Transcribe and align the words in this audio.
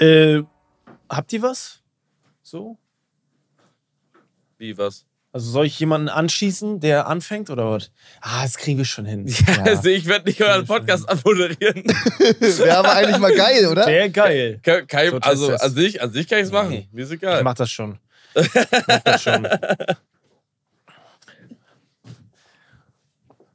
Äh, 0.00 0.42
habt 1.10 1.32
ihr 1.32 1.42
was? 1.42 1.80
So? 2.42 2.78
Wie, 4.56 4.76
was? 4.78 5.04
Also 5.32 5.50
soll 5.50 5.66
ich 5.66 5.78
jemanden 5.78 6.08
anschießen, 6.08 6.80
der 6.80 7.06
anfängt 7.06 7.50
oder 7.50 7.70
was? 7.70 7.92
Ah, 8.20 8.42
das 8.42 8.56
kriegen 8.56 8.78
wir 8.78 8.84
schon 8.84 9.04
hin. 9.04 9.26
Ja, 9.46 9.62
Also 9.62 9.88
ich 9.88 10.06
werde 10.06 10.28
nicht 10.28 10.42
euren 10.42 10.66
Podcast 10.66 11.08
anmoderieren. 11.08 11.84
Wäre 12.40 12.78
aber 12.78 12.92
eigentlich 12.94 13.18
mal 13.18 13.34
geil, 13.36 13.66
oder? 13.68 13.84
Sehr 13.84 14.08
geil. 14.10 14.58
Kein, 14.62 14.86
kein, 14.88 15.10
So 15.10 15.18
also 15.18 15.54
an 15.54 15.70
sich, 15.72 16.02
an 16.02 16.10
sich 16.12 16.26
kann 16.26 16.38
ich 16.38 16.46
es 16.46 16.50
machen. 16.52 16.70
Nee. 16.70 16.88
Mir 16.90 17.02
ist 17.04 17.10
Ich 17.10 17.16
egal. 17.18 17.44
mach 17.44 17.54
das 17.54 17.70
schon. 17.70 17.98
Ich 18.34 18.48
mach 18.88 19.00
das 19.00 19.22
schon. 19.22 19.46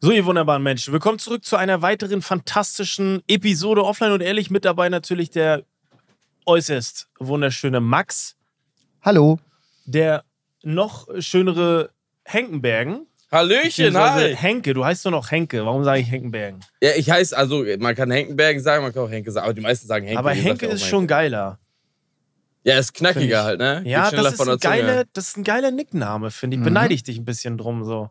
So, 0.01 0.11
ihr 0.11 0.25
wunderbaren 0.25 0.61
Menschen, 0.61 0.93
willkommen 0.93 1.17
zurück 1.17 1.43
zu 1.43 1.55
einer 1.55 1.81
weiteren 1.81 2.21
fantastischen 2.21 3.23
Episode 3.27 3.83
Offline 3.83 4.11
und 4.11 4.21
Ehrlich. 4.21 4.51
Mit 4.51 4.63
dabei 4.63 4.87
natürlich 4.89 5.29
der 5.31 5.63
äußerst 6.45 7.09
wunderschöne 7.19 7.79
Max, 7.79 8.35
Hallo. 9.01 9.39
der 9.85 10.23
noch 10.63 11.07
schönere 11.19 11.91
Henkenbergen. 12.23 13.07
Hallöchen, 13.31 13.97
hi. 13.97 14.35
Henke, 14.35 14.73
du 14.73 14.85
heißt 14.85 15.05
doch 15.05 15.11
noch 15.11 15.29
Henke. 15.31 15.65
Warum 15.65 15.83
sage 15.83 15.99
ich 16.01 16.09
Henkenbergen? 16.09 16.61
Ja, 16.81 16.91
ich 16.95 17.09
heiße, 17.09 17.35
also 17.35 17.65
man 17.79 17.95
kann 17.95 18.09
Henkenbergen 18.11 18.61
sagen, 18.61 18.83
man 18.83 18.93
kann 18.93 19.03
auch 19.03 19.09
Henke 19.09 19.31
sagen, 19.31 19.45
aber 19.45 19.53
die 19.53 19.61
meisten 19.61 19.87
sagen 19.87 20.05
Henke. 20.05 20.19
Aber 20.19 20.31
Henke 20.31 20.65
ist 20.67 20.81
Henke. 20.81 20.89
schon 20.89 21.07
geiler. 21.07 21.59
Ja, 22.63 22.79
ist 22.79 22.93
knackiger 22.93 23.43
halt, 23.43 23.59
ne? 23.59 23.81
Geht 23.83 23.91
Ja, 23.91 24.09
das 24.09 24.31
ist, 24.31 24.37
von 24.37 24.45
der 24.47 24.55
ein 24.55 24.59
Zunge. 24.59 24.75
geile, 24.75 25.05
das 25.13 25.27
ist 25.29 25.37
ein 25.37 25.43
geiler 25.43 25.69
Nickname, 25.71 26.31
finde 26.31 26.55
ich. 26.55 26.59
Mhm. 26.61 26.65
Beneide 26.65 26.93
ich 26.93 27.03
dich 27.03 27.17
ein 27.19 27.25
bisschen 27.25 27.57
drum 27.57 27.83
so. 27.83 28.09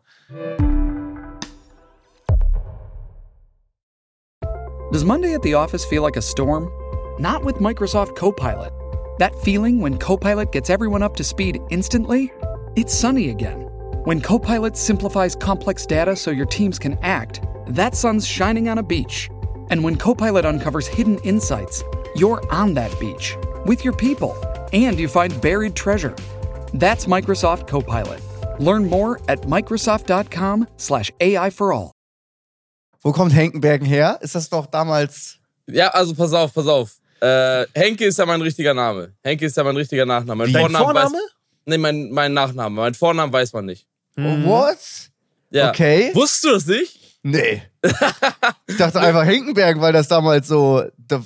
Does 4.91 5.03
Monday 5.03 5.33
at 5.35 5.43
the 5.43 5.55
office 5.55 5.83
feel 5.83 6.01
like 6.01 6.15
a 6.15 6.21
storm? 6.21 6.69
Not 7.19 7.45
with 7.45 7.55
Microsoft 7.57 8.15
Copilot. 8.15 8.73
That 9.19 9.35
feeling 9.39 9.79
when 9.79 9.97
Copilot 9.97 10.51
gets 10.51 10.69
everyone 10.69 11.01
up 11.01 11.15
to 11.15 11.23
speed 11.23 11.61
instantly? 11.69 12.31
It's 12.75 12.93
sunny 12.93 13.29
again. 13.29 13.61
When 14.03 14.19
Copilot 14.19 14.75
simplifies 14.75 15.33
complex 15.35 15.85
data 15.85 16.15
so 16.17 16.31
your 16.31 16.45
teams 16.45 16.77
can 16.77 16.99
act, 17.01 17.41
that 17.67 17.95
sun's 17.95 18.27
shining 18.27 18.67
on 18.67 18.79
a 18.79 18.83
beach. 18.83 19.29
And 19.69 19.81
when 19.81 19.95
Copilot 19.95 20.45
uncovers 20.45 20.87
hidden 20.87 21.17
insights, 21.19 21.83
you're 22.17 22.43
on 22.51 22.73
that 22.73 22.97
beach 22.99 23.37
with 23.65 23.85
your 23.85 23.95
people 23.95 24.35
and 24.73 24.99
you 24.99 25.07
find 25.07 25.39
buried 25.41 25.75
treasure. 25.75 26.15
That's 26.73 27.05
Microsoft 27.05 27.67
Copilot. 27.67 28.19
Learn 28.59 28.89
more 28.89 29.21
at 29.29 29.41
Microsoft.com/slash 29.41 31.11
AI 31.21 31.49
for 31.49 31.71
all. 31.71 31.91
Wo 33.01 33.13
kommt 33.13 33.33
Henkenbergen 33.33 33.87
her? 33.87 34.17
Ist 34.21 34.35
das 34.35 34.49
doch 34.49 34.65
damals. 34.65 35.39
Ja, 35.67 35.89
also 35.89 36.13
pass 36.13 36.33
auf, 36.33 36.53
pass 36.53 36.67
auf. 36.67 36.97
Äh, 37.25 37.65
Henke 37.73 38.05
ist 38.05 38.19
ja 38.19 38.25
mein 38.25 38.41
richtiger 38.41 38.73
Name. 38.73 39.13
Henke 39.23 39.45
ist 39.45 39.57
ja 39.57 39.63
mein 39.63 39.75
richtiger 39.75 40.05
Nachname. 40.05 40.43
Mein 40.43 40.53
Dein 40.53 40.61
Vornamen 40.63 40.85
Vorname? 40.85 41.15
Weiß, 41.15 41.21
nee, 41.65 41.77
mein, 41.77 42.11
mein 42.11 42.33
Nachname. 42.33 42.75
Mein 42.81 42.93
Vornamen 42.93 43.31
weiß 43.33 43.53
man 43.53 43.65
nicht. 43.65 43.87
Mhm. 44.15 44.45
What? 44.45 44.77
Ja. 45.49 45.69
Okay. 45.69 46.11
Wusstest 46.13 46.43
du 46.45 46.49
das 46.51 46.65
nicht? 46.67 46.99
Nee. 47.23 47.63
ich 48.67 48.77
dachte 48.77 48.99
einfach 48.99 49.25
Henkenbergen, 49.25 49.81
weil 49.81 49.93
das 49.93 50.07
damals 50.07 50.47
so. 50.47 50.83
Da, 50.97 51.23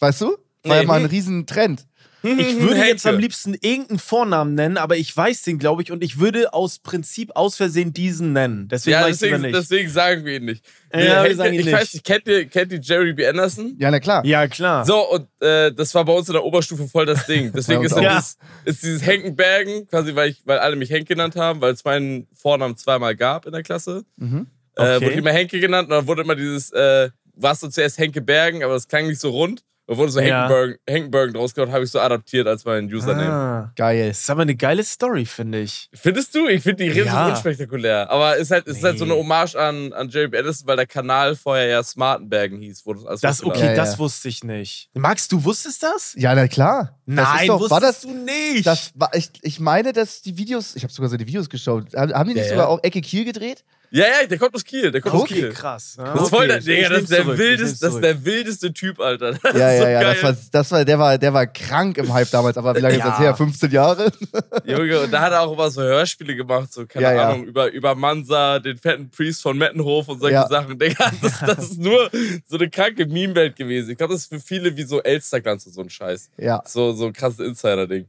weißt 0.00 0.20
du? 0.20 0.26
War 0.26 0.36
Nee. 0.76 0.76
ja 0.82 0.82
mal 0.84 1.00
ein 1.00 1.06
Riesentrend. 1.06 1.84
Ich 2.24 2.56
würde 2.60 2.74
Henke. 2.76 2.88
jetzt 2.88 3.06
am 3.06 3.18
liebsten 3.18 3.54
irgendeinen 3.60 3.98
Vornamen 3.98 4.54
nennen, 4.54 4.76
aber 4.78 4.96
ich 4.96 5.16
weiß 5.16 5.42
den, 5.42 5.58
glaube 5.58 5.82
ich, 5.82 5.92
und 5.92 6.02
ich 6.02 6.18
würde 6.18 6.52
aus 6.54 6.78
Prinzip 6.78 7.30
aus 7.36 7.56
Versehen 7.56 7.92
diesen 7.92 8.32
nennen. 8.32 8.66
Deswegen 8.68 8.92
Ja, 8.92 9.06
deswegen, 9.06 9.40
nicht. 9.42 9.54
deswegen 9.54 9.88
sagen 9.90 10.24
wir 10.24 10.36
ihn 10.36 10.46
nicht. 10.46 10.64
Ja, 10.92 10.98
Nee, 10.98 11.04
wir 11.06 11.20
Henke, 11.22 11.34
sagen 11.36 11.54
ihn 11.54 11.60
ich 11.60 11.66
nicht. 11.66 11.74
weiß 11.74 11.92
nicht, 11.94 12.04
kennt 12.04 12.26
ihr, 12.26 12.44
kennt 12.46 12.72
ihr 12.72 12.80
Jerry 12.80 13.12
B. 13.12 13.26
Anderson? 13.26 13.76
Ja, 13.78 13.90
na 13.90 14.00
klar. 14.00 14.24
ja, 14.24 14.48
klar. 14.48 14.84
So, 14.86 15.10
und 15.10 15.28
äh, 15.40 15.72
das 15.72 15.94
war 15.94 16.04
bei 16.04 16.12
uns 16.12 16.28
in 16.28 16.32
der 16.32 16.44
Oberstufe 16.44 16.88
voll 16.88 17.06
das 17.06 17.26
Ding. 17.26 17.52
Deswegen 17.54 17.82
ist, 17.84 17.94
dieses, 17.96 18.38
ist 18.64 18.82
dieses 18.82 19.04
Henkenbergen, 19.06 19.86
quasi, 19.88 20.14
weil, 20.14 20.30
ich, 20.30 20.42
weil 20.46 20.58
alle 20.58 20.76
mich 20.76 20.90
Henk 20.90 21.06
genannt 21.06 21.36
haben, 21.36 21.60
weil 21.60 21.72
es 21.72 21.84
meinen 21.84 22.26
Vornamen 22.32 22.76
zweimal 22.76 23.14
gab 23.16 23.46
in 23.46 23.52
der 23.52 23.62
Klasse. 23.62 24.04
Mhm. 24.16 24.46
Äh, 24.76 24.82
Okay. 24.82 24.94
wurde 25.04 25.12
ich 25.12 25.18
immer 25.18 25.30
Henke 25.32 25.60
genannt 25.60 25.88
und 25.88 25.94
dann 25.94 26.06
wurde 26.08 26.22
immer 26.22 26.34
dieses, 26.34 26.70
äh, 26.72 27.10
warst 27.36 27.62
du 27.62 27.68
zuerst 27.68 27.98
Henke 27.98 28.20
Bergen, 28.20 28.64
aber 28.64 28.74
das 28.74 28.88
klang 28.88 29.06
nicht 29.06 29.20
so 29.20 29.30
rund. 29.30 29.62
Und 29.86 29.98
wurde 29.98 30.12
so 30.12 30.20
Ja. 30.20 30.48
Draus 30.48 31.54
gemacht, 31.54 31.72
habe 31.72 31.84
ich 31.84 31.90
so 31.90 32.00
adaptiert 32.00 32.46
als 32.46 32.64
meinen 32.64 32.92
Username. 32.92 33.30
Ah. 33.30 33.72
Geil. 33.76 34.08
Das 34.08 34.20
ist 34.20 34.30
aber 34.30 34.42
eine 34.42 34.54
geile 34.54 34.82
Story, 34.82 35.26
finde 35.26 35.60
ich. 35.60 35.90
Findest 35.92 36.34
du? 36.34 36.48
Ich 36.48 36.62
finde 36.62 36.84
die 36.84 36.90
riesig 36.90 37.06
Ja. 37.06 37.28
unspektakulär. 37.28 38.08
Aber 38.10 38.36
ist 38.36 38.50
halt, 38.50 38.66
ist 38.66 38.82
halt 38.82 38.98
so 38.98 39.04
eine 39.04 39.12
Nee. 39.14 39.20
Hommage 39.20 39.56
an, 39.56 39.92
an 39.92 40.08
Jerry 40.08 40.28
B. 40.28 40.38
Anderson, 40.38 40.66
weil 40.66 40.76
der 40.76 40.86
Kanal 40.86 41.36
vorher 41.36 41.66
ja 41.66 41.82
Smartenbergen 41.82 42.60
hieß. 42.60 42.86
Wo 42.86 42.94
das 42.94 43.04
alles 43.04 43.20
Das, 43.20 43.44
okay, 43.44 43.60
Ja, 43.60 43.66
ja. 43.66 43.74
das 43.74 43.98
wusste 43.98 44.28
ich 44.28 44.42
nicht. 44.42 44.88
Max, 44.94 45.28
du 45.28 45.44
wusstest 45.44 45.82
das? 45.82 46.14
Ja, 46.16 46.34
na 46.34 46.48
klar. 46.48 46.98
Nein, 47.06 47.46
doch, 47.48 47.54
wusstest 47.60 47.70
war 47.70 47.80
das, 47.80 48.00
du 48.00 48.10
nicht. 48.14 48.66
das 48.66 48.90
war, 48.94 49.10
ich, 49.14 49.30
ich 49.42 49.60
meine, 49.60 49.92
dass 49.92 50.22
die 50.22 50.38
Videos, 50.38 50.74
ich 50.76 50.82
habe 50.84 50.92
sogar 50.92 51.10
so 51.10 51.16
die 51.18 51.26
Videos 51.26 51.50
geschaut, 51.50 51.94
haben 51.94 52.14
haben 52.14 52.28
die 52.28 52.34
nicht 52.34 52.44
Ja, 52.44 52.50
sogar 52.50 52.64
ja. 52.64 52.68
auch 52.70 52.80
Ecke 52.82 53.02
Kiel 53.02 53.24
gedreht? 53.26 53.64
Ja, 53.96 54.06
ja, 54.22 54.26
der 54.26 54.38
kommt 54.38 54.54
aus 54.56 54.64
Kiel. 54.64 54.90
Der 54.90 55.00
kommt 55.00 55.14
aus 55.14 55.28
Kiel. 55.28 55.50
krass. 55.52 55.94
Das 55.96 56.22
ist 56.22 56.28
voll 56.30 56.48
der, 56.48 56.58
Digga, 56.58 56.88
das 56.88 57.02
ist 57.02 57.12
der 57.12 57.26
wildeste, 57.26 57.38
wildeste. 57.38 57.86
das 57.86 57.94
ist 57.94 58.02
der 58.02 58.24
wildeste 58.24 58.72
Typ, 58.72 58.98
Alter. 58.98 59.34
Das 59.34 59.52
Ja, 59.54 59.72
ja, 59.72 59.78
so 59.82 59.86
ja, 59.88 60.02
geil. 60.02 60.14
das 60.14 60.22
war, 60.24 60.36
das 60.50 60.70
war, 60.72 60.84
der 60.84 60.98
war, 60.98 61.16
der 61.18 61.32
war 61.32 61.46
krank 61.46 61.96
im 61.98 62.12
Hype 62.12 62.28
damals, 62.32 62.56
aber 62.56 62.74
wie 62.74 62.80
lange 62.80 62.96
ist 62.96 63.04
das 63.04 63.18
Ja. 63.18 63.24
her? 63.26 63.36
15 63.36 63.70
Jahre? 63.70 64.10
Junge, 64.64 65.00
und 65.00 65.12
da 65.12 65.20
hat 65.20 65.32
er 65.32 65.42
auch 65.42 65.52
immer 65.52 65.70
so 65.70 65.80
Hörspiele 65.80 66.34
gemacht, 66.34 66.72
so, 66.72 66.86
keine 66.86 67.04
Ja, 67.04 67.12
ja. 67.14 67.28
Ahnung, 67.28 67.44
über, 67.44 67.70
über 67.70 67.94
Mansa, 67.94 68.58
den 68.58 68.78
fetten 68.78 69.10
Priest 69.10 69.42
von 69.42 69.56
Mettenhof 69.56 70.08
und 70.08 70.18
solche 70.18 70.34
Ja. 70.34 70.48
Sachen. 70.48 70.76
Digga, 70.76 71.12
das, 71.22 71.38
das 71.46 71.58
ist 71.70 71.78
nur 71.78 72.10
so 72.48 72.56
eine 72.56 72.68
kranke 72.68 73.06
Meme-Welt 73.06 73.54
gewesen. 73.54 73.90
Ich 73.92 73.98
glaube, 73.98 74.14
das 74.14 74.22
ist 74.22 74.28
für 74.28 74.40
viele 74.40 74.76
wie 74.76 74.82
so 74.82 75.00
Elsterglanz 75.02 75.66
und 75.66 75.72
so 75.72 75.82
ein 75.82 75.90
Scheiß. 75.90 76.30
Ja, 76.36 76.62
So, 76.66 76.92
so 76.94 77.06
ein 77.06 77.12
krasses 77.12 77.38
Insider-Ding. 77.46 78.06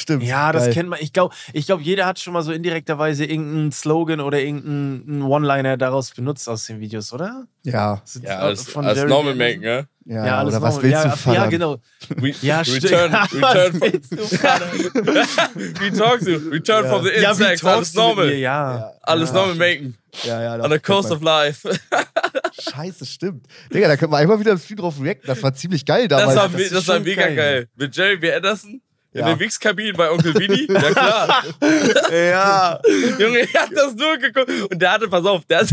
Stimmt. 0.00 0.22
Ja, 0.24 0.52
das 0.52 0.64
Geil. 0.64 0.72
kennt 0.74 0.88
man. 0.88 0.98
Ich 1.02 1.12
glaube, 1.12 1.34
ich 1.52 1.66
glaub, 1.66 1.80
jeder 1.80 2.06
hat 2.06 2.18
schon 2.18 2.32
mal 2.32 2.42
so 2.42 2.52
indirekterweise 2.52 3.24
irgendeinen 3.24 3.72
Slogan 3.72 4.20
oder 4.20 4.40
irgendeinen 4.40 5.22
One-Liner 5.22 5.76
daraus 5.76 6.10
benutzt 6.12 6.48
aus 6.48 6.66
den 6.66 6.80
Videos, 6.80 7.12
oder? 7.12 7.44
Ja, 7.64 8.00
So 8.04 8.20
Ja, 8.20 8.38
als, 8.40 8.64
von 8.64 8.84
als 8.84 9.02
Normal. 9.04 9.34
Make, 9.34 9.60
ne? 9.60 9.86
ja, 10.04 10.26
Ja, 10.26 10.38
alles 10.38 10.54
oder 10.54 10.62
was 10.62 10.74
normal. 10.74 10.90
willst 10.90 11.04
ja, 11.04 11.10
du 11.10 11.16
fordern? 11.16 11.42
Ja, 11.44 11.48
genau. 11.50 11.76
We, 12.16 12.34
Ja, 12.42 12.64
stimmt. 12.64 12.84
return, 12.84 13.12
Ja, 13.12 13.22
return, 13.32 13.42
was 13.42 13.68
from, 13.70 13.80
willst 13.80 14.12
du 14.12 14.16
fordern? 14.36 14.70
we 15.80 15.92
talk 15.96 16.18
to, 16.20 16.50
return 16.50 16.84
Ja. 16.84 16.90
from 16.90 17.04
the 17.04 17.10
Ja, 17.10 17.20
wie 17.38 17.42
insects, 17.42 17.64
alles 17.64 17.92
du 17.92 17.98
mit 18.00 18.06
normal. 18.08 18.26
mir? 18.26 18.38
Ja. 18.38 18.76
Ja. 18.78 18.92
Alles 19.02 19.28
Ja. 19.30 19.34
normal 19.36 19.54
maken. 19.54 19.96
Ja, 20.24 20.42
ja, 20.56 20.64
On 20.64 20.70
the 20.70 20.78
coast 20.78 21.10
of 21.10 21.22
life. 21.22 21.68
Scheiße, 22.60 23.04
stimmt. 23.06 23.46
Digga, 23.72 23.88
da 23.88 23.96
können 23.96 24.12
wir 24.12 24.18
einmal 24.18 24.38
wieder 24.38 24.52
im 24.52 24.58
Stream 24.58 24.76
drauf 24.78 24.94
reacten. 25.00 25.26
Das 25.26 25.42
war 25.42 25.52
ziemlich 25.54 25.84
geil 25.84 26.06
Das 26.08 26.20
damals. 26.20 26.36
war, 26.36 26.44
das 26.48 26.52
me- 26.56 26.62
ist 26.62 26.74
das 26.74 26.88
war 26.88 27.00
mega 27.00 27.22
geil. 27.22 27.34
geil. 27.36 27.68
Mit 27.76 27.96
Jerry 27.96 28.16
B. 28.18 28.32
Anderson 28.32 28.80
in 29.14 29.20
Ja. 29.20 29.28
den 29.32 29.40
Wix-Kabinen 29.40 29.96
bei 29.96 30.10
Onkel 30.10 30.34
Vinny. 30.34 30.66
Ja, 30.70 30.90
klar. 30.90 31.44
Ja. 32.12 32.80
Junge, 33.18 33.38
er 33.52 33.62
hat 33.62 33.70
das 33.74 33.94
nur 33.94 34.18
geguckt. 34.18 34.50
Und 34.70 34.80
der 34.82 34.92
hatte, 34.92 35.08
pass 35.08 35.24
auf, 35.24 35.44
der 35.46 35.60
hat, 35.60 35.68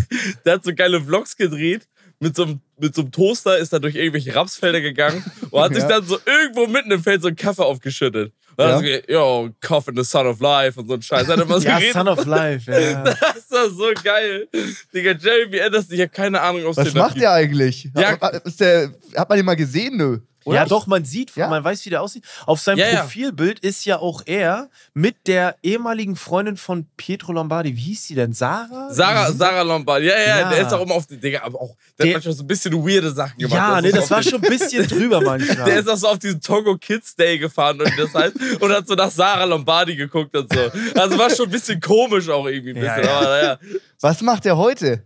der 0.45 0.53
hat 0.53 0.63
so 0.63 0.73
geile 0.73 1.01
Vlogs 1.01 1.35
gedreht. 1.35 1.87
Mit 2.23 2.35
so, 2.35 2.43
einem, 2.43 2.59
mit 2.79 2.93
so 2.93 3.01
einem 3.01 3.11
Toaster 3.11 3.57
ist 3.57 3.73
er 3.73 3.79
durch 3.79 3.95
irgendwelche 3.95 4.35
Rapsfelder 4.35 4.79
gegangen 4.79 5.25
und 5.49 5.59
hat 5.59 5.73
sich 5.73 5.81
Ja. 5.81 5.89
dann 5.89 6.05
so 6.05 6.19
irgendwo 6.23 6.67
mitten 6.67 6.91
im 6.91 7.01
Feld 7.01 7.23
so 7.23 7.29
einen 7.29 7.35
Kaffee 7.35 7.63
aufgeschüttet. 7.65 8.31
Und 8.51 8.59
dann 8.59 8.67
Ja. 8.67 8.73
hat 8.75 8.79
so 8.79 8.85
gesagt, 8.85 9.09
yo, 9.09 9.49
Cough 9.59 9.87
in 9.87 9.95
the 9.97 10.03
Son 10.03 10.27
of 10.27 10.39
Life 10.39 10.79
und 10.79 10.87
so 10.87 10.93
ein 10.93 11.01
Scheiß. 11.01 11.27
Hat 11.27 11.37
er 11.39 11.43
immer 11.45 11.59
so 11.59 11.67
Ja, 11.67 11.77
geredet. 11.79 11.93
Son 11.93 12.07
of 12.07 12.23
Life, 12.27 12.71
ja. 12.71 13.03
Das 13.03 13.49
war 13.49 13.69
so 13.71 13.89
geil. 14.03 14.47
Digga, 14.93 15.13
Jerry 15.13 15.47
B. 15.47 15.61
Anderson, 15.63 15.95
ich 15.95 15.99
habe 16.01 16.09
keine 16.11 16.39
Ahnung, 16.39 16.63
ob 16.65 16.71
es 16.71 16.77
Was 16.77 16.93
macht 16.93 17.19
der 17.19 17.31
eigentlich? 17.31 17.89
Ja. 17.97 18.19
Hat, 18.21 18.45
ist 18.45 18.59
der, 18.61 18.91
hat 19.15 19.27
man 19.27 19.37
den 19.39 19.45
mal 19.45 19.55
gesehen? 19.55 19.97
Nö. 19.97 20.19
Oder? 20.43 20.55
Ja, 20.57 20.65
doch, 20.65 20.87
man 20.87 21.05
sieht, 21.05 21.35
Ja? 21.35 21.47
man 21.49 21.63
weiß, 21.63 21.85
wie 21.85 21.89
der 21.91 22.01
aussieht. 22.01 22.23
Auf 22.47 22.59
seinem 22.59 22.79
Ja, 22.79 22.87
ja. 22.89 23.01
Profilbild 23.01 23.59
ist 23.59 23.85
ja 23.85 23.99
auch 23.99 24.23
er 24.25 24.69
mit 24.93 25.27
der 25.27 25.55
ehemaligen 25.61 26.15
Freundin 26.15 26.57
von 26.57 26.87
Pietro 26.97 27.31
Lombardi. 27.33 27.75
Wie 27.75 27.79
hieß 27.81 28.07
sie 28.07 28.15
denn? 28.15 28.33
Sarah? 28.33 28.91
Sarah, 28.91 29.31
Sarah 29.31 29.61
Lombard, 29.61 30.01
ja, 30.03 30.17
ja, 30.17 30.39
Ja. 30.41 30.49
der 30.49 30.61
ist 30.65 30.73
auch 30.73 30.81
immer 30.81 30.95
auf 30.95 31.05
die, 31.05 31.17
Digga, 31.17 31.41
aber 31.43 31.61
auch, 31.61 31.75
der, 31.99 32.05
Der- 32.05 32.07
hat 32.07 32.13
manchmal 32.15 32.33
so 32.35 32.43
ein 32.43 32.47
bisschen 32.47 32.73
weirde 32.73 33.11
Sachen 33.11 33.37
gemacht. 33.37 33.53
Ja, 33.55 33.81
Der 33.81 33.91
nee, 33.91 33.97
das 33.97 34.09
war 34.09 34.21
den- 34.21 34.29
schon 34.31 34.43
ein 34.43 34.49
bisschen 34.49 34.87
drüber 34.87 35.21
manchmal. 35.21 35.65
Der 35.65 35.79
ist 35.79 35.87
auch 35.89 35.97
so 35.97 36.07
auf 36.07 36.19
diesen 36.19 36.41
Togo 36.41 36.75
Kids 36.77 37.15
Day 37.15 37.37
gefahren 37.37 37.79
und 37.79 37.91
das 37.97 38.13
heißt, 38.13 38.35
und 38.61 38.71
hat 38.71 38.87
so 38.87 38.95
nach 38.95 39.11
Sarah 39.11 39.43
Lombardi 39.43 39.95
geguckt 39.95 40.35
und 40.35 40.51
so. 40.51 40.59
Also 40.99 41.17
war 41.17 41.29
schon 41.29 41.45
ein 41.45 41.51
bisschen 41.51 41.79
komisch 41.79 42.27
auch 42.29 42.47
irgendwie 42.47 42.73
bisschen, 42.73 43.03
ja. 43.03 43.19
aber. 43.19 43.59
Was 43.99 44.21
macht 44.21 44.45
der 44.45 44.57
heute? 44.57 45.03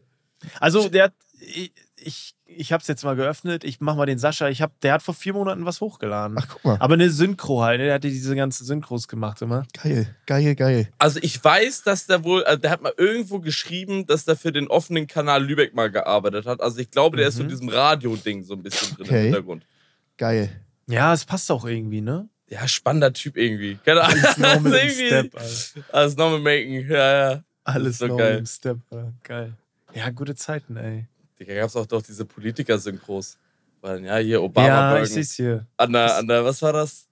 Also, 0.59 0.87
der 0.89 1.05
hat. 1.05 1.13
Ich, 1.41 1.71
ich, 1.97 2.35
ich 2.57 2.71
hab's 2.73 2.87
jetzt 2.87 3.03
mal 3.03 3.15
geöffnet. 3.15 3.63
Ich 3.63 3.79
mach 3.81 3.95
mal 3.95 4.05
den 4.05 4.17
Sascha. 4.17 4.49
Ich 4.49 4.61
hab, 4.61 4.79
der 4.81 4.93
hat 4.93 5.01
vor 5.01 5.13
vier 5.13 5.33
Monaten 5.33 5.65
was 5.65 5.81
hochgeladen. 5.81 6.37
Ach, 6.39 6.47
guck 6.47 6.63
mal. 6.65 6.77
Aber 6.79 6.93
eine 6.95 7.09
Synchro 7.09 7.61
halt. 7.63 7.79
ne? 7.79 7.85
Der 7.85 7.95
hatte 7.95 8.09
diese 8.09 8.35
ganzen 8.35 8.65
Synchros 8.65 9.07
gemacht 9.07 9.41
immer. 9.41 9.65
Geil, 9.81 10.07
geil, 10.25 10.55
geil. 10.55 10.89
Also 10.97 11.19
ich 11.21 11.43
weiß, 11.43 11.83
dass 11.83 12.07
der 12.07 12.23
wohl, 12.23 12.43
also 12.43 12.59
der 12.59 12.71
hat 12.71 12.81
mal 12.81 12.93
irgendwo 12.97 13.39
geschrieben, 13.39 14.05
dass 14.05 14.25
der 14.25 14.35
für 14.35 14.51
den 14.51 14.67
offenen 14.67 15.07
Kanal 15.07 15.43
Lübeck 15.45 15.75
mal 15.75 15.91
gearbeitet 15.91 16.45
hat. 16.45 16.61
Also 16.61 16.79
ich 16.79 16.89
glaube, 16.91 17.17
der 17.17 17.27
ist 17.27 17.35
so 17.35 17.43
in 17.43 17.49
diesem 17.49 17.69
Radio-Ding 17.69 18.43
so 18.43 18.53
ein 18.53 18.63
bisschen 18.63 18.95
drin 18.97 19.05
Okay. 19.07 19.17
im 19.17 19.23
Hintergrund. 19.25 19.65
Geil. 20.17 20.49
Ja, 20.87 21.13
es 21.13 21.25
passt 21.25 21.51
auch 21.51 21.65
irgendwie, 21.65 22.01
ne? 22.01 22.29
Ja, 22.47 22.67
spannender 22.67 23.11
Typ 23.11 23.37
irgendwie. 23.37 23.79
Keine 23.83 24.01
Ahnung. 24.03 24.19
Alles 24.23 24.37
normal 24.37 24.73
im 24.79 24.87
ist 24.87 24.95
Step, 25.01 25.35
Alter. 25.35 25.93
Alles 25.93 26.15
normal 26.15 26.39
making. 26.39 26.89
Ja, 26.89 27.31
ja. 27.31 27.43
Alles 27.63 27.97
so 27.97 28.07
normal 28.07 28.25
geil. 28.29 28.37
im 28.37 28.45
Step, 28.45 28.77
Alter. 28.91 29.13
Geil. 29.23 29.53
Ja, 29.95 30.09
gute 30.11 30.35
Zeiten, 30.35 30.75
ey. 30.77 31.07
Digga, 31.39 31.53
gab's 31.55 31.75
auch 31.75 31.85
doch 31.85 32.01
diese 32.01 32.25
Politiker-Synchros. 32.25 33.37
Ja, 33.83 34.17
hier 34.17 34.41
Obama 34.41 34.67
ja, 34.67 34.87
ich 34.89 34.93
Bergen. 35.01 35.13
seh's 35.13 35.33
hier. 35.33 35.65
An 35.77 35.93
der, 35.93 36.15
an 36.17 36.27
der, 36.27 36.43
was 36.43 36.61
war 36.61 36.73
das? 36.73 37.07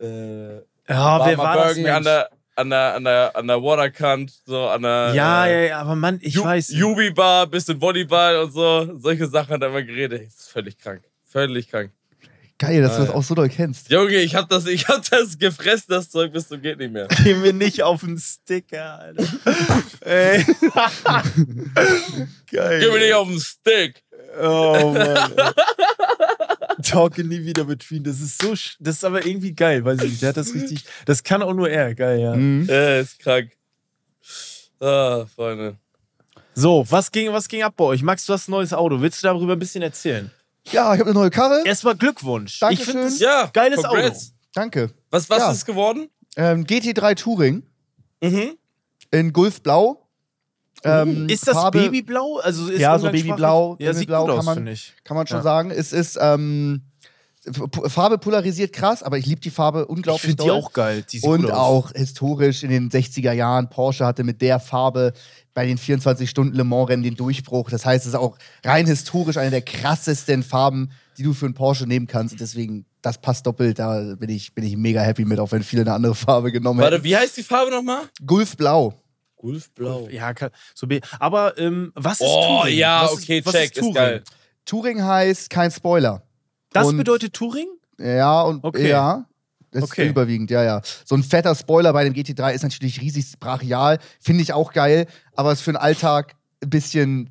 Äh, 0.00 0.56
Ja, 0.56 0.62
wer 0.88 1.34
Obama 1.34 1.36
war 1.44 1.56
das? 1.56 1.74
Bergen 1.74 1.86
an 1.88 1.92
Mensch? 1.94 2.04
der, 2.04 2.30
an 2.56 2.70
der, 2.70 2.94
an 2.94 3.04
der, 3.04 3.36
an 3.36 3.46
der 3.46 3.62
Waterkant, 3.62 4.32
so 4.46 4.66
an 4.68 4.82
der. 4.82 5.12
Ja, 5.14 5.46
äh, 5.46 5.62
ja, 5.64 5.68
ja, 5.70 5.80
aber 5.80 5.94
Mann, 5.94 6.18
ich 6.22 6.34
Ju- 6.36 6.44
weiß. 6.44 6.70
Jubi-Bar, 6.70 7.46
bisschen 7.48 7.80
Volleyball 7.80 8.36
und 8.38 8.52
so. 8.52 8.98
Solche 8.98 9.26
Sachen 9.28 9.54
hat 9.54 9.62
er 9.62 9.68
immer 9.68 9.82
geredet. 9.82 10.26
Das 10.26 10.34
ist 10.34 10.48
völlig 10.50 10.78
krank. 10.78 11.02
Völlig 11.24 11.68
krank. 11.68 11.90
Geil, 12.58 12.80
dass 12.82 12.92
du 12.92 12.96
Ah, 12.96 13.00
das 13.00 13.08
ja. 13.08 13.14
auch 13.14 13.22
so 13.24 13.34
doll 13.34 13.48
kennst. 13.48 13.90
Junge, 13.90 14.14
ich 14.16 14.34
hab 14.36 14.48
das, 14.48 14.66
ich 14.66 14.86
hab 14.86 15.08
das 15.10 15.36
gefressen, 15.38 15.86
das 15.88 16.08
Zeug, 16.10 16.32
bis 16.32 16.46
zum 16.48 16.62
geht 16.62 16.78
nicht 16.78 16.92
mehr. 16.92 17.08
Geh 17.24 17.34
mir 17.34 17.52
nicht 17.52 17.82
auf 17.82 18.00
den 18.00 18.16
Sticker, 18.18 18.98
Alter. 19.00 19.24
Ey. 20.02 20.44
Geil. 22.50 22.80
Gib 22.80 22.92
mir 22.92 22.98
nicht 23.00 23.14
auf 23.14 23.28
den 23.28 23.40
Stick. 23.40 24.02
Oh 24.40 24.92
Mann. 24.96 25.32
Talke 26.82 27.24
nie 27.24 27.44
wieder 27.44 27.64
mit 27.64 27.80
Tween. 27.80 28.04
Das 28.04 28.20
ist 28.20 28.40
so. 28.42 28.52
sch- 28.52 28.76
Das 28.80 28.96
ist 28.96 29.04
aber 29.04 29.24
irgendwie 29.26 29.52
geil, 29.52 29.84
weiß 29.84 30.02
ich 30.02 30.10
nicht. 30.10 30.22
Der 30.22 30.30
hat 30.30 30.36
das 30.36 30.52
richtig. 30.54 30.84
Das 31.06 31.22
kann 31.22 31.42
auch 31.42 31.54
nur 31.54 31.68
er. 31.70 31.94
Geil, 31.94 32.20
ja. 32.20 32.34
Mhm. 32.34 32.68
Äh, 32.68 33.00
ist 33.00 33.18
krank. 33.18 33.50
Ah, 34.80 35.24
Freunde. 35.34 35.76
So, 36.54 36.84
was 36.88 37.10
ging, 37.10 37.32
was 37.32 37.48
ging 37.48 37.62
ab 37.62 37.74
bei 37.76 37.84
euch? 37.84 38.02
Max, 38.02 38.26
du 38.26 38.32
hast 38.32 38.48
ein 38.48 38.52
neues 38.52 38.72
Auto. 38.72 39.00
Willst 39.00 39.22
du 39.22 39.26
darüber 39.28 39.54
ein 39.54 39.58
bisschen 39.58 39.82
erzählen? 39.82 40.30
Ja, 40.70 40.94
ich 40.94 41.00
habe 41.00 41.10
eine 41.10 41.18
neue 41.18 41.30
Karre. 41.30 41.62
Erstmal 41.64 41.94
Glückwunsch. 41.96 42.54
Ich 42.54 42.60
Dankeschön. 42.60 42.84
finde 42.86 43.02
das 43.04 43.18
Ja, 43.20 43.50
geiles 43.52 43.82
congrats. 43.82 44.32
Danke. 44.54 44.90
Was, 45.10 45.28
was 45.28 45.38
Ja. 45.38 45.52
ist 45.52 45.66
geworden? 45.66 46.08
Ähm, 46.36 46.64
GT3 46.64 47.14
Touring 47.14 47.62
Mhm. 48.22 48.56
in 49.10 49.32
Gulfblau. 49.32 50.00
Ähm, 50.82 51.28
Ist 51.28 51.46
das 51.48 51.54
Farbe, 51.54 51.78
Babyblau? 51.80 52.38
Also 52.40 52.68
ist 52.68 52.80
Ja, 52.80 52.98
so 52.98 53.06
Babyblau, 53.06 53.76
Ja, 53.78 53.92
sieht 53.94 54.08
Babyblau 54.08 54.20
gut 54.22 54.30
kann 54.30 54.38
aus, 54.40 54.44
man- 54.44 54.54
finde 54.56 54.72
ich. 54.72 54.92
Kann 55.04 55.16
man 55.16 55.26
schon 55.26 55.38
Ja. 55.38 55.42
sagen. 55.42 55.70
Es 55.70 55.92
ist 55.92 56.18
ähm, 56.20 56.82
Farbe 57.52 58.18
polarisiert 58.18 58.72
krass, 58.72 59.02
aber 59.02 59.18
ich 59.18 59.26
liebe 59.26 59.40
die 59.40 59.50
Farbe 59.50 59.82
Ich 59.82 59.88
unglaublich 59.88 60.22
finde 60.22 60.44
die 60.44 60.50
auch 60.50 60.72
geil. 60.72 61.04
Die 61.10 61.20
Und 61.20 61.42
gut 61.42 61.50
aus. 61.50 61.58
auch 61.58 61.92
historisch 61.92 62.62
in 62.62 62.70
den 62.70 62.90
60er 62.90 63.32
Jahren. 63.32 63.68
Porsche 63.68 64.06
hatte 64.06 64.24
mit 64.24 64.40
der 64.40 64.60
Farbe 64.60 65.12
bei 65.52 65.66
den 65.66 65.78
24-Stunden-Le 65.78 66.64
Mans-Rennen 66.64 67.02
den 67.02 67.16
Durchbruch. 67.16 67.70
Das 67.70 67.84
heißt, 67.86 68.04
es 68.06 68.14
ist 68.14 68.18
auch 68.18 68.36
rein 68.64 68.86
historisch 68.86 69.36
eine 69.36 69.50
der 69.50 69.62
krassesten 69.62 70.42
Farben, 70.42 70.90
die 71.18 71.22
du 71.22 71.32
für 71.34 71.44
einen 71.46 71.54
Porsche 71.54 71.86
nehmen 71.86 72.06
kannst. 72.06 72.32
Und 72.34 72.40
deswegen, 72.40 72.86
das 73.02 73.18
passt 73.20 73.46
doppelt. 73.46 73.78
Da 73.78 74.14
bin 74.16 74.30
ich, 74.30 74.54
bin 74.54 74.64
ich 74.64 74.76
mega 74.76 75.00
happy 75.02 75.24
mit, 75.24 75.38
auch 75.38 75.52
wenn 75.52 75.62
viele 75.62 75.82
eine 75.82 75.92
andere 75.92 76.14
Farbe 76.14 76.50
genommen 76.50 76.80
Warte, 76.80 76.96
hätten. 76.96 77.04
wie 77.04 77.16
heißt 77.16 77.36
die 77.36 77.42
Farbe 77.42 77.70
nochmal? 77.70 78.02
Gulfblau. 78.24 78.94
Gulfblau. 79.36 80.08
Ja, 80.10 80.32
so 80.74 80.86
be 80.86 81.00
aber 81.18 81.58
ähm, 81.58 81.92
was 81.94 82.14
ist 82.14 82.26
Oh, 82.26 82.60
Touring? 82.62 82.78
ja, 82.78 83.02
was 83.04 83.12
okay, 83.12 83.38
ist, 83.40 83.50
check, 83.50 83.62
ist 83.64 83.70
ist 83.72 83.78
Touring? 83.80 83.94
geil. 83.94 84.22
Touring 84.64 85.02
heißt 85.04 85.50
kein 85.50 85.70
Spoiler. 85.70 86.22
Das 86.74 86.88
Und- 86.88 86.98
bedeutet 86.98 87.32
Touring? 87.32 87.68
Ja, 87.98 88.42
und 88.42 88.62
Okay. 88.62 88.90
ja. 88.90 89.24
Das 89.70 89.84
Okay. 89.84 90.04
ist 90.04 90.10
überwiegend, 90.10 90.50
ja, 90.50 90.62
ja. 90.62 90.82
So 91.04 91.14
ein 91.16 91.22
fetter 91.24 91.54
Spoiler 91.54 91.92
bei 91.92 92.04
dem 92.04 92.12
GT3 92.14 92.52
ist 92.52 92.62
natürlich 92.62 93.00
riesig 93.00 93.38
brachial, 93.40 93.98
finde 94.20 94.42
ich 94.42 94.52
auch 94.52 94.72
geil, 94.72 95.06
aber 95.34 95.50
ist 95.52 95.62
für 95.62 95.72
den 95.72 95.76
Alltag 95.76 96.34
ein 96.62 96.70
bisschen, 96.70 97.30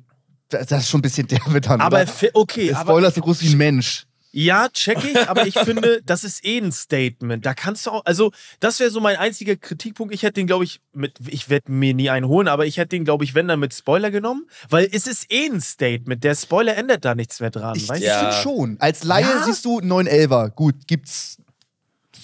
das 0.50 0.70
ist 0.70 0.88
schon 0.90 0.98
ein 0.98 1.02
bisschen 1.02 1.26
derbe 1.26 1.60
dann. 1.60 1.80
Aber 1.80 2.04
okay, 2.34 2.66
der 2.68 2.78
aber 2.78 2.90
Spoiler 2.92 3.08
ist 3.08 3.14
so 3.14 3.20
groß 3.22 3.42
wie 3.42 3.48
ein 3.50 3.56
Mensch. 3.58 4.06
Ja, 4.36 4.68
check 4.68 4.98
ich, 5.04 5.28
aber 5.28 5.46
ich 5.46 5.58
finde, 5.58 6.02
das 6.04 6.24
ist 6.24 6.44
eh 6.44 6.58
ein 6.58 6.72
Statement. 6.72 7.46
Da 7.46 7.54
kannst 7.54 7.86
du 7.86 7.90
auch, 7.90 8.04
also 8.04 8.32
das 8.60 8.80
wäre 8.80 8.90
so 8.90 9.00
mein 9.00 9.16
einziger 9.16 9.56
Kritikpunkt. 9.56 10.12
Ich 10.12 10.22
hätte 10.22 10.34
den, 10.34 10.46
glaube 10.46 10.64
ich, 10.64 10.80
mit, 10.92 11.14
ich 11.28 11.48
werde 11.48 11.70
mir 11.70 11.94
nie 11.94 12.10
einen 12.10 12.26
holen, 12.26 12.48
aber 12.48 12.66
ich 12.66 12.76
hätte 12.76 12.88
den, 12.90 13.04
glaube 13.04 13.24
ich, 13.24 13.34
wenn 13.34 13.46
dann 13.48 13.60
mit 13.60 13.72
Spoiler 13.74 14.10
genommen, 14.10 14.46
weil 14.68 14.88
es 14.92 15.06
ist 15.06 15.30
eh 15.32 15.46
ein 15.46 15.60
Statement. 15.60 16.24
Der 16.24 16.34
Spoiler 16.34 16.76
ändert 16.76 17.04
da 17.04 17.14
nichts 17.14 17.40
mehr 17.40 17.50
dran. 17.50 17.76
Ich, 17.76 17.88
weißt 17.88 18.02
ich 18.02 18.08
Ja. 18.08 18.18
finde 18.18 18.34
schon. 18.42 18.76
Als 18.80 19.04
Laie 19.04 19.22
Ja? 19.24 19.44
siehst 19.44 19.64
du 19.64 19.78
911er. 19.80 20.50
Gut, 20.50 20.74
gibt's. 20.86 21.38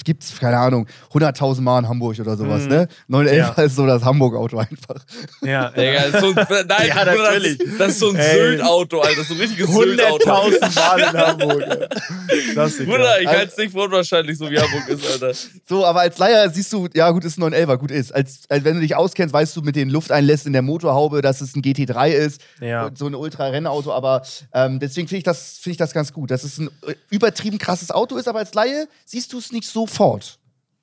Gibt's, 0.04 0.38
keine 0.38 0.56
Ahnung, 0.58 0.86
100.000 1.12 1.60
Mal 1.60 1.80
in 1.80 1.88
Hamburg 1.88 2.18
oder 2.18 2.36
sowas, 2.36 2.62
Mhm. 2.62 2.68
ne? 2.68 2.88
911 3.08 3.52
Ja. 3.56 3.62
ist 3.64 3.76
so 3.76 3.86
das 3.86 4.02
Hamburg-Auto 4.04 4.56
einfach. 4.58 5.04
Ja, 5.42 5.68
Digga, 5.76 6.02
ist 6.04 6.20
so 6.20 6.28
ein, 6.28 6.34
nein, 6.34 6.88
Ja, 6.88 7.04
natürlich. 7.04 7.58
Das, 7.58 7.66
ist- 7.68 7.80
das 7.80 7.88
ist 7.90 7.98
so 8.00 8.10
ein. 8.10 8.16
Sylt-Auto, 8.30 9.00
Alter. 9.00 9.10
Das 9.16 9.22
ist 9.22 9.28
so 9.28 9.34
ein 9.34 9.40
richtiges 9.40 9.70
Sylt-Auto. 9.70 10.30
100.000 10.30 10.74
Mal 10.74 11.00
in 11.00 11.18
Hamburg. 11.20 11.60
ja. 11.68 12.52
Klassiker. 12.52 12.84
Bruder, 12.90 13.20
ich 13.20 13.28
Also- 13.28 13.38
halte 13.38 13.52
es 13.52 13.56
nicht 13.58 13.72
für 13.72 13.80
unwahrscheinlich, 13.80 14.38
so 14.38 14.50
wie 14.50 14.58
Hamburg 14.58 14.88
ist, 14.88 15.06
Alter. 15.12 15.32
So, 15.68 15.84
aber 15.84 16.00
als 16.00 16.18
Laie 16.18 16.50
siehst 16.50 16.72
du, 16.72 16.88
ja 16.94 17.10
gut, 17.10 17.24
ist 17.24 17.38
ein 17.38 17.42
911er, 17.42 17.76
gut 17.76 17.90
ist. 17.90 18.14
Als, 18.14 18.40
als 18.48 18.64
wenn 18.64 18.74
du 18.76 18.80
dich 18.80 18.96
auskennst, 18.96 19.32
weißt 19.32 19.56
du 19.56 19.62
mit 19.62 19.76
den 19.76 19.90
Lufteinlässen 19.90 20.48
in 20.48 20.52
der 20.54 20.62
Motorhaube, 20.62 21.20
dass 21.22 21.40
es 21.40 21.54
ein 21.54 21.62
GT3 21.62 22.10
ist. 22.10 22.40
Ja. 22.60 22.86
Und 22.86 22.98
So 22.98 23.06
ein 23.06 23.14
Ultra-Rennauto, 23.14 23.92
aber 23.92 24.22
ähm, 24.54 24.78
deswegen 24.80 25.08
finde 25.08 25.18
ich, 25.18 25.24
das- 25.24 25.58
finde 25.60 25.72
ich 25.72 25.76
das 25.78 25.92
ganz 25.92 26.12
gut. 26.12 26.30
Dass 26.30 26.44
es 26.44 26.58
ein 26.58 26.68
äh, 26.86 26.94
übertrieben 27.10 27.58
krasses 27.58 27.90
Auto 27.90 28.16
ist, 28.16 28.28
aber 28.28 28.38
als 28.40 28.54
Laie 28.54 28.86
siehst 29.04 29.32
du 29.32 29.38
es 29.38 29.52
nicht 29.52 29.68
sofort. 29.80 30.38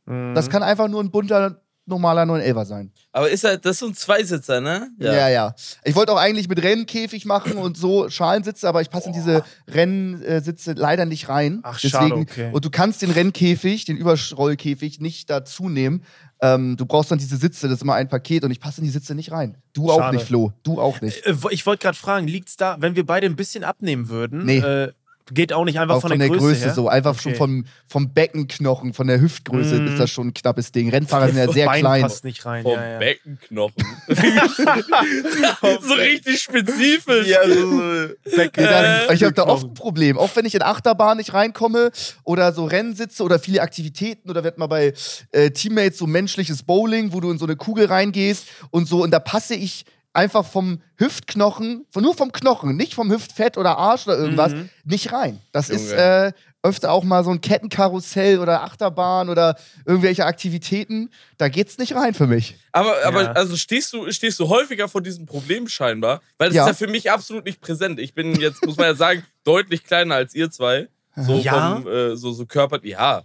Mhm. 0.05 0.33
Das 0.35 0.49
kann 0.49 0.63
einfach 0.63 0.87
nur 0.87 1.03
ein 1.03 1.11
bunter, 1.11 1.61
normaler 1.85 2.23
911er 2.23 2.65
sein. 2.65 2.91
Aber 3.13 3.29
ist 3.29 3.43
halt, 3.43 3.65
das 3.65 3.79
so 3.79 3.87
ein 3.87 3.93
Zweisitzer, 3.93 4.59
ne? 4.59 4.89
Ja, 4.99 5.29
ja. 5.29 5.55
Ich 5.85 5.95
wollte 5.95 6.11
auch 6.11 6.17
eigentlich 6.17 6.49
mit 6.49 6.61
Rennkäfig 6.61 7.25
machen 7.25 7.57
und 7.57 7.77
so 7.77 8.09
Schalensitze, 8.09 8.67
aber 8.67 8.81
ich 8.81 8.89
passe 8.89 9.07
in 9.07 9.13
diese 9.13 9.43
Rennsitze 9.67 10.73
leider 10.73 11.05
nicht 11.05 11.29
rein. 11.29 11.59
Ach, 11.63 11.79
Deswegen, 11.79 12.09
schade, 12.09 12.15
okay. 12.15 12.49
Und 12.51 12.65
du 12.65 12.69
kannst 12.69 13.01
den 13.01 13.11
Rennkäfig, 13.11 13.85
den 13.85 13.97
Überrollkäfig, 13.97 14.99
nicht 14.99 15.29
dazu 15.29 15.69
nehmen. 15.69 16.03
Ähm, 16.41 16.77
du 16.77 16.85
brauchst 16.85 17.09
dann 17.09 17.17
diese 17.17 17.37
Sitze, 17.37 17.67
das 17.67 17.77
ist 17.77 17.81
immer 17.83 17.95
ein 17.95 18.09
Paket 18.09 18.43
und 18.43 18.51
ich 18.51 18.59
passe 18.59 18.81
in 18.81 18.85
die 18.85 18.91
Sitze 18.91 19.15
nicht 19.15 19.31
rein. 19.31 19.57
Du 19.73 19.89
auch 19.89 19.97
Schade. 19.99 20.17
nicht, 20.17 20.27
Flo. 20.27 20.51
Du 20.63 20.79
auch 20.79 21.01
nicht. 21.01 21.25
Äh, 21.25 21.35
Ich 21.49 21.65
wollte 21.65 21.81
gerade 21.83 21.97
fragen, 21.97 22.27
liegt's 22.27 22.57
da, 22.57 22.77
wenn 22.79 22.95
wir 22.95 23.05
beide 23.05 23.25
ein 23.25 23.35
bisschen 23.35 23.63
abnehmen 23.63 24.09
würden? 24.09 24.45
Nee. 24.45 24.59
Äh, 24.59 24.91
geht 25.33 25.53
auch 25.53 25.65
nicht 25.65 25.79
einfach 25.79 25.95
Auch 25.95 26.01
von, 26.01 26.17
der, 26.17 26.29
Größe, 26.29 26.65
her? 26.65 26.73
so. 26.73 26.87
Einfach 26.89 27.19
schon 27.19 27.31
Okay. 27.33 27.37
vom, 27.37 27.65
vom 27.85 28.13
Beckenknochen, 28.13 28.93
von 28.93 29.07
der 29.07 29.19
Hüftgröße 29.21 29.75
Mhm. 29.81 29.87
ist 29.87 29.99
das 29.99 30.09
schon 30.09 30.27
ein 30.27 30.33
knappes 30.33 30.71
Ding. 30.71 30.89
Rennfahrer 30.89 31.27
sind 31.27 31.37
ja 31.37 31.51
sehr 31.51 31.65
Bein 31.65 31.79
klein. 31.81 32.01
passt 32.01 32.23
nicht 32.23 32.45
rein. 32.45 32.63
Vom 32.63 32.73
ja, 32.73 32.91
ja. 32.93 32.99
Beckenknochen. 32.99 33.85
so 35.81 35.93
richtig 35.93 36.39
spezifisch. 36.41 37.27
Ja, 37.27 37.39
so 37.47 38.09
Becken. 38.35 38.63
Ja, 38.63 39.11
ich 39.11 39.23
habe 39.23 39.33
da 39.33 39.43
oft 39.47 39.65
ein 39.65 39.73
Problem. 39.73 40.17
Auch 40.17 40.35
wenn 40.35 40.45
ich 40.45 40.55
in 40.55 40.61
Achterbahn 40.61 41.17
nicht 41.17 41.33
reinkomme 41.33 41.91
oder 42.23 42.53
so 42.53 42.65
Rennsitze 42.65 43.23
oder 43.23 43.39
viele 43.39 43.61
Aktivitäten 43.61 44.29
oder 44.29 44.43
wird 44.43 44.57
mal 44.57 44.67
bei 44.67 44.93
äh, 45.31 45.51
Teammates 45.51 45.97
so 45.97 46.07
menschliches 46.07 46.63
Bowling, 46.63 47.13
wo 47.13 47.19
du 47.19 47.31
in 47.31 47.37
so 47.37 47.45
eine 47.45 47.55
Kugel 47.55 47.85
reingehst 47.85 48.45
und 48.71 48.87
so 48.87 49.03
und 49.03 49.11
da 49.11 49.19
passe 49.19 49.55
ich 49.55 49.85
einfach 50.17 50.45
vom 50.45 50.81
Hüftknochen, 50.97 51.85
von, 51.91 52.03
nur 52.03 52.15
vom 52.15 52.31
Knochen, 52.31 52.75
nicht 52.75 52.93
vom 52.95 53.11
Hüftfett 53.11 53.57
oder 53.57 53.77
Arsch 53.77 54.07
oder 54.07 54.17
irgendwas, 54.17 54.53
Mhm. 54.53 54.69
nicht 54.83 55.11
rein. 55.13 55.39
Das 55.51 55.69
ist 55.69 55.91
Junge. 55.91 56.01
äh, 56.01 56.31
öfter 56.63 56.91
auch 56.91 57.03
mal 57.03 57.23
so 57.23 57.29
ein 57.31 57.39
Kettenkarussell 57.39 58.39
oder 58.39 58.63
Achterbahn 58.63 59.29
oder 59.29 59.55
irgendwelche 59.85 60.25
Aktivitäten. 60.25 61.11
Da 61.37 61.49
geht's 61.49 61.77
nicht 61.77 61.95
rein 61.95 62.13
für 62.13 62.27
mich. 62.27 62.55
Aber, 62.71 62.95
aber 63.05 63.23
Ja. 63.23 63.31
also 63.33 63.55
stehst 63.55 63.93
du, 63.93 64.11
stehst 64.11 64.39
du 64.39 64.49
häufiger 64.49 64.89
vor 64.89 65.01
diesem 65.01 65.25
Problem 65.25 65.67
scheinbar? 65.67 66.21
Weil 66.37 66.49
das 66.49 66.55
Ja. 66.55 66.63
ist 66.63 66.79
ja 66.79 66.85
für 66.87 66.91
mich 66.91 67.09
absolut 67.11 67.45
nicht 67.45 67.61
präsent. 67.61 67.99
Ich 67.99 68.13
bin 68.13 68.39
jetzt, 68.39 68.65
muss 68.65 68.75
man 68.75 68.87
ja 68.87 68.95
sagen, 68.95 69.23
deutlich 69.43 69.83
kleiner 69.83 70.15
als 70.15 70.33
ihr 70.35 70.49
zwei. 70.51 70.87
So 71.15 71.37
Ja. 71.39 71.75
vom, 71.77 71.87
äh, 71.87 72.15
so, 72.15 72.31
so 72.31 72.45
Körper, 72.45 72.79
ja. 72.83 73.23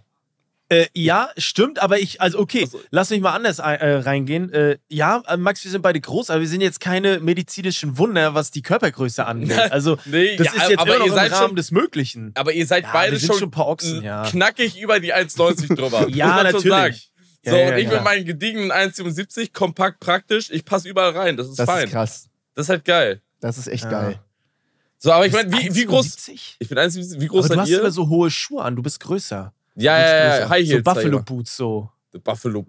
Äh, 0.73 0.87
ja, 0.93 1.29
stimmt, 1.37 1.81
aber 1.81 1.99
ich, 1.99 2.19
also 2.21 2.39
okay, 2.39 2.61
Also- 2.63 2.81
lass 2.91 3.09
mich 3.09 3.21
mal 3.21 3.33
anders 3.33 3.59
ein- 3.59 3.79
äh, 3.79 3.93
reingehen. 3.95 4.51
Äh, 4.53 4.77
ja, 4.89 5.21
äh, 5.27 5.37
Max, 5.37 5.63
wir 5.63 5.71
sind 5.71 5.81
beide 5.81 5.99
groß, 6.01 6.29
aber 6.29 6.41
wir 6.41 6.47
sind 6.47 6.61
jetzt 6.61 6.79
keine 6.79 7.19
medizinischen 7.19 7.97
Wunder, 7.97 8.33
was 8.33 8.51
die 8.51 8.61
Körpergröße 8.61 9.25
angeht. 9.27 9.57
Also, 9.71 9.97
Nee, 10.05 10.35
das 10.37 10.47
ja, 10.47 10.53
ist 10.63 10.69
jetzt 10.69 10.79
aber 10.79 10.89
immer 10.95 10.99
noch 10.99 11.05
ihr 11.05 11.11
im 11.11 11.15
seid 11.17 11.31
Rahmen 11.31 11.47
schon- 11.49 11.55
des 11.55 11.71
Möglichen. 11.71 12.31
Aber 12.35 12.53
ihr 12.53 12.65
seid 12.65 12.83
Ja, 12.85 12.89
beide 12.93 13.19
schon, 13.19 13.35
schon 13.37 13.47
ein 13.49 13.51
paar 13.51 13.67
Ochsen, 13.67 14.01
ja. 14.03 14.23
knackig 14.23 14.79
über 14.81 14.99
die 14.99 15.13
1,90 15.13 15.67
drüber. 15.75 16.07
Ja, 16.09 16.43
natürlich. 16.43 17.11
So, 17.45 17.55
ja, 17.55 17.67
und 17.73 17.77
ich 17.77 17.87
ja. 17.87 17.95
mit 17.95 18.03
meinen 18.03 18.25
gediegenen 18.25 18.71
1,77, 18.71 19.51
kompakt 19.51 19.99
praktisch, 19.99 20.49
ich 20.49 20.63
passe 20.63 20.87
überall 20.87 21.11
rein. 21.11 21.35
Das 21.35 21.49
ist 21.49 21.59
Das 21.59 21.65
fein. 21.69 21.85
ist 21.85 21.91
krass. 21.91 22.29
Das 22.55 22.67
ist 22.67 22.69
halt 22.69 22.85
geil. 22.85 23.21
Das 23.41 23.57
ist 23.57 23.67
echt 23.67 23.83
Ja. 23.83 23.89
geil. 23.91 24.19
So, 24.97 25.11
aber 25.11 25.25
ich 25.25 25.33
meine, 25.33 25.51
wie, 25.51 25.75
wie 25.75 25.85
groß. 25.85 26.05
1,70? 26.05 26.55
Ich 26.59 26.69
bin 26.69 26.77
1,77, 26.77 27.19
wie 27.19 27.27
groß 27.27 27.39
Aber 27.45 27.47
du 27.49 27.53
seid 27.55 27.59
hast 27.63 27.69
ihr? 27.69 27.79
immer 27.81 27.91
so 27.91 28.07
hohe 28.07 28.31
Schuhe 28.31 28.63
an, 28.63 28.77
du 28.77 28.81
bist 28.81 29.01
größer. 29.01 29.53
Ja, 29.75 29.99
ja, 29.99 30.39
ja. 30.39 30.49
High 30.49 30.65
So 30.65 30.71
Heels. 30.73 30.77
ich 30.79 30.83
Buffalo. 30.83 31.19
Boots, 31.21 31.57
so. 31.57 31.89
Buffalo. 32.23 32.65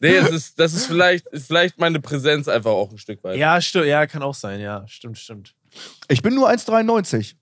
nee, 0.00 0.20
das 0.20 0.30
ist, 0.30 0.58
das 0.58 0.72
ist 0.74 0.86
vielleicht, 0.86 1.26
ist 1.28 1.46
vielleicht 1.48 1.78
meine 1.78 2.00
Präsenz 2.00 2.48
einfach 2.48 2.70
auch 2.70 2.90
ein 2.90 2.98
Stück 2.98 3.22
weit. 3.24 3.36
Ja, 3.36 3.60
stimmt, 3.60 3.86
ja, 3.86 4.06
kann 4.06 4.22
auch 4.22 4.34
sein, 4.34 4.60
ja, 4.60 4.86
stimmt, 4.86 5.18
stimmt. 5.18 5.54
Ich 6.08 6.22
bin 6.22 6.34
nur 6.34 6.48
1,93. 6.48 7.34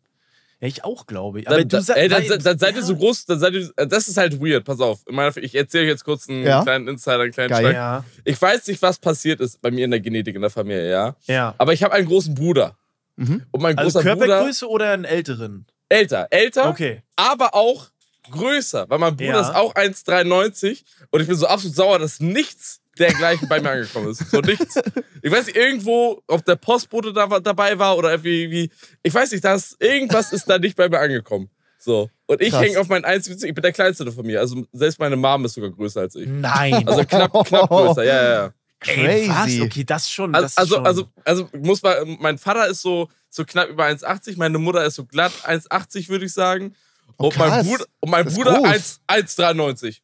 Ja, 0.60 0.68
ich 0.68 0.82
auch, 0.84 1.06
glaube 1.06 1.40
ich. 1.40 1.44
Dann, 1.44 1.54
Aber 1.54 1.64
du 1.64 1.82
da, 1.82 1.92
ey, 1.94 2.08
dann, 2.08 2.24
dann 2.42 2.58
seid 2.58 2.74
ihr 2.76 2.82
so 2.82 2.94
ja. 2.94 2.98
groß, 2.98 3.26
dann 3.26 3.38
seid 3.38 3.52
ihr, 3.54 3.70
das 3.86 4.08
ist 4.08 4.16
halt 4.16 4.40
weird, 4.40 4.64
pass 4.64 4.80
auf. 4.80 5.00
Ich 5.36 5.54
erzähle 5.54 5.84
euch 5.84 5.90
jetzt 5.90 6.04
kurz 6.04 6.28
einen 6.28 6.44
Ja. 6.44 6.62
kleinen 6.62 6.88
Insider, 6.88 7.20
einen 7.20 7.32
kleinen 7.32 7.50
Geil. 7.50 7.74
Ja, 7.74 8.04
Ich 8.24 8.40
weiß 8.40 8.66
nicht, 8.68 8.80
was 8.80 8.98
passiert 8.98 9.40
ist 9.40 9.60
bei 9.60 9.70
mir 9.70 9.84
in 9.84 9.90
der 9.90 10.00
Genetik 10.00 10.34
in 10.34 10.40
der 10.40 10.50
Familie, 10.50 10.90
ja. 10.90 11.16
ja. 11.26 11.54
Aber 11.58 11.72
ich 11.74 11.82
habe 11.82 11.92
einen 11.92 12.06
großen 12.08 12.34
Bruder. 12.34 12.78
Mhm. 13.16 13.42
Und 13.50 13.62
mein 13.62 13.76
Also 13.76 13.98
großer 13.98 14.14
Bruder, 14.14 14.26
Körpergröße 14.26 14.68
oder 14.68 14.90
einen 14.92 15.04
älteren? 15.04 15.66
Älter, 15.94 16.26
älter, 16.30 16.68
Okay. 16.68 17.02
aber 17.16 17.54
auch 17.54 17.86
größer, 18.30 18.86
weil 18.88 18.98
mein 18.98 19.16
Bruder 19.16 19.32
Ja. 19.32 19.40
ist 19.40 19.54
auch 19.54 19.74
1,93 19.74 20.82
und 21.10 21.20
ich 21.20 21.26
bin 21.28 21.36
so 21.36 21.46
absolut 21.46 21.76
sauer, 21.76 21.98
dass 21.98 22.20
nichts 22.20 22.80
dergleichen 22.98 23.48
bei 23.48 23.60
mir 23.60 23.70
angekommen 23.70 24.10
ist. 24.10 24.30
So 24.30 24.40
nichts. 24.40 24.76
Ich 25.22 25.30
weiß 25.30 25.46
nicht, 25.46 25.56
irgendwo, 25.56 26.22
ob 26.28 26.44
der 26.44 26.56
Postbote 26.56 27.12
da, 27.12 27.26
dabei 27.40 27.78
war 27.78 27.96
oder 27.98 28.10
irgendwie, 28.12 28.50
wie, 28.50 28.70
ich 29.02 29.12
weiß 29.12 29.32
nicht, 29.32 29.44
das, 29.44 29.76
irgendwas 29.80 30.32
ist 30.32 30.46
da 30.48 30.58
nicht 30.58 30.76
bei 30.76 30.88
mir 30.88 31.00
angekommen. 31.00 31.50
So. 31.78 32.08
Und 32.26 32.40
ich 32.40 32.54
hänge 32.54 32.78
auf 32.80 32.88
meinen 32.88 33.04
einzigen, 33.04 33.36
ich 33.36 33.54
bin 33.54 33.62
der 33.62 33.72
Kleinste 33.72 34.10
von 34.10 34.24
mir. 34.24 34.40
Also 34.40 34.64
selbst 34.72 34.98
meine 34.98 35.16
Mom 35.16 35.44
ist 35.44 35.54
sogar 35.54 35.70
größer 35.70 36.00
als 36.02 36.14
ich. 36.14 36.26
Nein. 36.26 36.86
Also 36.88 37.04
knapp, 37.04 37.32
knapp 37.46 37.68
größer, 37.68 38.04
ja, 38.04 38.22
ja, 38.22 38.32
ja. 38.32 38.52
Ey, 38.86 39.28
was? 39.28 39.44
Crazy. 39.44 39.62
Okay, 39.62 39.84
das 39.84 40.10
schon. 40.10 40.34
Also, 40.34 40.44
das 40.46 40.56
also, 40.58 40.74
schon. 40.76 40.86
also, 40.86 41.08
also 41.24 41.48
muss 41.58 41.82
man, 41.82 42.16
mein 42.20 42.38
Vater 42.38 42.68
ist 42.68 42.80
so, 42.82 43.08
so 43.34 43.44
knapp 43.44 43.68
über 43.68 43.84
1,80, 43.86 44.34
meine 44.36 44.58
Mutter 44.58 44.84
ist 44.84 44.94
so 44.94 45.04
glatt 45.04 45.32
1,80, 45.44 46.08
würde 46.08 46.26
ich 46.26 46.32
sagen. 46.32 46.74
Oh, 47.18 47.26
Und 47.26 47.36
mein. 47.38 47.64
Bruder, 47.66 47.84
und 48.00 48.10
mein 48.10 48.24
Das 48.24 48.34
Bruder 48.34 48.54
groß. 48.58 49.00
1 49.08 49.36
1,93. 49.36 49.98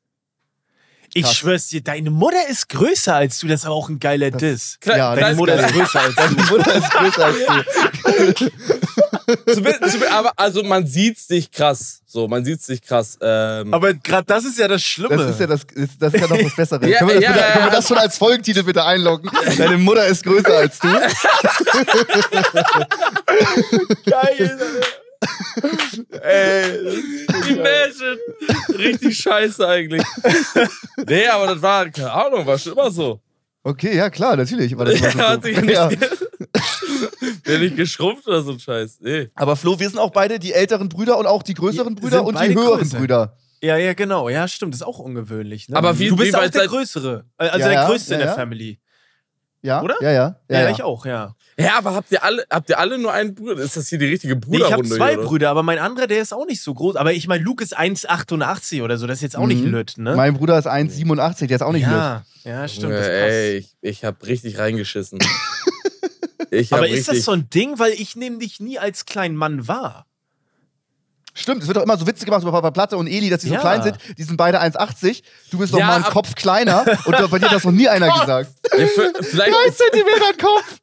ich 1.14 1.22
krass. 1.24 1.36
schwör's 1.36 1.66
dir, 1.68 1.80
deine 1.82 2.10
Mutter 2.10 2.48
ist 2.48 2.68
größer 2.68 3.14
als 3.14 3.38
du. 3.38 3.46
Das 3.48 3.60
ist 3.60 3.66
aber 3.66 3.74
auch 3.76 3.88
ein 3.88 3.98
geiler 4.00 4.30
Diss. 4.30 4.78
Kle- 4.82 4.96
Ja, 4.96 5.14
Deine 5.14 5.36
Mutter 5.36 5.54
ist 5.64 5.72
größer 5.74 6.00
als 6.00 6.14
Deine 6.16 6.42
Mutter 6.44 6.74
ist 6.74 6.90
größer 6.90 7.24
als 7.24 7.38
du. 8.36 8.50
Zumindest- 9.46 9.92
zumindest- 9.92 10.12
aber 10.12 10.32
also 10.36 10.62
man 10.62 10.86
sieht's 10.86 11.28
nicht 11.28 11.52
krass. 11.52 12.02
So, 12.06 12.26
man 12.28 12.44
sieht's 12.44 12.68
nicht 12.68 12.84
krass. 12.86 13.16
Ähm, 13.22 13.72
Aber 13.72 13.94
gerade 13.94 14.24
das 14.26 14.44
ist 14.44 14.58
ja 14.58 14.66
das 14.66 14.82
Schlimme. 14.82 15.16
Das 15.16 15.30
ist 15.30 15.40
ja, 15.40 15.46
das, 15.46 15.60
das 15.98 16.12
ist 16.14 16.20
ja 16.20 16.26
noch 16.26 16.38
das 16.42 16.56
Bessere. 16.56 16.88
Ja, 16.88 16.98
können, 16.98 17.10
wir 17.10 17.14
das 17.16 17.24
ja, 17.24 17.30
bitte, 17.32 17.40
ja, 17.44 17.52
können 17.52 17.64
wir 17.66 17.70
ja. 17.70 17.76
das 17.76 17.86
schon 17.88 17.98
als 17.98 18.18
Folgentitel 18.18 18.62
bitte 18.64 18.84
einloggen? 18.84 19.30
Deine 19.56 19.78
Mutter 19.78 20.06
ist 20.06 20.24
größer 20.24 20.56
als 20.56 20.78
du. 20.80 20.88
geil. 24.10 24.58
Ey. 26.22 26.78
Imagine. 27.48 28.18
Richtig 28.78 29.16
scheiße 29.18 29.66
eigentlich. 29.66 30.02
nee, 31.06 31.26
aber 31.28 31.46
das 31.48 31.62
war, 31.62 31.88
keine 31.90 32.12
Ahnung, 32.12 32.46
war 32.46 32.58
schon 32.58 32.72
immer 32.72 32.90
so. 32.90 33.20
Okay, 33.62 33.94
ja 33.96 34.08
klar, 34.10 34.36
natürlich. 34.36 34.72
Aber, 34.74 34.86
das 34.86 35.00
Ja, 35.00 35.14
war 35.16 35.28
hat 35.30 35.42
so. 35.42 35.48
sich 35.48 35.60
nicht, 35.60 35.74
ja. 35.74 35.88
der 37.46 37.58
nicht 37.58 37.76
geschrumpft 37.76 38.26
oder 38.26 38.42
so 38.42 38.52
ein 38.52 38.60
Scheiß. 38.60 38.98
Nee. 39.00 39.28
aber 39.34 39.56
Flo, 39.56 39.78
wir 39.78 39.88
sind 39.88 39.98
auch 39.98 40.10
beide 40.10 40.38
die 40.38 40.52
älteren 40.52 40.88
Brüder 40.88 41.18
und 41.18 41.26
auch 41.26 41.42
die 41.42 41.54
größeren 41.54 41.94
Brüder 41.94 42.18
sind 42.18 42.26
und 42.26 42.40
die 42.40 42.54
höheren 42.54 42.78
größer. 42.80 42.98
Brüder. 42.98 43.36
Ja, 43.62 43.76
ja, 43.76 43.92
genau. 43.94 44.28
Ja, 44.30 44.48
stimmt. 44.48 44.72
Das 44.74 44.80
ist 44.80 44.86
auch 44.86 44.98
ungewöhnlich. 44.98 45.68
Ne? 45.68 45.76
Aber 45.76 45.98
wie- 45.98 46.08
du 46.08 46.16
bist 46.16 46.32
wie 46.32 46.36
auch 46.36 46.48
der 46.48 46.66
Größere. 46.66 47.24
Äh, 47.38 47.44
Also 47.48 47.58
Ja, 47.58 47.64
der 47.66 47.74
ja, 47.74 47.86
Größte 47.88 48.14
in 48.14 48.20
ja, 48.20 48.26
der 48.26 48.32
ja. 48.34 48.38
Family. 48.38 48.78
Ja, 49.62 49.82
Oder? 49.82 49.96
Ja, 50.00 50.10
ja. 50.10 50.36
Ja, 50.48 50.58
ja, 50.60 50.60
ja. 50.62 50.70
ich 50.70 50.82
auch, 50.82 51.04
ja. 51.04 51.34
Ja, 51.58 51.76
aber 51.76 51.94
habt 51.94 52.10
ihr 52.10 52.24
alle, 52.24 52.44
habt 52.48 52.70
ihr 52.70 52.78
alle 52.78 52.96
nur 52.96 53.12
einen 53.12 53.34
Bruder? 53.34 53.58
Ist 53.62 53.76
das 53.76 53.88
hier 53.88 53.98
die 53.98 54.06
richtige 54.06 54.34
Nee, 54.34 54.56
ich 54.56 54.62
habe 54.62 54.68
Bruderrunde? 54.84 54.96
zwei 54.96 55.10
hier? 55.16 55.22
Brüder, 55.22 55.50
aber 55.50 55.62
mein 55.62 55.78
anderer, 55.78 56.06
der 56.06 56.22
ist 56.22 56.32
auch 56.32 56.46
nicht 56.46 56.62
so 56.62 56.72
groß. 56.72 56.96
Aber 56.96 57.12
ich 57.12 57.28
meine, 57.28 57.44
Luke 57.44 57.62
ist 57.62 57.76
1,88 57.78 58.82
oder 58.82 58.96
so. 58.96 59.06
Das 59.06 59.18
ist 59.18 59.22
jetzt 59.22 59.36
auch 59.36 59.46
nicht 59.46 59.62
Mhm. 59.62 59.72
lütt, 59.72 59.94
ne? 59.98 60.16
Mein 60.16 60.32
Bruder 60.38 60.58
ist 60.58 60.66
1,87, 60.66 61.48
der 61.48 61.56
ist 61.56 61.62
auch 61.62 61.72
nicht 61.72 61.82
ja, 61.82 62.24
ja, 62.44 62.66
stimmt. 62.68 62.94
Passt. 62.94 63.10
ey, 63.10 63.56
ich, 63.58 63.76
ich 63.82 64.04
hab 64.06 64.24
richtig 64.26 64.58
reingeschissen. 64.58 65.18
ich 66.50 66.72
aber 66.72 66.88
ist 66.88 67.08
das 67.08 67.24
so 67.24 67.32
ein 67.32 67.48
Ding, 67.50 67.78
weil 67.78 67.92
ich 67.92 68.16
nehme 68.16 68.38
dich 68.38 68.60
nie 68.60 68.78
als 68.78 69.06
kleinen 69.06 69.36
Mann 69.36 69.66
wahr? 69.68 70.06
Stimmt, 71.32 71.62
es 71.62 71.68
wird 71.68 71.76
doch 71.76 71.82
immer 71.84 71.96
so 71.96 72.06
Witzig 72.08 72.24
gemacht 72.26 72.42
über 72.42 72.50
Papa 72.50 72.72
Platte 72.72 72.96
und 72.96 73.06
Eli, 73.06 73.30
dass 73.30 73.42
die 73.42 73.48
so 73.48 73.54
Ja. 73.54 73.60
klein 73.60 73.82
sind. 73.84 73.96
Die 74.18 74.22
sind 74.24 74.36
beide 74.36 74.60
1,80. 74.60 75.22
Du 75.52 75.58
bist 75.58 75.72
doch 75.72 75.78
Ja, 75.78 75.86
mal 75.86 75.96
ein 75.96 76.02
ab- 76.04 76.10
Kopf 76.12 76.34
kleiner 76.34 76.84
und 77.06 77.30
bei 77.30 77.38
dir 77.38 77.46
hat 77.46 77.52
das 77.54 77.64
noch 77.64 77.70
nie 77.72 77.88
einer 77.88 78.10
gesagt. 78.20 78.50
Ja, 78.76 78.86
vielleicht, 79.22 79.52
3 79.54 79.70
Zentimeter 79.70 80.32
Kopf. 80.40 80.80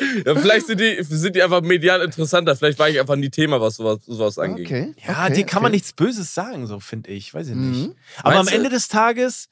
ja, 0.26 0.34
vielleicht 0.36 0.66
sind, 0.68 0.80
die, 0.80 1.02
sind 1.02 1.34
die 1.34 1.42
einfach 1.42 1.60
medial 1.60 2.02
interessanter. 2.02 2.54
Vielleicht 2.54 2.78
war 2.78 2.88
ich 2.88 3.00
einfach 3.00 3.16
nie 3.16 3.30
Thema, 3.30 3.60
was 3.60 3.74
sowas, 3.76 3.98
sowas 4.06 4.38
angeht. 4.38 4.66
Okay. 4.66 4.94
Ja, 5.06 5.24
okay, 5.24 5.34
dir 5.34 5.44
kann 5.46 5.60
man 5.62 5.70
okay. 5.70 5.76
nichts 5.76 5.92
Böses 5.92 6.32
sagen, 6.32 6.68
so 6.68 6.78
finde 6.78 7.10
ich. 7.10 7.34
Weiß 7.34 7.48
ich 7.48 7.54
nicht. 7.56 7.88
Mhm. 7.88 7.94
Aber 8.22 8.34
Meinst 8.36 8.40
am 8.40 8.46
du? 8.52 8.54
Ende 8.64 8.70
des 8.70 8.86
Tages 8.86 9.48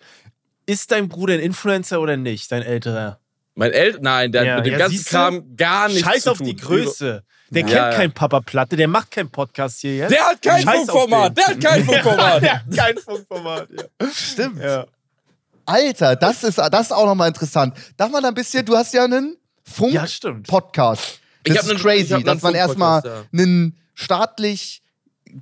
ist 0.66 0.92
dein 0.92 1.08
Bruder 1.08 1.34
ein 1.34 1.40
Influencer 1.40 2.00
oder 2.00 2.16
nicht, 2.16 2.52
dein 2.52 2.62
älterer? 2.62 3.18
Mein 3.54 3.72
El 3.72 3.98
Nein, 4.00 4.32
der 4.32 4.44
Ja, 4.44 4.50
hat 4.52 4.58
mit 4.58 4.66
dem 4.66 4.72
ja, 4.72 4.78
ganzen? 4.78 5.04
Kram 5.04 5.56
gar 5.56 5.88
nichts 5.88 6.02
Scheiß 6.02 6.22
zu 6.22 6.30
auf 6.32 6.38
tun. 6.38 6.46
die 6.46 6.56
Größe. 6.56 7.22
Der 7.50 7.60
Ja, 7.62 7.66
kennt 7.66 7.76
ja. 7.76 7.90
kein 7.92 8.12
Papa 8.12 8.40
Platte, 8.40 8.76
der 8.76 8.88
macht 8.88 9.10
keinen 9.10 9.30
Podcast 9.30 9.80
hier 9.80 9.96
jetzt. 9.96 10.10
Der 10.10 10.24
hat 10.26 10.40
kein 10.40 10.62
Scheiß 10.62 10.76
Funkformat. 10.88 11.36
Der 11.36 11.46
hat 11.48 11.60
kein 11.60 11.84
Funkformat. 11.84 12.42
Der 12.42 12.54
hat 12.54 12.76
kein 12.76 12.96
Funkformat. 12.98 13.68
Ja. 13.70 14.08
Stimmt. 14.10 14.60
Ja. 14.62 14.86
Alter, 15.66 16.16
das 16.16 16.42
ist, 16.44 16.56
das 16.58 16.80
ist 16.80 16.92
auch 16.92 17.04
nochmal 17.06 17.28
interessant. 17.28 17.76
Darf 17.98 18.10
man 18.10 18.24
ein 18.24 18.34
bisschen, 18.34 18.64
du 18.64 18.74
hast 18.76 18.94
ja 18.94 19.04
einen 19.04 19.36
ja, 19.90 20.06
stimmt. 20.06 20.48
Funk-Podcast. 20.48 21.20
Ich 21.44 21.52
Das 21.54 21.64
ist 21.64 21.70
einen- 21.72 21.78
crazy, 21.80 22.14
einen 22.14 22.24
dass 22.24 22.40
man 22.42 22.54
erstmal 22.54 23.02
einen 23.32 23.76
staatlich 23.94 24.82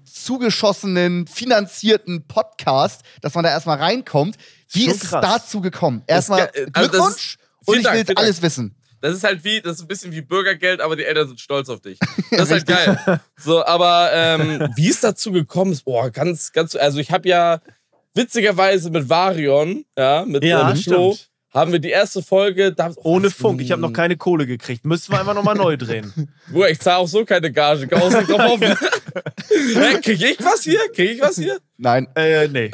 zugeschossenen, 0.04 1.26
finanzierten 1.26 2.26
Podcast, 2.26 3.02
dass 3.22 3.34
man 3.34 3.44
da 3.44 3.50
erstmal 3.50 3.78
reinkommt. 3.78 4.36
Wie 4.72 4.84
Schon 4.84 4.94
ist 4.94 5.04
es 5.04 5.10
krass. 5.10 5.24
dazu 5.42 5.60
gekommen? 5.60 6.02
Erstmal 6.06 6.50
also 6.50 6.70
Glückwunsch 6.72 7.34
ist- 7.34 7.38
und 7.66 7.74
vielen 7.74 7.78
ich 7.78 7.84
Dank, 7.84 8.08
will 8.08 8.16
alles 8.16 8.42
wissen. 8.42 8.76
Das 9.00 9.14
ist 9.14 9.24
halt 9.24 9.44
wie, 9.44 9.60
das 9.60 9.76
ist 9.76 9.82
ein 9.82 9.88
bisschen 9.88 10.12
wie 10.12 10.20
Bürgergeld, 10.20 10.80
aber 10.80 10.94
die 10.94 11.04
Eltern 11.04 11.28
sind 11.28 11.40
stolz 11.40 11.68
auf 11.68 11.80
dich. 11.80 11.98
Das 12.30 12.50
ist 12.50 12.52
halt 12.52 12.66
geil. 12.66 13.20
So, 13.36 13.64
aber 13.64 14.10
ähm, 14.12 14.68
wie 14.76 14.88
es 14.88 15.00
dazu 15.00 15.32
gekommen 15.32 15.72
ist, 15.72 15.84
boah, 15.84 16.10
ganz, 16.10 16.52
ganz, 16.52 16.76
also 16.76 17.00
ich 17.00 17.10
habe 17.10 17.28
ja 17.28 17.60
witzigerweise 18.14 18.90
mit 18.90 19.08
Varion, 19.08 19.84
ja, 19.96 20.24
mit, 20.26 20.44
Ja, 20.44 20.74
Flo, 20.74 21.16
haben 21.52 21.72
wir 21.72 21.80
die 21.80 21.90
erste 21.90 22.22
Folge, 22.22 22.72
da, 22.72 22.92
Ohne 22.96 23.26
Was? 23.26 23.34
Funk. 23.34 23.60
Ich 23.60 23.72
habe 23.72 23.82
noch 23.82 23.92
keine 23.92 24.16
Kohle 24.16 24.46
gekriegt. 24.46 24.84
Müssen 24.84 25.12
wir 25.12 25.20
einfach 25.20 25.34
nochmal 25.34 25.56
neu 25.56 25.76
drehen. 25.76 26.12
Bruder, 26.52 26.70
ich 26.70 26.78
zahle 26.78 26.98
auch 26.98 27.08
so 27.08 27.24
keine 27.24 27.50
Gage, 27.50 27.88
kann 27.88 28.02
auch 28.02 28.10
nicht 28.10 28.30
drauf 28.30 28.60
Krieg 30.02 30.20
ich 30.22 30.44
was 30.44 30.62
hier? 30.62 30.80
Krieg 30.92 31.12
ich 31.12 31.20
was 31.20 31.36
hier? 31.36 31.58
Nein. 31.76 32.06
äh, 32.14 32.46
nee. 32.48 32.70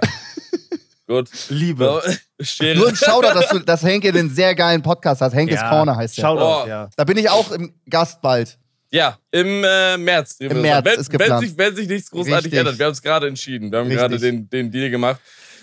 Gut. 1.07 1.29
Liebe. 1.51 2.03
So. 2.39 2.65
Nur 2.75 2.89
ein 2.89 2.97
Shoutout, 2.97 3.35
dass, 3.35 3.49
du, 3.51 3.59
dass 3.61 3.83
Henke 3.83 4.09
einen 4.09 4.29
sehr 4.31 4.55
geilen 4.55 4.83
Podcast 4.83 5.21
hat. 5.21 5.33
Henkes 5.35 5.57
Ja, 5.61 5.69
Corner 5.71 5.97
heißt 5.97 6.17
der. 6.19 6.23
Shoutout, 6.23 6.65
Oh. 6.65 6.69
ja. 6.69 6.89
Da 6.97 7.05
bin 7.05 7.17
ich 7.17 7.31
auch 7.31 7.53
im 7.53 7.75
Gast 7.89 8.21
bald. 8.21 8.59
Ja, 8.91 9.19
im 9.31 9.63
äh, 9.65 9.97
März. 9.99 10.37
Im 10.39 10.61
März 10.63 10.85
wenn, 10.85 11.01
ist 11.01 11.11
geplant. 11.11 11.43
Wenn 11.43 11.49
sich, 11.49 11.59
wenn 11.59 11.77
sich 11.77 11.89
nichts 11.89 12.11
großartig 12.11 12.45
Richtig. 12.47 12.59
ändert. 12.59 12.79
Wir 12.79 12.87
haben 12.87 12.93
es 12.93 13.03
gerade 13.03 13.27
entschieden. 13.29 13.71
Wir 13.71 13.79
haben 13.81 13.89
gerade 13.91 14.19
den, 14.19 14.49
den 14.49 14.71
Deal 14.71 14.91
gemacht. 14.91 15.21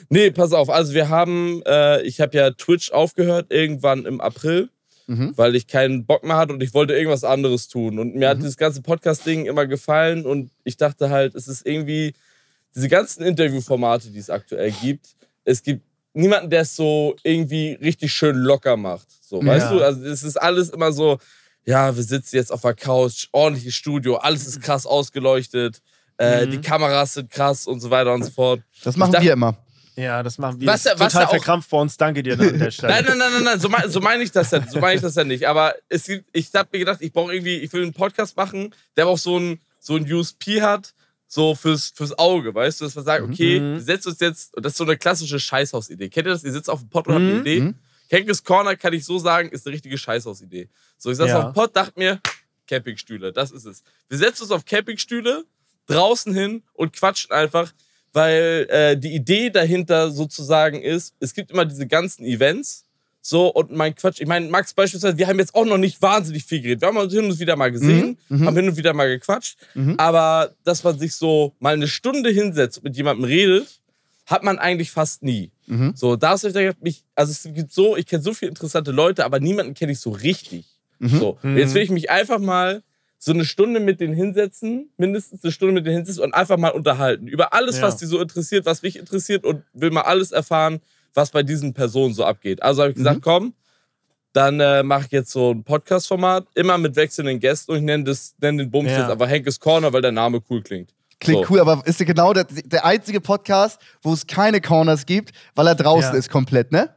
Nee, 0.10 0.32
pass 0.32 0.52
auf. 0.54 0.70
Also 0.70 0.94
wir 0.94 1.10
haben, 1.10 1.62
äh, 1.66 2.02
ich 2.04 2.20
habe 2.22 2.36
ja 2.38 2.52
Twitch 2.52 2.92
aufgehört 2.92 3.48
irgendwann 3.50 4.06
im 4.06 4.22
April, 4.22 4.70
Mhm. 5.08 5.34
weil 5.36 5.56
ich 5.56 5.68
keinen 5.68 6.06
Bock 6.06 6.24
mehr 6.24 6.38
hatte 6.38 6.54
und 6.54 6.64
ich 6.64 6.74
wollte 6.74 6.94
irgendwas 6.94 7.26
anderes 7.26 7.68
tun. 7.68 8.00
Und 8.00 8.16
mir 8.16 8.30
hat 8.30 8.38
Mhm. 8.38 8.42
dieses 8.44 8.56
ganze 8.58 8.82
Podcast-Ding 8.82 9.46
immer 9.46 9.66
gefallen 9.68 10.26
und 10.26 10.52
ich 10.64 10.78
dachte 10.78 11.10
halt, 11.10 11.36
es 11.36 11.48
ist 11.50 11.66
irgendwie, 11.66 12.14
diese 12.76 12.88
ganzen 12.88 13.24
Interviewformate, 13.24 14.10
die 14.12 14.20
es 14.20 14.30
aktuell 14.30 14.72
gibt, 14.82 15.08
es 15.46 15.64
gibt 15.64 15.84
niemanden, 16.14 16.50
der 16.50 16.62
es 16.62 16.76
so 16.76 17.16
irgendwie 17.24 17.74
richtig 17.82 18.14
schön 18.14 18.36
locker 18.38 18.78
macht. 18.78 19.08
So, 19.22 19.42
Ja. 19.42 19.48
weißt 19.48 19.72
du? 19.72 19.82
Also 19.84 20.04
es 20.06 20.24
ist 20.24 20.38
alles 20.38 20.70
immer 20.70 20.92
so, 20.92 21.18
ja, 21.66 21.96
wir 21.96 22.04
sitzen 22.04 22.36
jetzt 22.36 22.52
auf 22.52 22.62
der 22.62 22.74
Couch, 22.76 23.28
ordentliches 23.32 23.74
Studio, 23.76 24.18
alles 24.18 24.46
ist 24.46 24.62
krass 24.62 24.86
ausgeleuchtet, 24.86 25.82
äh, 26.18 26.46
Mhm. 26.46 26.52
die 26.52 26.62
Kameras 26.62 27.14
sind 27.16 27.30
krass 27.32 27.66
und 27.68 27.80
so 27.80 27.90
weiter 27.90 28.14
und 28.14 28.24
so 28.24 28.32
fort. 28.32 28.62
Das 28.84 28.96
machen 28.98 29.12
dachte- 29.14 29.26
wir 29.26 29.34
immer. 29.34 29.58
Ja, 29.96 30.24
das 30.24 30.40
machen 30.40 30.60
wir. 30.60 30.68
Was 30.68 30.86
was 30.86 31.14
total 31.14 31.28
verkrampft 31.28 31.70
bei 31.70 31.78
uns. 31.78 31.96
Danke 31.98 32.24
dir 32.24 32.34
an 32.40 32.58
der 32.60 32.72
Stelle. 32.72 32.94
Nein, 32.94 33.06
nein, 33.10 33.18
nein, 33.20 33.32
nein, 33.36 33.44
nein, 33.44 33.60
so, 33.60 33.70
mein, 33.70 33.90
so 33.92 34.00
meine 34.02 34.24
ich 34.24 34.32
das 34.32 34.50
ja, 34.50 34.66
so 34.68 34.80
meine 34.80 34.96
ich 34.96 35.02
das 35.02 35.14
ja 35.16 35.24
nicht. 35.24 35.46
Aber 35.48 35.76
es 35.88 36.06
gibt, 36.06 36.26
ich 36.34 36.50
habe 36.56 36.68
mir 36.72 36.80
gedacht, 36.80 36.98
ich 37.02 37.14
brauche 37.14 37.32
irgendwie, 37.34 37.58
ich 37.58 37.72
will 37.74 37.84
einen 37.84 37.94
Podcast 37.94 38.36
machen, 38.36 38.74
der 38.98 39.08
auch 39.08 39.20
so 39.20 39.38
ein, 39.38 39.60
so 39.80 39.96
ein 39.96 40.12
USP 40.12 40.62
hat, 40.64 40.94
so 41.34 41.56
fürs, 41.56 41.90
fürs 41.96 42.16
Auge, 42.20 42.54
weißt 42.54 42.80
du, 42.80 42.86
dass 42.86 42.94
man 42.94 43.06
sagt, 43.06 43.24
okay, 43.24 43.60
Mhm. 43.60 43.74
wir 43.76 43.82
setzen 43.82 44.10
uns 44.10 44.20
jetzt, 44.20 44.56
und 44.56 44.64
das 44.64 44.74
ist 44.74 44.78
so 44.78 44.84
eine 44.84 44.98
klassische 44.98 45.40
Scheißhausidee. 45.40 46.10
Kennt 46.10 46.28
ihr 46.28 46.34
das? 46.34 46.44
Ihr 46.44 46.52
sitzt 46.52 46.70
auf 46.70 46.80
dem 46.82 46.90
Pod 46.90 47.08
und 47.08 47.14
habt 47.16 47.24
eine 47.24 47.34
Mhm. 47.34 47.42
Idee. 47.42 47.60
Mhm. 47.62 47.76
Henkes 48.10 48.44
Corner 48.44 48.76
kann 48.76 48.94
ich 48.94 49.04
so 49.04 49.18
sagen, 49.18 49.50
ist 49.50 49.66
eine 49.66 49.74
richtige 49.74 49.98
Scheißhausidee. 49.98 50.70
So, 51.00 51.10
ich 51.10 51.18
saß 51.18 51.30
Ja. 51.30 51.40
auf 51.40 51.46
dem 51.46 51.54
Pod, 51.54 51.76
dachte 51.76 51.94
mir, 52.00 52.20
Campingstühle, 52.68 53.34
das 53.34 53.50
ist 53.52 53.66
es. 53.66 53.82
Wir 54.10 54.18
setzen 54.20 54.44
uns 54.44 54.52
auf 54.52 54.64
Campingstühle, 54.66 55.44
draußen 55.88 56.34
hin 56.34 56.62
und 56.74 56.94
quatschen 56.94 57.32
einfach, 57.32 57.74
weil 58.14 58.68
äh, 58.70 58.96
die 58.96 59.16
Idee 59.16 59.50
dahinter 59.50 60.12
sozusagen 60.12 60.82
ist, 60.82 61.16
es 61.20 61.34
gibt 61.34 61.50
immer 61.50 61.66
diese 61.66 61.88
ganzen 61.88 62.24
Events, 62.26 62.83
so 63.26 63.48
und 63.48 63.72
mein 63.72 63.96
Quatsch, 63.96 64.20
ich 64.20 64.28
meine, 64.28 64.50
Max 64.50 64.74
beispielsweise, 64.74 65.18
wir 65.18 65.28
haben 65.28 65.40
jetzt 65.40 65.56
auch 65.56 65.64
noch 65.66 65.78
nicht 65.78 66.02
wahnsinnig 66.02 66.44
viel 66.44 66.60
geredet. 66.62 66.82
Wir 66.82 66.90
haben 66.90 66.98
uns 66.98 67.14
hin 67.14 67.24
und 67.24 67.40
wieder 67.40 67.56
mal 67.56 67.72
gesehen, 67.72 68.18
Mhm, 68.28 68.38
mhm. 68.42 68.46
haben 68.46 68.56
hin 68.58 68.68
und 68.68 68.76
wieder 68.76 68.94
mal 68.94 69.08
gequatscht, 69.08 69.58
Mhm. 69.76 69.96
aber 69.98 70.54
dass 70.66 70.84
man 70.84 71.00
sich 71.00 71.16
so 71.16 71.54
mal 71.60 71.74
eine 71.74 71.88
Stunde 71.88 72.30
hinsetzt 72.30 72.80
und 72.80 72.84
mit 72.84 72.98
jemandem 72.98 73.24
redet, 73.24 73.80
hat 74.26 74.44
man 74.44 74.60
eigentlich 74.60 74.92
fast 74.92 75.24
nie. 75.24 75.52
Mhm. 75.68 75.94
So, 75.96 76.18
da 76.18 76.32
hast 76.32 76.44
du 76.44 76.52
gedacht, 76.52 76.82
mich, 76.82 77.04
also 77.16 77.32
es 77.32 77.44
gibt 77.56 77.72
so, 77.72 77.96
ich 77.96 78.06
kenne 78.08 78.22
so 78.24 78.34
viele 78.34 78.50
interessante 78.50 78.92
Leute, 78.92 79.24
aber 79.24 79.40
niemanden 79.40 79.74
kenne 79.74 79.94
ich 79.94 80.00
so 80.00 80.12
richtig. 80.12 80.66
Mhm. 81.00 81.08
So, 81.20 81.38
Mhm. 81.44 81.58
jetzt 81.58 81.74
will 81.74 81.82
ich 81.82 81.92
mich 81.92 82.10
einfach 82.12 82.40
mal 82.40 82.84
so 83.20 83.32
eine 83.32 83.46
Stunde 83.46 83.80
mit 83.80 84.02
denen 84.02 84.14
hinsetzen, 84.16 84.90
mindestens 84.98 85.46
eine 85.46 85.54
Stunde 85.54 85.74
mit 85.76 85.86
denen 85.86 85.96
hinsetzen 85.96 86.24
und 86.24 86.34
einfach 86.34 86.58
mal 86.58 86.72
unterhalten. 86.72 87.28
Über 87.28 87.54
alles, 87.54 87.78
Ja. 87.78 87.84
was 87.84 87.96
die 87.96 88.06
so 88.06 88.20
interessiert, 88.22 88.66
was 88.66 88.82
mich 88.82 88.98
interessiert 88.98 89.46
und 89.46 89.64
will 89.72 89.92
mal 89.92 90.02
alles 90.02 90.34
erfahren, 90.34 90.82
was 91.14 91.32
bei 91.32 91.44
diesen 91.44 91.74
Personen 91.74 92.14
so 92.14 92.24
abgeht. 92.26 92.62
Also 92.64 92.82
habe 92.82 92.92
ich 92.92 92.98
gesagt, 92.98 93.18
Mhm. 93.18 93.22
komm, 93.22 93.54
dann 94.34 94.60
äh, 94.60 94.82
mache 94.84 95.06
ich 95.06 95.12
jetzt 95.12 95.32
so 95.32 95.52
ein 95.52 95.64
Podcast-Format, 95.64 96.48
immer 96.56 96.78
mit 96.78 96.96
wechselnden 96.96 97.40
Gästen 97.40 97.72
und 97.72 97.78
ich 97.78 97.84
nenne 97.84 98.04
das- 98.04 98.34
nenn 98.42 98.58
den 98.58 98.72
Bums 98.72 98.90
Ja. 98.90 99.00
jetzt 99.02 99.10
einfach 99.12 99.28
Henkes 99.30 99.60
Corner, 99.60 99.94
weil 99.94 100.02
der 100.02 100.12
Name 100.12 100.42
cool 100.50 100.62
klingt. 100.64 100.94
Klingt 101.20 101.46
So. 101.46 101.54
cool, 101.54 101.60
aber 101.60 101.82
ist 101.86 102.00
ja 102.00 102.06
genau 102.06 102.34
der, 102.34 102.46
der 102.46 102.84
einzige 102.84 103.22
Podcast, 103.22 103.80
wo 104.02 104.12
es 104.14 104.26
keine 104.28 104.60
Corners 104.60 105.06
gibt, 105.06 105.32
weil 105.56 105.68
er 105.68 105.76
draußen 105.76 106.12
Ja. 106.14 106.18
ist 106.20 106.30
komplett, 106.30 106.72
ne? 106.72 106.90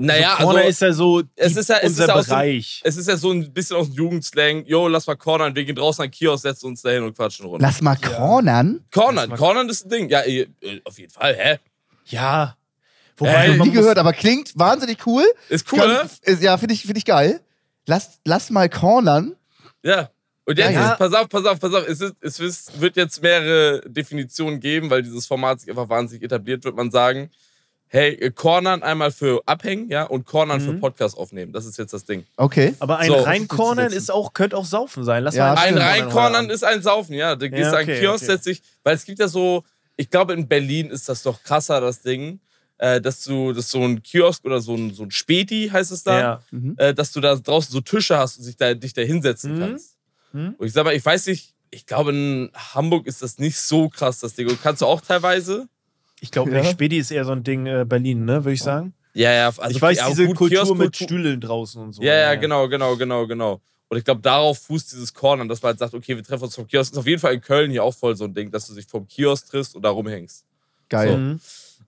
Naja, 0.00 0.30
also 0.34 0.44
Corner 0.44 0.58
also, 0.60 0.68
ist 0.70 0.80
ja 0.80 0.92
so 0.92 1.22
es 1.34 1.56
ist 1.56 1.68
ja- 1.68 1.78
es 1.78 1.88
unser 1.90 2.04
ist 2.04 2.08
ja 2.28 2.34
Bereich. 2.36 2.80
es 2.84 2.96
ist 2.96 3.08
ja 3.08 3.16
so 3.16 3.32
ein 3.32 3.52
bisschen 3.52 3.76
aus 3.76 3.88
dem 3.88 3.96
Jugendslang. 3.96 4.64
Jo, 4.64 4.86
lass 4.86 5.06
mal 5.08 5.16
cornern, 5.16 5.54
wir 5.56 5.64
gehen 5.64 5.74
draußen 5.74 6.02
an 6.04 6.08
den 6.08 6.12
Kiosk, 6.12 6.42
setzen 6.42 6.66
uns 6.66 6.82
dahin 6.82 7.02
und 7.02 7.16
quatschen 7.16 7.46
Runde. 7.46 7.64
Lass 7.66 7.82
mal 7.82 7.96
cornern. 7.96 8.84
Cornern, 8.92 9.14
Lass 9.16 9.28
mal- 9.28 9.36
cornern 9.36 9.68
ist 9.68 9.84
ein 9.86 9.88
Ding. 9.90 10.08
Ja, 10.08 10.22
eh, 10.24 10.46
auf 10.84 10.98
jeden 11.00 11.10
Fall, 11.12 11.34
hä? 11.36 11.58
ja. 12.06 12.54
Wobei, 13.18 13.32
Hab 13.32 13.48
ich 13.52 13.56
man 13.58 13.68
nie 13.68 13.74
gehört, 13.74 13.98
aber 13.98 14.12
klingt 14.12 14.52
wahnsinnig 14.56 15.04
cool. 15.06 15.24
Ist 15.48 15.70
cool, 15.72 15.78
ne? 15.80 15.94
Kann, 15.98 16.10
ist, 16.22 16.42
ja, 16.42 16.56
finde 16.56 16.74
ich, 16.74 16.82
find 16.82 16.96
ich 16.98 17.04
geil. 17.04 17.40
Lass, 17.86 18.18
lass 18.24 18.50
mal 18.50 18.68
cornern. 18.68 19.34
Ja. 19.82 20.10
Und 20.44 20.58
jetzt, 20.58 20.70
Ja, 20.72 20.80
ja. 20.80 20.92
Ist, 20.92 20.98
pass 20.98 21.12
auf, 21.14 21.28
pass 21.28 21.44
auf, 21.44 21.60
pass 21.60 21.74
auf. 21.74 21.86
Es, 21.88 22.00
ist, 22.00 22.14
es 22.20 22.40
ist- 22.40 22.80
wird 22.80 22.96
jetzt 22.96 23.22
mehrere 23.22 23.80
Definitionen 23.86 24.60
geben, 24.60 24.88
weil 24.90 25.02
dieses 25.02 25.26
Format 25.26 25.60
sich 25.60 25.68
einfach 25.70 25.88
wahnsinnig 25.88 26.22
etabliert, 26.24 26.64
wird 26.64 26.74
man 26.76 26.90
sagen. 26.90 27.30
Hey, 27.90 28.12
äh, 28.14 28.30
Cornern 28.30 28.82
einmal 28.82 29.10
für 29.10 29.40
Abhängen, 29.46 29.88
ja, 29.88 30.02
und 30.04 30.26
Cornern 30.26 30.60
für 30.60 30.72
Mhm. 30.74 30.80
Podcast 30.80 31.16
aufnehmen. 31.16 31.52
Das 31.52 31.64
ist 31.64 31.78
jetzt 31.78 31.94
das 31.94 32.04
Ding. 32.04 32.26
Okay. 32.36 32.74
Aber 32.80 32.98
ein 32.98 33.08
So. 33.08 33.14
Reincornern 33.14 33.92
ist 33.92 34.10
auch, 34.10 34.34
könnte 34.34 34.58
auch 34.58 34.66
Saufen 34.66 35.04
sein. 35.04 35.24
Lass 35.24 35.34
Ja, 35.34 35.54
mal 35.54 35.58
Ein. 35.62 35.78
Reinkornern 35.78 36.50
ist 36.50 36.64
ein 36.64 36.82
Saufen, 36.82 37.14
ja. 37.14 37.34
Du 37.34 37.48
gehst 37.48 37.72
Ja, 37.72 37.78
an 37.78 37.84
okay, 37.84 37.98
Kiosk, 38.00 38.24
okay. 38.24 38.32
setzt 38.32 38.46
dich, 38.46 38.62
weil 38.84 38.94
es 38.94 39.04
gibt 39.06 39.18
ja 39.20 39.28
so, 39.28 39.64
ich 39.96 40.10
glaube 40.10 40.34
in 40.34 40.46
Berlin 40.48 40.90
ist 40.90 41.08
das 41.08 41.22
doch 41.22 41.42
krasser, 41.42 41.80
das 41.80 42.02
Ding, 42.02 42.40
äh, 42.78 43.00
dass 43.00 43.24
du, 43.24 43.52
dass 43.52 43.70
so 43.70 43.82
ein 43.84 44.02
Kiosk 44.02 44.44
oder 44.44 44.60
so 44.60 44.74
ein, 44.74 44.92
so 44.94 45.02
ein 45.04 45.10
Späti 45.10 45.68
heißt 45.72 45.92
es 45.92 46.02
da, 46.04 46.18
Ja. 46.20 46.42
äh, 46.78 46.94
dass 46.94 47.12
du 47.12 47.20
da 47.20 47.34
draußen 47.36 47.72
so 47.72 47.80
Tische 47.80 48.16
hast 48.18 48.38
und 48.38 48.44
sich 48.44 48.56
da, 48.56 48.74
dich 48.74 48.92
da 48.94 49.02
hinsetzen 49.02 49.54
Mhm. 49.56 49.58
kannst. 49.60 49.96
Mhm. 50.32 50.54
Und 50.58 50.66
ich 50.66 50.72
sag 50.72 50.84
mal, 50.84 50.94
ich 50.94 51.04
weiß 51.04 51.26
nicht, 51.26 51.54
ich 51.70 51.86
glaube 51.86 52.10
in 52.12 52.50
Hamburg 52.54 53.06
ist 53.06 53.20
das 53.22 53.38
nicht 53.38 53.58
so 53.58 53.88
krass, 53.88 54.20
das 54.20 54.34
Ding. 54.34 54.48
Und 54.48 54.62
kannst 54.62 54.80
du 54.82 54.86
auch 54.86 55.00
teilweise? 55.00 55.68
Ich 56.20 56.30
glaube, 56.30 56.50
Ja. 56.52 56.60
nicht. 56.60 56.70
Späti 56.72 56.98
ist 56.98 57.10
eher 57.10 57.24
so 57.24 57.32
ein 57.32 57.44
Ding 57.44 57.66
äh, 57.66 57.84
Berlin, 57.86 58.24
ne, 58.24 58.44
würde 58.44 58.52
ich 58.54 58.62
sagen. 58.62 58.94
Ja, 59.14 59.32
ja. 59.32 59.46
Also, 59.48 59.70
ich 59.76 59.82
weiß, 59.82 59.98
ja, 59.98 60.08
diese 60.08 60.26
gut, 60.26 60.36
Kultur 60.36 60.62
Kiosk- 60.62 60.74
mit 60.78 60.96
Stühlen 60.96 61.40
draußen 61.40 61.80
und 61.82 61.92
so. 61.94 62.02
Ja, 62.02 62.14
ja, 62.14 62.34
genau, 62.36 62.68
genau, 62.68 62.96
genau, 62.96 63.26
genau. 63.26 63.60
Und 63.88 63.96
ich 63.98 64.04
glaube, 64.04 64.20
darauf 64.20 64.58
fußt 64.58 64.92
dieses 64.92 65.12
Cornern, 65.14 65.48
dass 65.48 65.62
man 65.62 65.70
halt 65.70 65.78
sagt, 65.78 65.94
okay, 65.94 66.14
wir 66.14 66.22
treffen 66.22 66.44
uns 66.44 66.54
vom 66.54 66.66
Kiosk. 66.66 66.92
Ist 66.92 66.98
auf 66.98 67.06
jeden 67.06 67.20
Fall 67.20 67.34
in 67.34 67.40
Köln 67.40 67.70
hier 67.70 67.82
auch 67.82 67.94
voll 67.94 68.14
so 68.16 68.24
ein 68.24 68.34
Ding, 68.34 68.50
dass 68.50 68.66
du 68.66 68.74
dich 68.74 68.86
vom 68.86 69.08
Kiosk 69.08 69.48
triffst 69.48 69.74
und 69.74 69.82
da 69.82 69.90
rumhängst. 69.90 70.44
Geil. 70.88 71.16
Mhm. 71.16 71.40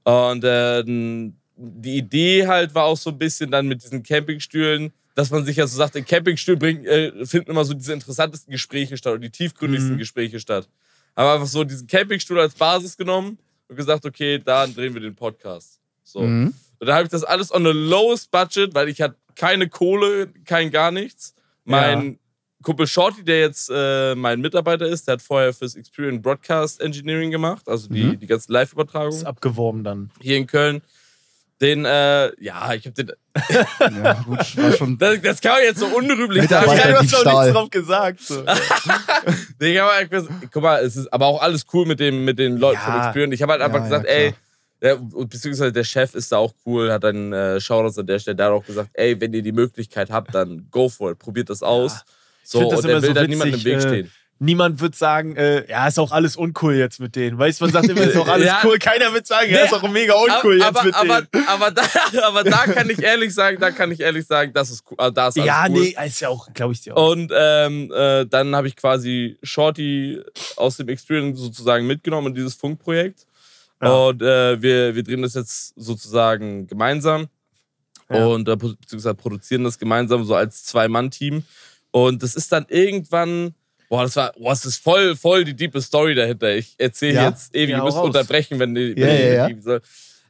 Und 0.04 0.44
äh, 0.44 0.82
die 0.84 1.96
Idee 1.96 2.46
halt 2.46 2.74
war 2.74 2.84
auch 2.84 2.96
so 2.96 3.10
ein 3.10 3.18
bisschen 3.18 3.50
dann 3.50 3.68
mit 3.68 3.82
diesen 3.82 4.02
Campingstühlen, 4.02 4.92
dass 5.14 5.30
man 5.30 5.44
sich 5.44 5.56
ja 5.56 5.66
so 5.66 5.76
sagt, 5.76 5.96
in 5.96 6.04
Campingstühlen 6.06 6.58
bringen, 6.58 6.84
äh, 6.86 7.26
finden 7.26 7.50
immer 7.50 7.64
so 7.64 7.74
diese 7.74 7.92
interessantesten 7.92 8.50
Gespräche 8.50 8.96
statt 8.96 9.14
und 9.14 9.20
die 9.20 9.30
tiefgründigsten 9.30 9.94
Mhm. 9.94 9.98
Gespräche 9.98 10.40
statt. 10.40 10.68
Haben 11.16 11.34
einfach 11.34 11.46
so 11.46 11.64
diesen 11.64 11.86
Campingstuhl 11.86 12.38
als 12.38 12.54
Basis 12.54 12.96
genommen 12.96 13.38
und 13.68 13.76
gesagt, 13.76 14.06
okay, 14.06 14.38
da 14.42 14.66
drehen 14.66 14.94
wir 14.94 15.00
den 15.00 15.14
Podcast. 15.14 15.78
So. 16.04 16.20
Mhm. 16.20 16.54
Und 16.78 16.86
dann 16.86 16.94
habe 16.94 17.04
ich 17.04 17.10
das 17.10 17.24
alles 17.24 17.52
on 17.52 17.64
the 17.64 17.72
lowest 17.72 18.30
budget, 18.30 18.74
weil 18.74 18.88
ich 18.88 19.02
hatte 19.02 19.16
keine 19.34 19.68
Kohle, 19.68 20.28
kein 20.46 20.70
gar 20.70 20.90
nichts. 20.90 21.34
Mein 21.64 22.18
Kumpel 22.62 22.86
Shorty, 22.86 23.24
der 23.24 23.40
jetzt 23.40 23.70
äh, 23.74 24.14
mein 24.14 24.40
Mitarbeiter 24.40 24.86
ist, 24.86 25.06
der 25.08 25.14
hat 25.14 25.22
vorher 25.22 25.52
fürs 25.54 25.76
Experience 25.76 26.20
Broadcast 26.22 26.80
Engineering 26.80 27.30
gemacht, 27.30 27.68
also 27.68 27.88
die, 27.88 28.04
Mhm. 28.04 28.20
die 28.20 28.26
ganzen 28.26 28.52
Live-Übertragungen 28.52 29.16
Ist 29.18 29.24
abgeworben 29.26 29.82
dann. 29.84 30.10
hier 30.20 30.36
in 30.36 30.46
Köln. 30.46 30.82
Den, 31.62 31.84
äh, 31.84 32.30
ja, 32.42 32.72
ich 32.72 32.86
hab 32.86 32.94
den. 32.94 33.12
Ja, 33.80 34.14
gut, 34.22 34.38
war 34.56 34.72
schon. 34.72 34.96
Das, 34.98 35.20
das 35.20 35.40
kann 35.42 35.52
man 35.52 35.62
jetzt 35.62 35.78
so 35.78 35.86
unrühmlich 35.86 36.48
sagen. 36.48 36.66
Du 36.66 36.72
hast 36.72 37.12
doch 37.12 37.24
nichts 37.24 37.52
drauf 37.52 37.70
gesagt. 37.70 38.20
So. 38.20 38.44
Nee, 39.60 39.74
ich 39.74 39.78
hab 39.80 39.90
halt 39.92 40.10
gesagt, 40.10 40.32
guck 40.52 40.62
mal, 40.62 40.82
es 40.82 40.96
ist 40.96 41.12
aber 41.12 41.26
auch 41.26 41.42
alles 41.42 41.66
cool 41.74 41.84
mit, 41.86 42.00
dem, 42.00 42.24
mit 42.24 42.38
den 42.38 42.56
Leuten 42.56 42.80
von 42.80 42.94
Ja. 42.94 43.04
Experience. 43.06 43.34
Ich 43.34 43.42
habe 43.42 43.52
halt 43.52 43.62
einfach 43.62 43.78
Ja, 43.78 43.84
gesagt, 43.84 44.04
ja, 44.06 44.10
ey, 44.10 44.34
der, 44.80 44.96
beziehungsweise 44.96 45.72
der 45.72 45.84
Chef 45.84 46.14
ist 46.14 46.32
da 46.32 46.38
auch 46.38 46.54
cool, 46.64 46.90
hat 46.90 47.04
dann 47.04 47.30
äh, 47.34 47.60
Shoutouts 47.60 47.98
an 47.98 48.06
der 48.06 48.18
Stelle, 48.18 48.36
der 48.36 48.46
hat 48.46 48.52
auch 48.54 48.64
gesagt, 48.64 48.88
ey, 48.94 49.20
wenn 49.20 49.34
ihr 49.34 49.42
die 49.42 49.52
Möglichkeit 49.52 50.10
habt, 50.10 50.34
dann 50.34 50.66
go 50.70 50.88
for 50.88 51.10
it, 51.12 51.18
probiert 51.18 51.50
das 51.50 51.62
aus. 51.62 52.02
So, 52.50 52.68
und 52.68 52.84
immer 52.84 53.00
will 53.02 53.08
so 53.08 53.12
da 53.14 53.26
niemandem 53.26 53.54
im 53.60 53.64
Weg 53.64 53.76
äh, 53.76 53.80
stehen. 53.80 54.10
Niemand 54.42 54.80
wird 54.80 54.96
sagen, 54.96 55.36
äh, 55.36 55.68
ja, 55.70 55.86
ist 55.86 55.98
auch 55.98 56.12
alles 56.12 56.34
uncool 56.34 56.74
jetzt 56.74 56.98
mit 56.98 57.14
denen. 57.14 57.38
Weißt 57.38 57.60
du, 57.60 57.64
man 57.66 57.72
sagt 57.74 57.88
immer, 57.90 58.00
ist 58.00 58.16
auch 58.16 58.26
alles 58.36 58.46
Ja. 58.46 58.60
cool. 58.64 58.78
Keiner 58.78 59.12
wird 59.12 59.26
sagen, 59.26 59.50
ja, 59.52 59.64
ist 59.64 59.74
auch 59.74 59.86
mega 59.90 60.14
uncool 60.14 60.62
aber, 60.62 60.78
jetzt 60.80 60.86
mit 60.86 60.94
aber, 60.94 61.22
denen. 61.22 61.46
aber, 61.46 61.70
da, 61.70 61.82
aber 62.26 62.44
da 62.44 62.56
kann 62.64 62.88
ich 62.88 63.02
ehrlich 63.02 63.34
sagen, 63.34 63.58
da 63.60 63.70
kann 63.70 63.92
ich 63.92 64.00
ehrlich 64.00 64.26
sagen, 64.26 64.52
das 64.54 64.70
ist 64.70 64.82
cool. 64.90 64.96
äh, 64.98 65.12
Da 65.12 65.28
ist 65.28 65.36
alles 65.36 65.46
Ja, 65.46 65.66
cool. 65.68 65.80
nee, 65.80 65.94
ist 66.06 66.20
ja 66.20 66.30
auch, 66.30 66.50
glaube 66.54 66.72
ich 66.72 66.80
dir 66.80 66.96
auch. 66.96 67.10
Und 67.12 67.30
ähm, 67.36 67.92
äh, 67.94 68.24
dann 68.24 68.56
habe 68.56 68.66
ich 68.66 68.76
quasi 68.76 69.36
Shorty 69.42 70.20
aus 70.56 70.78
dem 70.78 70.88
Experience 70.88 71.38
sozusagen 71.38 71.86
mitgenommen 71.86 72.28
in 72.28 72.34
dieses 72.34 72.54
Funkprojekt. 72.54 73.26
Ja. 73.82 73.90
Und 73.92 74.22
äh, 74.22 74.60
wir, 74.62 74.94
wir 74.94 75.02
drehen 75.02 75.20
das 75.20 75.34
jetzt 75.34 75.74
sozusagen 75.76 76.66
gemeinsam 76.66 77.26
Ja. 78.10 78.24
und 78.24 78.48
äh, 78.48 78.56
beziehungsweise 78.56 79.14
produzieren 79.16 79.64
das 79.64 79.78
gemeinsam 79.78 80.24
so 80.24 80.34
als 80.34 80.64
Zwei-Mann-Team. 80.64 81.44
Und 81.92 82.22
das 82.22 82.34
ist 82.34 82.52
dann 82.52 82.66
irgendwann, 82.68 83.54
boah, 83.88 84.02
das 84.04 84.16
war, 84.16 84.32
boah, 84.34 84.50
das 84.50 84.64
ist 84.64 84.82
voll, 84.82 85.16
voll 85.16 85.44
die 85.44 85.54
diepe 85.54 85.80
Story 85.82 86.14
dahinter. 86.14 86.54
Ich 86.54 86.74
erzähle 86.78 87.14
Ja? 87.14 87.28
jetzt 87.28 87.54
ewig, 87.54 87.70
Ja, 87.70 87.78
ihr 87.78 87.84
müsst 87.84 87.96
raus. 87.96 88.06
unterbrechen, 88.06 88.58
wenn 88.58 88.74
die, 88.74 88.94
Ja, 88.96 89.06
wenn 89.06 89.56
die 89.56 89.62
ja, 89.68 89.74
ja. 89.74 89.80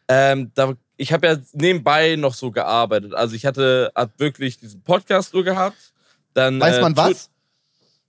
Ähm, 0.09 0.51
da, 0.55 0.75
ich 0.97 1.13
habe 1.13 1.27
ja 1.27 1.37
nebenbei 1.53 2.17
noch 2.17 2.35
so 2.35 2.51
gearbeitet. 2.51 3.15
Also 3.15 3.35
ich 3.37 3.47
hatte 3.47 3.93
hab 3.95 4.19
wirklich 4.19 4.59
diesen 4.59 4.83
Podcast 4.83 5.33
nur 5.35 5.45
gehabt. 5.45 5.77
Dann, 6.35 6.61
Weiß 6.61 6.79
äh, 6.79 6.81
man 6.81 6.97
was? 6.97 7.31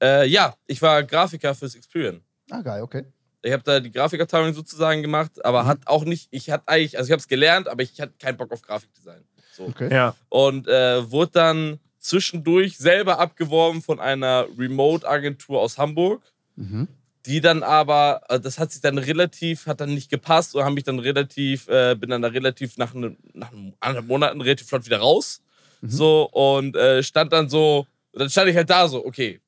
äh, 0.02 0.28
ja, 0.28 0.56
ich 0.68 0.82
war 0.82 1.04
Grafiker 1.04 1.54
fürs 1.54 1.76
Experience. 1.76 2.22
Ah, 2.50 2.62
geil, 2.62 2.82
okay. 2.82 3.06
Ich 3.44 3.52
habe 3.52 3.64
da 3.64 3.80
die 3.80 3.92
Grafikabteilung 3.92 4.54
sozusagen 4.54 5.02
gemacht, 5.02 5.44
aber 5.44 5.66
hat 5.66 5.80
auch 5.86 6.06
nicht, 6.06 6.28
ich 6.32 6.50
hatte 6.52 6.68
eigentlich, 6.68 6.98
also 6.98 7.08
ich 7.08 7.12
habe 7.12 7.22
es 7.22 7.28
gelernt, 7.28 7.68
aber 7.68 7.82
ich 7.82 8.00
hatte 8.00 8.14
keinen 8.20 8.38
Bock 8.38 8.52
auf 8.52 8.62
Grafikdesign. 8.62 9.24
So. 9.54 9.66
okay. 9.66 9.90
ja. 9.92 10.16
Und 10.30 10.68
äh, 10.68 11.10
wurde 11.12 11.32
dann 11.34 11.80
zwischendurch 12.02 12.78
selber 12.78 13.20
abgeworben 13.20 13.82
von 13.82 14.00
einer 14.00 14.48
Remote-Agentur 14.58 15.62
aus 15.62 15.78
Hamburg, 15.78 16.22
Mhm. 16.58 16.88
die 17.26 17.40
dann 17.40 17.64
aber, 17.64 18.22
äh, 18.28 18.40
das 18.40 18.60
hat 18.60 18.72
sich 18.72 18.82
dann 18.82 18.98
relativ, 18.98 19.68
hat 19.68 19.80
dann 19.80 19.94
nicht 19.94 20.10
gepasst 20.10 20.54
und 20.56 20.64
haben 20.66 20.74
mich 20.74 20.84
dann 20.84 21.00
relativ, 21.00 21.68
äh, 21.70 21.96
bin 21.96 22.10
dann 22.10 22.22
da 22.24 22.28
relativ 22.28 22.78
nach, 22.78 22.94
ne, 22.94 23.16
nach 23.34 23.52
anderthalb 23.80 24.08
Monaten 24.08 24.42
relativ 24.42 24.68
flott 24.68 24.86
wieder 24.86 24.98
raus. 25.00 25.42
Mhm. 25.82 25.90
So 25.90 26.30
und 26.32 26.76
äh, 26.76 27.02
stand 27.04 27.32
dann 27.32 27.48
so, 27.50 27.88
dann 28.14 28.30
stand 28.30 28.50
ich 28.50 28.56
halt 28.56 28.70
da 28.70 28.88
so, 28.88 29.06
okay, 29.06 29.40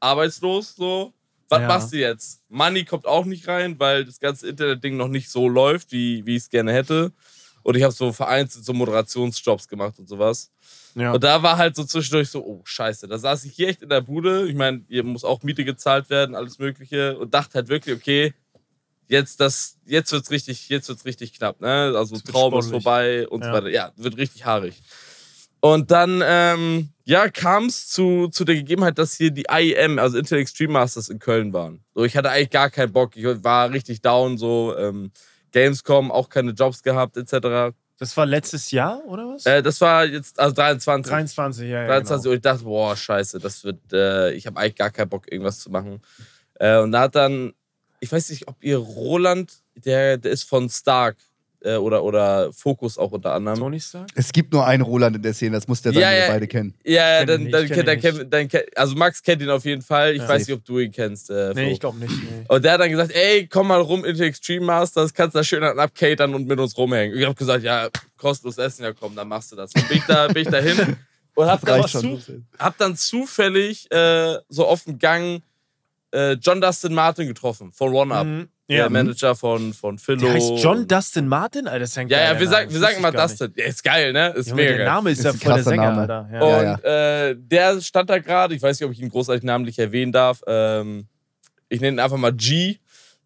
arbeitslos, 0.00 0.74
so, 0.76 1.12
was 1.48 1.60
Ja. 1.60 1.68
machst 1.68 1.92
du 1.92 1.98
jetzt? 1.98 2.42
Money 2.48 2.84
kommt 2.84 3.06
auch 3.06 3.24
nicht 3.24 3.46
rein, 3.48 3.78
weil 3.78 4.04
das 4.04 4.18
ganze 4.20 4.48
Internet-Ding 4.48 4.96
noch 4.96 5.08
nicht 5.08 5.28
so 5.30 5.48
läuft, 5.48 5.92
wie, 5.92 6.24
wie 6.26 6.36
ich 6.36 6.44
es 6.44 6.48
gerne 6.50 6.72
hätte. 6.72 7.12
Und 7.62 7.76
ich 7.76 7.82
habe 7.82 7.92
so 7.92 8.12
vereinzelt 8.12 8.64
so 8.64 8.72
Moderationsjobs 8.72 9.66
gemacht 9.68 9.98
und 9.98 10.08
sowas. 10.08 10.50
Ja. 10.96 11.12
Und 11.12 11.22
da 11.22 11.42
war 11.42 11.58
halt 11.58 11.76
so 11.76 11.84
zwischendurch 11.84 12.30
so, 12.30 12.44
oh 12.44 12.62
Scheiße, 12.64 13.06
da 13.06 13.18
saß 13.18 13.44
ich 13.44 13.52
hier 13.52 13.68
echt 13.68 13.82
in 13.82 13.88
der 13.90 14.00
Bude. 14.00 14.48
Ich 14.48 14.54
meine, 14.54 14.82
hier 14.88 15.04
muss 15.04 15.24
auch 15.24 15.42
Miete 15.42 15.64
gezahlt 15.64 16.10
werden, 16.10 16.34
alles 16.34 16.58
Mögliche. 16.58 17.18
Und 17.18 17.34
dachte 17.34 17.54
halt 17.54 17.68
wirklich, 17.68 17.94
okay, 17.94 18.34
jetzt 19.06 19.38
das, 19.40 19.76
jetzt 19.84 20.10
wird's 20.12 20.30
richtig, 20.30 20.68
jetzt 20.68 20.88
wird's 20.88 21.04
richtig 21.04 21.34
knapp, 21.34 21.60
ne? 21.60 21.92
Also 21.96 22.18
Traum 22.18 22.58
ist 22.58 22.70
vorbei 22.70 23.28
und 23.28 23.42
so 23.44 23.48
Ja. 23.48 23.54
weiter. 23.54 23.68
Ja, 23.68 23.92
wird 23.96 24.16
richtig 24.16 24.44
haarig. 24.46 24.82
Und 25.60 25.90
dann, 25.90 26.22
ähm, 26.24 26.90
ja, 27.04 27.28
kam 27.28 27.66
es 27.66 27.88
zu, 27.88 28.28
zu 28.28 28.44
der 28.44 28.56
Gegebenheit, 28.56 28.98
dass 28.98 29.14
hier 29.14 29.30
die 29.30 29.46
IEM, 29.50 29.98
also 29.98 30.18
Intel 30.18 30.38
Extreme 30.38 30.72
Masters 30.74 31.08
in 31.08 31.18
Köln 31.18 31.52
waren. 31.52 31.84
So, 31.94 32.04
ich 32.04 32.16
hatte 32.16 32.30
eigentlich 32.30 32.50
gar 32.50 32.70
keinen 32.70 32.92
Bock. 32.92 33.16
Ich 33.16 33.24
war 33.24 33.70
richtig 33.70 34.00
down, 34.02 34.38
so, 34.38 34.74
ähm, 34.76 35.10
Gamescom, 35.52 36.10
auch 36.10 36.28
keine 36.28 36.52
Jobs 36.52 36.82
gehabt, 36.82 37.16
etc. 37.16 37.74
Das 37.98 38.14
war 38.16 38.26
letztes 38.26 38.70
Jahr, 38.70 39.02
oder 39.06 39.26
was? 39.26 39.46
Äh, 39.46 39.62
das 39.62 39.80
war 39.80 40.04
jetzt, 40.04 40.38
also 40.38 40.54
23. 40.54 41.10
23, 41.10 41.68
ja, 41.68 41.82
ja. 41.82 41.86
23 41.86 42.22
genau. 42.22 42.30
und 42.30 42.36
ich 42.36 42.42
dachte, 42.42 42.64
boah, 42.64 42.96
scheiße, 42.96 43.38
das 43.38 43.64
wird, 43.64 43.92
äh, 43.92 44.32
ich 44.32 44.46
habe 44.46 44.60
eigentlich 44.60 44.76
gar 44.76 44.90
keinen 44.90 45.08
Bock, 45.08 45.30
irgendwas 45.30 45.60
zu 45.60 45.70
machen. 45.70 46.02
Äh, 46.54 46.78
und 46.78 46.92
da 46.92 47.02
hat 47.02 47.14
dann, 47.14 47.54
ich 48.00 48.12
weiß 48.12 48.30
nicht, 48.30 48.48
ob 48.48 48.62
ihr 48.62 48.76
Roland, 48.76 49.52
der, 49.76 50.18
der 50.18 50.32
ist 50.32 50.44
von 50.44 50.68
Stark 50.68 51.16
äh, 51.62 51.76
oder, 51.76 52.04
oder 52.04 52.52
Focus 52.52 52.98
auch 52.98 53.12
unter 53.12 53.32
anderem. 53.32 53.58
Tony 53.58 53.80
Stark? 53.80 54.08
Es 54.14 54.32
gibt 54.32 54.52
nur 54.52 54.66
einen 54.66 54.82
Roland 54.82 55.16
in 55.16 55.22
der 55.22 55.34
Szene, 55.34 55.56
das 55.56 55.66
muss 55.68 55.82
der 55.82 55.92
sein, 55.92 56.02
Ja, 56.02 56.10
den 56.10 56.18
ja. 56.20 56.26
wir 56.26 56.32
beide 56.34 56.46
kennen. 56.46 56.74
Ja, 56.84 57.18
kenn 57.18 57.26
dann, 57.26 57.50
dann, 57.50 57.66
kennt, 57.66 57.74
kenn 57.74 57.86
dann, 57.86 57.94
ihn 57.96 58.00
kennt, 58.00 58.32
dann 58.32 58.48
kennt, 58.48 58.78
also 58.78 58.94
Max 58.96 59.22
kennt 59.22 59.42
ihn 59.42 59.50
auf 59.50 59.64
jeden 59.64 59.82
Fall. 59.82 60.12
Ich 60.14 60.22
Ja. 60.22 60.28
weiß 60.28 60.46
nicht, 60.46 60.56
ob 60.56 60.64
du 60.64 60.78
ihn 60.78 60.92
kennst. 60.92 61.30
Äh, 61.30 61.52
Nee, 61.54 61.72
ich 61.72 61.80
glaube 61.80 61.98
nicht. 61.98 62.10
Nee. 62.10 62.44
Und 62.48 62.64
der 62.64 62.72
hat 62.72 62.80
dann 62.80 62.90
gesagt, 62.90 63.12
ey, 63.14 63.46
komm 63.46 63.68
mal 63.68 63.80
rum 63.80 64.04
in 64.04 64.14
die 64.16 64.22
Extreme 64.22 64.64
Masters, 64.66 65.12
kannst 65.14 65.34
da 65.36 65.42
schön 65.44 65.62
an 65.62 65.78
abcatern 65.78 66.34
und 66.34 66.46
mit 66.46 66.58
uns 66.58 66.76
rumhängen. 66.76 67.16
Ich 67.18 67.24
habe 67.24 67.34
gesagt, 67.34 67.64
ja, 67.64 67.88
kostenlos 68.16 68.58
essen, 68.58 68.82
ja 68.84 68.92
komm, 68.92 69.14
dann 69.14 69.28
machst 69.28 69.52
du 69.52 69.56
das. 69.56 69.72
Und 69.74 69.88
bin 69.88 69.98
ich 69.98 70.04
da, 70.04 70.28
bin 70.28 70.42
ich 70.42 70.48
da 70.48 70.58
hin 70.58 70.96
und 71.34 71.46
hab 71.46 71.64
dann, 71.64 71.86
zu, 71.86 72.18
hab 72.58 72.76
dann 72.78 72.96
zufällig 72.96 73.90
äh, 73.92 74.36
so 74.48 74.66
auf 74.66 74.84
dem 74.84 74.98
Gang 74.98 75.42
äh, 76.12 76.32
John 76.34 76.60
Dustin 76.60 76.94
Martin 76.94 77.26
getroffen 77.26 77.72
von 77.72 77.92
One 77.92 78.14
Up, 78.14 78.26
Mhm. 78.26 78.48
Der 78.68 78.76
Ja. 78.78 78.88
Manager 78.88 79.34
von, 79.36 79.72
von 79.72 79.96
Philo. 79.98 80.22
Der 80.26 80.34
heißt 80.34 80.52
John 80.58 80.88
Dustin 80.88 81.28
Martin? 81.28 81.66
Alter, 81.68 81.78
das 81.80 81.90
ist 81.90 81.98
ein 81.98 82.08
Ja, 82.08 82.32
ja, 82.32 82.40
wir, 82.40 82.48
sagen, 82.48 82.72
wir 82.72 82.80
sagen 82.80 83.00
mal 83.00 83.12
Dustin. 83.12 83.52
Ja, 83.56 83.64
ist 83.66 83.84
geil, 83.84 84.12
ne? 84.12 84.28
Ist. 84.30 84.48
Junge, 84.48 84.62
mega 84.62 84.76
der. 84.78 84.86
Name 84.86 85.10
ist, 85.10 85.18
Ist 85.18 85.24
ja 85.24 85.30
ein 85.30 85.36
voll 85.36 85.46
der 85.48 85.56
krasser 85.56 85.70
Sänger, 85.70 85.90
Name. 85.92 86.00
Alter. 86.00 86.28
Ja. 86.32 86.62
Ja, 86.62 86.74
Und 86.74 86.84
Äh, 86.84 87.36
der 87.38 87.80
stand 87.80 88.10
da 88.10 88.18
gerade, 88.18 88.54
ich 88.54 88.62
weiß 88.62 88.80
nicht, 88.80 88.86
ob 88.86 88.92
ich 88.92 89.00
ihn 89.00 89.08
großartig 89.08 89.44
namentlich 89.44 89.78
erwähnen 89.78 90.10
darf. 90.12 90.42
Ähm, 90.46 91.06
ich 91.68 91.80
nenne 91.80 91.96
ihn 91.96 92.00
einfach 92.00 92.16
mal 92.16 92.32
G. 92.32 92.76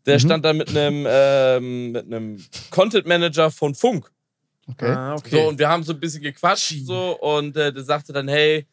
Der 0.07 0.17
Mhm. 0.17 0.21
stand 0.21 0.45
da 0.45 0.53
mit 0.53 0.69
einem 0.71 1.07
ähm, 1.09 1.93
mit 1.93 2.07
einem 2.07 2.45
Content 2.71 3.07
Manager 3.07 3.51
von 3.51 3.75
Funk. 3.75 4.11
Okay. 4.69 4.91
Ah, 4.93 5.15
okay. 5.15 5.31
So, 5.43 5.49
und 5.49 5.59
wir 5.59 5.69
haben 5.69 5.83
so 5.83 5.93
ein 5.93 6.01
bisschen 6.01 6.23
gequatscht 6.23 6.75
so 6.85 7.19
und 7.19 7.57
äh, 7.57 7.73
der 7.73 7.83
sagte 7.83 8.13
dann, 8.13 8.29
hey, 8.29 8.67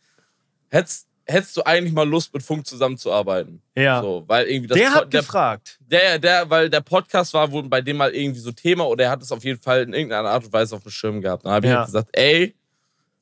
hättest, 0.69 1.06
hättest 1.27 1.57
du 1.57 1.63
eigentlich 1.65 1.93
mal 1.93 2.07
Lust, 2.07 2.33
mit 2.33 2.41
Funk 2.43 2.65
zusammenzuarbeiten? 2.65 3.61
ja. 3.75 4.01
So, 4.01 4.23
weil 4.27 4.47
irgendwie 4.47 4.67
das 4.67 4.77
der 4.77 4.93
hat 4.93 5.13
der, 5.13 5.21
gefragt. 5.21 5.77
der, 5.81 6.19
der, 6.19 6.49
weil 6.49 6.69
der 6.69 6.81
Podcast 6.81 7.33
war 7.33 7.51
wohl 7.51 7.63
bei 7.63 7.81
dem 7.81 7.97
mal 7.97 8.13
irgendwie 8.15 8.39
so 8.39 8.51
Thema 8.51 8.87
oder 8.87 9.05
er 9.05 9.09
hat 9.11 9.21
es 9.21 9.31
auf 9.31 9.43
jeden 9.43 9.61
Fall 9.61 9.83
in 9.83 9.93
irgendeiner 9.93 10.29
Art 10.29 10.45
und 10.45 10.53
Weise 10.53 10.75
auf 10.75 10.83
dem 10.83 10.91
Schirm 10.91 11.21
gehabt. 11.21 11.45
Dann 11.45 11.51
habe 11.53 11.65
ich 11.67 11.71
Ja. 11.71 11.77
halt 11.79 11.87
gesagt, 11.87 12.09
ey, 12.13 12.55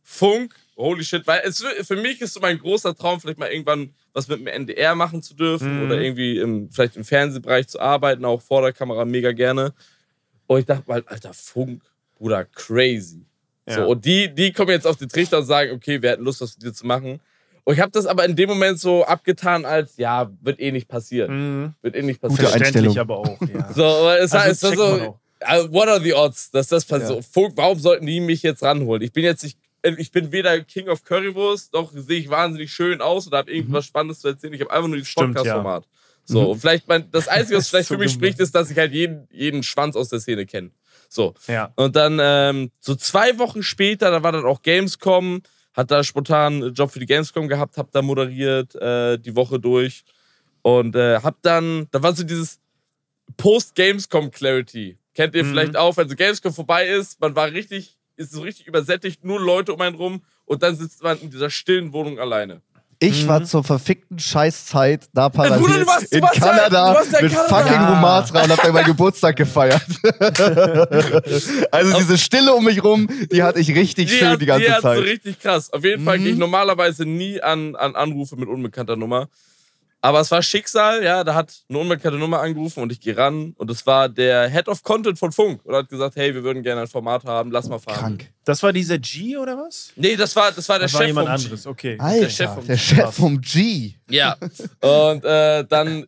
Funk, 0.04 0.54
holy 0.78 1.04
shit, 1.04 1.26
weil 1.26 1.41
es, 1.46 1.63
für 1.82 1.96
mich 1.96 2.22
ist 2.22 2.34
so 2.34 2.39
mein 2.39 2.60
großer 2.60 2.96
Traum, 2.96 3.20
vielleicht 3.20 3.39
mal 3.39 3.50
irgendwann 3.50 3.94
was 4.13 4.28
mit 4.28 4.39
dem 4.39 4.48
NDR 4.48 4.94
machen 4.96 5.22
zu 5.24 5.34
dürfen 5.34 5.78
Mhm. 5.78 5.84
oder 5.84 6.00
irgendwie 6.00 6.38
im, 6.38 6.70
vielleicht 6.70 6.96
im 6.96 7.04
Fernsehbereich 7.04 7.68
zu 7.68 7.80
arbeiten, 7.80 8.24
auch 8.24 8.41
vor 8.41 8.62
der 8.62 8.72
Kamera 8.72 9.04
mega 9.04 9.32
gerne. 9.32 9.74
Und 10.48 10.60
ich 10.60 10.65
dachte 10.65 10.84
mal, 10.88 11.04
Alter, 11.08 11.34
Funk, 11.34 11.82
Bruder, 12.18 12.46
crazy. 12.46 13.26
Ja. 13.68 13.76
So, 13.78 13.88
und 13.88 14.06
die, 14.06 14.34
die 14.34 14.54
kommen 14.54 14.70
jetzt 14.70 14.86
auf 14.86 14.96
den 14.98 15.10
Trichter 15.10 15.39
und 15.39 15.46
sagen, 15.46 15.72
okay, 15.72 16.00
wir 16.02 16.12
hätten 16.12 16.24
Lust, 16.24 16.39
was 16.41 16.56
mit 16.56 16.63
dir 16.68 16.74
zu 16.74 16.86
machen. 16.86 17.20
Und 17.65 17.73
ich 17.73 17.80
habe 17.82 17.91
das 17.91 18.06
aber 18.06 18.25
in 18.25 18.36
dem 18.36 18.47
Moment 18.47 18.80
so 18.80 19.04
abgetan, 19.04 19.65
als 19.65 19.97
ja, 19.97 20.32
wird 20.41 20.60
eh 20.60 20.71
nicht 20.71 20.88
passieren. 20.88 21.63
Mhm. 21.63 21.73
Wird 21.82 21.95
eh 21.95 22.04
nicht 22.04 22.21
Gute 22.21 22.36
passieren. 22.36 22.60
Verständlich 22.62 22.99
Einstellung. 22.99 22.99
aber 22.99 23.17
auch, 23.17 23.41
ja. 23.41 23.73
So, 23.73 23.84
aber 23.84 24.19
es 24.19 24.32
Also 24.32 24.45
heißt 24.45 24.62
checkt 24.62 24.78
so, 24.78 25.19
also, 25.39 25.73
what 25.73 25.88
are 25.88 25.99
the 25.99 26.13
odds, 26.13 26.51
dass 26.51 26.67
das 26.67 26.86
passiert? 26.86 27.25
Ja. 27.36 27.49
Warum 27.56 27.80
sollten 27.80 28.06
die 28.06 28.19
mich 28.19 28.43
jetzt 28.43 28.63
ranholen? 28.63 29.01
Ich 29.01 29.12
bin 29.12 29.23
jetzt 29.23 29.43
nicht, 29.43 29.58
ich 29.97 30.12
bin 30.12 30.32
weder 30.32 30.60
King 30.62 30.89
of 30.89 31.04
Currywurst, 31.04 31.73
noch 31.73 31.91
sehe 31.91 32.19
ich 32.19 32.30
wahnsinnig 32.30 32.71
schön 32.71 33.01
aus 33.01 33.28
oder 33.28 33.39
habe 33.39 33.51
irgendwas 33.51 33.86
Spannendes 33.86 34.19
zu 34.19 34.28
erzählen. 34.28 34.54
Ich 34.54 34.62
habe 34.62 34.71
einfach 34.71 34.88
nur 34.88 34.97
dieses 34.97 35.13
Podcast-Format. 35.13 35.86
So, 36.23 36.51
und 36.51 36.60
vielleicht 36.60 36.88
mein, 36.88 37.10
das 37.12 37.28
Einzige, 37.28 37.58
was 37.58 37.65
ist 37.65 37.69
vielleicht 37.71 37.88
so 37.88 37.95
für 37.95 37.99
mich 37.99 38.12
spricht, 38.12 38.39
ist, 38.39 38.54
dass 38.54 38.69
ich 38.71 38.78
halt 38.78 38.93
jeden, 38.93 39.28
jeden 39.32 39.63
Schwanz 39.63 39.95
aus 39.95 40.10
der 40.10 40.19
Szene 40.19 40.45
kenne. 40.45 40.71
So. 41.10 41.34
ja. 41.47 41.71
Und 41.75 41.95
dann 41.95 42.19
ähm, 42.21 42.71
so 42.80 42.95
zwei 42.95 43.38
Wochen 43.38 43.63
später, 43.63 44.12
da 44.12 44.23
war 44.23 44.32
dann 44.32 44.45
auch 44.45 44.62
Gamescom, 44.62 45.41
hat 45.76 45.92
da 45.92 46.04
spontan 46.04 46.64
einen 46.64 46.74
Job 46.74 46.92
für 46.92 47.00
die 47.00 47.06
Gamescom 47.06 47.48
gehabt, 47.48 47.78
hab 47.78 47.92
da 47.92 48.02
moderiert 48.02 48.76
äh, 48.76 49.18
die 49.20 49.36
Woche 49.36 49.60
durch 49.60 50.04
und 50.62 50.96
äh, 50.96 51.20
hab 51.22 51.42
dann, 51.42 51.88
da 51.92 52.02
war 52.02 52.16
so 52.16 52.24
dieses 52.24 52.60
Post-Gamescom 53.38 54.32
Clarity. 54.32 54.98
Kennt 55.14 55.36
ihr 55.36 55.44
Mhm. 55.44 55.50
vielleicht 55.50 55.78
auch, 55.78 55.98
wenn 55.98 56.10
so 56.10 56.16
Gamescom 56.16 56.54
vorbei 56.54 56.88
ist, 56.88 57.20
man 57.22 57.36
war 57.36 57.52
richtig, 57.52 57.98
ist 58.16 58.32
so 58.32 58.42
richtig 58.42 58.68
übersättigt, 58.68 59.24
nur 59.24 59.40
Leute 59.40 59.74
um 59.74 59.82
einen 59.82 59.96
rum 59.96 60.24
und 60.46 60.64
dann 60.64 60.76
sitzt 60.76 61.04
man 61.04 61.20
in 61.20 61.30
dieser 61.30 61.50
stillen 61.50 61.92
Wohnung 61.94 62.20
alleine. 62.20 62.62
Ich 62.99 63.27
war 63.27 63.43
zur 63.43 63.63
verfickten 63.63 64.17
Scheißzeit 64.19 65.08
da 65.13 65.29
parallel 65.29 65.60
Bruder, 65.60 65.79
du 65.79 65.88
warst- 65.88 66.13
in 66.13 66.21
warst 66.21 66.36
ja- 66.38 66.41
Kanada 66.47 66.93
ja 66.93 67.01
in 67.19 67.25
mit 67.25 67.34
Kanada. 67.34 67.55
fucking 67.58 67.73
Ja. 67.73 67.93
Rumatra 67.95 68.43
und 68.43 68.51
hab 68.51 68.62
dann 68.62 68.73
meinen 68.73 68.86
Geburtstag 68.86 69.36
gefeiert. 69.36 69.81
also 71.71 71.97
diese 71.97 72.17
Stille 72.17 72.53
um 72.53 72.63
mich 72.63 72.84
rum, 72.84 73.08
die 73.31 73.43
hatte 73.43 73.60
ich 73.60 73.69
richtig 73.75 74.12
schön 74.12 74.29
hat, 74.29 74.41
die 74.41 74.45
ganze 74.45 74.65
die 74.67 74.81
Zeit. 74.81 74.97
so 74.97 75.03
richtig 75.03 75.39
krass. 75.39 75.71
Auf 75.73 75.84
jeden 75.84 76.03
Fall 76.03 76.19
Mhm. 76.19 76.23
gehe 76.23 76.31
ich 76.34 76.38
normalerweise 76.39 77.05
nie 77.05 77.41
an, 77.41 77.75
an 77.75 77.95
Anrufe 77.95 78.36
mit 78.38 78.47
unbekannter 78.49 78.95
Nummer. 78.95 79.27
Aber 80.06 80.20
es 80.20 80.30
war 80.30 80.44
Schicksal, 80.44 81.04
ja, 81.04 81.24
da 81.24 81.34
hat 81.34 81.52
eine 81.68 81.80
unbekannte 81.80 82.20
Nummer 82.20 82.39
angerufen 82.39 82.84
und 82.84 82.91
ich 82.91 83.00
gehe 83.02 83.18
ran 83.18 83.54
und 83.58 83.72
es 83.72 83.88
war 83.88 84.08
der 84.08 84.48
Head 84.50 84.68
of 84.68 84.84
Content 84.84 85.18
von 85.18 85.32
Funk 85.32 85.62
und 85.65 85.74
hat 85.74 85.89
gesagt, 85.89 86.15
hey, 86.15 86.36
wir 86.36 86.44
würden 86.44 86.62
gerne 86.62 86.82
ein 86.82 86.88
Format 86.88 87.24
haben, 87.26 87.50
lass 87.50 87.68
mal 87.70 87.80
fahren. 87.80 87.98
Krank. 88.00 88.32
Das 88.44 88.62
war 88.62 88.72
dieser 88.72 89.00
G 89.00 89.36
oder 89.38 89.58
was? 89.58 89.94
Nee, 89.96 90.15
das 90.15 90.36
war, 90.36 90.52
das 90.52 90.70
war 90.70 90.78
der 90.78 90.86
Das 90.86 90.94
war 90.94 91.02
Chef 91.02 91.08
jemand 91.08 91.28
vom 91.30 91.36
G. 91.38 91.44
anderes, 91.44 91.65
okay. 91.65 91.98
Alter, 92.00 92.30
Chef 92.30 92.54
vom 92.54 92.68
der 92.68 92.76
G. 92.76 92.82
Chef 92.82 93.15
vom 93.15 93.41
G. 93.41 93.94
Ja. 94.10 94.38
Und 94.82 95.26
äh, 95.26 95.65
dann 95.65 96.06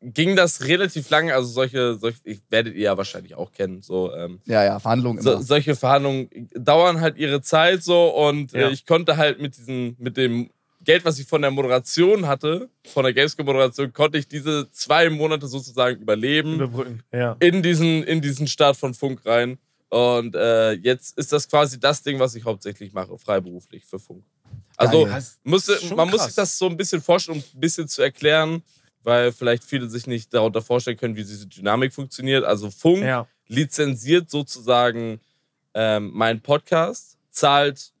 ging 0.00 0.34
das 0.34 0.64
relativ 0.64 1.08
lange, 1.10 1.32
also 1.34 1.48
solche, 1.48 1.94
solche, 1.94 2.18
ich 2.24 2.40
werdet 2.50 2.74
ihr 2.74 2.82
ja 2.82 2.96
wahrscheinlich 2.96 3.34
auch 3.36 3.52
kennen, 3.52 3.82
so, 3.82 4.12
ähm, 4.14 4.40
Ja, 4.46 4.64
ja, 4.64 4.78
Verhandlungen 4.80 5.22
so, 5.22 5.32
immer. 5.34 5.42
solche 5.42 5.76
Verhandlungen 5.76 6.28
dauern 6.54 7.00
halt 7.00 7.16
ihre 7.18 7.40
Zeit 7.42 7.82
so 7.84 8.08
und 8.08 8.52
Ja. 8.52 8.68
äh, 8.68 8.72
ich 8.72 8.84
konnte 8.86 9.16
halt 9.16 9.40
mit 9.40 9.56
diesem, 9.56 9.94
mit 9.98 10.16
dem 10.16 10.50
Geld, 10.88 11.04
was 11.04 11.18
ich 11.18 11.26
von 11.26 11.42
der 11.42 11.50
Moderation 11.50 12.26
hatte, 12.26 12.70
von 12.86 13.04
der 13.04 13.12
Gamescom-Moderation, 13.12 13.92
konnte 13.92 14.16
ich 14.16 14.26
diese 14.26 14.70
zwei 14.72 15.10
Monate 15.10 15.46
sozusagen 15.46 16.00
überleben 16.00 16.54
Überbrücken. 16.54 17.02
Ja. 17.12 17.36
in 17.40 17.62
diesen, 17.62 18.02
in 18.04 18.22
diesen 18.22 18.46
Start 18.46 18.74
von 18.78 18.94
Funk 18.94 19.20
rein. 19.26 19.58
Und 19.90 20.34
äh, 20.34 20.72
jetzt 20.72 21.18
ist 21.18 21.30
das 21.30 21.46
quasi 21.46 21.78
das 21.78 22.02
Ding, 22.02 22.18
was 22.18 22.34
ich 22.34 22.42
hauptsächlich 22.46 22.94
mache, 22.94 23.18
freiberuflich 23.18 23.84
für 23.84 23.98
Funk. 23.98 24.24
Also 24.78 25.04
Geil. 25.04 25.22
musste, 25.44 25.78
man 25.94 26.08
muss 26.08 26.20
krass. 26.20 26.26
sich 26.28 26.34
das 26.36 26.56
so 26.56 26.66
ein 26.70 26.76
bisschen 26.78 27.02
vorstellen, 27.02 27.36
um 27.36 27.44
ein 27.54 27.60
bisschen 27.60 27.86
zu 27.86 28.00
erklären, 28.00 28.62
weil 29.02 29.30
vielleicht 29.30 29.64
viele 29.64 29.90
sich 29.90 30.06
nicht 30.06 30.32
darunter 30.32 30.62
vorstellen 30.62 30.96
können, 30.96 31.16
wie 31.16 31.24
diese 31.24 31.46
Dynamik 31.46 31.92
funktioniert. 31.92 32.44
Also 32.44 32.70
Funk 32.70 33.02
Ja. 33.02 33.26
lizenziert 33.46 34.30
sozusagen 34.30 35.20
ähm, 35.74 36.12
meinen 36.14 36.40
Podcast, 36.40 37.18
zahlt, 37.30 37.92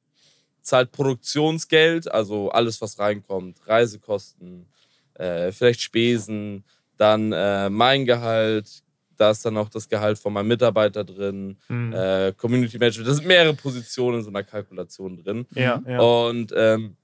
zahlt 0.68 0.92
Produktionsgeld, 0.92 2.10
also 2.10 2.50
alles, 2.50 2.80
was 2.80 2.98
reinkommt, 2.98 3.58
Reisekosten, 3.66 4.66
äh, 5.14 5.50
vielleicht 5.52 5.80
Spesen, 5.80 6.64
dann 6.96 7.32
äh, 7.32 7.68
mein 7.70 8.04
Gehalt, 8.04 8.82
da 9.16 9.30
ist 9.30 9.44
dann 9.44 9.56
auch 9.56 9.68
das 9.68 9.88
Gehalt 9.88 10.18
von 10.18 10.32
meinem 10.32 10.48
Mitarbeiter 10.48 11.04
drin, 11.04 11.56
Mhm. 11.68 11.92
äh, 11.92 12.32
Community 12.36 12.78
Management, 12.78 13.08
das 13.08 13.16
sind 13.16 13.26
mehrere 13.26 13.54
Positionen 13.54 14.18
in 14.18 14.22
so 14.24 14.30
einer 14.30 14.44
Kalkulation 14.44 15.16
drin. 15.22 15.46
ja, 15.54 15.82
ja. 15.86 16.00
Und 16.00 16.52
ähm, 16.56 16.96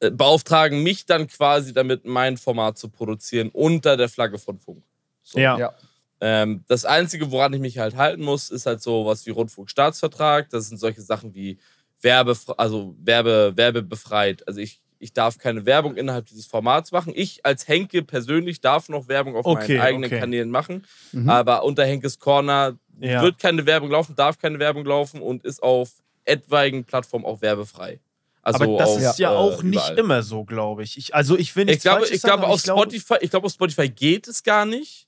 äh, 0.00 0.10
beauftragen 0.10 0.82
mich 0.82 1.06
dann 1.06 1.26
quasi 1.26 1.72
damit, 1.72 2.04
mein 2.04 2.36
Format 2.36 2.78
zu 2.78 2.88
produzieren 2.88 3.50
unter 3.52 3.96
der 3.96 4.08
Flagge 4.08 4.38
von 4.38 4.58
Funk. 4.58 4.82
So. 5.22 5.38
ja. 5.38 5.58
Ja. 5.58 5.74
Ähm, 6.22 6.64
das 6.68 6.84
Einzige, 6.84 7.30
woran 7.30 7.52
ich 7.54 7.60
mich 7.60 7.78
halt 7.78 7.96
halten 7.96 8.22
muss, 8.22 8.50
ist 8.50 8.66
halt 8.66 8.82
so 8.82 9.06
was 9.06 9.24
wie 9.24 9.30
Rundfunkstaatsvertrag. 9.30 10.50
Das 10.50 10.68
sind 10.68 10.78
solche 10.78 11.00
Sachen 11.00 11.34
wie 11.34 11.58
Werbe, 12.02 12.36
also 12.56 12.94
Werbe, 13.02 13.52
Werbebefreit. 13.56 14.46
Also 14.48 14.60
ich, 14.60 14.80
ich 14.98 15.12
darf 15.12 15.38
keine 15.38 15.66
Werbung 15.66 15.96
innerhalb 15.96 16.26
dieses 16.26 16.46
Formats 16.46 16.92
machen. 16.92 17.12
Ich 17.14 17.44
als 17.44 17.68
Henke 17.68 18.02
persönlich 18.02 18.60
darf 18.60 18.88
noch 18.88 19.08
Werbung 19.08 19.36
auf 19.36 19.46
Okay, 19.46 19.76
meinen 19.78 19.86
eigenen 19.86 20.04
okay. 20.10 20.20
Kanälen 20.20 20.50
machen. 20.50 20.86
Mhm. 21.12 21.28
Aber 21.28 21.64
unter 21.64 21.84
Henkes 21.84 22.18
Corner 22.18 22.76
Ja. 23.00 23.22
wird 23.22 23.38
keine 23.38 23.64
Werbung 23.66 23.90
laufen, 23.90 24.14
darf 24.16 24.38
keine 24.38 24.58
Werbung 24.58 24.84
laufen 24.84 25.20
und 25.22 25.44
ist 25.44 25.62
auf 25.62 25.90
etwaigen 26.24 26.84
Plattformen 26.84 27.24
auch 27.24 27.40
werbefrei. 27.42 27.98
Also 28.42 28.64
aber 28.64 28.78
das 28.78 28.88
auf, 28.90 28.98
ist 29.00 29.18
ja 29.18 29.32
äh, 29.32 29.36
auch 29.36 29.62
nicht 29.62 29.74
überall. 29.74 29.98
immer 29.98 30.22
so, 30.22 30.44
glaube 30.44 30.82
ich. 30.82 30.96
ich. 30.96 31.14
Also 31.14 31.36
ich 31.36 31.54
will 31.56 31.68
Ich 31.68 31.80
glaube, 31.80 32.06
ich 32.08 32.22
glaube, 32.22 32.46
auf 32.46 32.60
Spotify, 32.60 33.16
ich 33.20 33.30
glaube, 33.30 33.46
auf 33.46 33.52
Spotify 33.52 33.88
geht 33.88 34.28
es 34.28 34.42
gar 34.42 34.64
nicht. 34.64 35.06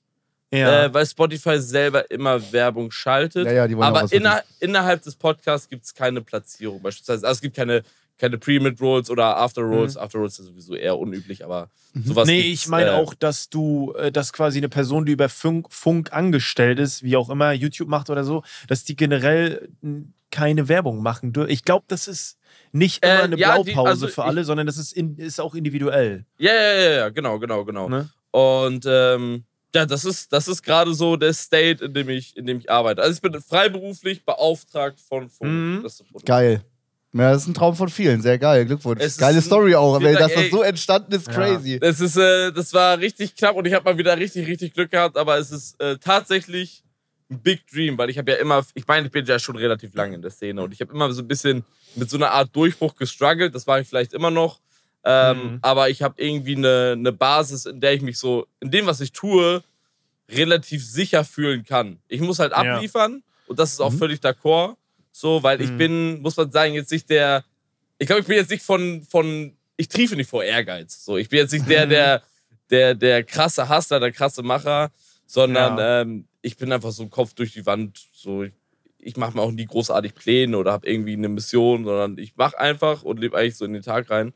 Ja. 0.53 0.85
äh, 0.85 0.93
weil 0.93 1.05
Spotify 1.05 1.59
selber 1.59 2.09
immer 2.11 2.39
Werbung 2.51 2.91
schaltet. 2.91 3.45
Ja, 3.47 3.51
ja, 3.53 3.67
die 3.67 3.75
wollen 3.75 3.87
aber 3.87 4.11
inner, 4.11 4.43
innerhalb 4.59 5.01
des 5.03 5.15
Podcasts 5.15 5.67
gibt 5.69 5.83
es 5.85 5.93
keine 5.93 6.21
Platzierung 6.21 6.81
beispielsweise. 6.81 7.25
Also 7.25 7.37
es 7.37 7.41
gibt 7.41 7.55
keine, 7.55 7.83
keine 8.19 8.37
Pre-Mid-Rolls 8.37 9.09
oder 9.09 9.37
After-Rolls. 9.37 9.97
After-Rolls 9.97 10.39
ist 10.39 10.45
sowieso 10.45 10.75
eher 10.75 10.97
unüblich, 10.99 11.43
aber 11.43 11.69
sowas 12.05 12.27
nee, 12.27 12.39
ich 12.41 12.67
meine 12.67 12.91
äh, 12.91 12.93
auch, 12.93 13.13
dass 13.15 13.49
du, 13.49 13.93
äh, 13.97 14.11
dass 14.11 14.31
quasi 14.33 14.59
eine 14.59 14.69
Person, 14.69 15.05
die 15.05 15.11
über 15.13 15.29
Funk, 15.29 15.67
Funk 15.71 16.13
angestellt 16.13 16.79
ist, 16.79 17.03
wie 17.03 17.15
auch 17.17 17.29
immer, 17.29 17.51
YouTube 17.53 17.87
macht 17.89 18.09
oder 18.09 18.23
so, 18.23 18.43
dass 18.67 18.83
die 18.83 18.95
generell 18.95 19.69
keine 20.31 20.67
Werbung 20.67 21.01
machen 21.03 21.33
dürfen. 21.33 21.51
Ich 21.51 21.63
glaube, 21.63 21.85
das 21.87 22.07
ist 22.07 22.37
nicht 22.71 23.03
immer 23.03 23.19
Äh, 23.19 23.23
eine 23.23 23.37
ja, 23.37 23.57
die- 23.61 23.71
Blaupause 23.71 23.89
also 23.89 24.07
für 24.07 24.21
ich- 24.21 24.27
alle, 24.27 24.43
sondern 24.43 24.65
das 24.67 24.77
ist, 24.77 24.91
in, 24.93 25.17
ist 25.17 25.39
auch 25.39 25.53
individuell. 25.55 26.25
Ja, 26.37 26.53
ja, 26.53 26.73
ja, 26.73 26.89
ja, 26.91 27.09
genau, 27.09 27.37
genau, 27.39 27.65
genau. 27.65 27.89
Ne? 27.89 28.09
Und 28.31 28.85
ähm, 28.87 29.43
ja, 29.75 29.85
das 29.85 30.05
ist, 30.05 30.31
das 30.31 30.47
ist 30.47 30.61
gerade 30.61 30.93
so 30.93 31.15
der 31.15 31.33
State, 31.33 31.83
in 31.85 31.93
dem, 31.93 32.09
ich, 32.09 32.37
in 32.37 32.45
dem 32.45 32.59
ich 32.59 32.69
arbeite. 32.69 33.01
Also 33.01 33.15
ich 33.15 33.21
bin 33.21 33.39
freiberuflich 33.41 34.23
beauftragt 34.23 34.99
von 34.99 35.29
Funk. 35.29 35.51
Mhm. 35.51 35.87
Geil. 36.25 36.63
Ja, 37.15 37.31
das 37.31 37.43
ist 37.43 37.47
ein 37.49 37.53
Traum 37.53 37.75
von 37.75 37.89
vielen. 37.89 38.21
Sehr 38.21 38.39
geil. 38.39 38.65
Glückwunsch. 38.65 38.99
Es 39.01 39.17
Geile 39.17 39.41
Story 39.41 39.75
auch. 39.75 40.01
Weil, 40.01 40.15
dass 40.15 40.33
das 40.33 40.49
so 40.49 40.63
entstanden 40.63 41.13
ist, 41.13 41.27
Ja. 41.27 41.33
crazy. 41.33 41.79
Das, 41.79 41.99
ist, 41.99 42.17
äh, 42.17 42.51
das 42.51 42.73
war 42.73 42.97
richtig 42.97 43.35
knapp 43.35 43.55
und 43.55 43.65
ich 43.65 43.73
habe 43.73 43.85
mal 43.85 43.97
wieder 43.97 44.17
richtig, 44.17 44.47
richtig 44.47 44.73
Glück 44.73 44.89
gehabt, 44.89 45.15
aber 45.15 45.37
es 45.37 45.51
ist 45.51 45.79
äh, 45.79 45.97
tatsächlich 45.99 46.83
ein 47.29 47.39
Big 47.39 47.67
Dream, 47.67 47.97
weil 47.99 48.09
ich 48.09 48.17
habe 48.17 48.31
ja 48.31 48.37
immer, 48.37 48.65
ich 48.73 48.87
meine, 48.87 49.05
ich 49.05 49.11
bin 49.11 49.25
ja 49.25 49.37
schon 49.37 49.55
relativ 49.55 49.93
lange 49.93 50.15
in 50.15 50.21
der 50.23 50.31
Szene 50.31 50.61
und 50.63 50.73
ich 50.73 50.81
habe 50.81 50.91
immer 50.91 51.11
so 51.13 51.21
ein 51.21 51.27
bisschen 51.27 51.63
mit 51.95 52.09
so 52.09 52.17
einer 52.17 52.31
Art 52.31 52.55
Durchbruch 52.55 52.95
gestruggelt, 52.95 53.53
das 53.53 53.67
war 53.67 53.79
ich 53.79 53.87
vielleicht 53.87 54.13
immer 54.13 54.31
noch, 54.31 54.59
ähm, 55.05 55.37
Mhm. 55.53 55.57
aber 55.61 55.89
ich 55.89 56.01
habe 56.01 56.21
irgendwie 56.21 56.55
eine, 56.55 56.93
eine 56.97 57.11
Basis, 57.11 57.65
in 57.65 57.81
der 57.81 57.93
ich 57.93 58.01
mich 58.01 58.17
so, 58.17 58.47
in 58.59 58.71
dem, 58.71 58.85
was 58.85 59.01
ich 59.01 59.11
tue, 59.11 59.63
relativ 60.29 60.85
sicher 60.85 61.23
fühlen 61.25 61.63
kann. 61.65 61.99
Ich 62.07 62.21
muss 62.21 62.39
halt 62.39 62.51
Ja. 62.53 62.75
abliefern 62.75 63.23
und 63.45 63.59
das 63.59 63.73
ist 63.73 63.79
auch 63.81 63.91
Mhm. 63.91 63.97
völlig 63.97 64.19
d'accord, 64.21 64.75
so, 65.11 65.43
weil 65.43 65.61
ich 65.61 65.71
Mhm. 65.71 65.77
bin, 65.77 66.21
muss 66.21 66.37
man 66.37 66.51
sagen, 66.51 66.73
jetzt 66.73 66.91
nicht 66.91 67.09
der, 67.09 67.43
ich 67.99 68.07
glaube, 68.07 68.21
ich 68.21 68.27
bin 68.27 68.37
jetzt 68.37 68.49
nicht 68.49 68.63
von, 68.63 69.03
von, 69.03 69.55
ich 69.77 69.87
triefe 69.89 70.15
nicht 70.15 70.29
vor 70.29 70.43
Ehrgeiz. 70.43 71.03
So, 71.03 71.17
ich 71.17 71.29
bin 71.29 71.39
jetzt 71.39 71.51
nicht 71.51 71.69
der, 71.69 71.85
der, 71.87 72.23
der, 72.69 72.95
der 72.95 73.23
krasse 73.23 73.67
Hustler, 73.69 73.99
der 73.99 74.11
krasse 74.11 74.41
Macher, 74.43 74.91
sondern 75.25 75.77
Ja. 75.77 76.01
ähm, 76.01 76.27
ich 76.41 76.57
bin 76.57 76.71
einfach 76.71 76.91
so 76.91 77.07
Kopf 77.07 77.33
durch 77.33 77.53
die 77.53 77.65
Wand. 77.65 77.99
So, 78.13 78.43
ich, 78.43 78.53
ich 78.97 79.17
mache 79.17 79.35
mir 79.35 79.41
auch 79.41 79.51
nie 79.51 79.65
großartig 79.65 80.15
Pläne 80.15 80.57
oder 80.57 80.71
habe 80.71 80.87
irgendwie 80.87 81.13
eine 81.13 81.29
Mission, 81.29 81.83
sondern 81.85 82.17
ich 82.17 82.35
mache 82.35 82.57
einfach 82.59 83.03
und 83.03 83.19
lebe 83.19 83.37
eigentlich 83.37 83.57
so 83.57 83.65
in 83.65 83.73
den 83.73 83.83
Tag 83.83 84.09
rein. 84.09 84.33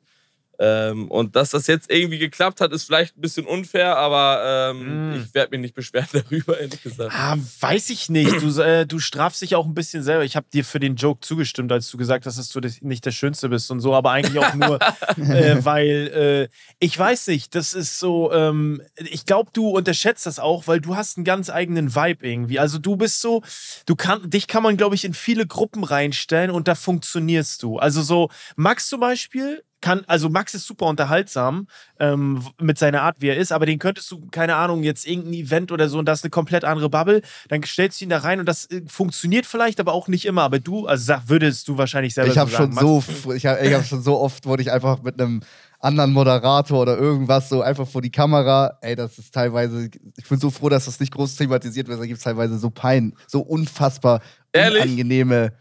Ähm, 0.60 1.10
und 1.12 1.36
dass 1.36 1.52
das 1.52 1.68
jetzt 1.68 1.92
irgendwie 1.92 2.18
geklappt 2.18 2.62
hat, 2.62 2.72
ist 2.72 2.86
vielleicht 2.86 3.18
ein 3.18 3.22
bisschen 3.22 3.46
unfair, 3.46 3.98
aber 3.98 4.72
ähm, 4.72 5.12
Mm. 5.12 5.14
ich 5.22 5.34
werde 5.34 5.52
mich 5.52 5.62
nicht 5.62 5.76
beschweren 5.76 6.08
darüber, 6.14 6.60
ehrlich 6.60 6.82
gesagt. 6.82 7.14
Ah, 7.16 7.38
weiß 7.60 7.90
ich 7.92 8.10
nicht. 8.10 8.42
Du, 8.42 8.62
äh, 8.62 8.86
du 8.86 9.00
strafst 9.00 9.42
dich 9.42 9.56
auch 9.56 9.66
ein 9.66 9.74
bisschen 9.74 10.02
selber. 10.04 10.24
Ich 10.24 10.36
habe 10.36 10.48
dir 10.52 10.66
für 10.66 10.80
den 10.80 10.96
Joke 10.96 11.22
zugestimmt, 11.22 11.72
als 11.72 11.90
du 11.92 11.98
gesagt 11.98 12.26
hast, 12.26 12.38
dass 12.38 12.50
du 12.50 12.60
nicht 12.82 13.06
der 13.06 13.12
Schönste 13.12 13.50
bist 13.50 13.70
und 13.72 13.80
so, 13.82 13.94
aber 13.94 14.12
eigentlich 14.12 14.44
auch 14.44 14.54
nur, 14.56 14.80
äh, 15.18 15.64
weil 15.64 16.50
äh, 16.52 16.56
ich 16.80 16.98
weiß 16.98 17.28
nicht, 17.28 17.54
das 17.56 17.74
ist 17.74 18.00
so, 18.00 18.32
ähm, 18.34 18.82
ich 18.96 19.26
glaube, 19.26 19.52
du 19.54 19.70
unterschätzt 19.70 20.26
das 20.26 20.40
auch, 20.40 20.68
weil 20.68 20.82
du 20.82 20.96
hast 20.96 21.18
einen 21.18 21.26
ganz 21.26 21.50
eigenen 21.50 21.96
Vibe 21.96 22.28
irgendwie. 22.28 22.60
Also 22.60 22.80
du 22.80 22.96
bist 22.96 23.22
so, 23.22 23.44
du 23.86 23.96
kann, 23.96 24.30
dich 24.30 24.48
kann 24.48 24.64
man, 24.64 24.78
glaube 24.78 24.96
ich, 24.96 25.06
in 25.06 25.14
viele 25.14 25.46
Gruppen 25.46 25.84
reinstellen 25.84 26.52
und 26.52 26.68
da 26.68 26.76
funktionierst 26.76 27.62
du. 27.64 27.78
Also 27.78 28.02
so, 28.02 28.30
Max 28.56 28.88
zum 28.90 29.00
Beispiel 29.00 29.64
kann, 29.82 30.04
also 30.08 30.30
Max 30.30 30.54
ist 30.54 30.66
super 30.66 30.88
unterhaltsam 30.88 31.68
ähm, 32.00 32.44
mit 32.60 32.78
seiner 32.78 33.04
Art, 33.04 33.18
wie 33.20 33.28
er 33.28 33.38
ist, 33.38 33.52
aber 33.52 33.66
den 33.66 33.80
könntest 33.80 34.10
du, 34.12 34.28
keine 34.32 34.56
Ahnung, 34.56 34.84
jetzt 34.84 35.06
irgendein 35.08 35.34
Event 35.34 35.72
oder 35.72 35.88
so 35.88 36.00
und 36.00 36.06
das 36.06 36.20
ist 36.20 36.24
eine 36.26 36.32
komplett 36.32 36.64
andere 36.66 36.90
Bubble, 36.90 37.22
dann 37.50 37.62
stellst 37.64 38.02
du 38.02 38.06
ihn 38.06 38.10
da 38.10 38.18
rein 38.18 38.40
und 38.40 38.48
das 38.48 38.66
äh, 38.72 38.82
funktioniert 38.88 39.46
vielleicht, 39.46 39.80
aber 39.80 39.94
auch 39.94 40.08
nicht 40.08 40.26
immer. 40.26 40.42
Aber 40.44 40.60
du, 40.60 40.88
also 40.88 41.04
sag, 41.04 41.30
würdest 41.30 41.68
du 41.68 41.78
wahrscheinlich 41.78 42.14
selber 42.14 42.32
Ich 42.32 42.38
habe 42.38 42.50
so 42.50 42.58
schon 42.58 42.72
sagen, 42.72 42.88
so, 42.88 42.96
Max, 42.96 43.10
f- 43.10 43.36
ich 43.36 43.46
habe 43.46 43.60
ich 43.66 43.74
hab 43.74 43.86
schon 43.86 44.02
so 44.02 44.20
oft, 44.20 44.46
wurde 44.46 44.64
ich 44.64 44.72
einfach 44.72 45.04
mit 45.04 45.22
einem 45.22 45.42
anderen 45.80 46.12
Moderator 46.12 46.82
oder 46.82 46.98
irgendwas 46.98 47.50
so 47.50 47.62
einfach 47.62 47.88
vor 47.88 48.02
die 48.02 48.10
Kamera. 48.10 48.80
Ey, 48.82 48.96
das 48.96 49.20
ist 49.20 49.32
teilweise, 49.32 49.92
ich 50.18 50.28
bin 50.28 50.40
so 50.40 50.50
froh, 50.50 50.70
dass 50.70 50.86
das 50.86 51.00
nicht 51.00 51.14
groß 51.14 51.36
thematisiert 51.36 51.88
wird. 51.88 52.00
Da 52.00 52.06
gibt 52.06 52.18
es 52.18 52.24
teilweise 52.24 52.58
so 52.58 52.72
Pein, 52.72 53.14
so 53.28 53.42
unfassbar 53.42 54.22
Ehrlich? 54.52 54.86
unangenehme. 54.86 55.54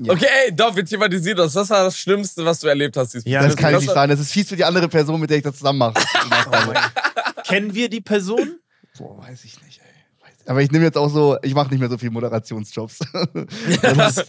Ja. 0.00 0.12
Okay, 0.12 0.26
ey, 0.46 0.54
doch, 0.54 0.76
wir 0.76 0.84
thematisieren 0.84 1.38
das. 1.38 1.54
Was 1.56 1.70
war 1.70 1.84
das 1.84 1.98
Schlimmste, 1.98 2.44
was 2.44 2.60
du 2.60 2.68
erlebt 2.68 2.96
hast? 2.96 3.14
Ja, 3.26 3.40
Das 3.42 3.48
das- 3.52 3.56
kann 3.56 3.70
ich 3.70 3.74
das 3.76 3.82
nicht 3.82 3.94
sagen. 3.94 4.10
Das 4.10 4.20
ist 4.20 4.30
fies 4.32 4.48
für 4.48 4.54
die 4.56 4.64
andere 4.64 4.88
Person, 4.88 5.20
mit 5.20 5.28
der 5.30 5.38
ich 5.38 5.42
das 5.42 5.56
zusammen 5.56 5.78
mache. 5.80 5.94
Kennen 7.44 7.74
wir 7.74 7.88
die 7.88 8.00
Person? 8.00 8.58
Boah, 8.98 9.18
weiß 9.18 9.44
ich 9.44 9.60
nicht, 9.62 9.80
ey. 9.80 10.26
Weiß- 10.26 10.50
Aber 10.50 10.62
ich 10.62 10.70
nehme 10.70 10.84
jetzt 10.84 10.96
auch 10.96 11.08
so, 11.08 11.36
ich 11.42 11.54
mache 11.54 11.70
nicht 11.70 11.80
mehr 11.80 11.88
so 11.88 11.98
viel 11.98 12.10
Moderationsjobs. 12.10 12.98
Das 13.82 14.16
ist, 14.18 14.26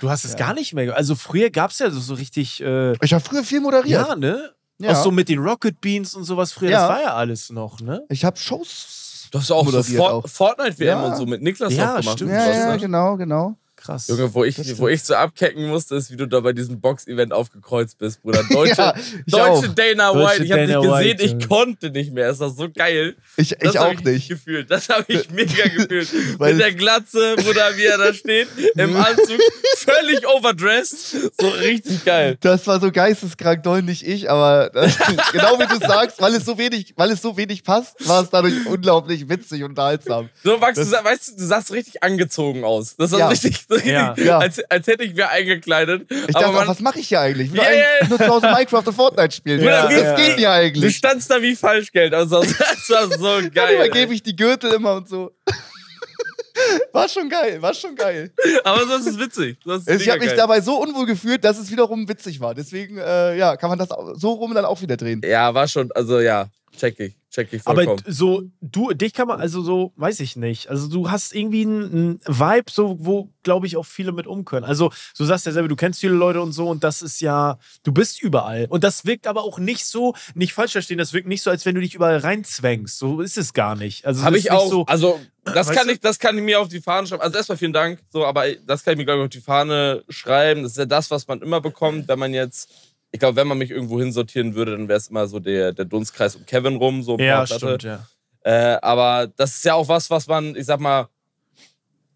Du 0.00 0.10
hast 0.10 0.24
es 0.24 0.36
gar 0.36 0.54
nicht 0.54 0.74
mehr. 0.74 0.94
Also 0.96 1.14
früher 1.14 1.50
gab 1.50 1.70
es 1.70 1.78
ja 1.78 1.90
so, 1.90 2.00
so 2.00 2.14
richtig, 2.14 2.60
äh, 2.62 2.92
ich 3.04 3.12
habe 3.12 3.24
früher 3.24 3.42
viel 3.44 3.60
moderiert. 3.60 4.08
ja, 4.08 4.14
ne? 4.16 4.50
Ja. 4.78 4.92
Auch 4.92 5.02
so 5.04 5.10
mit 5.10 5.28
den 5.28 5.38
Rocket 5.40 5.78
Beans 5.80 6.14
und 6.14 6.24
sowas 6.24 6.52
früher, 6.52 6.70
Ja. 6.70 6.80
das 6.88 6.96
war 6.96 7.02
ja 7.02 7.14
alles 7.14 7.50
noch, 7.50 7.80
ne? 7.80 8.02
Ich 8.08 8.24
habe 8.24 8.38
Shows. 8.38 9.28
Du 9.30 9.38
hast 9.38 9.50
auch 9.50 9.68
so 9.70 9.82
For 9.82 10.12
auch. 10.12 10.26
Fortnite-WM 10.28 10.86
Ja. 10.88 11.02
und 11.06 11.16
so 11.16 11.26
mit 11.26 11.42
Niklas 11.42 11.74
Ja, 11.74 11.92
auch 11.96 12.00
gemacht. 12.00 12.16
stimmt. 12.16 12.30
Ja, 12.32 12.44
sowas, 12.46 12.56
ja, 12.56 12.76
genau, 12.76 13.16
genau. 13.16 13.56
Krass. 13.82 14.08
Junge, 14.08 14.32
wo 14.34 14.44
ich, 14.44 14.56
Das 14.56 14.78
wo 14.78 14.88
ich 14.88 15.02
so 15.02 15.14
abkecken 15.14 15.66
musste, 15.68 15.96
ist, 15.96 16.10
wie 16.10 16.16
du 16.16 16.26
da 16.26 16.40
bei 16.40 16.52
diesem 16.52 16.80
Box-Event 16.80 17.32
aufgekreuzt 17.32 17.98
bist, 17.98 18.20
Bruder. 18.22 18.44
Deutsche, 18.50 18.74
Ja, 18.76 18.94
deutsche 19.26 19.68
auch. 19.70 19.74
Dana 19.74 20.12
Deutsche 20.12 20.28
White. 20.40 20.44
Ich 20.44 20.52
habe 20.52 20.66
dich 20.66 20.76
gesehen, 20.76 20.90
White, 20.92 21.22
ich 21.24 21.30
Junge. 21.32 21.46
konnte 21.48 21.90
nicht 21.90 22.12
mehr. 22.12 22.28
Es 22.28 22.38
war 22.40 22.50
so 22.50 22.68
geil. 22.70 23.16
Ich, 23.36 23.50
Das 23.58 23.74
ich 23.74 23.78
auch 23.80 23.92
ich 23.92 24.04
nicht. 24.04 24.28
gefühlt. 24.28 24.70
Das 24.70 24.88
habe 24.88 25.04
ich 25.08 25.30
mega 25.32 25.64
gefühlt. 25.68 26.08
Mit 26.38 26.60
der 26.60 26.74
Glatze, 26.74 27.36
Bruder, 27.36 27.76
wie 27.76 27.84
er 27.84 27.98
da 27.98 28.12
steht, 28.12 28.48
im 28.76 28.96
Anzug, 28.96 29.40
völlig 29.76 30.26
overdressed. 30.28 31.32
So 31.40 31.48
richtig 31.48 32.04
geil. 32.04 32.36
Das 32.40 32.66
war 32.66 32.80
so 32.80 32.90
geisteskrank 32.90 33.62
doll, 33.62 33.82
nicht 33.82 34.06
ich, 34.06 34.30
aber 34.30 34.70
das, 34.72 34.96
genau 35.32 35.58
wie 35.58 35.66
du 35.66 35.78
sagst, 35.86 36.20
weil 36.20 36.34
es 36.34 36.44
so 36.44 36.58
wenig, 36.58 36.92
weil 36.96 37.10
es 37.10 37.22
so 37.22 37.36
wenig 37.36 37.64
passt, 37.64 38.06
war 38.06 38.22
es 38.22 38.30
dadurch 38.30 38.66
unglaublich 38.66 39.28
witzig 39.28 39.62
und 39.62 39.70
unterhaltsam. 39.70 40.28
So, 40.44 40.58
Max, 40.58 40.74
du, 40.74 40.80
Das- 40.82 40.90
sa- 40.90 41.04
weißt 41.04 41.28
du, 41.32 41.36
du 41.36 41.46
sahst 41.46 41.72
richtig 41.72 42.02
angezogen 42.02 42.64
aus. 42.64 42.96
Das 42.96 43.12
war 43.12 43.20
Ja. 43.20 43.28
richtig 43.28 43.58
Ja. 43.84 44.14
Ja. 44.20 44.38
Als, 44.38 44.60
als 44.70 44.86
hätte 44.86 45.04
ich 45.04 45.14
mir 45.14 45.28
eingekleidet. 45.28 46.10
Ich 46.10 46.18
Aber 46.18 46.32
dachte, 46.32 46.52
man, 46.52 46.64
auch, 46.64 46.68
was 46.68 46.80
mache 46.80 46.98
ich 47.00 47.08
hier 47.08 47.20
eigentlich? 47.20 47.48
Ich 47.48 47.52
will 47.52 47.60
eigentlich 47.60 47.84
ja. 48.02 48.08
nur 48.08 48.18
zu 48.18 48.28
Hause 48.28 48.46
Minecraft 48.48 48.82
und 48.86 48.92
Fortnite 48.92 49.34
spielen. 49.34 49.62
Ja, 49.62 49.84
was 49.84 49.94
ja, 49.94 50.16
geht 50.16 50.28
ja. 50.28 50.36
hier 50.36 50.46
du 50.46 50.52
eigentlich? 50.52 50.96
standst 50.96 51.30
da 51.30 51.40
wie 51.40 51.54
Falschgeld. 51.56 52.12
Also, 52.12 52.40
das 52.42 52.90
war 52.90 53.08
so 53.08 53.40
Dann 53.40 53.50
geil. 53.50 53.74
übergebe 53.76 54.12
ich 54.14 54.22
die 54.22 54.36
Gürtel 54.36 54.72
immer 54.72 54.94
und 54.94 55.08
so. 55.08 55.32
War 56.92 57.08
schon 57.08 57.28
geil, 57.30 57.62
war 57.62 57.72
schon 57.72 57.94
geil. 57.94 58.32
Aber 58.64 58.86
sonst 58.86 59.06
ist 59.06 59.14
es 59.14 59.18
witzig. 59.18 59.58
Das 59.64 59.86
ist 59.86 60.02
Ich 60.02 60.08
habe 60.10 60.18
mich 60.18 60.28
geil. 60.28 60.36
dabei 60.36 60.60
so 60.60 60.80
unwohl 60.80 61.06
gefühlt, 61.06 61.42
dass 61.42 61.58
es 61.58 61.70
wiederum 61.70 62.06
witzig 62.08 62.38
war. 62.40 62.54
Deswegen, 62.54 62.98
äh, 62.98 63.36
ja, 63.36 63.56
kann 63.56 63.70
man 63.70 63.78
das 63.78 63.88
so 64.14 64.32
rum 64.32 64.52
dann 64.52 64.64
auch 64.66 64.82
wieder 64.82 64.96
drehen. 64.96 65.22
Ja, 65.24 65.54
war 65.54 65.66
schon, 65.68 65.90
also 65.92 66.20
ja, 66.20 66.48
check 66.80 66.98
ich. 67.00 67.14
Check 67.30 67.52
ich 67.52 67.64
Aber 67.64 67.84
vollkommen. 67.84 68.02
so, 68.12 68.42
du, 68.60 68.92
dich 68.92 69.14
kann 69.14 69.28
man, 69.28 69.40
also 69.40 69.62
so, 69.62 69.92
weiß 69.96 70.18
ich 70.20 70.34
nicht. 70.34 70.68
Also 70.68 70.88
du 70.88 71.10
hast 71.10 71.32
irgendwie 71.32 71.62
einen, 71.62 72.20
Vibe, 72.26 72.70
so, 72.70 72.96
wo, 72.98 73.30
glaube 73.42 73.66
ich, 73.66 73.76
auch 73.76 73.86
viele 73.86 74.12
mit 74.12 74.26
um 74.26 74.44
können. 74.44 74.64
Also, 74.64 74.90
du 75.16 75.24
sagst 75.24 75.46
ja 75.46 75.52
selber, 75.52 75.68
du 75.68 75.76
kennst 75.76 76.00
viele 76.00 76.14
Leute 76.14 76.40
und 76.40 76.52
so, 76.52 76.68
und 76.68 76.82
das 76.82 77.02
ist 77.02 77.20
ja, 77.20 77.58
du 77.84 77.92
bist 77.92 78.20
überall. 78.20 78.66
Und 78.68 78.82
das 78.82 79.06
wirkt 79.06 79.26
aber 79.26 79.44
auch 79.44 79.58
nicht 79.58 79.86
so, 79.86 80.14
nicht 80.34 80.52
falsch 80.52 80.72
verstehen, 80.72 80.98
das 80.98 81.12
wirkt 81.12 81.28
nicht 81.28 81.42
so, 81.42 81.50
als 81.50 81.64
wenn 81.66 81.74
du 81.74 81.80
dich 81.80 81.94
überall 81.94 82.18
reinzwängst. 82.18 82.98
So 82.98 83.20
ist 83.20 83.38
es 83.38 83.52
gar 83.52 83.76
nicht. 83.76 84.06
Also, 84.06 84.24
Habe 84.24 84.38
ich 84.38 84.50
auch. 84.50 84.68
So, 84.68 84.86
also, 84.86 85.20
das 85.44 85.70
kann, 85.70 85.86
du? 85.86 85.94
ich, 85.94 86.00
das 86.00 86.18
kann 86.18 86.36
ich 86.36 86.42
mir 86.42 86.60
auf 86.60 86.68
die 86.68 86.80
Fahne 86.80 87.06
schreiben. 87.06 87.22
Also, 87.22 87.36
erstmal 87.36 87.58
vielen 87.58 87.72
Dank. 87.72 88.00
So, 88.10 88.26
aber 88.26 88.44
das 88.66 88.84
kann 88.84 88.92
ich 88.92 88.98
mir, 88.98 89.04
glaube 89.04 89.20
ich, 89.20 89.24
auf 89.26 89.30
die 89.30 89.40
Fahne 89.40 90.04
schreiben. 90.08 90.64
Das 90.64 90.72
ist 90.72 90.78
ja 90.78 90.86
das, 90.86 91.10
was 91.10 91.26
man 91.28 91.42
immer 91.42 91.60
bekommt, 91.60 92.08
wenn 92.08 92.18
man 92.18 92.34
jetzt. 92.34 92.70
Ich 93.12 93.18
glaube, 93.18 93.36
wenn 93.36 93.48
man 93.48 93.58
mich 93.58 93.70
irgendwo 93.70 93.98
hinsortieren 94.00 94.54
würde, 94.54 94.72
dann 94.72 94.88
wäre 94.88 94.98
es 94.98 95.08
immer 95.08 95.26
so 95.26 95.40
der, 95.40 95.72
der 95.72 95.84
Dunstkreis 95.84 96.36
um 96.36 96.46
Kevin 96.46 96.76
rum. 96.76 97.02
So 97.02 97.18
ja, 97.18 97.46
stimmt, 97.46 97.82
ja. 97.82 98.06
Äh, 98.42 98.78
aber 98.80 99.26
das 99.36 99.56
ist 99.56 99.64
ja 99.64 99.74
auch 99.74 99.88
was, 99.88 100.10
was 100.10 100.26
man, 100.28 100.54
ich 100.56 100.64
sag 100.66 100.80
mal, 100.80 101.08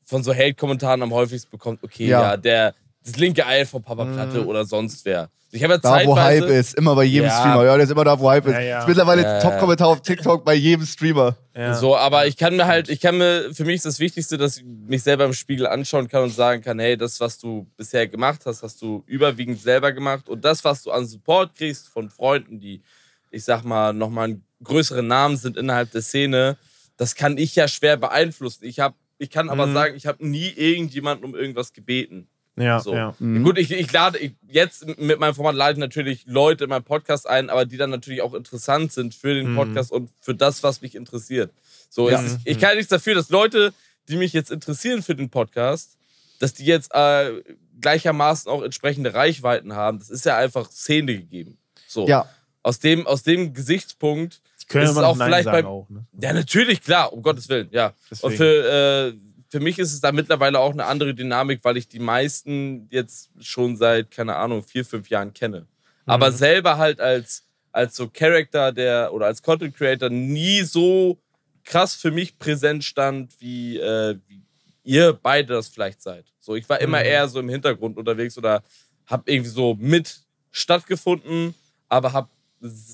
von 0.05 0.23
so 0.23 0.33
Hate-Kommentaren 0.35 1.03
am 1.03 1.13
häufigsten 1.13 1.51
bekommt. 1.51 1.83
Okay, 1.83 2.07
ja, 2.07 2.21
Ja. 2.21 2.37
der, 2.37 2.75
das 3.05 3.17
linke 3.17 3.47
Ei 3.47 3.65
von 3.67 3.83
Papa 3.83 4.05
Platte 4.05 4.41
Mhm. 4.41 4.47
oder 4.49 4.65
sonst 4.65 5.05
wer. 5.05 5.31
Ich 5.51 5.63
habe 5.63 5.75
ja 5.75 5.79
Da, 5.79 5.89
wo 6.05 6.17
zeitweise. 6.17 6.47
Hype 6.47 6.51
ist, 6.59 6.75
immer 6.75 6.97
bei 6.97 7.05
jedem 7.05 7.27
Ja. 7.29 7.39
Streamer. 7.39 7.65
Ja, 7.65 7.75
der 7.77 7.85
ist 7.85 7.91
immer 7.93 8.03
da, 8.03 8.19
wo 8.19 8.29
Hype 8.29 8.45
ist. 8.47 8.53
Ja, 8.55 8.61
ja. 8.61 8.79
Ist 8.81 8.89
mittlerweile 8.89 9.23
Ja, 9.23 9.35
ja. 9.35 9.39
Top-Kommentar 9.41 9.87
auf 9.87 10.03
TikTok 10.03 10.45
bei 10.45 10.55
jedem 10.55 10.85
Streamer. 10.85 11.37
ja. 11.55 11.75
So, 11.75 11.97
aber 11.97 12.27
ich 12.27 12.37
kann 12.37 12.57
mir 12.57 12.67
halt, 12.67 12.89
ich 12.89 13.01
kann 13.01 13.17
mir, 13.19 13.55
für 13.55 13.65
mich 13.65 13.77
ist 13.77 13.87
das 13.87 14.01
Wichtigste, 14.01 14.37
dass 14.37 14.57
ich 14.57 14.65
mich 14.65 15.05
selber 15.05 15.25
im 15.27 15.33
Spiegel 15.33 15.69
anschauen 15.69 16.09
kann 16.09 16.25
und 16.25 16.31
sagen 16.35 16.61
kann, 16.61 16.81
hey, 16.81 16.97
das, 16.97 17.21
was 17.21 17.39
du 17.39 17.69
bisher 17.77 18.09
gemacht 18.09 18.41
hast, 18.47 18.65
hast 18.65 18.83
du 18.83 19.05
überwiegend 19.07 19.61
selber 19.63 19.93
gemacht 19.93 20.29
und 20.29 20.45
das, 20.45 20.65
was 20.65 20.83
du 20.83 20.91
an 20.91 21.07
Support 21.07 21.55
kriegst 21.55 21.89
von 21.89 22.11
Freunden, 22.11 22.59
die, 22.59 22.83
ich 23.31 23.45
sag 23.45 23.63
mal, 23.63 23.93
nochmal 23.93 24.25
einen 24.31 24.45
größeren 24.65 25.07
Namen 25.07 25.37
sind 25.37 25.57
innerhalb 25.57 25.93
der 25.93 26.03
Szene, 26.03 26.57
das 26.97 27.15
kann 27.15 27.39
ich 27.39 27.55
ja 27.55 27.69
schwer 27.69 27.97
beeinflussen. 27.97 28.65
Ich 28.65 28.81
hab, 28.81 28.95
ich 29.19 29.31
kann 29.31 29.49
aber 29.51 29.67
Mhm. 29.69 29.75
sagen, 29.75 29.95
ich 29.95 30.07
habe 30.09 30.27
nie 30.27 30.49
irgendjemanden 30.49 31.25
um 31.25 31.37
irgendwas 31.37 31.73
gebeten. 31.73 32.27
Ja, 32.57 32.79
So. 32.81 32.95
ja. 32.95 33.15
Gut, 33.19 33.59
ich, 33.59 33.71
ich 33.73 33.91
lade, 33.93 34.19
ich, 34.19 34.33
jetzt 34.47 34.87
mit 34.99 35.19
meinem 35.19 35.35
Format 35.35 35.55
lade 35.57 35.73
ich 35.73 35.79
natürlich 35.79 36.25
Leute 36.27 36.65
in 36.65 36.71
meinen 36.71 36.85
Podcast 36.85 37.27
ein, 37.29 37.51
aber 37.51 37.65
die 37.67 37.77
dann 37.77 37.91
natürlich 37.91 38.23
auch 38.23 38.33
interessant 38.35 38.93
sind 38.93 39.15
für 39.15 39.35
den 39.35 39.53
Mhm. 39.53 39.57
Podcast 39.57 39.91
und 39.91 40.11
für 40.21 40.35
das, 40.35 40.63
was 40.63 40.81
mich 40.81 40.95
interessiert. 40.95 41.53
So, 41.91 42.09
Ja. 42.09 42.21
es 42.21 42.33
ist, 42.33 42.41
ich 42.45 42.59
kann 42.61 42.77
nichts 42.77 42.91
dafür, 42.91 43.15
dass 43.17 43.29
Leute, 43.31 43.73
die 44.09 44.17
mich 44.17 44.33
jetzt 44.33 44.51
interessieren 44.53 45.03
für 45.03 45.15
den 45.17 45.31
Podcast, 45.31 45.97
dass 46.39 46.55
die 46.55 46.65
jetzt 46.65 46.93
äh, 46.95 47.43
gleichermaßen 47.81 48.51
auch 48.51 48.63
entsprechende 48.63 49.15
Reichweiten 49.15 49.75
haben. 49.75 49.99
Das 49.99 50.11
ist 50.11 50.25
ja 50.25 50.37
einfach 50.37 50.71
Szene 50.71 51.15
gegeben. 51.19 51.59
So. 51.89 52.07
Ja. 52.07 52.29
Aus 52.63 52.79
dem, 52.79 53.07
aus 53.07 53.23
dem 53.25 53.53
Gesichtspunkt 53.53 54.41
Können 54.69 54.85
ist 54.87 54.95
wir 54.95 55.01
es 55.03 55.07
auch 55.07 55.17
Nein 55.17 55.29
vielleicht 55.29 55.45
sagen 55.45 55.57
beim, 55.59 55.67
auch, 55.67 55.89
ne? 55.91 56.07
ja, 56.21 56.33
natürlich, 56.33 56.83
klar, 56.83 57.13
um 57.13 57.23
Gottes 57.23 57.49
Willen, 57.49 57.69
ja. 57.73 57.93
Deswegen. 58.11 58.33
Und 58.33 58.37
für, 58.37 59.13
äh, 59.15 59.19
für 59.55 59.61
mich 59.61 59.79
ist 59.79 59.93
es 59.93 60.01
da 60.01 60.11
mittlerweile 60.11 60.59
auch 60.59 60.73
eine 60.73 60.85
andere 60.87 61.15
Dynamik, 61.15 61.61
weil 61.63 61.77
ich 61.77 61.87
die 61.87 62.01
meisten 62.01 62.89
jetzt 62.91 63.31
schon 63.41 63.77
seit, 63.77 64.11
keine 64.11 64.35
Ahnung, 64.35 64.65
vier, 64.65 64.85
fünf 64.85 65.09
Jahren 65.11 65.33
kenne. 65.33 65.69
Aber 66.07 66.33
Mhm. 66.33 66.35
selber 66.35 66.77
halt 66.77 66.99
als, 66.99 67.45
als 67.71 67.95
so 67.95 68.09
Character 68.09 68.73
der 68.73 69.13
oder 69.13 69.27
als 69.27 69.43
Content 69.45 69.77
Creator 69.77 70.11
nie 70.11 70.63
so 70.63 71.19
krass 71.63 71.95
für 71.95 72.11
mich 72.11 72.37
präsent 72.37 72.83
stand, 72.83 73.41
wie, 73.41 73.79
äh, 73.79 74.19
wie 74.27 74.43
ihr 74.83 75.13
beide 75.13 75.55
das 75.55 75.69
vielleicht 75.69 76.03
seid. 76.03 76.25
So, 76.41 76.57
ich 76.57 76.69
war 76.69 76.81
immer 76.81 76.99
Mhm. 76.99 77.05
eher 77.07 77.29
so 77.29 77.39
im 77.39 77.49
Hintergrund 77.49 77.97
unterwegs 77.97 78.37
oder 78.37 78.65
habe 79.07 79.31
irgendwie 79.31 79.51
so 79.51 79.77
mit 79.79 80.19
stattgefunden, 80.51 81.55
aber 81.89 82.13
habe 82.13 82.29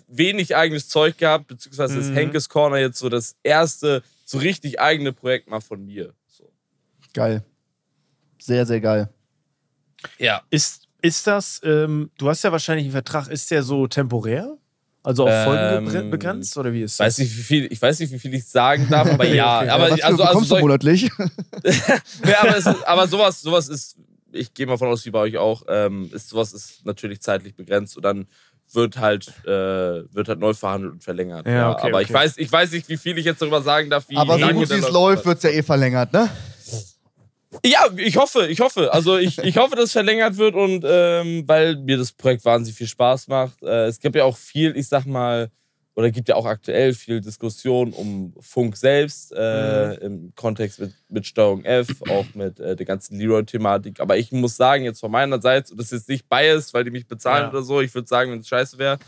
wenig 0.09 0.55
eigenes 0.55 0.91
Zeug 0.91 1.17
gehabt, 1.17 1.47
beziehungsweise 1.47 1.99
ist 2.01 2.11
Mhm. 2.11 2.17
Henkes 2.17 2.51
Corner 2.51 2.77
jetzt 2.77 2.99
so 2.99 3.09
das 3.09 3.35
erste 3.43 4.03
so 4.27 4.37
richtig 4.37 4.79
eigene 4.79 5.15
Projekt 5.15 5.49
mal 5.49 5.61
von 5.63 5.87
mir. 5.87 6.13
So. 7.15 7.21
Geil. 7.21 7.45
Sehr, 8.41 8.65
sehr 8.67 8.81
geil. 8.81 9.09
Ja. 10.19 10.43
Ist, 10.51 10.83
ist 11.03 11.27
das, 11.27 11.61
ähm, 11.65 12.11
du 12.19 12.29
hast 12.29 12.43
ja 12.43 12.53
wahrscheinlich 12.53 12.85
einen 12.87 12.93
Vertrag, 12.93 13.29
ist 13.29 13.51
der 13.51 13.63
so 13.63 13.87
temporär? 13.87 14.57
Also 15.03 15.27
auf 15.27 15.45
Folgen 15.45 15.95
Ähm, 15.97 16.11
begrenzt 16.11 16.57
oder 16.59 16.73
wie 16.75 16.83
ist 16.83 17.01
das? 17.01 17.07
Weiß 17.07 17.19
nicht, 17.19 17.37
wie 17.37 17.43
viel, 17.43 17.73
ich 17.73 17.81
weiß 17.81 18.01
nicht, 18.01 18.13
wie 18.13 18.19
viel 18.19 18.35
ich 18.35 18.45
sagen 18.47 18.87
darf, 18.91 19.09
aber 19.13 19.27
ja. 19.27 19.61
Okay. 19.61 19.69
Aber, 19.71 19.91
Was 19.91 20.01
also, 20.03 20.23
also, 20.23 20.41
soll- 20.45 20.61
monatlich? 20.61 21.03
ja, 22.25 22.41
aber, 22.43 22.57
es 22.57 22.67
ist, 22.67 22.87
aber 22.87 23.09
sowas, 23.09 23.41
sowas 23.41 23.69
ist, 23.69 23.97
ich 24.33 24.53
gehe 24.53 24.67
mal 24.67 24.77
von 24.77 24.89
aus, 24.89 25.05
wie 25.07 25.11
bei 25.11 25.21
euch 25.21 25.39
auch, 25.39 25.63
ähm, 25.69 26.11
ist, 26.13 26.29
sowas 26.29 26.53
ist 26.53 26.85
natürlich 26.85 27.21
zeitlich 27.23 27.55
begrenzt 27.55 27.97
und 27.97 28.05
dann 28.05 28.27
wird 28.73 28.99
halt, 28.99 29.29
äh, 29.47 29.49
wird 30.15 30.29
halt 30.29 30.39
neu 30.39 30.53
verhandelt 30.55 30.93
und 30.93 31.03
verlängert. 31.03 31.47
Ja, 31.47 31.53
Ja, 31.53 31.73
okay, 31.73 31.89
aber 31.89 32.03
ich, 32.03 32.09
okay. 32.11 32.19
weiß, 32.19 32.35
ich 32.37 32.53
weiß 32.53 32.71
nicht, 32.73 32.89
wie 32.89 32.97
viel 32.99 33.19
ich 33.19 33.25
jetzt 33.25 33.41
darüber 33.43 33.63
sagen 33.63 33.91
darf, 33.91 34.09
wie 34.09 34.17
Aber 34.17 34.39
so 34.39 34.47
gut 34.49 34.71
wie 34.71 34.75
es 34.75 34.91
läuft, 34.91 35.25
wird 35.25 35.39
es 35.39 35.45
ja 35.45 35.51
eh 35.51 35.63
verlängert, 35.63 36.13
ne? 36.13 36.29
Ja, 37.65 37.87
ich 37.97 38.17
hoffe, 38.17 38.47
ich 38.47 38.61
hoffe. 38.61 38.93
Also 38.93 39.17
ich, 39.19 39.39
ich 39.39 39.57
hoffe, 39.57 39.75
dass 39.75 39.87
es 39.87 39.93
verlängert 39.93 40.37
wird 40.37 40.55
und 40.55 40.85
ähm, 40.87 41.43
weil 41.47 41.77
mir 41.77 41.97
das 41.97 42.13
Projekt 42.13 42.45
wahnsinnig 42.45 42.77
viel 42.79 42.87
Spaß 42.87 43.27
macht. 43.29 43.63
Äh, 43.63 43.87
es 43.87 43.99
gibt 43.99 44.15
ja 44.17 44.25
auch 44.25 44.37
viel, 44.37 44.77
ich 44.77 44.87
sag 44.89 45.05
mal, 45.05 45.51
oder 45.97 46.11
gibt 46.13 46.29
ja 46.29 46.37
auch 46.37 46.47
aktuell 46.47 46.95
viel 46.95 47.21
Diskussion 47.21 47.93
um 47.93 48.33
Funk 48.41 48.77
selbst, 48.77 49.33
äh, 49.37 49.89
Mhm. 49.89 50.03
im 50.03 50.33
Kontext 50.37 50.79
mit, 50.79 50.93
mit 51.09 51.27
Steuerung 51.27 51.65
F, 51.65 52.03
auch 52.03 52.33
mit 52.35 52.61
äh, 52.61 52.77
der 52.77 52.87
ganzen 52.87 53.19
Leroy-Thematik. 53.19 53.99
Aber 54.01 54.17
ich 54.17 54.31
muss 54.31 54.57
sagen, 54.57 54.85
jetzt 54.85 55.01
von 55.01 55.11
meiner 55.11 55.43
Seite, 55.43 55.73
und 55.73 55.79
das 55.79 55.87
ist 55.87 55.93
jetzt 56.03 56.09
nicht 56.09 56.29
biased, 56.29 56.73
weil 56.73 56.85
die 56.85 56.91
mich 56.93 57.09
bezahlen 57.09 57.45
Ja. 57.47 57.51
oder 57.51 57.63
so, 57.63 57.81
ich 57.81 57.93
würde 57.95 58.07
sagen, 58.09 58.31
wenn 58.31 58.39
es 58.39 58.49
scheiße 58.49 58.79
wäre, 58.79 58.99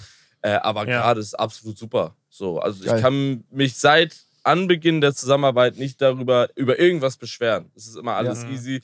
äh, 0.42 0.50
aber 0.54 0.80
Ja. 0.80 1.00
gerade 1.00 1.20
ist 1.20 1.34
absolut 1.34 1.78
super. 1.78 2.16
So, 2.28 2.58
also 2.58 2.84
Geil. 2.84 2.96
ich 2.96 3.02
kann 3.02 3.44
mich 3.50 3.76
seit 3.76 4.16
Anbeginn 4.44 5.00
der 5.00 5.14
Zusammenarbeit 5.14 5.76
nicht 5.78 6.00
darüber, 6.00 6.48
über 6.56 6.78
irgendwas 6.78 7.16
beschweren. 7.16 7.70
Es 7.76 7.86
ist 7.86 7.96
immer 7.96 8.14
alles 8.16 8.42
Ja. 8.42 8.48
easy. 8.50 8.80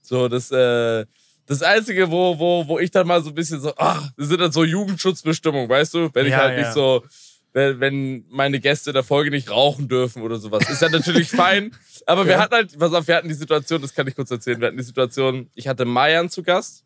So, 0.00 0.28
das, 0.28 0.50
äh, 0.50 1.04
das 1.46 1.62
Einzige, 1.62 2.10
wo, 2.10 2.38
wo, 2.38 2.66
wo 2.68 2.78
ich 2.78 2.90
dann 2.90 3.06
mal 3.06 3.22
so 3.22 3.30
ein 3.30 3.34
bisschen 3.34 3.60
so, 3.60 3.72
ach, 3.76 4.10
das 4.16 4.28
sind 4.28 4.40
dann 4.40 4.52
so 4.52 4.64
Jugendschutzbestimmungen, 4.64 5.68
weißt 5.68 5.94
du? 5.94 6.10
Wenn 6.14 6.26
ich 6.26 6.32
Ja, 6.32 6.38
halt 6.38 6.52
ja. 6.58 6.64
nicht 6.64 6.72
so, 6.72 7.04
wenn, 7.52 7.80
wenn 7.80 8.24
meine 8.30 8.60
Gäste 8.60 8.90
in 8.90 8.94
der 8.94 9.04
Folge 9.04 9.30
nicht 9.30 9.50
rauchen 9.50 9.88
dürfen 9.88 10.22
oder 10.22 10.38
sowas. 10.38 10.68
Ist 10.68 10.82
ja 10.82 10.88
natürlich 10.88 11.28
fein. 11.30 11.74
Aber 12.06 12.26
wir 12.26 12.38
hatten 12.38 12.54
halt, 12.54 12.78
pass 12.78 12.92
auf, 12.92 13.06
wir 13.06 13.16
hatten 13.16 13.28
die 13.28 13.34
Situation, 13.34 13.80
das 13.80 13.94
kann 13.94 14.06
ich 14.08 14.14
kurz 14.16 14.30
erzählen, 14.30 14.60
wir 14.60 14.68
hatten 14.68 14.76
die 14.76 14.82
Situation, 14.82 15.50
ich 15.54 15.68
hatte 15.68 15.84
Mayan 15.84 16.28
zu 16.30 16.42
Gast. 16.42 16.84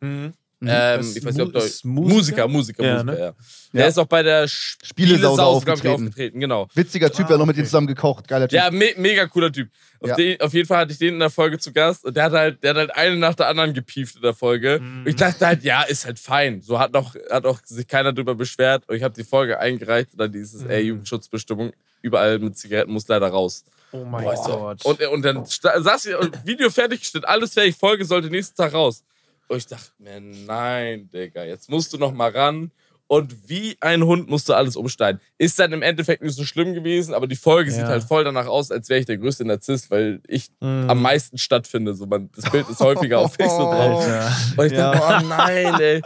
Mhm. 0.00 0.32
Ähm, 0.60 0.66
Das 0.98 1.14
ich 1.16 1.24
weiß 1.24 1.34
nicht, 1.36 1.46
ob 1.46 1.54
ist 1.54 1.84
Musiker, 1.84 2.48
Musiker? 2.48 2.48
Musiker, 2.48 2.84
Ja, 2.84 2.94
Musiker, 3.04 3.12
ne? 3.12 3.18
ja. 3.26 3.32
Der 3.72 3.80
Ja. 3.82 3.86
ist 3.88 3.98
auch 3.98 4.06
bei 4.06 4.24
der 4.24 4.48
Spielesau 4.48 4.84
Spielesau, 4.86 5.36
da 5.36 5.36
glaube 5.36 5.52
ich, 5.60 5.68
aufgetreten. 5.68 5.94
aufgetreten, 6.08 6.40
genau. 6.40 6.68
Witziger 6.74 7.12
Typ, 7.12 7.26
Ah, 7.26 7.28
wir 7.28 7.32
haben 7.34 7.38
noch 7.40 7.46
mit 7.46 7.54
okay. 7.54 7.62
ihm 7.62 7.66
zusammen 7.66 7.86
gekocht. 7.86 8.26
Geiler 8.26 8.48
Typ. 8.48 8.56
Ja, 8.56 8.70
me 8.72 8.88
mega 8.96 9.26
cooler 9.28 9.52
Typ. 9.52 9.68
Auf, 10.00 10.08
Ja. 10.10 10.16
den, 10.16 10.40
auf 10.40 10.52
jeden 10.54 10.66
Fall 10.66 10.78
hatte 10.78 10.92
ich 10.92 10.98
den 10.98 11.14
in 11.14 11.20
der 11.20 11.30
Folge 11.30 11.58
zu 11.58 11.72
Gast 11.72 12.04
und 12.04 12.16
der 12.16 12.24
hat 12.24 12.32
halt, 12.32 12.62
der 12.64 12.70
hat 12.70 12.76
halt 12.76 12.96
eine 12.96 13.16
nach 13.16 13.34
der 13.34 13.46
anderen 13.48 13.72
gepieft 13.72 14.16
in 14.16 14.22
der 14.22 14.34
Folge. 14.34 14.80
Mhm. 14.82 15.00
Und 15.02 15.08
ich 15.08 15.14
dachte 15.16 15.46
halt, 15.46 15.62
ja, 15.62 15.82
ist 15.82 16.06
halt 16.06 16.18
fein. 16.18 16.60
So 16.60 16.78
hat 16.80 16.94
auch, 16.96 17.14
hat 17.30 17.46
auch 17.46 17.60
sich 17.64 17.86
keiner 17.86 18.12
drüber 18.12 18.34
beschwert. 18.34 18.82
Und 18.88 18.96
ich 18.96 19.02
habe 19.04 19.14
die 19.14 19.24
Folge 19.24 19.60
eingereicht 19.60 20.10
und 20.12 20.18
dann 20.20 20.32
dieses, 20.32 20.62
Mhm. 20.64 20.70
ey, 20.70 20.82
Jugendschutzbestimmung, 20.82 21.72
überall 22.02 22.38
mit 22.40 22.56
Zigaretten 22.58 22.90
muss 22.92 23.06
leider 23.06 23.28
raus. 23.28 23.64
Oh 23.92 24.04
mein 24.04 24.24
Boah, 24.24 24.74
Gott. 24.76 24.84
Und, 24.84 25.00
und 25.08 25.22
dann 25.22 25.44
saß 25.46 26.06
ich, 26.06 26.16
und 26.16 26.46
Video 26.46 26.68
fertig 26.68 27.00
gestellt, 27.00 27.26
alles 27.26 27.54
fertig, 27.54 27.76
Folge 27.76 28.04
sollte 28.04 28.28
nächsten 28.28 28.56
Tag 28.56 28.74
raus. 28.74 29.02
Und 29.48 29.56
ich 29.56 29.66
dachte 29.66 29.90
mir, 29.98 30.20
nein, 30.20 31.08
Digga, 31.12 31.44
jetzt 31.44 31.70
musst 31.70 31.92
du 31.92 31.98
noch 31.98 32.12
mal 32.12 32.30
ran. 32.30 32.70
Und 33.10 33.48
wie 33.48 33.74
ein 33.80 34.02
Hund 34.04 34.28
musst 34.28 34.50
du 34.50 34.52
alles 34.52 34.76
umsteigen. 34.76 35.18
Ist 35.38 35.58
dann 35.58 35.72
im 35.72 35.80
Endeffekt 35.80 36.22
nicht 36.22 36.34
so 36.34 36.44
schlimm 36.44 36.74
gewesen, 36.74 37.14
aber 37.14 37.26
die 37.26 37.36
Folge 37.36 37.70
sieht 37.70 37.80
Ja. 37.84 37.88
halt 37.88 38.04
voll 38.04 38.22
danach 38.22 38.46
aus, 38.46 38.70
als 38.70 38.90
wäre 38.90 39.00
ich 39.00 39.06
der 39.06 39.16
größte 39.16 39.46
Narzisst, 39.46 39.90
weil 39.90 40.20
ich 40.28 40.50
Mhm. 40.60 40.90
am 40.90 41.00
meisten 41.00 41.38
stattfinde. 41.38 41.94
So, 41.94 42.04
man, 42.04 42.28
das 42.36 42.50
Bild 42.50 42.68
ist 42.68 42.80
häufiger 42.80 43.20
auf 43.20 43.32
Facebook 43.40 43.70
drauf. 43.72 44.02
Alter. 44.04 44.32
Und 44.58 44.66
ich 44.66 44.72
Ja. 44.72 44.92
dachte, 44.92 45.24
oh 45.24 45.26
nein, 45.26 45.80
ey. 45.80 46.02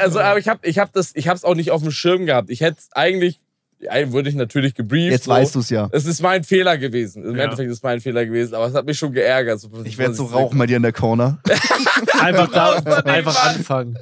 Also, 0.00 0.20
aber 0.20 0.38
ich 0.38 0.48
habe 0.48 0.66
ich 0.66 0.78
hab 0.78 0.90
das, 0.94 1.14
ich 1.14 1.28
hab's 1.28 1.44
auch 1.44 1.54
nicht 1.54 1.72
auf 1.72 1.82
dem 1.82 1.90
Schirm 1.90 2.24
gehabt. 2.24 2.48
Ich 2.48 2.62
hätte 2.62 2.80
eigentlich, 2.92 3.38
ja, 3.80 4.12
würde 4.12 4.28
ich 4.28 4.34
natürlich 4.34 4.74
gebrieft. 4.74 5.12
Jetzt 5.12 5.24
so. 5.24 5.30
weißt 5.30 5.54
du 5.54 5.60
es 5.60 5.70
ja. 5.70 5.88
Es 5.92 6.04
ist 6.06 6.20
mein 6.22 6.44
Fehler 6.44 6.76
gewesen. 6.78 7.24
Im 7.24 7.36
Ja. 7.36 7.44
Endeffekt 7.44 7.70
ist 7.70 7.78
es 7.78 7.82
mein 7.82 8.00
Fehler 8.00 8.24
gewesen, 8.26 8.54
aber 8.54 8.66
es 8.66 8.74
hat 8.74 8.84
mich 8.86 8.98
schon 8.98 9.12
geärgert. 9.12 9.58
So, 9.60 9.70
Ich 9.84 9.96
werde 9.98 10.14
so 10.14 10.24
rauchen 10.26 10.58
bei 10.58 10.66
dir 10.66 10.76
in 10.76 10.82
der 10.82 10.92
Corner. 10.92 11.38
Einfach, 12.20 12.50
da, 12.52 12.74
einfach 13.04 13.46
anfangen. 13.46 13.96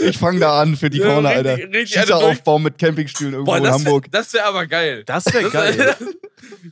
Ich 0.00 0.18
fange 0.18 0.40
da 0.40 0.60
an 0.60 0.76
für 0.76 0.90
die 0.90 0.98
Ja, 0.98 1.06
Corner, 1.08 1.30
richtig- 1.30 1.50
Alter. 1.64 1.78
richtig 1.78 1.96
eine 1.98 2.06
durch- 2.06 2.22
aufbauen 2.24 2.62
mit 2.62 2.78
Campingstühlen 2.78 3.32
irgendwo 3.34 3.52
Boah, 3.52 3.58
in 3.58 3.64
das 3.64 3.72
Hamburg. 3.74 4.04
wäre 4.12 4.22
das 4.22 4.32
wär 4.34 4.46
aber 4.46 4.66
geil. 4.66 5.02
Das 5.06 5.24
wäre 5.32 5.50
geil. 5.50 5.94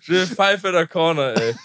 Schön 0.00 0.26
Pfeife 0.26 0.68
in 0.68 0.74
der 0.74 0.86
Corner, 0.86 1.34
ey. 1.36 1.54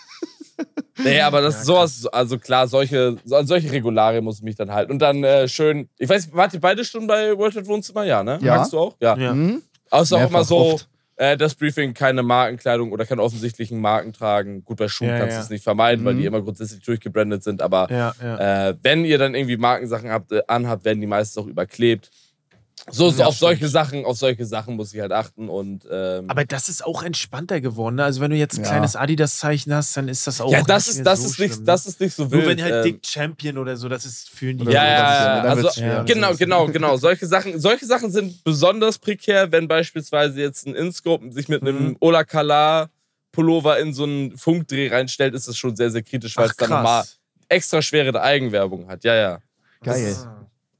Nee, 1.03 1.19
aber 1.21 1.41
das 1.41 1.55
ist 1.59 1.65
sowas, 1.65 2.05
also 2.07 2.37
klar, 2.37 2.67
solche, 2.67 3.17
an 3.31 3.47
solche 3.47 3.71
Regularien 3.71 4.23
muss 4.23 4.37
ich 4.37 4.43
mich 4.43 4.55
dann 4.55 4.71
halten. 4.71 4.91
Und 4.91 4.99
dann 4.99 5.23
äh, 5.23 5.47
schön, 5.47 5.89
ich 5.97 6.07
weiß, 6.07 6.29
wart 6.33 6.53
ihr 6.53 6.59
beide 6.59 6.85
schon 6.85 7.07
bei 7.07 7.35
World 7.35 7.55
Wide 7.55 7.65
Wohnzimmer? 7.65 8.03
Ja, 8.03 8.23
ne? 8.23 8.37
Ja. 8.43 8.57
Magst 8.57 8.73
du 8.73 8.79
auch? 8.79 8.95
Ja. 8.99 9.17
Ja. 9.17 9.33
Mhm. 9.33 9.63
Aber 9.91 10.01
es 10.01 10.09
ist 10.09 10.13
auch 10.17 10.27
immer 10.27 10.43
so, 10.43 10.79
äh, 11.17 11.37
das 11.37 11.53
Briefing 11.53 11.93
keine 11.93 12.23
Markenkleidung 12.23 12.91
oder 12.91 13.05
keine 13.05 13.21
offensichtlichen 13.21 13.79
Marken 13.79 14.11
tragen. 14.13 14.63
Gut, 14.65 14.77
bei 14.77 14.87
Schuhen 14.87 15.09
Ja, 15.09 15.19
kannst 15.19 15.33
du 15.33 15.37
ja. 15.39 15.43
es 15.43 15.49
nicht 15.51 15.63
vermeiden, 15.63 16.03
weil 16.03 16.15
Mhm. 16.15 16.19
die 16.19 16.25
immer 16.25 16.41
grundsätzlich 16.41 16.81
durchgebrandet 16.83 17.43
sind. 17.43 17.61
Aber 17.61 17.87
ja. 17.91 18.69
äh, 18.69 18.75
wenn 18.81 19.05
ihr 19.05 19.19
dann 19.19 19.35
irgendwie 19.35 19.57
Markensachen 19.57 20.09
habt, 20.09 20.31
äh, 20.31 20.41
anhabt, 20.47 20.83
werden 20.85 20.99
die 21.01 21.05
meistens 21.07 21.37
auch 21.43 21.47
überklebt. 21.47 22.09
So, 22.89 23.09
so 23.11 23.21
Ja, 23.21 23.27
auf 23.27 23.37
solche 23.37 23.57
stimmt. 23.59 23.71
Sachen, 23.71 24.05
auf 24.05 24.17
solche 24.17 24.45
Sachen 24.45 24.75
muss 24.75 24.93
ich 24.93 24.99
halt 24.99 25.11
achten 25.11 25.49
und 25.49 25.85
ähm, 25.89 26.29
Aber 26.29 26.45
das 26.45 26.67
ist 26.67 26.83
auch 26.83 27.03
entspannter 27.03 27.61
geworden. 27.61 27.95
Ne? 27.95 28.03
Also 28.03 28.21
wenn 28.21 28.31
du 28.31 28.37
jetzt 28.37 28.57
ein 28.57 28.63
Ja. 28.63 28.69
kleines 28.69 28.95
Adidas-Zeichen 28.95 29.73
hast, 29.73 29.95
dann 29.95 30.07
ist 30.07 30.25
das 30.25 30.41
auch 30.41 30.51
ja, 30.51 30.63
das 30.63 30.87
nicht 30.87 30.97
ist 30.97 31.05
das 31.05 31.19
so 31.19 31.25
ist 31.29 31.39
nicht 31.39 31.53
schlimm, 31.53 31.65
das 31.65 31.85
ist 31.85 31.99
nicht 31.99 32.15
so 32.15 32.23
ne? 32.25 32.31
wild. 32.31 32.41
Nur 32.41 32.49
wenn 32.49 32.63
halt 32.63 32.73
ähm, 32.73 32.83
Dick 32.83 33.05
Champion 33.05 33.57
oder 33.59 33.77
so, 33.77 33.87
das 33.87 34.05
ist 34.05 34.29
fühlen 34.29 34.57
die 34.57 34.65
Ja, 34.65 34.71
so, 34.71 34.77
ja, 34.77 34.93
ja, 35.35 35.41
dann 35.43 35.45
also 35.57 35.69
schwer. 35.69 36.03
genau, 36.05 36.33
genau, 36.35 36.67
genau. 36.67 36.97
Solche 36.97 37.27
Sachen, 37.27 37.59
solche 37.59 37.85
Sachen 37.85 38.11
sind 38.11 38.43
besonders 38.43 38.97
prekär, 38.97 39.51
wenn 39.51 39.67
beispielsweise 39.67 40.41
jetzt 40.41 40.65
ein 40.65 40.73
InScope 40.73 41.31
sich 41.31 41.47
mit 41.49 41.61
einem 41.61 41.89
Mhm. 41.89 41.97
Ola 41.99 42.23
Kala 42.23 42.89
Pullover 43.31 43.79
in 43.79 43.93
so 43.93 44.03
einen 44.03 44.37
Funkdreh 44.37 44.89
reinstellt, 44.89 45.35
ist 45.35 45.47
das 45.47 45.55
schon 45.55 45.75
sehr, 45.75 45.91
sehr 45.91 46.01
kritisch, 46.01 46.35
weil 46.35 46.49
es 46.49 46.55
dann 46.57 46.69
nochmal 46.69 47.03
extra 47.47 47.81
schwere 47.81 48.19
Eigenwerbung 48.19 48.87
hat. 48.87 49.03
Ja, 49.03 49.15
ja. 49.15 49.39
Geil. 49.83 50.17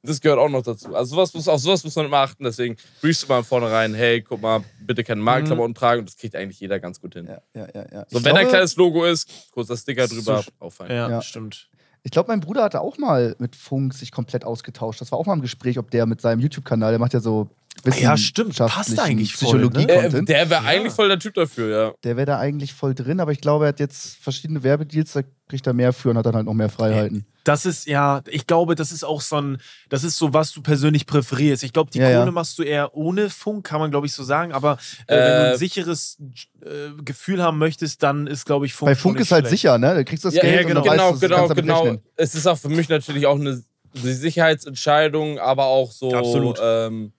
Das 0.04 0.20
gehört 0.20 0.40
auch 0.40 0.50
noch 0.50 0.64
dazu. 0.64 0.96
Also 0.96 1.16
sowas 1.16 1.34
muss, 1.34 1.48
auf 1.48 1.60
sowas 1.62 1.84
muss 1.84 1.96
man 1.96 2.06
immer 2.08 2.18
achten. 2.18 2.44
Deswegen 2.44 2.76
briefst 3.02 3.24
du 3.24 3.28
mal 3.28 3.44
vornherein, 3.44 3.94
hey, 3.94 4.22
guck 4.22 4.42
mal, 4.42 4.64
bitte 4.80 5.04
keine 5.04 5.22
Markenklamotten 5.22 5.76
tragen. 5.76 6.00
Und 6.00 6.10
das 6.10 6.18
kriegt 6.18 6.36
eigentlich 6.36 6.60
jeder 6.60 6.80
ganz 6.80 7.00
gut 7.00 7.14
hin. 7.14 7.28
Ja, 7.28 7.42
ja, 7.54 7.68
ja, 7.74 7.86
ja. 7.92 8.06
So, 8.10 8.18
Ich 8.18 8.24
wenn 8.26 8.32
ein 8.32 8.38
glaube- 8.40 8.50
kleines 8.50 8.76
Logo 8.78 9.06
ist, 9.06 9.30
kurzer 9.52 9.78
Sticker 9.78 10.02
Das 10.04 10.12
ist 10.12 10.28
drüber, 10.28 10.42
so- 10.42 10.52
auffallen. 10.60 10.92
Ja, 10.92 11.10
Ja. 11.10 11.22
stimmt. 11.22 11.70
Ich 12.04 12.10
glaube, 12.10 12.30
mein 12.32 12.40
Bruder 12.40 12.64
hatte 12.64 12.82
auch 12.82 12.98
mal 12.98 13.36
mit 13.38 13.56
Funk 13.56 13.94
sich 13.94 14.12
komplett 14.12 14.44
ausgetauscht. 14.44 15.00
Das 15.02 15.12
war 15.12 15.20
auch 15.20 15.28
mal 15.28 15.34
im 15.36 15.42
Gespräch, 15.42 15.78
ob 15.78 15.92
der 15.92 16.08
mit 16.08 16.20
seinem 16.20 16.40
YouTube-Kanal, 16.40 16.92
der 16.92 17.00
macht 17.00 17.14
ja 17.14 17.20
so 17.20 17.50
Ja, 18.00 18.16
stimmt. 18.16 18.58
Passt 18.58 19.00
eigentlich 19.00 19.34
voll, 19.34 19.58
ne? 19.60 19.66
Äh, 19.66 19.70
Psychologie-Content. 19.70 20.30
der 20.30 20.50
wäre 20.52 20.64
Ja. 20.64 20.70
eigentlich 20.70 20.94
voll 20.94 21.08
der 21.08 21.18
Typ 21.20 21.34
dafür, 21.34 21.70
ja. 21.70 21.94
der 22.04 22.16
wäre 22.18 22.26
da 22.28 22.38
eigentlich 22.40 22.74
voll 22.74 22.94
drin, 22.94 23.20
aber 23.20 23.32
ich 23.32 23.42
glaube, 23.42 23.66
er 23.66 23.70
hat 23.70 23.80
jetzt 23.80 24.18
verschiedene 24.18 24.62
Werbedeals, 24.62 25.14
da 25.14 25.22
kriegt 25.50 25.66
er 25.66 25.74
mehr 25.74 25.92
für 25.92 26.10
und 26.12 26.18
hat 26.18 26.26
dann 26.28 26.36
halt 26.36 26.46
noch 26.46 26.54
mehr 26.54 26.70
Freiheiten. 26.70 27.26
Das 27.44 27.66
ist, 27.66 27.88
ja, 27.88 28.22
ich 28.28 28.46
glaube, 28.46 28.76
das 28.76 28.92
ist 28.92 29.04
auch 29.04 29.20
so 29.22 29.38
ein, 29.38 29.58
das 29.90 30.04
ist 30.04 30.18
so, 30.18 30.32
was 30.32 30.52
du 30.52 30.62
persönlich 30.62 31.08
präferierst. 31.08 31.64
Ich 31.64 31.74
glaube, 31.74 31.90
die 31.90 31.98
Ja, 31.98 32.06
Kohle 32.12 32.26
ja. 32.26 32.32
machst 32.32 32.60
du 32.60 32.64
eher 32.64 32.96
ohne 32.96 33.32
Funk, 33.32 33.66
kann 33.66 33.80
man, 33.80 33.90
glaube 33.90 34.06
ich, 34.06 34.14
so 34.14 34.24
sagen. 34.24 34.52
Aber 34.54 34.74
äh, 35.08 35.16
wenn 35.18 35.18
du 35.18 35.48
Äh, 35.48 35.52
ein 35.54 35.58
sicheres 35.58 36.18
äh, 36.62 37.02
Gefühl 37.04 37.42
haben 37.42 37.58
möchtest, 37.58 38.04
dann 38.04 38.28
ist, 38.28 38.46
glaube 38.46 38.68
ich, 38.68 38.74
Funk 38.76 38.90
Bei 38.92 38.94
schon 38.96 39.02
Funk 39.02 39.16
nicht 39.16 39.24
ist 39.28 39.32
halt 39.32 39.48
schlecht. 39.48 39.62
sicher, 39.62 39.78
ne? 39.80 39.96
Da 39.96 40.04
kriegst 40.04 40.24
du 40.24 40.28
das 40.28 40.36
Ja, 40.36 40.44
Geld 40.44 40.54
ja, 40.54 40.62
und 40.62 40.68
genau, 40.68 40.82
du 40.82 40.88
weißt, 40.90 41.22
genau, 41.22 41.48
du 41.48 41.56
genau, 41.56 41.56
genau. 41.56 41.82
rechnen. 41.84 42.02
Es 42.16 42.36
ist 42.36 42.46
auch 42.46 42.58
für 42.60 42.70
mich 42.70 42.88
natürlich 42.90 43.26
auch 43.26 43.40
eine, 43.40 43.64
eine 44.02 44.14
Sicherheitsentscheidung, 44.14 45.40
aber 45.40 45.66
auch 45.66 45.92
so. 45.92 46.14
Absolut. 46.14 46.60
Ähm, 46.62 47.12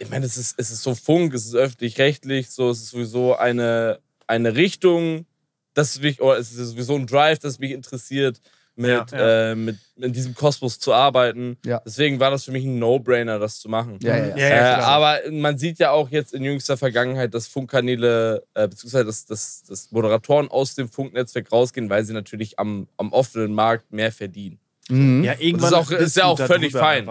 ich 0.00 0.08
meine, 0.10 0.26
es 0.26 0.36
ist, 0.36 0.54
es 0.58 0.70
ist 0.70 0.82
so 0.82 0.94
Funk, 0.94 1.34
es 1.34 1.44
ist 1.46 1.54
öffentlich-rechtlich, 1.54 2.50
so, 2.50 2.70
es 2.70 2.80
ist 2.80 2.90
sowieso 2.90 3.36
eine, 3.36 4.00
eine 4.26 4.56
Richtung, 4.56 5.26
das 5.74 6.00
mich, 6.00 6.20
oder 6.20 6.38
es 6.38 6.50
ist 6.52 6.70
sowieso 6.70 6.96
ein 6.96 7.06
Drive, 7.06 7.38
das 7.38 7.58
mich 7.58 7.70
interessiert, 7.72 8.40
mit, 8.76 8.88
Ja, 8.88 9.06
ja. 9.12 9.50
Äh, 9.50 9.54
mit 9.56 9.76
in 9.96 10.12
diesem 10.12 10.34
Kosmos 10.34 10.78
zu 10.78 10.94
arbeiten. 10.94 11.58
Ja. 11.66 11.82
Deswegen 11.84 12.18
war 12.18 12.30
das 12.30 12.44
für 12.44 12.52
mich 12.52 12.64
ein 12.64 12.78
No-Brainer, 12.78 13.38
das 13.38 13.58
zu 13.60 13.68
machen. 13.68 13.98
Ja, 14.02 14.16
ja, 14.16 14.26
ja. 14.28 14.36
Ja, 14.36 14.48
ja, 14.48 14.78
äh, 14.78 14.82
aber 14.82 15.18
man 15.32 15.58
sieht 15.58 15.78
ja 15.80 15.90
auch 15.90 16.08
jetzt 16.08 16.32
in 16.32 16.42
jüngster 16.44 16.78
Vergangenheit, 16.78 17.34
dass 17.34 17.46
Funkkanäle, 17.46 18.42
äh, 18.54 18.68
beziehungsweise 18.68 19.04
dass, 19.04 19.26
dass, 19.26 19.64
dass 19.64 19.90
Moderatoren 19.90 20.48
aus 20.48 20.74
dem 20.76 20.88
Funknetzwerk 20.88 21.52
rausgehen, 21.52 21.90
weil 21.90 22.04
sie 22.04 22.14
natürlich 22.14 22.58
am, 22.58 22.88
am 22.96 23.12
offenen 23.12 23.52
Markt 23.52 23.92
mehr 23.92 24.12
verdienen. 24.12 24.58
Mhm. 24.88 25.24
Ja, 25.24 25.34
irgendwann 25.38 25.72
Das 25.72 25.90
ist 25.90 25.92
auch- 25.94 25.98
ist 26.00 26.16
ja 26.16 26.24
auch 26.24 26.38
völlig 26.38 26.72
fein. 26.72 27.08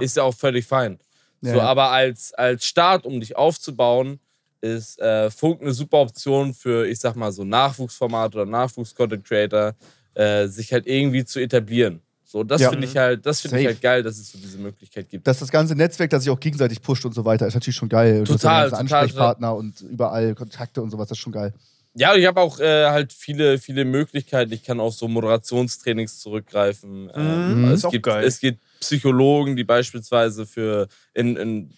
Ist 0.00 0.16
ja 0.16 0.22
auch 0.22 0.34
völlig 0.34 0.64
fein. 0.66 0.98
Ja, 1.42 1.54
so, 1.54 1.60
aber 1.60 1.90
als, 1.90 2.32
als 2.34 2.64
Start, 2.64 3.04
um 3.04 3.20
dich 3.20 3.36
aufzubauen, 3.36 4.20
ist 4.60 5.00
äh, 5.00 5.30
Funk 5.30 5.60
eine 5.60 5.72
super 5.72 5.98
Option 5.98 6.54
für, 6.54 6.86
ich 6.86 7.00
sag 7.00 7.16
mal, 7.16 7.32
so 7.32 7.44
Nachwuchsformat 7.44 8.34
oder 8.34 8.46
Nachwuchs-Content-Creator, 8.46 9.74
äh, 10.14 10.46
sich 10.46 10.72
halt 10.72 10.86
irgendwie 10.86 11.24
zu 11.24 11.40
etablieren. 11.40 12.00
So, 12.24 12.44
das 12.44 12.62
Ja. 12.62 12.70
finde 12.70 12.86
ich 12.86 12.96
halt, 12.96 13.26
das 13.26 13.40
finde 13.40 13.60
ich 13.60 13.66
halt 13.66 13.82
geil, 13.82 14.02
dass 14.02 14.18
es 14.18 14.30
so 14.30 14.38
diese 14.38 14.56
Möglichkeit 14.56 15.08
gibt. 15.10 15.26
Dass 15.26 15.40
das 15.40 15.50
ganze 15.50 15.74
Netzwerk, 15.74 16.10
das 16.10 16.22
sich 16.22 16.30
auch 16.30 16.40
gegenseitig 16.40 16.80
pusht 16.80 17.04
und 17.04 17.12
so 17.12 17.24
weiter, 17.24 17.46
ist 17.46 17.54
natürlich 17.54 17.76
schon 17.76 17.88
geil. 17.88 18.20
Und 18.20 18.26
Total, 18.26 18.70
total, 18.70 18.80
Ansprechpartner 18.80 19.54
und 19.54 19.80
überall 19.82 20.34
Kontakte 20.34 20.80
und 20.80 20.90
sowas, 20.90 21.08
das 21.08 21.18
ist 21.18 21.22
schon 21.22 21.32
geil. 21.32 21.52
Ja, 21.94 22.14
ich 22.14 22.26
habe 22.26 22.40
auch 22.40 22.58
äh, 22.58 22.86
halt 22.88 23.12
viele, 23.12 23.58
viele 23.58 23.84
Möglichkeiten. 23.84 24.52
Ich 24.52 24.64
kann 24.64 24.80
auf 24.80 24.94
so 24.94 25.08
Moderationstrainings 25.08 26.18
zurückgreifen. 26.20 27.10
Ähm, 27.14 27.48
Mhm, 27.48 27.64
es, 27.64 27.72
ist 27.80 27.84
auch 27.84 27.90
gibt, 27.92 28.06
es 28.06 28.40
gibt 28.40 28.60
Psychologen, 28.80 29.56
die 29.56 29.64
beispielsweise 29.64 30.46
für 30.46 30.88
in, 31.12 31.36
in 31.36 31.74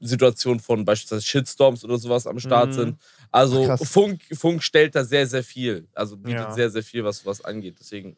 Situationen 0.00 0.58
von 0.60 0.84
beispielsweise 0.84 1.22
Shitstorms 1.22 1.84
oder 1.84 1.98
sowas 1.98 2.26
am 2.26 2.38
Start 2.40 2.70
Mhm. 2.70 2.74
sind. 2.74 2.98
Also 3.30 3.66
krass. 3.66 3.88
Funk, 3.88 4.22
Funk 4.32 4.62
stellt 4.62 4.94
da 4.94 5.04
sehr, 5.04 5.26
sehr 5.26 5.44
viel. 5.44 5.86
Also 5.94 6.16
bietet 6.16 6.40
Ja. 6.48 6.50
sehr, 6.54 6.70
sehr 6.70 6.82
viel, 6.82 7.04
was 7.04 7.18
sowas 7.18 7.42
angeht. 7.44 7.76
Deswegen, 7.78 8.16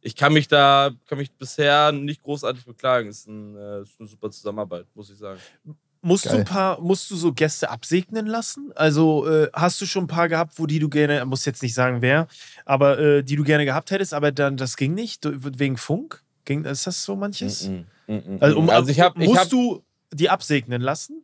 ich 0.00 0.16
kann 0.16 0.32
mich 0.32 0.48
da, 0.48 0.90
kann 1.06 1.18
mich 1.18 1.30
bisher 1.32 1.92
nicht 1.92 2.22
großartig 2.22 2.64
beklagen. 2.64 3.08
Ist, 3.10 3.26
ein, 3.28 3.54
äh, 3.56 3.82
ist 3.82 4.00
eine 4.00 4.08
super 4.08 4.30
Zusammenarbeit, 4.30 4.86
muss 4.94 5.10
ich 5.10 5.18
sagen. 5.18 5.40
Musst 6.02 6.24
du 6.24 6.30
Geil. 6.30 6.38
ein 6.38 6.44
paar, 6.46 6.80
musst 6.80 7.10
du 7.10 7.16
so 7.16 7.32
Gäste 7.34 7.68
absegnen 7.68 8.26
lassen? 8.26 8.72
Also 8.74 9.28
äh, 9.28 9.48
hast 9.52 9.80
du 9.82 9.86
schon 9.86 10.04
ein 10.04 10.06
paar 10.06 10.28
gehabt, 10.30 10.58
wo 10.58 10.66
die 10.66 10.78
du 10.78 10.88
gerne, 10.88 11.24
muss 11.26 11.44
jetzt 11.44 11.62
nicht 11.62 11.74
sagen 11.74 12.00
wer, 12.00 12.26
aber 12.64 12.98
äh, 12.98 13.22
die 13.22 13.36
du 13.36 13.44
gerne 13.44 13.66
gehabt 13.66 13.90
hättest, 13.90 14.14
aber 14.14 14.32
dann 14.32 14.56
das 14.56 14.76
ging 14.78 14.94
nicht 14.94 15.24
du- 15.26 15.32
wegen 15.58 15.76
Funk? 15.76 16.22
Ging, 16.46 16.64
ist 16.64 16.86
das 16.86 17.04
so 17.04 17.16
manches? 17.16 17.68
Mm, 17.68 17.74
mm, 18.06 18.14
mm, 18.14 18.36
Also, 18.40 18.58
um, 18.58 18.70
also 18.70 18.90
ich 18.90 19.00
habe, 19.00 19.20
ich 19.22 19.28
musst 19.28 19.40
hab, 19.42 19.48
du 19.50 19.84
die 20.12 20.30
absegnen 20.30 20.80
lassen? 20.80 21.22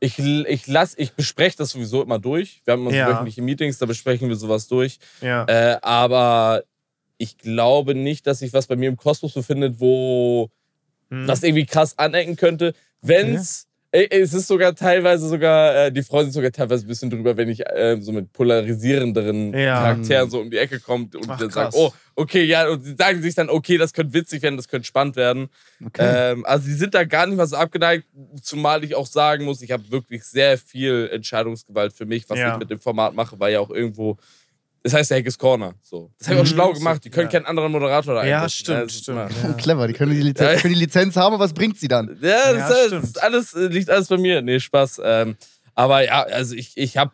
ich, 0.00 0.18
ich 0.18 0.66
lass, 0.66 0.94
ich 0.96 1.12
bespreche 1.12 1.56
das 1.58 1.70
sowieso 1.70 2.02
immer 2.02 2.18
durch. 2.18 2.62
Wir 2.64 2.72
haben 2.72 2.86
unsere 2.86 3.02
Ja. 3.02 3.08
wöchentliche 3.10 3.42
Meetings, 3.42 3.78
da 3.78 3.86
besprechen 3.86 4.28
wir 4.28 4.36
sowas 4.36 4.66
durch. 4.66 4.98
Ja. 5.20 5.44
Äh, 5.44 5.78
aber 5.82 6.64
ich 7.18 7.36
glaube 7.38 7.94
nicht, 7.94 8.26
dass 8.26 8.38
sich 8.40 8.52
was 8.52 8.66
bei 8.66 8.76
mir 8.76 8.88
im 8.88 8.96
Kosmos 8.96 9.32
befindet, 9.34 9.78
wo 9.80 10.50
Hm. 11.10 11.26
das 11.26 11.42
irgendwie 11.42 11.66
krass 11.66 11.98
anecken 11.98 12.36
könnte. 12.36 12.74
Wenn's. 13.02 13.62
Ey, 13.62 13.65
Es 14.10 14.34
ist 14.34 14.46
sogar 14.46 14.74
teilweise 14.74 15.28
sogar, 15.28 15.74
äh, 15.86 15.92
die 15.92 16.02
freuen 16.02 16.26
sich 16.26 16.34
sogar 16.34 16.52
teilweise 16.52 16.84
ein 16.84 16.88
bisschen 16.88 17.08
drüber, 17.08 17.36
wenn 17.36 17.48
ich 17.48 17.64
äh, 17.66 17.96
so 18.00 18.12
mit 18.12 18.32
polarisierenderen 18.32 19.54
Ja. 19.54 19.80
Charakteren 19.80 20.28
so 20.30 20.40
um 20.40 20.50
die 20.50 20.58
Ecke 20.58 20.80
kommt 20.80 21.16
und 21.16 21.24
Ach, 21.28 21.38
dann 21.38 21.48
krass. 21.48 21.74
oh, 21.76 21.92
okay, 22.14 22.44
ja, 22.44 22.68
und 22.68 22.84
sie 22.84 22.94
sagen 22.96 23.22
sich 23.22 23.34
dann, 23.34 23.48
okay, 23.48 23.78
das 23.78 23.92
könnte 23.92 24.12
witzig 24.14 24.42
werden, 24.42 24.56
das 24.56 24.68
könnte 24.68 24.86
spannend 24.86 25.16
werden. 25.16 25.48
Okay. 25.84 26.32
Ähm, 26.32 26.44
also 26.44 26.66
sie 26.66 26.74
sind 26.74 26.94
da 26.94 27.04
gar 27.04 27.26
nicht 27.26 27.36
mal 27.36 27.46
so 27.46 27.56
abgeneigt, 27.56 28.04
zumal 28.42 28.84
ich 28.84 28.94
auch 28.94 29.06
sagen 29.06 29.44
muss, 29.44 29.62
ich 29.62 29.70
habe 29.70 29.90
wirklich 29.90 30.24
sehr 30.24 30.58
viel 30.58 31.08
Entscheidungsgewalt 31.12 31.92
für 31.92 32.04
mich, 32.06 32.28
was 32.28 32.38
Ja. 32.38 32.52
ich 32.52 32.58
mit 32.58 32.70
dem 32.70 32.80
Format 32.80 33.14
mache, 33.14 33.38
weil 33.40 33.52
ja 33.54 33.60
auch 33.60 33.70
irgendwo, 33.70 34.18
das 34.86 34.94
heißt 34.94 35.10
ja 35.10 35.16
Hackes 35.18 35.36
Corner. 35.38 35.74
So. 35.82 36.10
Das 36.18 36.28
habe 36.28 36.36
ich 36.36 36.40
auch 36.42 36.44
Mhm. 36.44 36.54
schlau 36.54 36.72
gemacht, 36.72 37.04
die 37.04 37.10
können 37.10 37.26
Ja. 37.26 37.32
keinen 37.32 37.46
anderen 37.46 37.72
Moderator 37.72 38.14
da 38.14 38.24
Ja, 38.24 38.48
stimmt, 38.48 38.78
das 38.84 38.94
ist 38.94 39.02
stimmt. 39.02 39.30
Ja. 39.42 39.52
Clever, 39.54 39.86
die 39.88 39.94
können 39.94 40.12
die, 40.12 40.22
Lizenz, 40.22 40.52
Ja. 40.54 40.60
können 40.60 40.74
die 40.74 40.80
Lizenz 40.80 41.16
haben, 41.16 41.34
aber 41.34 41.44
was 41.44 41.52
bringt 41.52 41.78
sie 41.78 41.88
dann? 41.88 42.16
Ja, 42.22 42.28
Ja, 42.28 42.68
das, 42.68 42.86
stimmt. 42.86 43.04
ist 43.04 43.22
alles, 43.22 43.54
äh, 43.54 43.66
liegt 43.66 43.90
alles 43.90 44.08
bei 44.08 44.16
mir. 44.18 44.42
Nee, 44.42 44.60
Spaß. 44.60 45.00
Ähm, 45.04 45.36
aber 45.74 46.04
ja, 46.04 46.22
also 46.22 46.54
ich, 46.54 46.72
ich 46.76 46.96
habe 46.96 47.12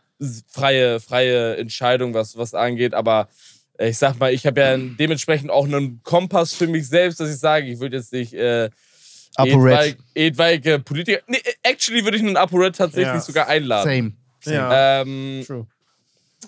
freie, 0.52 1.00
freie 1.00 1.56
Entscheidung, 1.56 2.14
was, 2.14 2.36
was 2.36 2.54
angeht, 2.54 2.94
aber 2.94 3.28
äh, 3.78 3.88
ich 3.88 3.98
sag 3.98 4.18
mal, 4.20 4.32
ich 4.32 4.46
habe 4.46 4.60
ja 4.60 4.76
dementsprechend 4.76 5.50
auch 5.50 5.64
einen 5.64 6.00
Kompass 6.02 6.52
für 6.54 6.66
mich 6.68 6.86
selbst, 6.88 7.18
dass 7.20 7.30
ich 7.30 7.38
sage, 7.38 7.66
ich 7.66 7.80
würde 7.80 7.96
jetzt 7.96 8.12
nicht 8.12 8.32
äh, 8.34 8.70
ApoRed. 9.34 9.72
etwaig- 9.72 9.96
etwaige 10.14 10.78
Politiker. 10.78 11.20
Nee, 11.26 11.40
actually 11.62 12.04
würde 12.04 12.18
ich 12.18 12.22
einen 12.22 12.36
ApoRed 12.36 12.76
tatsächlich 12.76 13.06
Ja. 13.14 13.20
sogar 13.20 13.48
einladen. 13.48 14.16
Same. 14.44 14.54
Ja. 14.56 15.00
Ähm, 15.02 15.42
True. 15.46 15.66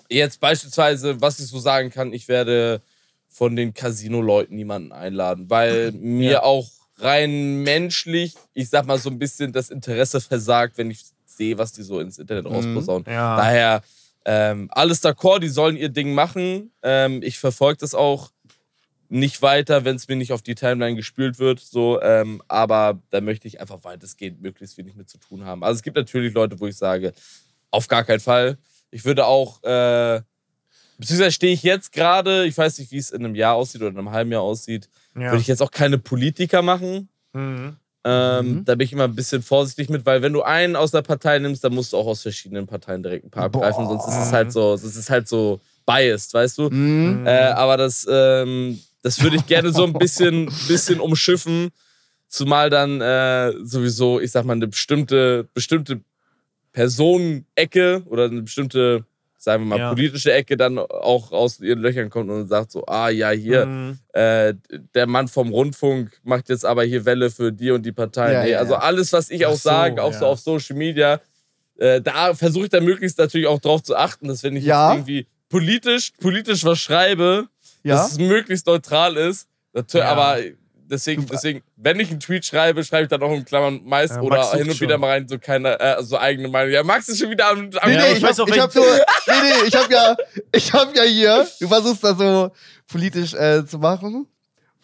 Jetzt 0.09 0.39
beispielsweise, 0.39 1.21
was 1.21 1.39
ich 1.39 1.47
so 1.47 1.59
sagen 1.59 1.89
kann, 1.89 2.13
ich 2.13 2.27
werde 2.27 2.81
von 3.27 3.55
den 3.55 3.73
Casino-Leuten 3.73 4.55
niemanden 4.55 4.91
einladen, 4.91 5.49
weil 5.49 5.91
mir 5.91 6.31
Ja. 6.31 6.43
auch 6.43 6.69
rein 6.99 7.63
menschlich, 7.63 8.33
ich 8.53 8.69
sag 8.69 8.85
mal 8.85 8.97
so 8.97 9.09
ein 9.09 9.19
bisschen 9.19 9.51
das 9.51 9.69
Interesse 9.69 10.21
versagt, 10.21 10.77
wenn 10.77 10.89
ich 10.91 11.01
sehe, 11.25 11.57
was 11.57 11.73
die 11.73 11.83
so 11.83 11.99
ins 11.99 12.17
Internet 12.17 12.45
rausposaunen. 12.45 13.05
Ja. 13.07 13.35
Daher 13.35 13.81
ähm, 14.23 14.69
alles 14.71 15.03
d'accord, 15.03 15.39
die 15.39 15.49
sollen 15.49 15.75
ihr 15.75 15.89
Ding 15.89 16.13
machen. 16.13 16.71
Ähm, 16.81 17.21
ich 17.21 17.37
verfolge 17.37 17.79
das 17.79 17.93
auch 17.93 18.31
nicht 19.09 19.41
weiter, 19.41 19.85
wenn 19.85 19.97
es 19.97 20.07
mir 20.07 20.15
nicht 20.15 20.31
auf 20.31 20.41
die 20.41 20.55
Timeline 20.55 20.95
gespült 20.95 21.37
wird. 21.37 21.59
So, 21.59 22.01
ähm, 22.01 22.41
aber 22.47 22.99
da 23.11 23.21
möchte 23.21 23.47
ich 23.47 23.59
einfach 23.59 23.83
weitestgehend 23.83 24.41
möglichst 24.41 24.77
wenig 24.77 24.95
mit 24.95 25.09
zu 25.09 25.17
tun 25.19 25.45
haben. 25.45 25.63
Also 25.63 25.77
es 25.77 25.83
gibt 25.83 25.97
natürlich 25.97 26.33
Leute, 26.33 26.59
wo 26.59 26.67
ich 26.67 26.77
sage, 26.77 27.13
auf 27.69 27.87
gar 27.87 28.03
keinen 28.05 28.19
Fall. 28.21 28.57
Ich 28.95 29.03
würde 29.03 29.25
auch, 29.25 29.61
äh, 29.63 30.21
beziehungsweise 30.97 31.33
stehe 31.33 31.51
ich 31.53 31.63
jetzt 31.63 31.91
gerade, 31.91 32.45
ich 32.45 32.57
weiß 32.57 32.79
nicht, 32.79 32.91
wie 32.91 32.97
es 32.97 33.11
in 33.11 33.25
einem 33.25 33.35
Jahr 33.35 33.55
aussieht 33.55 33.81
oder 33.81 33.91
in 33.91 33.97
einem 33.97 34.11
halben 34.11 34.31
Jahr 34.31 34.41
aussieht, 34.41 34.87
Ja. 35.15 35.31
würde 35.31 35.39
ich 35.41 35.47
jetzt 35.47 35.61
auch 35.61 35.71
keine 35.71 35.97
Politiker 35.97 36.61
machen. 36.61 37.09
Mhm. 37.33 37.75
Ähm, 38.05 38.51
Mhm. 38.59 38.65
Da 38.65 38.75
bin 38.75 38.85
ich 38.85 38.93
immer 38.93 39.03
ein 39.03 39.13
bisschen 39.15 39.41
vorsichtig 39.41 39.89
mit, 39.89 40.05
weil 40.05 40.21
wenn 40.21 40.31
du 40.31 40.43
einen 40.43 40.77
aus 40.77 40.91
der 40.91 41.01
Partei 41.01 41.39
nimmst, 41.39 41.61
dann 41.65 41.73
musst 41.75 41.91
du 41.91 41.97
auch 41.97 42.07
aus 42.07 42.21
verschiedenen 42.21 42.67
Parteien 42.67 43.03
direkt 43.03 43.25
ein 43.25 43.31
paar 43.31 43.49
Boah. 43.49 43.65
abgreifen, 43.67 43.85
sonst 43.89 44.07
ist 44.07 44.27
es 44.27 44.31
halt 44.31 44.53
so, 44.53 44.77
sonst 44.77 44.93
ist 44.93 44.97
es 44.99 45.09
halt 45.09 45.27
so 45.27 45.59
biased, 45.85 46.33
weißt 46.33 46.57
du? 46.57 46.69
Mhm. 46.69 47.27
Äh, 47.27 47.31
aber 47.49 47.75
das, 47.75 48.07
ähm, 48.09 48.79
das 49.01 49.21
würde 49.21 49.35
ich 49.35 49.45
gerne 49.45 49.73
so 49.73 49.83
ein 49.83 49.91
bisschen, 49.91 50.45
bisschen 50.69 51.01
umschiffen, 51.01 51.71
zumal 52.29 52.69
dann 52.69 53.01
äh, 53.01 53.51
sowieso, 53.63 54.21
ich 54.21 54.31
sag 54.31 54.45
mal, 54.45 54.53
eine 54.53 54.67
bestimmte, 54.67 55.49
bestimmte 55.53 55.99
Personenecke 56.75 58.03
oder 58.07 58.25
eine 58.25 58.41
bestimmte, 58.41 59.05
sagen 59.37 59.63
wir 59.63 59.67
mal, 59.69 59.79
Ja. 59.79 59.89
politische 59.89 60.33
Ecke 60.33 60.57
dann 60.57 60.77
auch 60.77 61.31
aus 61.31 61.59
ihren 61.59 61.79
Löchern 61.79 62.09
kommt 62.09 62.29
und 62.29 62.47
sagt 62.47 62.71
so, 62.71 62.85
ah 62.85 63.09
ja, 63.09 63.29
hier, 63.31 63.65
Mhm. 63.65 63.99
äh, 64.13 64.53
der 64.93 65.07
Mann 65.07 65.27
vom 65.27 65.49
Rundfunk 65.49 66.19
macht 66.23 66.49
jetzt 66.49 66.65
aber 66.65 66.83
hier 66.83 67.05
Welle 67.05 67.29
für 67.29 67.51
die 67.51 67.71
und 67.71 67.85
die 67.85 67.91
Partei. 67.91 68.33
Ja, 68.33 68.43
nee, 68.43 68.51
ja, 68.51 68.59
also 68.59 68.75
alles, 68.75 69.13
was 69.13 69.29
ich 69.29 69.45
Ach 69.45 69.51
auch 69.51 69.55
so, 69.55 69.69
sage, 69.69 70.01
auch 70.03 70.11
ja. 70.13 70.19
so 70.19 70.25
auf 70.27 70.39
Social 70.39 70.75
Media, 70.75 71.21
äh, 71.77 72.01
da 72.01 72.33
versuche 72.33 72.65
ich 72.65 72.69
dann 72.69 72.85
möglichst 72.85 73.17
natürlich 73.19 73.47
auch 73.47 73.59
drauf 73.59 73.83
zu 73.83 73.95
achten, 73.95 74.27
dass 74.27 74.43
wenn 74.43 74.55
ich 74.55 74.63
Ja. 74.65 74.89
jetzt 74.93 74.97
irgendwie 74.99 75.27
politisch, 75.49 76.11
politisch 76.19 76.63
was 76.65 76.79
schreibe, 76.79 77.47
Ja. 77.83 77.95
dass 77.95 78.13
es 78.13 78.17
möglichst 78.19 78.65
neutral 78.67 79.15
ist. 79.17 79.47
Natürlich, 79.73 80.05
Ja. 80.05 80.11
aber 80.13 80.39
deswegen, 80.89 81.25
deswegen, 81.25 81.63
wenn 81.75 81.99
ich 81.99 82.09
einen 82.11 82.19
Tweet 82.19 82.45
schreibe, 82.45 82.83
schreibe 82.83 83.03
ich 83.03 83.09
dann 83.09 83.21
auch 83.23 83.31
in 83.31 83.45
Klammern 83.45 83.81
meist 83.83 84.15
Ja, 84.15 84.21
oder 84.21 84.51
hin 84.51 84.69
und 84.69 84.75
schon. 84.75 84.87
wieder 84.87 84.97
mal 84.97 85.11
rein, 85.11 85.27
so 85.27 85.37
keine, 85.39 85.79
äh, 85.79 86.01
so 86.03 86.17
eigene 86.17 86.47
Meinung. 86.47 86.71
Ja, 86.71 86.83
Max 86.83 87.07
ist 87.09 87.19
schon 87.19 87.29
wieder 87.29 87.49
am, 87.49 87.69
am 87.79 87.89
Nee, 87.89 87.97
nee, 87.97 88.11
ich 88.11 88.17
ich, 88.17 88.23
weiß 88.23 88.39
hab, 88.39 88.47
auch, 88.47 88.53
ich 88.53 88.59
hab 88.59 88.75
nur, 88.75 88.85
nee, 88.85 89.33
nee, 89.41 89.67
ich 89.67 89.75
hab 89.75 89.91
ja, 89.91 90.15
ich 90.51 90.73
hab 90.73 90.95
ja 90.95 91.03
hier, 91.03 91.47
du 91.59 91.67
versuchst 91.67 92.03
da 92.03 92.15
so 92.15 92.51
politisch 92.87 93.33
äh, 93.33 93.65
zu 93.65 93.79
machen. 93.79 94.27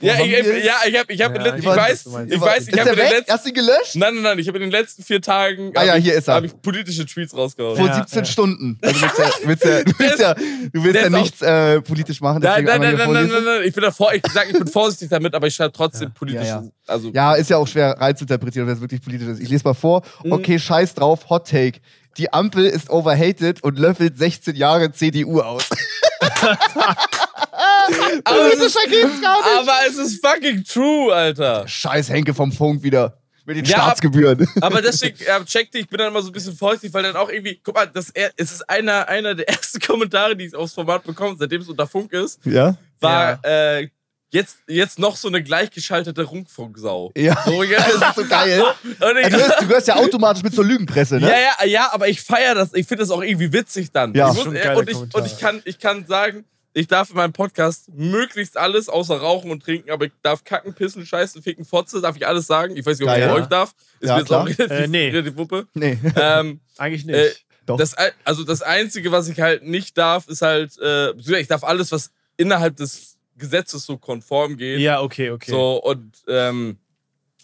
Ja, 0.02 0.20
ich, 0.20 0.32
ja, 0.32 0.74
ich 0.88 1.00
habe, 1.00 1.14
ich 1.14 1.22
habe, 1.22 1.36
Ja, 1.38 1.56
ich, 1.56 1.60
ich 1.60 1.66
weiß, 1.66 2.06
ich 2.28 2.42
weiß, 2.42 2.68
ich 2.68 2.80
habe 2.80 2.90
in 2.90 2.96
den 2.96 3.10
letzten 3.10 3.32
Hast 3.34 3.46
du 3.46 3.50
ihn 3.50 3.56
gelöscht? 3.56 3.96
Nein, 3.96 4.14
nein, 4.16 4.24
nein, 4.24 4.40
ich 4.40 4.48
habe 4.48 4.58
in 4.58 4.64
den 4.64 4.72
letzten 4.72 5.04
vier 5.04 5.22
Tagen 5.22 5.72
Ah 5.76 5.84
ja, 5.84 5.96
hier 5.96 6.14
ist 6.16 6.28
er. 6.28 6.36
hab 6.36 6.44
ich 6.44 6.60
politische 6.62 7.06
Tweets 7.06 7.36
rausgehauen. 7.36 7.78
Vor 7.78 7.88
Ja, 7.88 7.96
17 7.96 8.20
ja. 8.20 8.26
Stunden. 8.26 8.80
Also 8.82 9.00
du 9.00 9.08
willst 9.48 9.64
ja, 9.66 9.84
du 9.84 10.00
willst 10.00 10.20
ja, 10.20 10.34
du 10.34 10.84
willst 10.84 11.02
ja, 11.02 11.10
nichts 11.10 11.42
äh, 11.42 11.82
politisch 11.82 12.22
machen. 12.22 12.42
Nein, 12.42 12.64
nein, 12.66 12.82
nein, 12.82 12.96
nein, 12.98 13.14
nein, 13.14 13.28
nein, 13.28 13.44
nein, 13.44 13.62
ich 13.64 13.74
bin 13.74 13.84
davor, 13.84 14.14
ich 14.14 14.22
sag, 14.34 14.50
ich 14.50 14.58
bin 14.58 14.68
vorsichtig 14.68 15.10
damit, 15.10 15.34
aber 15.36 15.48
ich 15.48 15.56
schreibe 15.56 15.74
trotzdem 15.74 16.12
Ja, 16.28 16.44
ja. 16.44 16.64
also 16.88 17.10
Ja, 17.14 17.34
ist 17.36 17.50
ja 17.50 17.58
auch 17.58 17.68
schwer 17.68 17.96
reinzuinterpretieren, 18.00 18.68
wenn 18.68 18.76
es 18.76 18.82
wirklich 18.82 19.02
politisch 19.02 19.28
ist. 19.28 19.40
Ich 19.42 19.50
lese 19.50 19.64
mal 19.64 19.74
vor. 19.74 20.02
Mhm. 20.24 20.32
Okay, 20.34 20.60
scheiß 20.60 20.94
drauf, 20.96 21.30
Hot 21.30 21.48
Take. 21.50 21.80
Die 22.18 22.34
Ampel 22.34 22.66
ist 22.66 22.90
overhated 22.90 23.64
und 23.64 23.80
löffelt 23.80 24.18
16 24.18 24.56
Jahre 24.56 24.92
CDU 24.92 25.40
aus. 25.42 25.70
aber, 28.24 28.48
es 28.54 28.60
ist, 28.60 28.74
Politischer 28.76 28.90
geht's 28.90 29.22
gar 29.22 29.38
nicht. 29.38 29.60
aber 29.60 29.74
es 29.88 29.98
ist 29.98 30.26
fucking 30.26 30.64
true, 30.64 31.14
Alter. 31.14 31.68
Scheiß 31.68 32.10
Henke 32.10 32.34
vom 32.34 32.52
Funk 32.52 32.84
wieder. 32.84 33.18
Mit 33.44 33.58
den 33.58 33.66
Ja, 33.66 33.78
Staatsgebühren. 33.78 34.48
Aber 34.62 34.82
deswegen, 34.84 35.18
ja, 35.28 35.44
checkte, 35.44 35.80
ich 35.80 35.88
bin 35.88 35.98
dann 35.98 36.10
immer 36.10 36.22
so 36.22 36.30
ein 36.30 36.32
bisschen 36.32 36.56
vorsichtig, 36.56 36.94
weil 36.94 37.02
dann 37.04 37.16
auch 37.16 37.28
irgendwie, 37.30 37.60
guck 37.64 37.74
mal, 37.74 37.88
das, 37.88 38.12
es 38.14 38.52
ist 38.52 38.70
einer, 38.70 39.08
einer 39.08 39.34
der 39.34 39.50
ersten 39.50 39.80
Kommentare, 39.80 40.36
die 40.36 40.46
ich 40.46 40.56
aufs 40.56 40.74
Format 40.74 41.04
bekomme, 41.04 41.36
seitdem 41.40 41.62
es 41.62 41.68
unter 41.68 41.88
Funk 41.88 42.14
ist, 42.14 42.40
Ja? 42.46 42.78
war 43.00 43.40
äh, 43.44 43.90
jetzt, 44.30 44.58
jetzt 44.68 45.00
noch 45.00 45.16
so 45.16 45.28
eine 45.28 45.42
gleichgeschaltete 45.42 46.22
Rundfunksau. 46.22 47.12
Ja. 47.18 47.36
So, 47.44 47.64
jetzt, 47.64 47.84
Das 48.00 48.10
ist 48.10 48.16
so 48.16 48.26
geil. 48.28 48.62
Und 48.84 49.18
ich, 49.18 49.26
Ey, 49.26 49.30
du, 49.32 49.38
hörst, 49.38 49.62
du 49.62 49.68
gehörst 49.68 49.88
ja 49.88 49.96
automatisch 49.96 50.44
mit 50.44 50.54
zur 50.54 50.64
Lügenpresse, 50.64 51.16
ne? 51.20 51.28
Ja, 51.28 51.38
ja, 51.40 51.66
ja, 51.66 51.90
aber 51.94 52.08
ich 52.10 52.22
feiere 52.22 52.54
das. 52.54 52.76
Ich 52.76 52.86
finde 52.86 53.02
das 53.04 53.10
auch 53.10 53.24
irgendwie 53.24 53.52
witzig 53.52 53.92
dann. 53.92 54.14
Ja. 54.14 54.30
ich 54.30 54.36
muss, 54.36 54.44
Schon 54.44 54.56
äh, 54.56 54.60
geile 54.62 54.78
und 54.80 54.88
ich, 54.90 54.98
und 54.98 55.26
ich, 55.26 55.40
kann, 55.40 55.62
ich 55.66 55.80
kann 55.80 56.06
sagen, 56.06 56.46
ich 56.74 56.88
darf 56.88 57.10
in 57.10 57.16
meinem 57.18 57.34
Podcast 57.34 57.90
möglichst 57.94 58.58
alles 58.58 58.88
außer 58.90 59.18
Rauchen 59.18 59.52
und 59.52 59.64
Trinken, 59.64 59.92
aber 59.92 60.06
ich 60.06 60.12
darf 60.22 60.44
kacken, 60.44 60.74
pissen, 60.74 61.06
scheißen, 61.06 61.42
ficken, 61.42 61.66
fotze, 61.66 62.02
darf 62.02 62.16
ich 62.16 62.26
alles 62.26 62.48
sagen. 62.48 62.78
Ich 62.78 62.86
weiß 62.86 63.00
nicht, 63.00 63.08
ob 63.10 63.16
ich 63.18 63.24
bei 63.26 63.34
euch 63.34 63.46
darf. 63.48 63.74
Ist 64.00 64.08
Ja, 64.10 64.16
mir 64.16 64.22
jetzt 64.22 64.32
auch 64.34 64.46
relativ, 64.46 64.70
Äh, 64.72 64.88
nee. 64.88 65.10
relativ 65.10 65.38
Wuppe. 65.38 65.68
Nee. 65.74 65.98
ähm, 66.16 66.60
Eigentlich 66.78 67.06
nicht. 67.06 67.16
äh, 67.16 67.32
Doch. 67.66 67.78
das, 67.78 67.96
also 68.24 68.44
das 68.44 68.62
Einzige, 68.62 69.12
was 69.12 69.28
ich 69.28 69.40
halt 69.40 69.64
nicht 69.64 69.98
darf, 69.98 70.28
ist 70.28 70.42
halt, 70.42 70.78
äh, 70.80 71.12
ich 71.40 71.48
darf 71.48 71.64
alles, 71.64 71.92
was 71.92 72.12
innerhalb 72.38 72.76
des 72.78 73.18
Gesetzes 73.38 73.86
so 73.86 73.98
konform 73.98 74.56
geht. 74.56 74.80
ja, 74.80 75.02
okay, 75.02 75.32
okay. 75.32 75.52
So, 75.52 75.82
und 75.84 76.12
ähm, 76.28 76.78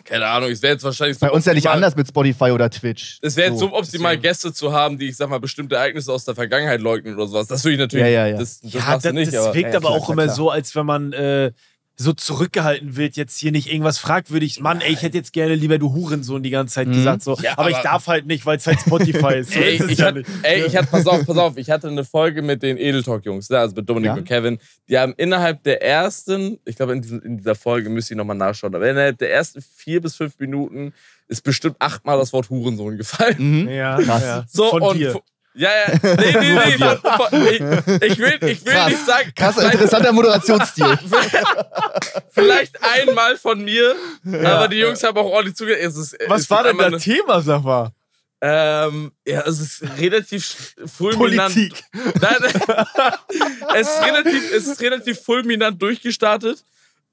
keine 0.07 0.25
Ahnung, 0.25 0.49
es 0.49 0.61
wäre 0.61 0.73
jetzt 0.73 0.83
wahrscheinlich 0.83 1.19
Bei 1.19 1.29
uns 1.29 1.45
ja 1.45 1.53
nicht 1.53 1.67
anders 1.69 1.95
mit 1.95 2.07
Spotify 2.07 2.51
oder 2.51 2.69
Twitch. 2.69 3.19
Es 3.21 3.35
wäre 3.35 3.49
jetzt 3.49 3.59
So, 3.59 3.65
suboptimal, 3.67 4.15
deswegen. 4.15 4.21
Gäste 4.21 4.53
zu 4.53 4.71
haben, 4.71 4.97
die, 4.97 5.09
ich 5.09 5.17
sag 5.17 5.29
mal, 5.29 5.39
bestimmte 5.39 5.75
Ereignisse 5.75 6.11
aus 6.11 6.23
der 6.23 6.33
Vergangenheit 6.33 6.79
leugnen 6.79 7.15
oder 7.15 7.27
sowas. 7.27 7.47
Das 7.47 7.63
würde 7.63 7.73
ich 7.73 7.79
natürlich. 7.79 8.05
Ja, 8.05 8.09
ja, 8.09 8.27
ja. 8.27 8.37
Das, 8.37 8.61
das 8.61 8.73
ja, 8.73 8.97
das, 8.97 9.13
nicht, 9.13 9.33
das 9.33 9.45
aber. 9.45 9.53
wirkt 9.53 9.71
ja, 9.73 9.77
aber 9.77 9.89
klar, 9.89 9.91
auch 9.93 10.05
klar, 10.05 10.13
immer 10.13 10.23
klar. 10.23 10.35
so, 10.35 10.49
als 10.49 10.75
wenn 10.75 10.85
man 10.85 11.13
äh, 11.13 11.51
so 11.99 12.13
zurückgehalten 12.13 12.95
wird, 12.95 13.17
jetzt 13.17 13.39
hier 13.39 13.51
nicht 13.51 13.71
irgendwas 13.71 13.97
fragwürdig. 13.97 14.59
Mann, 14.59 14.81
ey, 14.81 14.93
ich 14.93 15.01
hätte 15.01 15.17
jetzt 15.17 15.33
gerne 15.33 15.55
lieber 15.55 15.79
du 15.79 15.93
Hurensohn 15.93 16.43
die 16.43 16.51
ganze 16.51 16.75
Zeit 16.75 16.87
Mhm. 16.87 16.93
gesagt. 16.93 17.23
So. 17.23 17.35
Ja, 17.41 17.57
aber, 17.57 17.69
ich 17.71 17.75
aber- 17.77 17.83
darf 17.83 18.05
halt 18.07 18.27
nicht, 18.27 18.45
weil 18.45 18.57
es 18.57 18.67
halt 18.67 18.79
Spotify 18.79 19.35
ist. 19.39 19.51
So 19.53 19.59
Ey, 19.59 19.75
ist 19.77 19.81
es 19.83 19.91
ich, 19.91 19.97
ja 19.97 20.05
hat, 20.05 20.15
nicht. 20.15 20.29
ey, 20.43 20.63
ich 20.65 20.75
hatte, 20.77 20.89
pass 20.91 21.07
auf, 21.07 21.25
pass 21.25 21.37
auf, 21.37 21.57
ich 21.57 21.71
hatte 21.71 21.87
eine 21.87 22.05
Folge 22.05 22.43
mit 22.43 22.61
den 22.61 22.77
Edeltalk-Jungs, 22.77 23.49
ne, 23.49 23.57
also 23.57 23.75
mit 23.75 23.89
Dominik 23.89 24.07
Ja. 24.09 24.13
und 24.13 24.25
Kevin. 24.25 24.59
Die 24.89 24.97
haben 24.99 25.15
innerhalb 25.17 25.63
der 25.63 25.81
ersten, 25.81 26.59
ich 26.65 26.75
glaube, 26.75 26.93
in, 26.93 27.01
in 27.23 27.37
dieser 27.37 27.55
Folge 27.55 27.89
müsst 27.89 28.11
ihr 28.11 28.15
nochmal 28.17 28.37
nachschauen, 28.37 28.75
aber 28.75 28.87
innerhalb 28.87 29.17
der 29.17 29.33
ersten 29.33 29.61
vier 29.61 29.99
bis 29.99 30.15
fünf 30.15 30.37
Minuten 30.37 30.93
ist 31.27 31.41
bestimmt 31.43 31.77
achtmal 31.79 32.19
das 32.19 32.31
Wort 32.31 32.49
Hurensohn 32.51 32.97
gefallen. 32.97 33.63
Mhm. 33.63 33.69
Ja, 33.69 33.97
Krass. 33.99 34.21
ja. 34.21 34.45
So, 34.47 34.69
Von 34.69 34.83
und 34.83 34.97
dir. 34.99 35.19
Ja, 35.57 35.69
ja. 35.69 35.99
Nee, 36.03 36.35
nee, 36.39 36.53
nee. 36.53 36.77
Von, 36.77 36.97
von, 36.99 37.47
ich, 37.47 38.11
ich 38.11 38.19
will, 38.19 38.37
ich 38.41 38.63
will 38.65 38.73
Krass. 38.73 38.89
nicht 38.89 39.05
sagen. 39.05 39.31
Krasser, 39.35 39.71
interessanter 39.71 40.11
Moderationsstil. 40.11 40.85
Vielleicht 42.29 42.77
einmal 42.83 43.37
von 43.37 43.63
mir, 43.63 43.95
aber 44.45 44.67
die 44.67 44.77
Jungs 44.77 45.03
haben 45.03 45.17
auch 45.17 45.25
ordentlich 45.25 45.55
zugehört. 45.55 45.93
Was 46.27 46.49
war 46.49 46.63
denn 46.63 46.77
das 46.77 46.87
eine- 46.87 46.99
Thema, 46.99 47.41
sag 47.41 47.63
mal? 47.63 47.91
Ähm, 48.39 49.11
ja, 49.25 49.41
es 49.47 49.59
ist 49.59 49.83
relativ 49.97 50.75
fulminant. 50.85 51.55
Politik. 51.55 51.83
Nein, 52.21 52.35
es, 53.75 53.89
ist 53.89 54.03
relativ, 54.03 54.53
es 54.53 54.67
ist 54.67 54.81
relativ 54.81 55.19
fulminant 55.21 55.81
durchgestartet. 55.81 56.63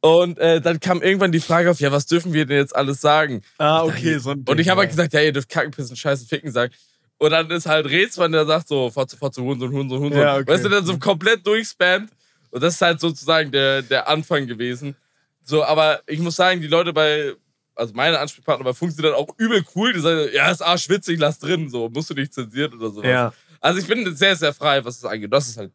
Und 0.03 0.38
äh, 0.38 0.61
dann 0.61 0.80
kam 0.80 1.01
irgendwann 1.01 1.32
die 1.32 1.40
Frage 1.40 1.70
auf, 1.70 1.80
ja, 1.80 1.90
was 1.90 2.05
dürfen 2.05 2.34
wir 2.34 2.45
denn 2.45 2.59
jetzt 2.59 2.76
alles 2.76 3.01
sagen? 3.01 3.40
Ah, 3.57 3.84
okay, 3.84 4.18
so 4.18 4.32
ein 4.32 4.45
Und 4.47 4.61
ich 4.61 4.68
habe 4.68 4.80
halt 4.82 4.90
gesagt, 4.90 5.14
ja, 5.14 5.22
ihr 5.22 5.32
dürft 5.32 5.49
kacken, 5.49 5.70
pissen, 5.70 5.97
scheißen, 5.97 6.26
ficken 6.26 6.53
sagen. 6.53 6.74
Und 7.19 7.31
dann 7.31 7.51
ist 7.51 7.67
halt 7.67 7.87
Rätsmann, 7.87 8.33
der 8.33 8.45
sagt 8.45 8.69
so, 8.69 8.91
Fotze, 8.91 9.17
Fotze, 9.17 9.43
Hurensohn, 9.43 9.73
Hurensohn, 9.73 9.99
Hurensohn. 10.01 10.21
Ja, 10.21 10.37
okay. 10.37 10.47
Weißt 10.47 10.65
du, 10.65 10.69
der 10.69 10.83
so 10.83 10.99
komplett 10.99 11.47
durchspammt. 11.47 12.11
Und 12.51 12.62
das 12.62 12.75
ist 12.75 12.83
halt 12.83 13.01
sozusagen 13.01 13.51
der, 13.51 13.83
der 13.83 14.09
Anfang 14.09 14.47
gewesen. 14.47 14.97
So, 15.41 15.65
aber 15.65 16.03
ich 16.07 16.19
muss 16.21 16.37
sagen, 16.37 16.61
die 16.61 16.67
Leute 16.67 16.93
bei, 16.93 17.35
also 17.75 17.93
meine 17.95 18.19
Ansprechpartner 18.19 18.65
bei 18.65 18.73
Funk 18.73 18.93
sind 18.93 19.05
dann 19.05 19.15
auch 19.15 19.29
übel 19.39 19.65
cool. 19.75 19.93
Die 19.93 20.01
sagen, 20.01 20.29
ja, 20.33 20.51
ist 20.51 20.62
arschwitzig, 20.62 21.19
lass 21.19 21.39
drin, 21.39 21.69
so, 21.69 21.89
musst 21.89 22.11
du 22.11 22.15
nicht 22.15 22.33
zensiert 22.33 22.75
oder 22.75 22.91
sowas. 22.91 23.09
Ja. 23.09 23.33
Also 23.61 23.81
ich 23.81 23.87
bin 23.87 24.15
sehr, 24.15 24.37
sehr 24.37 24.53
frei, 24.53 24.85
was 24.85 25.01
das 25.01 25.11
angeht. 25.11 25.33
Das 25.33 25.49
ist 25.49 25.57
halt, 25.57 25.73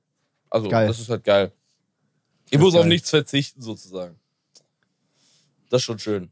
also, 0.49 0.69
Geil. 0.69 0.87
das 0.87 0.99
ist 0.99 1.09
halt 1.09 1.23
geil. 1.23 1.51
Ich 2.49 2.57
muss 2.57 2.69
ist 2.69 2.75
auf 2.75 2.81
geil. 2.81 2.89
nichts 2.89 3.09
verzichten, 3.09 3.61
sozusagen. 3.61 4.19
Das 5.69 5.81
ist 5.81 5.85
schon 5.85 5.99
schön. 5.99 6.31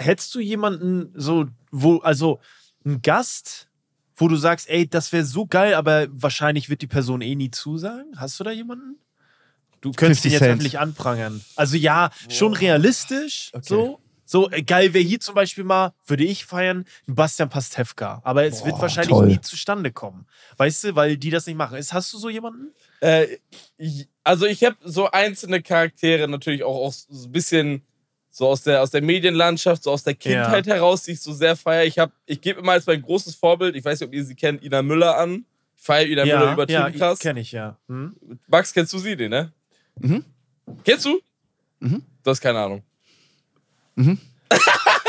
Hättest 0.00 0.34
du 0.34 0.40
jemanden 0.40 1.12
so, 1.14 1.46
wo, 1.70 1.98
also 1.98 2.40
einen 2.84 3.02
Gast, 3.02 3.68
wo 4.16 4.28
du 4.28 4.36
sagst, 4.36 4.68
ey, 4.68 4.88
das 4.88 5.12
wäre 5.12 5.24
so 5.24 5.46
geil, 5.46 5.74
aber 5.74 6.06
wahrscheinlich 6.10 6.68
wird 6.68 6.82
die 6.82 6.86
Person 6.86 7.20
eh 7.22 7.34
nie 7.34 7.50
zusagen? 7.50 8.12
Hast 8.16 8.38
du 8.40 8.44
da 8.44 8.50
jemanden? 8.50 8.98
Du 9.80 9.92
könntest 9.92 10.22
50 10.22 10.24
ihn 10.24 10.32
jetzt 10.32 10.38
Cent. 10.40 10.50
öffentlich 10.52 10.78
anprangern. 10.78 11.42
Also 11.56 11.76
ja, 11.76 12.10
schon 12.28 12.52
realistisch, 12.54 13.50
Okay. 13.54 13.64
so. 13.66 14.00
So 14.26 14.48
äh, 14.48 14.62
geil 14.62 14.94
wäre 14.94 15.02
hier 15.02 15.18
zum 15.18 15.34
Beispiel 15.34 15.64
mal, 15.64 15.92
würde 16.06 16.22
ich 16.22 16.44
feiern, 16.44 16.84
Bastian 17.08 17.48
Pastewka. 17.48 18.20
Aber 18.22 18.44
es 18.44 18.64
wird 18.64 18.76
Boah, 18.76 18.82
wahrscheinlich 18.82 19.10
toll. 19.10 19.26
nie 19.26 19.40
zustande 19.40 19.90
kommen. 19.90 20.24
Weißt 20.56 20.84
du, 20.84 20.94
weil 20.94 21.16
die 21.16 21.30
das 21.30 21.46
nicht 21.46 21.56
machen. 21.56 21.76
Ist, 21.76 21.92
hast 21.92 22.12
du 22.12 22.18
so 22.18 22.28
jemanden? 22.30 22.72
Äh, 23.00 23.26
ich- 23.76 24.08
also 24.22 24.46
ich 24.46 24.62
habe 24.62 24.76
so 24.84 25.10
einzelne 25.10 25.62
Charaktere 25.62 26.28
natürlich 26.28 26.62
auch, 26.62 26.76
auch 26.76 26.92
so 26.92 27.26
ein 27.26 27.32
bisschen 27.32 27.82
so 28.30 28.46
aus 28.48 28.62
der, 28.62 28.80
aus 28.82 28.90
der 28.90 29.02
Medienlandschaft, 29.02 29.82
so 29.82 29.90
aus 29.90 30.02
der 30.04 30.14
Kindheit 30.14 30.66
heraus, 30.66 31.02
die 31.02 31.12
ich 31.12 31.20
so 31.20 31.32
sehr 31.32 31.56
feiere. 31.56 31.84
Ich, 31.86 31.98
hab- 31.98 32.12
ich 32.26 32.40
gebe 32.40 32.60
immer 32.60 32.72
als 32.72 32.86
mein 32.86 33.02
großes 33.02 33.34
Vorbild, 33.34 33.74
ich 33.76 33.84
weiß 33.84 34.00
nicht, 34.00 34.08
ob 34.08 34.14
ihr 34.14 34.24
sie 34.24 34.34
kennt, 34.34 34.62
Ina 34.64 34.82
Müller 34.82 35.16
an. 35.18 35.44
Ich 35.76 35.82
feiere 35.82 36.06
Ina 36.08 36.24
Müller 36.24 36.52
übertrieben 36.52 36.92
krass. 36.98 37.18
kenne 37.18 37.40
ich 37.40 37.52
ja. 37.52 37.76
Hm? 37.88 38.14
Max, 38.46 38.72
kennst 38.72 38.92
du 38.92 38.98
sie, 38.98 39.16
den, 39.16 39.30
ne? 39.30 39.52
Mhm. 39.98 40.24
Kennst 40.84 41.04
du? 41.06 41.20
Mhm. 41.80 42.02
Du 42.22 42.30
hast 42.30 42.40
keine 42.40 42.60
Ahnung. 42.60 42.82
Mhm. 43.96 44.18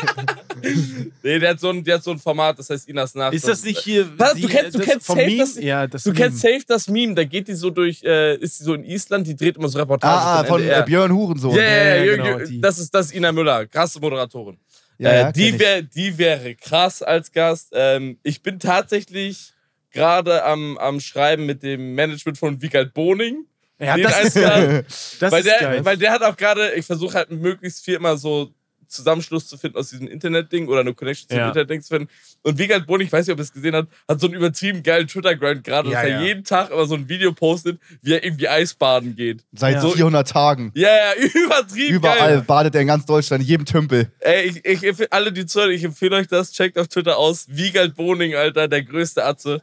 nee, 1.22 1.38
der 1.38 1.50
hat, 1.50 1.60
so 1.60 1.70
ein, 1.70 1.82
der 1.84 1.96
hat 1.96 2.04
so 2.04 2.10
ein 2.10 2.18
Format, 2.18 2.58
das 2.58 2.70
heißt 2.70 2.88
Inas 2.88 3.14
Nacht. 3.14 3.34
Ist 3.34 3.46
das 3.48 3.64
nicht 3.64 3.78
hier. 3.80 4.08
Was? 4.18 4.34
die- 4.34 4.42
Du 4.42 4.48
kennst- 4.48 4.74
du 4.74 4.78
das 4.78 4.86
kennst 4.88 5.06
safe 5.06 5.18
Meme? 5.26 5.38
das- 5.38 5.56
Ja, 5.56 5.86
das 5.86 6.02
Du 6.04 6.10
Meme. 6.10 6.20
kennst 6.24 6.40
safe 6.40 6.60
das 6.66 6.88
Meme, 6.88 7.14
da 7.14 7.24
geht 7.24 7.48
die 7.48 7.54
so 7.54 7.70
durch, 7.70 8.02
äh, 8.02 8.36
ist 8.36 8.58
sie 8.58 8.64
so 8.64 8.74
in 8.74 8.84
Island, 8.84 9.26
die 9.26 9.36
dreht 9.36 9.56
immer 9.56 9.68
so 9.68 9.78
Reportagen. 9.78 10.18
Ah, 10.18 10.40
ah, 10.40 10.44
von 10.44 10.60
NDR. 10.60 10.80
äh, 10.80 10.84
Björn 10.84 11.12
Hurensohn. 11.12 11.56
Ja, 11.56 11.62
ja, 11.62 11.94
ja, 11.96 12.04
Ja, 12.04 12.16
genau, 12.16 12.38
die. 12.44 12.60
das, 12.60 12.78
ist, 12.78 12.94
das 12.94 13.06
ist 13.06 13.14
Ina 13.14 13.32
Müller, 13.32 13.66
krasse 13.66 14.00
Moderatorin. 14.00 14.58
Ja, 14.98 15.10
äh, 15.10 15.20
ja, 15.20 15.32
die, 15.32 15.58
wär, 15.58 15.82
die 15.82 16.18
wäre 16.18 16.54
krass 16.54 17.02
als 17.02 17.32
Gast. 17.32 17.70
Ähm, 17.72 18.18
ich 18.22 18.42
bin 18.42 18.58
tatsächlich 18.58 19.52
gerade 19.92 20.44
am, 20.44 20.76
am 20.78 21.00
Schreiben 21.00 21.46
mit 21.46 21.62
dem 21.62 21.94
Management 21.94 22.36
von 22.38 22.60
Wiegald 22.60 22.92
Boning. 22.92 23.46
Ja, 23.78 23.96
das 23.96 24.24
ist, 24.24 24.36
das 25.20 25.32
weil, 25.32 25.40
ist 25.40 25.46
der, 25.46 25.58
geil. 25.60 25.84
weil 25.86 25.96
der 25.96 26.12
hat 26.12 26.22
auch 26.22 26.36
gerade, 26.36 26.74
ich 26.74 26.84
versuche 26.84 27.14
halt 27.14 27.30
möglichst 27.30 27.82
viel 27.82 27.94
immer 27.94 28.18
so 28.18 28.52
Zusammenschluss 28.90 29.46
zu 29.48 29.56
finden 29.56 29.78
aus 29.78 29.88
diesem 29.90 30.06
Internet-Ding 30.08 30.68
oder 30.68 30.80
eine 30.80 30.92
Connection 30.94 31.28
zum 31.28 31.38
Ja. 31.38 31.48
Internet-Ding 31.48 31.80
zu 31.82 31.88
finden. 31.88 32.08
Und 32.42 32.58
Wiegald 32.58 32.86
Boning, 32.86 33.06
ich 33.06 33.12
weiß 33.12 33.26
nicht, 33.26 33.32
ob 33.32 33.38
ihr 33.38 33.42
es 33.44 33.52
gesehen 33.52 33.74
habt, 33.74 33.88
hat 34.08 34.20
so 34.20 34.26
einen 34.26 34.34
übertrieben 34.36 34.82
geilen 34.82 35.06
Twitter-Grind 35.06 35.64
gerade, 35.64 35.88
Ja, 35.90 35.94
dass 36.02 36.10
er 36.10 36.20
ja. 36.20 36.22
jeden 36.22 36.44
Tag 36.44 36.70
immer 36.70 36.86
so 36.86 36.94
ein 36.96 37.08
Video 37.08 37.32
postet, 37.32 37.80
wie 38.02 38.12
er 38.12 38.22
irgendwie 38.24 38.48
Eisbaden 38.48 39.16
geht. 39.16 39.44
Seit 39.52 39.76
Ja. 39.76 39.88
400 39.88 40.28
Tagen. 40.28 40.72
Ja, 40.74 40.88
ja, 40.88 41.14
übertrieben 41.34 41.94
Überall 41.96 42.18
geil. 42.18 42.44
badet 42.46 42.74
er 42.74 42.80
in 42.82 42.88
ganz 42.88 43.06
Deutschland, 43.06 43.42
in 43.42 43.48
jedem 43.48 43.64
Tümpel. 43.66 44.10
Ey, 44.20 44.46
ich, 44.48 44.64
ich, 44.64 44.82
empfehl- 44.82 45.08
alle, 45.10 45.32
die 45.32 45.46
zuhören, 45.46 45.70
ich 45.70 45.84
empfehle 45.84 46.16
euch 46.16 46.26
das. 46.28 46.52
Checkt 46.52 46.78
auf 46.78 46.88
Twitter 46.88 47.16
aus. 47.16 47.46
Wiegald 47.48 47.94
Boning, 47.94 48.34
Alter, 48.34 48.68
der 48.68 48.82
größte 48.82 49.24
Atze. 49.24 49.62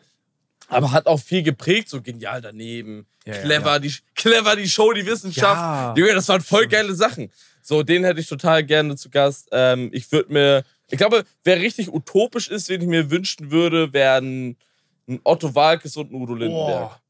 Aber 0.70 0.92
hat 0.92 1.06
auch 1.06 1.20
viel 1.22 1.44
geprägt, 1.44 1.88
so 1.90 2.02
genial 2.02 2.42
daneben. 2.42 3.06
Ja, 3.26 3.34
ja, 3.36 3.42
clever, 3.42 3.80
Die, 3.80 3.94
clever 4.16 4.56
die 4.56 4.68
Show, 4.68 4.92
die 4.94 5.06
Wissenschaft. 5.06 5.56
Ja. 5.56 5.94
Junge, 5.98 6.14
das 6.14 6.28
waren 6.28 6.42
voll 6.42 6.68
geile 6.68 6.94
Sachen. 6.94 7.30
So, 7.68 7.84
den 7.84 8.06
hätte 8.06 8.22
ich 8.22 8.28
total 8.30 8.64
gerne 8.64 8.96
zu 8.96 9.10
Gast. 9.10 9.50
Ähm, 9.52 9.90
ich 9.92 10.10
würde 10.14 10.32
mir, 10.32 10.64
ich 10.90 10.98
glaube, 10.98 11.26
wer 11.44 11.60
richtig 11.60 11.92
utopisch 11.94 12.48
ist, 12.48 12.70
wen 12.70 12.80
ich 12.80 12.88
mir 12.88 13.12
wünschen 13.12 13.52
würde, 13.52 13.92
wären 13.92 14.56
ein 15.10 15.20
Otto 15.26 15.54
Walkes 15.54 15.98
und 15.98 16.10
ein 16.10 16.16
Udo 16.16 16.34
Lindenberg. 16.34 16.80
Boah, 16.92 17.02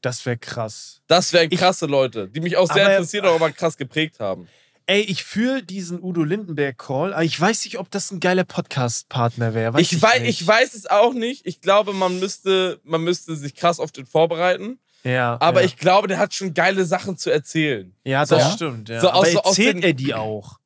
das 0.00 0.24
wäre 0.24 0.38
krass. 0.38 1.02
Das 1.06 1.34
wären 1.34 1.48
Ich- 1.52 1.58
krasse 1.58 1.84
Leute, 1.84 2.28
die 2.28 2.40
mich 2.40 2.56
auch 2.56 2.66
sehr 2.72 2.86
Aber- 2.86 2.94
interessieren, 2.94 3.26
aber 3.26 3.50
krass 3.52 3.76
geprägt 3.76 4.20
haben. 4.20 4.48
Ey, 4.86 5.02
ich 5.02 5.22
fühle 5.22 5.62
diesen 5.62 6.02
Udo 6.02 6.24
Lindenberg-Call, 6.24 7.12
aber 7.12 7.24
ich 7.24 7.38
weiß 7.38 7.66
nicht, 7.66 7.78
ob 7.78 7.90
das 7.90 8.10
ein 8.10 8.20
geiler 8.20 8.44
Podcast-Partner 8.44 9.52
wäre. 9.52 9.78
Ich, 9.82 10.00
weiß, 10.00 10.22
ich 10.22 10.46
weiß 10.46 10.72
es 10.72 10.86
auch 10.86 11.12
nicht. 11.12 11.46
Ich 11.46 11.60
glaube, 11.60 11.92
man 11.92 12.18
müsste, 12.18 12.80
man 12.84 13.04
müsste 13.04 13.36
sich 13.36 13.54
krass 13.54 13.80
auf 13.80 13.92
den 13.92 14.06
vorbereiten. 14.06 14.78
Ja, 15.04 15.36
Aber 15.40 15.60
ja. 15.60 15.66
ich 15.66 15.76
glaube, 15.76 16.08
der 16.08 16.18
hat 16.18 16.34
schon 16.34 16.54
geile 16.54 16.84
Sachen 16.84 17.16
zu 17.16 17.30
erzählen. 17.30 17.94
Ja, 18.04 18.24
das 18.26 18.44
So. 18.44 18.50
stimmt. 18.56 18.88
Ja. 18.88 19.00
So 19.00 19.08
aus- 19.10 19.14
aber 19.26 19.26
so 19.32 19.38
aus 19.42 19.58
erzählt 19.58 19.76
den- 19.76 19.82
er 19.82 19.92
die 19.94 20.14
auch? 20.14 20.58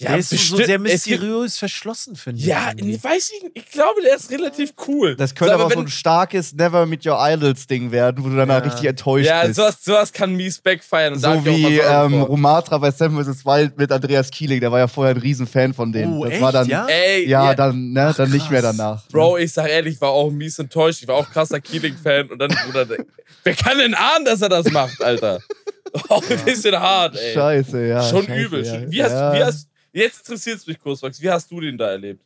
Ja, 0.00 0.10
der 0.10 0.18
ist 0.18 0.30
so- 0.30 0.36
so 0.36 0.40
bestimmt. 0.56 0.66
sehr 0.66 0.78
mysteriös 0.78 1.58
verschlossen, 1.58 2.16
finde 2.16 2.40
ich. 2.40 2.46
Ja, 2.46 2.68
irgendwie. 2.70 2.94
ich 2.96 3.04
weiß 3.04 3.32
ich, 3.36 3.42
nicht. 3.44 3.56
ich 3.56 3.70
glaube, 3.70 4.00
der 4.02 4.16
ist 4.16 4.30
relativ 4.30 4.72
cool. 4.88 5.14
Das 5.16 5.34
könnte 5.34 5.54
so, 5.54 5.60
aber 5.60 5.70
so 5.70 5.78
wenn- 5.78 5.84
ein 5.86 5.88
starkes 5.88 6.52
Never 6.54 6.86
Meet 6.86 7.06
Your 7.06 7.18
Idols 7.20 7.66
Ding 7.66 7.90
werden, 7.92 8.24
wo 8.24 8.28
du 8.28 8.36
danach 8.36 8.64
Ja. 8.64 8.70
richtig 8.70 8.88
enttäuscht 8.88 9.26
Ja, 9.26 9.44
bist. 9.44 9.56
sowas, 9.56 9.76
sowas 9.84 10.12
kann 10.12 10.34
mies 10.34 10.58
backfeiern. 10.58 11.18
so 11.18 11.44
wie 11.44 11.78
ähm. 11.78 12.22
Romatra 12.22 12.78
bei 12.78 12.90
Sam 12.90 13.22
vs. 13.22 13.44
Wild 13.44 13.76
mit 13.78 13.92
Andreas 13.92 14.30
Kieling. 14.30 14.60
Der 14.60 14.72
war 14.72 14.78
ja 14.78 14.88
vorher 14.88 15.14
ein 15.14 15.20
Riesenfan 15.20 15.74
von 15.74 15.92
denen. 15.92 16.14
Oh, 16.18 16.24
das 16.24 16.32
echt, 16.32 16.42
war 16.42 16.52
dann, 16.52 16.66
ja? 16.68 16.86
Ey, 16.86 17.28
ja, 17.28 17.44
ja, 17.46 17.54
dann, 17.54 17.92
ne, 17.92 18.14
dann 18.16 18.30
nicht 18.30 18.50
mehr 18.50 18.62
danach. 18.62 19.06
Bro, 19.08 19.36
ich 19.38 19.52
sag 19.52 19.68
ehrlich, 19.68 19.94
ich 19.96 20.00
war 20.00 20.10
auch 20.10 20.30
mies 20.30 20.58
enttäuscht. 20.58 21.02
Ich 21.02 21.08
war 21.08 21.16
auch 21.16 21.30
krasser 21.30 21.60
Keeling-Fan. 21.60 22.30
Und 22.30 22.38
dann, 22.38 22.50
Bruder, 22.66 22.86
der- 22.86 23.04
wer 23.44 23.54
kann 23.54 23.78
denn 23.78 23.94
ahnen, 23.94 24.24
dass 24.24 24.40
er 24.40 24.48
das 24.48 24.70
macht, 24.70 25.02
Alter? 25.02 25.40
Auch 26.08 26.22
ein 26.30 26.38
bisschen 26.44 26.78
hart, 26.78 27.16
ey. 27.18 27.34
Scheiße, 27.34 27.84
ja. 27.86 28.00
Schon 28.08 28.24
scheiße, 28.24 28.40
übel. 28.40 28.64
Ja. 28.64 28.90
Wie 28.90 29.02
hast, 29.02 29.10
ja. 29.12 29.32
wie 29.34 29.42
hast, 29.42 29.66
jetzt 29.92 30.18
interessiert 30.20 30.58
es 30.58 30.66
mich 30.66 30.78
kurz, 30.78 31.02
Max. 31.02 31.20
Wie 31.20 31.30
hast 31.30 31.50
du 31.50 31.60
den 31.60 31.76
da 31.78 31.90
erlebt? 31.90 32.22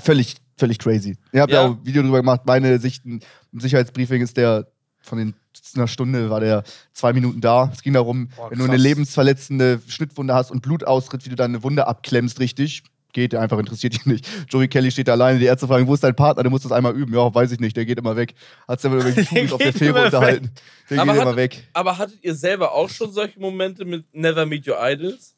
Völlig, 0.00 0.36
völlig 0.56 0.78
crazy. 0.78 1.16
Ich 1.32 1.40
habe 1.40 1.52
ja. 1.52 1.62
Ja. 1.62 1.68
auch 1.68 1.76
ein 1.76 1.84
Video 1.86 2.02
drüber 2.02 2.18
gemacht. 2.18 2.42
Meine 2.44 2.78
Sichten 2.78 3.20
im 3.52 3.60
Sicherheitsbriefing 3.60 4.22
ist 4.22 4.36
der 4.36 4.66
von 5.02 5.18
den 5.18 5.34
einer 5.74 5.88
Stunde 5.88 6.30
war 6.30 6.40
der 6.40 6.62
zwei 6.92 7.12
Minuten 7.12 7.40
da. 7.40 7.70
Es 7.72 7.82
ging 7.82 7.92
darum, 7.94 8.28
Boah, 8.36 8.50
wenn 8.50 8.58
du 8.58 8.64
eine 8.64 8.76
lebensverletzende 8.76 9.80
Schnittwunde 9.88 10.34
hast 10.34 10.50
und 10.50 10.62
Blut 10.62 10.84
austritt, 10.84 11.24
wie 11.24 11.30
du 11.30 11.36
deine 11.36 11.62
Wunde 11.62 11.86
abklemmst, 11.86 12.38
richtig. 12.40 12.82
Geht, 13.12 13.34
einfach 13.34 13.58
interessiert 13.58 13.94
dich 13.94 14.06
nicht. 14.06 14.28
Joey 14.48 14.68
Kelly 14.68 14.92
steht 14.92 15.08
da 15.08 15.12
alleine, 15.12 15.40
die 15.40 15.46
Ärzte 15.46 15.66
fragen, 15.66 15.88
wo 15.88 15.94
ist 15.94 16.04
dein 16.04 16.14
Partner? 16.14 16.44
Du 16.44 16.50
musst 16.50 16.64
das 16.64 16.70
einmal 16.70 16.94
üben. 16.94 17.12
Ja, 17.12 17.34
weiß 17.34 17.50
ich 17.50 17.58
nicht, 17.58 17.76
der 17.76 17.84
geht 17.84 17.98
immer 17.98 18.14
weg. 18.14 18.34
Hat 18.68 18.80
sich 18.80 18.88
aber 18.90 19.00
Tubis 19.24 19.52
auf 19.52 19.58
der 19.58 19.72
Fähre 19.72 20.04
unterhalten. 20.04 20.50
Der 20.88 21.00
Aber 21.00 21.12
geht 21.12 21.20
hat- 21.20 21.26
immer 21.28 21.36
weg. 21.36 21.68
Aber 21.72 21.98
hattet 21.98 22.22
ihr 22.22 22.34
selber 22.36 22.70
auch 22.72 22.88
schon 22.88 23.10
solche 23.10 23.40
Momente 23.40 23.84
mit 23.84 24.04
Never 24.14 24.46
Meet 24.46 24.68
Your 24.68 24.76
Idols? 24.80 25.34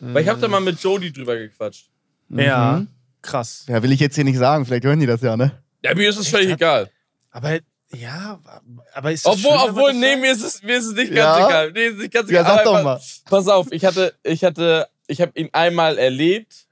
Weil 0.00 0.22
ich 0.22 0.28
habe 0.28 0.40
da 0.40 0.48
mal 0.48 0.60
mit 0.60 0.78
Jody 0.80 1.12
drüber 1.12 1.36
gequatscht. 1.36 1.88
Ja, 2.30 2.78
Mhm. 2.78 2.88
krass. 3.22 3.64
Ja, 3.68 3.82
will 3.82 3.92
ich 3.92 4.00
jetzt 4.00 4.14
hier 4.16 4.24
nicht 4.24 4.38
sagen. 4.38 4.64
Vielleicht 4.66 4.84
hören 4.84 5.00
die 5.00 5.06
das 5.06 5.20
ja, 5.22 5.36
ne? 5.36 5.62
Ja, 5.82 5.94
mir 5.94 6.08
ist 6.08 6.18
es 6.18 6.28
völlig 6.28 6.48
hat- 6.52 6.58
egal. 6.58 6.90
Aber 7.30 7.58
ja, 7.94 8.40
aber 8.92 9.12
ist 9.12 9.24
Obwohl, 9.26 9.58
schön, 9.58 9.70
obwohl, 9.70 9.92
nee, 9.92 10.16
mir 10.16 10.32
ist 10.32 10.42
es, 10.42 10.62
mir 10.62 10.76
ist 10.78 10.86
es 10.86 10.94
nicht 10.94 11.14
ganz 11.14 11.38
Ja? 11.38 11.46
egal. 11.48 11.72
Nee, 11.72 11.86
ist 11.86 11.98
nicht 11.98 12.12
ganz 12.12 12.30
Ja, 12.30 12.40
egal. 12.40 12.56
sag 12.56 12.66
Aber 12.66 12.78
doch 12.78 12.82
mal. 12.84 13.00
Pass 13.26 13.48
auf, 13.48 13.70
ich 13.70 13.84
hatte, 13.84 14.14
ich 14.22 14.42
hatte, 14.44 14.88
ich 15.06 15.20
habe 15.20 15.32
ihn 15.38 15.48
einmal 15.52 15.96
erlebt. 15.98 16.66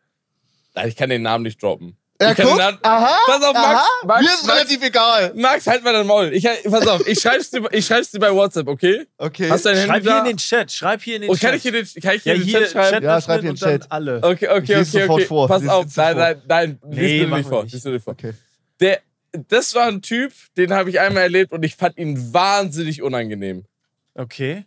Nein, 0.75 0.89
ich 0.89 0.97
kann 0.97 1.11
den 1.11 1.23
Namen 1.23 1.45
nicht 1.45 1.63
droppen. 1.63 1.97
Ja, 2.23 2.31
ich 2.31 2.37
kann 2.37 2.47
guck. 2.47 2.59
Namen, 2.59 2.79
Aha. 2.83 3.19
Pass 3.27 3.43
auf, 3.43 3.53
Max, 3.55 3.65
aha. 3.81 3.87
Max, 4.07 4.21
Mir 4.23 4.29
ist 4.35 4.47
Max, 4.47 4.59
relativ 4.59 4.83
egal. 4.85 5.33
Max, 5.35 5.67
halt 5.67 5.85
mal 5.85 5.93
dein 5.93 6.07
Maul. 6.07 6.33
Ich, 6.33 6.45
pass 6.45 6.87
auf, 6.87 7.07
ich 7.07 7.21
schreib's 7.21 7.51
dir, 7.51 7.63
ich 7.73 7.85
schreib's 7.87 8.11
dir 8.11 8.19
bei 8.21 8.33
WhatsApp, 8.33 8.69
okay? 8.69 9.07
Okay. 9.19 9.51
Hast 9.51 9.65
du 9.65 9.71
dein 9.71 9.79
Schreib 9.87 9.95
Handy 9.97 10.03
hier 10.09 10.11
da? 10.13 10.19
in 10.21 10.25
den 10.27 10.37
Chat, 10.37 10.73
schreib 10.73 11.03
hier 11.03 11.17
in 11.17 11.23
den 11.23 11.31
Und 11.31 11.39
Chat. 11.41 11.49
kann 11.51 11.57
ich 11.57 11.63
hier 11.63 11.73
den, 11.73 11.87
kann 12.03 12.15
ich 12.17 12.23
hier 12.23 12.33
ja, 12.35 12.39
den 12.39 12.45
hier 12.49 12.61
Chat 12.61 12.71
schreiben? 12.71 13.05
Ja, 13.05 13.17
öffnen 13.17 13.23
schreib 13.23 13.41
hier 13.41 13.51
in 13.51 13.57
den 13.57 13.61
dann 13.61 13.81
Chat. 13.81 13.93
alle. 13.93 14.17
Okay, 14.23 14.49
okay, 14.49 14.63
Ich 14.63 14.71
okay, 14.73 14.85
sofort 14.85 15.11
okay. 15.11 15.25
vor. 15.27 15.49
Pass 15.49 15.69
auf, 15.69 15.87
nein, 15.97 16.17
nein, 16.17 16.43
nein, 16.47 16.79
Nee, 16.87 17.01
lies 17.19 17.29
du 17.31 17.37
nicht 17.37 17.49
vor. 17.49 17.63
nicht. 17.65 17.73
Lies 17.75 17.83
du 17.83 17.91
nicht 17.91 18.05
vor. 18.05 18.13
Okay. 18.15 18.33
Der, 18.81 19.01
das 19.49 19.75
war 19.75 19.87
ein 19.89 20.03
Typ, 20.03 20.33
den 20.57 20.73
habe 20.73 20.91
ich 20.91 21.01
einmal 21.01 21.23
erlebt 21.25 21.53
und 21.53 21.63
ich 21.65 21.75
fand 21.77 21.97
ihn 21.99 22.33
wahnsinnig 22.35 23.03
unangenehm. 23.03 23.65
Okay. 24.15 24.65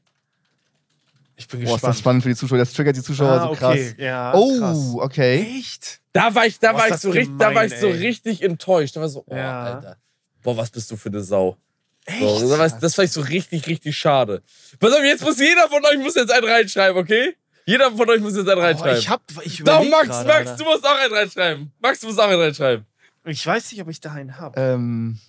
Ich 1.38 1.48
bin 1.48 1.60
Boah, 1.60 1.66
ist 1.66 1.72
das 1.74 1.82
gespannt. 1.82 1.98
spannend 1.98 2.24
für 2.24 2.30
die 2.30 2.36
Zuschauer. 2.36 2.58
Das 2.60 2.72
triggert 2.74 2.96
die 2.96 3.04
Zuschauer 3.04 3.30
ah, 3.42 3.48
so 3.48 3.54
krass. 3.56 3.72
okay. 3.74 3.96
Ja, 3.98 4.34
Oh, 4.34 4.58
krass. 4.58 4.78
okay. 4.96 5.58
Echt? 5.60 6.00
Da 6.14 6.34
war 6.34 6.46
ich, 6.46 6.60
da 6.60 6.72
Boah, 6.72 6.80
war 6.80 6.90
ich 6.90 6.96
so 6.96 7.10
richtig, 7.10 7.38
da 7.38 7.46
war 7.54 7.64
gemein, 7.66 7.72
ich 7.74 7.80
so 7.80 7.88
richtig 7.90 8.42
enttäuscht. 8.42 8.96
Da 8.96 9.02
war 9.02 9.10
so, 9.10 9.24
oh, 9.28 9.36
Ja. 9.36 9.64
Alter. 9.64 9.98
Boah, 10.44 10.56
was 10.56 10.70
bist 10.70 10.90
du 10.92 10.96
für 10.96 11.10
eine 11.10 11.22
Sau. 11.22 11.58
Echt? 12.06 12.20
So, 12.22 12.50
das, 12.50 12.60
war, 12.60 12.80
das 12.80 12.96
fand 12.96 13.08
ich 13.08 13.12
so 13.14 13.22
richtig, 13.22 13.68
richtig 13.68 13.98
schade. 13.98 14.44
Pass 14.80 14.94
auf, 14.94 15.04
jetzt 15.04 15.24
muss 15.24 15.40
jeder 15.40 15.68
von 15.68 15.84
euch 15.84 15.98
muss 15.98 16.16
jetzt 16.16 16.32
einen 16.32 16.48
reinschreiben, 16.48 17.02
okay? 17.02 17.36
Jeder 17.66 17.92
von 17.92 18.08
euch 18.10 18.22
muss 18.22 18.36
jetzt 18.38 18.48
einen 18.48 18.60
oh, 18.60 18.64
reinschreiben. 18.64 18.98
ich 19.00 19.10
hab, 19.10 19.24
ich 19.44 19.64
Doch, 19.64 19.84
Max, 19.90 20.08
grade, 20.08 20.28
Max, 20.28 20.52
Alter. 20.52 20.64
du 20.64 20.70
musst 20.70 20.86
auch 20.86 20.98
einen 21.00 21.14
reinschreiben. 21.14 21.72
Max, 21.82 22.00
du 22.00 22.08
musst 22.08 22.20
auch 22.20 22.28
einen 22.30 22.40
reinschreiben. 22.40 22.86
Ich 23.26 23.46
weiß 23.46 23.72
nicht, 23.72 23.82
ob 23.82 23.90
ich 23.90 24.00
da 24.00 24.12
einen 24.14 24.40
hab. 24.40 24.56
Ähm. 24.58 25.20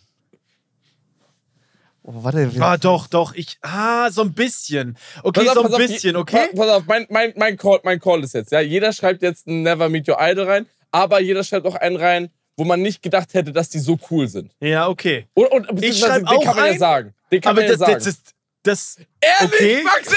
Oh, 2.09 2.23
warte. 2.23 2.49
Ah, 2.61 2.77
doch, 2.77 3.09
doch. 3.09 3.35
Ich, 3.35 3.59
ah, 3.63 4.09
so 4.13 4.23
ein 4.23 4.33
bisschen. 4.33 4.97
Okay, 5.25 5.41
Pass 5.45 5.49
auf, 5.49 5.55
so 5.55 5.65
ein 5.65 5.73
auf, 5.73 5.79
bisschen, 5.79 6.15
je- 6.15 6.21
okay? 6.21 6.49
Pass, 6.55 6.69
auf, 6.69 6.85
mein, 6.87 7.05
mein, 7.11 7.33
mein, 7.37 7.57
Call, 7.57 7.81
mein 7.83 7.99
Call 7.99 8.23
ist 8.23 8.33
jetzt, 8.35 8.53
ja. 8.53 8.61
Jeder 8.61 8.93
schreibt 8.93 9.23
jetzt 9.23 9.49
ein 9.49 9.63
Never 9.63 9.89
Meet 9.89 10.09
Your 10.09 10.17
Idol 10.21 10.49
rein, 10.49 10.67
aber 10.93 11.19
jeder 11.21 11.43
schreibt 11.43 11.67
auch 11.67 11.75
einen 11.75 11.97
rein, 11.97 12.31
wo 12.57 12.63
man 12.65 12.81
nicht 12.81 13.03
gedacht 13.03 13.35
hätte, 13.35 13.51
dass 13.53 13.71
die 13.71 13.81
so 13.81 13.99
cool 14.09 14.29
sind. 14.29 14.53
Ja, 14.61 14.87
okay. 14.87 15.27
Und, 15.35 15.49
und 15.49 15.67
beziehungsweise 15.75 16.07
schreib 16.07 16.19
den 16.21 16.29
auch 16.29 16.45
kann 16.45 16.55
man 16.57 16.67
ja 16.67 16.73
ein, 16.73 16.79
sagen. 16.79 17.15
Den 17.33 17.41
kann 17.41 17.51
Aber 17.51 17.61
man 17.63 17.71
ja 17.71 17.77
das, 17.77 17.81
sagen. 17.81 17.93
das 17.95 18.07
ist. 18.07 18.33
Das, 18.63 18.97
Ehrlich, 19.21 19.53
okay. 19.53 19.83
Max? 19.85 20.09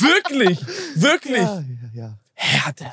wirklich, 0.00 0.58
wirklich. 0.94 1.42
Ja, 1.42 1.60
ja, 1.60 1.90
ja. 1.94 2.18
Härte. 2.34 2.86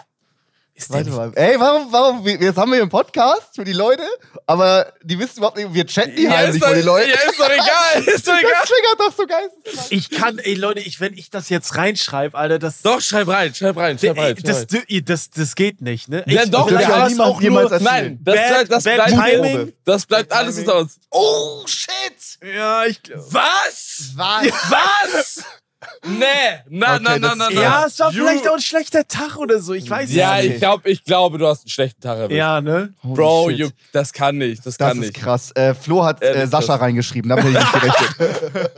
Ist 0.77 0.89
Warte 0.91 1.09
mal. 1.09 1.31
Ey, 1.35 1.57
warum, 1.57 1.89
warum? 1.89 2.27
Jetzt 2.27 2.57
haben 2.57 2.69
wir 2.69 2.75
hier 2.75 2.81
einen 2.83 2.89
Podcast 2.91 3.55
für 3.55 3.63
die 3.63 3.71
Leute, 3.71 4.03
aber 4.45 4.91
die 5.03 5.17
wissen 5.17 5.37
überhaupt 5.37 5.55
nicht, 5.55 5.73
wir 5.73 5.87
chatten 5.87 6.15
die 6.17 6.23
Ja, 6.23 6.31
heimlich 6.31 6.59
doch, 6.61 6.67
vor 6.67 6.75
den 6.75 6.85
Leuten. 6.85 7.09
ja, 7.09 7.15
ist 7.31 7.39
doch 7.39 7.49
egal. 7.49 8.03
Ist 8.15 8.27
doch 8.27 8.37
egal. 8.37 8.51
Das 8.51 8.69
triggert 8.69 8.99
doch 8.99 9.15
so 9.15 9.25
geil. 9.25 9.49
ich 9.89 10.09
kann, 10.09 10.37
ey 10.37 10.53
Leute, 10.55 10.81
ich, 10.81 10.99
wenn 10.99 11.13
ich 11.13 11.29
das 11.29 11.47
jetzt 11.47 11.77
reinschreibe, 11.77 12.37
Alter, 12.37 12.59
das. 12.59 12.81
Doch, 12.81 12.99
schreib 12.99 13.29
rein, 13.29 13.55
schreib 13.55 13.77
rein, 13.77 13.97
schreib 13.97 14.17
rein. 14.17 14.35
Das, 14.43 14.67
das, 14.67 14.81
das, 15.05 15.29
das 15.29 15.55
geht 15.55 15.81
nicht, 15.81 16.09
ne? 16.09 16.23
Ja, 16.27 16.43
ich, 16.43 16.51
doch, 16.51 16.67
vielleicht 16.67 16.89
ja, 16.89 17.07
niemand 17.07 17.29
auch 17.29 17.41
jemals 17.41 17.71
nur. 17.71 17.79
Nein, 17.79 18.19
das 18.21 18.35
Bad- 18.35 18.49
bleibt, 18.49 18.71
das 18.71 18.83
bad 18.83 18.95
bleibt, 18.95 19.11
timing. 19.11 19.73
das 19.85 20.05
bleibt 20.05 20.29
Bad 20.29 20.37
alles 20.39 20.57
unter 20.59 20.77
uns. 20.79 20.99
Oh, 21.09 21.63
shit! 21.65 22.53
Ja, 22.53 22.85
ich. 22.85 22.99
Was? 23.15 24.11
Was? 24.15 24.45
Was? 24.69 25.43
Nee, 26.03 26.25
na, 26.69 26.95
Okay, 26.95 27.03
na, 27.03 27.09
na, 27.19 27.19
das- 27.19 27.35
na, 27.37 27.49
na. 27.49 27.61
Ja, 27.61 27.85
es 27.85 27.99
war 27.99 28.11
You- 28.11 28.25
vielleicht 28.25 28.47
auch 28.47 28.53
ein 28.55 28.61
schlechter 28.61 29.07
Tag 29.07 29.37
oder 29.37 29.59
so. 29.59 29.73
Ich 29.73 29.87
weiß 29.89 30.11
Ja, 30.13 30.37
es 30.39 30.43
ich 30.45 30.49
nicht. 30.51 30.59
glaube, 30.59 30.89
ich 30.89 31.03
glaube, 31.03 31.37
du 31.37 31.47
hast 31.47 31.61
einen 31.61 31.69
schlechten 31.69 32.01
Tag 32.01 32.17
erwischt. 32.17 32.37
Ja, 32.37 32.59
ne? 32.61 32.93
Holy 33.03 33.15
Bro, 33.15 33.49
you, 33.51 33.69
das 33.91 34.11
kann 34.11 34.37
nicht, 34.37 34.65
das, 34.65 34.77
Das 34.77 34.87
kann 34.87 34.97
ist 34.97 35.07
nicht. 35.09 35.13
krass. 35.15 35.51
Äh, 35.53 35.75
Flo 35.75 36.03
hat 36.03 36.21
Ehrlich, 36.23 36.43
äh, 36.43 36.47
Sascha 36.47 36.73
das- 36.73 36.81
reingeschrieben, 36.81 37.29
damit 37.29 37.45
hätte 37.45 37.59
ich 37.59 37.63
nicht 37.63 37.73
gerechnet. 37.73 38.71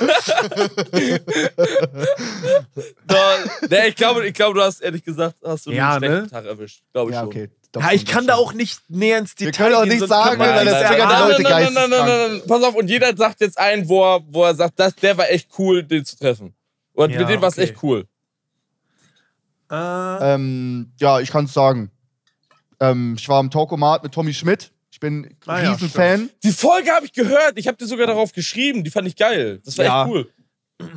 Da, 3.06 3.16
nee, 3.68 3.88
ich 3.88 3.96
glaube, 3.96 4.26
ich 4.26 4.34
glaube, 4.34 4.54
du 4.58 4.64
hast 4.64 4.80
ehrlich 4.80 5.04
gesagt, 5.04 5.36
hast 5.44 5.66
du 5.66 5.72
Ja, 5.72 5.94
einen 5.94 6.04
schlechten 6.04 6.22
ne? 6.22 6.30
Tag 6.30 6.44
erwischt. 6.46 6.82
Glaube 6.92 7.10
ich 7.10 7.14
ja, 7.14 7.20
schon. 7.22 7.28
okay. 7.28 7.50
Doch, 7.72 7.82
Ja, 7.82 7.92
ich 7.92 8.04
kann 8.04 8.26
da 8.26 8.34
auch 8.34 8.52
nicht 8.52 8.80
näher 8.88 9.18
ins 9.18 9.34
Wir 9.38 9.46
Detail 9.52 9.70
können 9.70 9.74
auch 9.76 9.84
nicht 9.84 10.06
sagen, 10.06 10.40
weil 10.40 10.64
das 10.64 10.74
nein, 10.74 10.86
triggert 10.86 11.08
nein, 11.08 11.22
die 11.24 11.30
Leute 11.30 11.42
nein, 11.42 11.52
nein, 11.52 11.62
nein, 11.62 11.74
nein, 11.74 11.90
nein, 11.90 12.06
geisteskrank. 12.08 12.32
nein, 12.40 12.48
Pass 12.48 12.62
auf, 12.64 12.74
und 12.74 12.90
jeder 12.90 13.16
sagt 13.16 13.40
jetzt 13.40 13.58
einen, 13.58 13.88
wo 13.88 14.02
er, 14.04 14.20
wo 14.28 14.44
er 14.44 14.54
sagt, 14.56 14.78
das, 14.80 14.94
der 14.96 15.16
war 15.16 15.30
echt 15.30 15.48
cool, 15.58 15.84
den 15.84 16.04
zu 16.04 16.16
treffen. 16.18 16.54
Und 16.94 17.10
Ja, 17.10 17.20
mit 17.20 17.28
dem 17.28 17.40
war 17.40 17.48
es 17.48 17.54
okay. 17.54 17.62
echt 17.70 17.82
cool. 17.82 18.06
Äh, 19.70 20.34
Ähm, 20.34 20.92
ja, 20.98 21.20
ich 21.20 21.30
kann 21.30 21.44
es 21.44 21.52
sagen. 21.52 21.90
Ähm, 22.80 23.14
ich 23.18 23.28
war 23.28 23.38
am 23.38 23.50
Talkomat 23.50 24.02
mit 24.02 24.12
Tommy 24.12 24.34
Schmidt. 24.34 24.72
Ich 24.90 24.98
bin 24.98 25.36
Ah 25.46 25.62
ja, 25.62 25.70
Riesenfan. 25.72 26.30
Die 26.42 26.50
Folge 26.50 26.90
habe 26.90 27.06
ich 27.06 27.12
gehört. 27.12 27.52
Ich 27.56 27.68
habe 27.68 27.76
dir 27.76 27.86
sogar 27.86 28.06
darauf 28.06 28.32
geschrieben. 28.32 28.82
Die 28.84 28.90
fand 28.90 29.06
ich 29.06 29.16
geil. 29.16 29.60
Das 29.64 29.78
war 29.78 29.84
Ja. 29.84 30.02
echt 30.02 30.10
cool. 30.10 30.28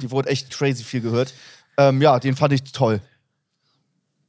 Die 0.02 0.10
wurde 0.10 0.30
echt 0.30 0.50
crazy 0.50 0.84
viel 0.84 1.02
gehört. 1.02 1.34
Ähm, 1.78 2.02
ja, 2.02 2.20
den 2.20 2.36
fand 2.36 2.54
ich 2.54 2.64
toll. 2.72 3.02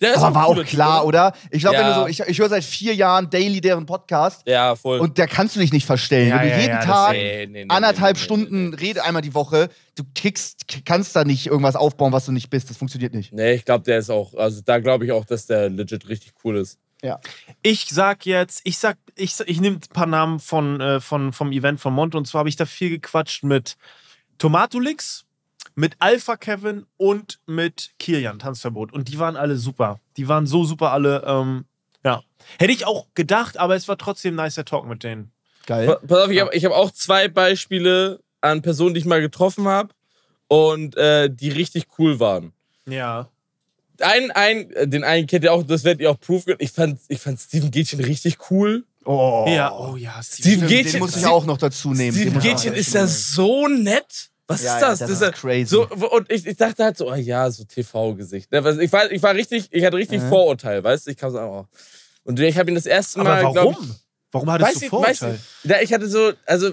Der 0.01 0.15
ist 0.15 0.19
Aber 0.19 0.35
war 0.35 0.47
auch 0.47 0.65
klar, 0.65 1.01
Typ, 1.01 1.09
oder? 1.09 1.33
Ich 1.51 1.61
glaube, 1.61 1.79
wenn 1.79 1.87
Ja. 1.87 1.95
du 1.95 2.01
so, 2.03 2.07
ich, 2.09 2.21
ich 2.21 2.39
höre 2.39 2.49
seit 2.49 2.65
vier 2.65 2.95
Jahren 2.95 3.31
daily 3.31 3.61
deren 3.61 3.87
Podcast 3.87 4.43
Ja, 4.47 4.75
voll. 4.75 4.99
und 5.01 5.19
da 5.19 5.27
kannst 5.27 5.55
du 5.57 5.61
dich 5.61 5.73
nicht 5.73 5.87
verstellen. 5.87 6.29
Ja, 6.31 6.41
wenn 6.41 6.49
du 6.49 6.55
ja, 6.55 6.61
jeden 6.61 6.81
Tag 6.81 7.13
Nee, 7.13 7.47
nee, 7.47 7.65
nee, 7.65 7.71
anderthalb 7.75 8.17
nee, 8.17 8.23
Stunden 8.23 8.71
nee, 8.71 8.77
Rede 8.77 9.05
einmal 9.05 9.23
die 9.23 9.35
Woche, 9.35 9.69
du 9.95 10.03
kriegst, 10.15 10.67
kannst 10.85 11.15
da 11.15 11.25
nicht 11.25 11.47
irgendwas 11.47 11.77
aufbauen, 11.77 12.13
was 12.13 12.27
du 12.27 12.33
nicht 12.33 12.51
bist. 12.51 12.69
Das 12.71 12.77
funktioniert 12.77 13.15
nicht. 13.15 13.33
Nee, 13.33 13.53
ich 13.55 13.65
glaube, 13.65 13.85
der 13.85 13.99
ist 13.99 14.11
auch, 14.11 14.35
also 14.35 14.61
da 14.65 14.79
glaube 14.81 15.05
ich 15.07 15.13
auch, 15.13 15.25
dass 15.25 15.47
der 15.47 15.71
legit 15.71 16.09
richtig 16.09 16.33
cool 16.45 16.57
ist. 16.59 16.79
Ja. 17.03 17.21
ich 17.63 17.87
sag 17.91 18.25
jetzt, 18.25 18.63
ich 18.65 18.79
sag, 18.79 18.97
ich, 19.15 19.39
ich 19.47 19.61
nehme 19.61 19.77
ein 19.77 19.81
paar 19.93 20.07
Namen 20.07 20.41
von, 20.41 20.81
äh, 20.81 21.01
von, 21.01 21.33
vom 21.35 21.53
Event 21.53 21.79
von 21.79 21.93
Monte 21.93 22.17
und 22.17 22.27
zwar 22.27 22.39
habe 22.41 22.49
ich 22.49 22.57
da 22.57 22.65
viel 22.65 22.89
gequatscht 22.89 23.45
mit 23.45 23.77
Tomatolix, 24.39 25.25
mit 25.75 25.97
Alpha 25.99 26.37
Kevin 26.37 26.87
und 26.97 27.41
mit 27.47 27.93
Kilian, 27.99 28.39
Tanzverbot. 28.39 28.93
Und 28.93 29.09
die 29.09 29.19
waren 29.19 29.37
alle 29.37 29.57
super. 29.57 30.01
Die 30.17 30.29
waren 30.29 30.47
so 30.47 30.65
super 30.65 30.93
alle. 30.93 31.25
Ähm, 31.27 31.65
ja. 32.05 32.23
Hätte 32.59 32.73
ich 32.73 32.87
auch 32.87 33.07
gedacht, 33.15 33.57
aber 33.59 33.75
es 33.75 33.89
war 33.89 33.99
trotzdem 33.99 34.39
ein 34.39 34.45
nicer 34.45 34.65
Talk 34.65 34.87
mit 34.87 35.03
denen. 35.03 35.33
Geil. 35.67 35.87
Pa- 35.87 36.01
Pass 36.07 36.19
auf, 36.25 36.31
ich 36.31 36.41
habe 36.41 36.55
ich 36.55 36.65
hab 36.65 36.73
auch 36.73 36.91
zwei 36.91 37.29
Beispiele 37.29 38.21
an 38.41 38.63
Personen, 38.63 38.95
die 38.95 39.01
ich 39.01 39.07
mal 39.07 39.21
getroffen 39.23 39.67
habe 39.67 39.89
und 40.49 40.97
äh, 40.97 41.31
die 41.31 41.49
richtig 41.49 41.87
cool 41.99 42.21
waren. 42.21 42.53
Ja. 42.89 43.29
Ein, 44.01 44.31
ein, 44.33 44.71
äh, 44.73 44.87
den 44.87 45.03
einen 45.05 45.27
kennt 45.27 45.45
ihr 45.45 45.53
auch, 45.53 45.63
das 45.63 45.85
werdet 45.85 46.03
ihr 46.03 46.11
auch 46.11 46.21
proof. 46.21 46.45
Ich 46.59 46.71
fand, 46.73 47.01
ich 47.09 47.21
fand 47.21 47.41
Steven 47.41 47.71
Gätchen 47.71 48.01
richtig 48.01 48.51
cool. 48.51 48.85
Oh. 49.07 49.47
Ja, 49.49 49.73
oh 49.73 49.97
ja. 49.97 50.21
Steven 50.23 50.53
Stimmt, 50.57 50.69
Gätchen, 50.69 50.93
den 50.93 50.99
muss 51.01 51.11
ich 51.13 51.17
Steven- 51.19 51.31
auch 51.33 51.47
noch 51.47 51.59
dazu 51.59 51.93
nehmen. 51.95 52.17
Steven 52.17 52.41
Gätchen 52.41 52.75
ist 52.75 52.93
ja 52.95 53.07
so 53.07 53.67
nett. 53.69 54.31
Was 54.47 54.63
Ja, 54.63 54.75
ist 54.77 54.83
ja, 54.83 54.89
das? 54.91 54.99
das 54.99 55.11
ist 55.11 55.23
ja- 55.23 55.31
crazy. 55.31 55.65
So, 55.67 55.89
und 55.89 56.31
ich, 56.31 56.47
ich 56.47 56.57
dachte 56.57 56.85
halt 56.85 56.97
so, 56.99 57.11
oh 57.11 57.15
ja, 57.15 57.51
so 57.51 57.65
TV-Gesicht. 57.65 58.53
Ne, 58.53 58.59
Ich 58.83 58.93
war, 58.93 59.11
ich 59.11 59.23
war 59.23 59.35
richtig, 59.35 59.69
ich 59.71 59.85
hatte 59.85 59.97
richtig 59.97 60.21
Mhm. 60.23 60.29
Vorurteil, 60.29 60.85
weißt 60.85 61.07
du? 61.07 61.11
Ich 61.13 61.17
kam 61.17 61.31
so, 61.31 61.39
oh. 61.41 61.67
Und 62.25 62.39
ich 62.41 62.59
habe 62.59 62.71
ihn 62.71 62.75
das 62.75 62.87
erste 62.87 63.21
Mal, 63.23 63.45
Aber 63.45 63.55
warum? 63.55 63.95
Warum 64.33 64.51
hattest 64.51 64.69
Weiß 64.71 64.79
du 64.81 64.87
ich, 64.87 64.93
weiß 64.93 65.19
Vorurteil? 65.19 65.41
ich. 65.65 65.71
Ja, 65.71 65.81
ich 65.81 65.93
hatte 65.95 66.09
so, 66.09 66.33
also 66.45 66.73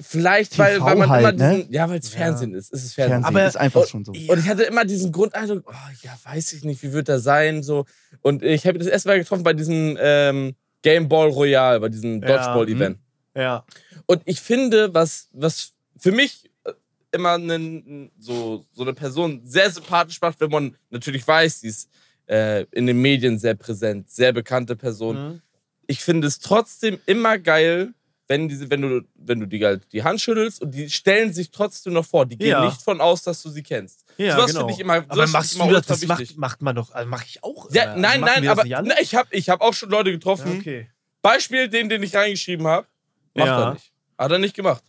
vielleicht, 0.00 0.58
weil, 0.58 0.74
TV 0.74 0.84
weil 0.86 0.96
man 0.96 1.08
halt, 1.10 1.20
immer 1.20 1.32
ne? 1.32 1.56
diesen, 1.58 1.72
ja, 1.72 1.88
weil 1.88 1.98
es 1.98 2.08
Fernsehen 2.08 2.54
ist. 2.54 2.72
Es 2.72 2.84
ist 2.84 2.94
Fernsehen. 2.94 3.22
Fernsehen 3.22 3.36
Aber- 3.36 3.46
ist 3.46 3.56
einfach 3.56 3.86
schon 3.86 4.04
so. 4.04 4.12
Und 4.12 4.38
ich 4.38 4.48
hatte 4.48 4.62
immer 4.64 4.84
diesen 4.84 5.12
Grundeindruck, 5.12 5.64
oh, 5.66 5.72
ja, 6.02 6.16
weiß 6.24 6.52
ich 6.52 6.64
nicht, 6.64 6.82
wie 6.82 6.92
wird 6.92 7.08
er 7.08 7.20
sein, 7.20 7.62
so. 7.62 7.84
Und 8.22 8.42
ich 8.42 8.66
habe 8.66 8.76
ihn 8.78 8.80
das 8.80 8.88
erste 8.88 9.08
Mal 9.08 9.18
getroffen 9.18 9.42
bei 9.42 9.52
diesem 9.52 9.96
ähm, 10.00 10.54
Game 10.82 11.08
Ball 11.08 11.28
Royale, 11.28 11.80
bei 11.80 11.88
diesem 11.88 12.22
Ja, 12.22 12.28
Dodgeball-Event. 12.28 12.98
Ja. 13.34 13.64
Und 14.06 14.22
ich 14.24 14.40
finde, 14.40 14.94
was, 14.94 15.28
was 15.32 15.72
für 15.98 16.12
mich 16.12 16.47
immer 17.12 17.32
einen, 17.32 18.10
so, 18.18 18.64
so 18.72 18.82
eine 18.82 18.94
Person 18.94 19.40
sehr 19.44 19.70
sympathisch 19.70 20.20
macht, 20.20 20.40
wenn 20.40 20.50
man 20.50 20.76
natürlich 20.90 21.26
weiß, 21.26 21.60
sie 21.60 21.68
ist 21.68 21.88
äh, 22.26 22.64
in 22.72 22.86
den 22.86 23.00
Medien 23.00 23.38
sehr 23.38 23.54
präsent, 23.54 24.10
sehr 24.10 24.32
bekannte 24.32 24.76
Person. 24.76 25.16
Mhm. 25.28 25.42
Ich 25.86 26.00
finde 26.00 26.26
es 26.26 26.38
trotzdem 26.38 26.98
immer 27.06 27.38
geil, 27.38 27.94
wenn, 28.30 28.46
diese, 28.46 28.68
wenn, 28.70 28.82
du, 28.82 29.00
wenn 29.14 29.40
du 29.40 29.46
die, 29.46 29.64
halt 29.64 29.90
die 29.90 30.02
Hand 30.02 30.20
schüttelst 30.20 30.60
und 30.60 30.72
die 30.74 30.90
stellen 30.90 31.32
sich 31.32 31.50
trotzdem 31.50 31.94
noch 31.94 32.04
vor. 32.04 32.26
Die 32.26 32.36
gehen 32.36 32.50
Ja. 32.50 32.64
nicht 32.66 32.82
von 32.82 33.00
aus, 33.00 33.22
dass 33.22 33.42
du 33.42 33.48
sie 33.48 33.62
kennst. 33.62 34.04
Ja, 34.18 34.36
Sowas 34.36 34.48
genau. 34.48 34.60
finde 34.60 34.74
ich 34.74 34.80
immer, 34.80 34.94
aber 34.96 35.14
sowas 35.14 35.32
machst 35.32 35.54
du 35.58 35.62
immer 35.62 35.72
das? 35.72 35.86
Das 35.86 36.06
macht, 36.06 36.36
macht 36.36 36.60
man 36.62 36.76
doch, 36.76 36.92
also 36.92 37.08
mache 37.08 37.24
ich 37.26 37.42
auch. 37.42 37.70
Ja. 37.72 37.84
Also 37.84 38.00
nein, 38.00 38.20
nein, 38.20 38.46
aber 38.48 38.64
na, 38.66 39.00
ich 39.00 39.14
habe 39.14 39.28
ich 39.30 39.48
hab 39.48 39.62
auch 39.62 39.72
schon 39.72 39.88
Leute 39.88 40.12
getroffen. 40.12 40.52
Ja, 40.52 40.58
okay. 40.58 40.90
Beispiel, 41.22 41.68
den, 41.68 41.88
den 41.88 42.02
ich 42.02 42.14
reingeschrieben 42.14 42.66
habe, 42.66 42.86
macht 43.34 43.46
Ja. 43.46 43.62
er 43.68 43.72
nicht. 43.74 43.92
Hat 44.18 44.30
er 44.30 44.38
nicht 44.38 44.54
gemacht. 44.54 44.84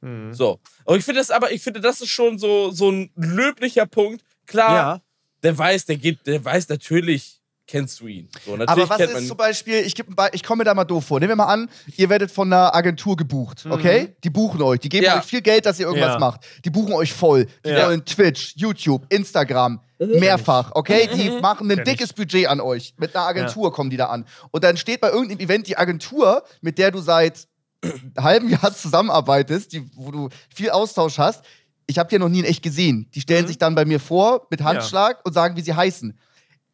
Mhm. 0.00 0.32
So. 0.34 0.58
Und 0.84 0.98
ich 0.98 1.04
finde 1.04 1.20
das 1.20 1.30
aber, 1.30 1.52
ich 1.52 1.62
finde, 1.62 1.80
das 1.80 2.00
ist 2.00 2.08
schon 2.10 2.38
so, 2.38 2.70
so 2.70 2.90
ein 2.90 3.10
löblicher 3.16 3.86
Punkt. 3.86 4.22
Klar, 4.46 4.74
Ja. 4.74 5.00
der 5.42 5.56
weiß, 5.58 5.86
der 5.86 5.96
geht, 5.96 6.26
der 6.26 6.44
weiß 6.44 6.68
natürlich, 6.68 7.36
kennst 7.66 8.00
du 8.00 8.08
ihn. 8.08 8.28
So, 8.44 8.56
natürlich 8.56 8.68
Aber 8.82 8.90
was 8.90 8.96
kennt 8.98 9.12
ist 9.12 9.28
zum 9.28 9.36
Beispiel, 9.36 9.74
ich, 9.86 9.94
Be- 9.94 10.30
ich 10.32 10.42
komme 10.42 10.58
mir 10.60 10.64
da 10.64 10.74
mal 10.74 10.82
doof 10.84 11.04
vor. 11.06 11.20
Nehmen 11.20 11.30
wir 11.30 11.36
mal 11.36 11.44
an, 11.52 11.70
ihr 11.96 12.08
werdet 12.08 12.30
von 12.32 12.52
einer 12.52 12.74
Agentur 12.74 13.16
gebucht, 13.16 13.64
okay? 13.70 14.16
Die 14.24 14.30
buchen 14.30 14.60
euch, 14.60 14.80
die 14.80 14.88
geben 14.88 15.04
Ja. 15.04 15.18
euch 15.18 15.24
viel 15.24 15.40
Geld, 15.40 15.66
dass 15.66 15.78
ihr 15.78 15.86
irgendwas 15.86 16.14
Ja. 16.14 16.18
macht. 16.18 16.40
Die 16.64 16.70
buchen 16.70 16.92
euch 16.94 17.12
voll. 17.12 17.46
Die 17.64 17.68
Ja. 17.70 17.86
wollen 17.86 18.04
Twitch, 18.04 18.54
YouTube, 18.56 19.06
Instagram, 19.08 19.80
mehrfach, 20.00 20.72
okay? 20.74 21.08
Die 21.14 21.30
machen 21.40 21.70
ein 21.70 21.84
dickes 21.84 22.12
Budget 22.12 22.48
an 22.48 22.60
euch. 22.60 22.94
Mit 22.96 23.14
einer 23.14 23.26
Agentur 23.26 23.72
kommen 23.72 23.90
die 23.90 23.96
da 23.98 24.06
an. 24.06 24.24
Und 24.50 24.64
dann 24.64 24.76
steht 24.76 25.00
bei 25.00 25.10
irgendeinem 25.10 25.38
Event 25.40 25.68
die 25.68 25.76
Agentur, 25.76 26.42
mit 26.62 26.76
der 26.78 26.90
du 26.90 27.00
seit 27.00 27.46
halben 28.18 28.48
Jahr 28.48 28.74
zusammenarbeitest, 28.74 29.72
die, 29.72 29.90
wo 29.94 30.10
du 30.10 30.28
viel 30.54 30.70
Austausch 30.70 31.18
hast. 31.18 31.44
Ich 31.86 31.98
habe 31.98 32.08
die 32.08 32.14
ja 32.16 32.18
noch 32.20 32.28
nie 32.28 32.40
in 32.40 32.44
echt 32.44 32.62
gesehen. 32.62 33.08
Die 33.14 33.20
stellen 33.20 33.46
sich 33.46 33.58
dann 33.58 33.74
bei 33.74 33.84
mir 33.84 33.98
vor 34.00 34.46
mit 34.50 34.62
Handschlag 34.62 35.24
und 35.24 35.32
sagen, 35.32 35.56
wie 35.56 35.62
sie 35.62 35.74
heißen. 35.74 36.16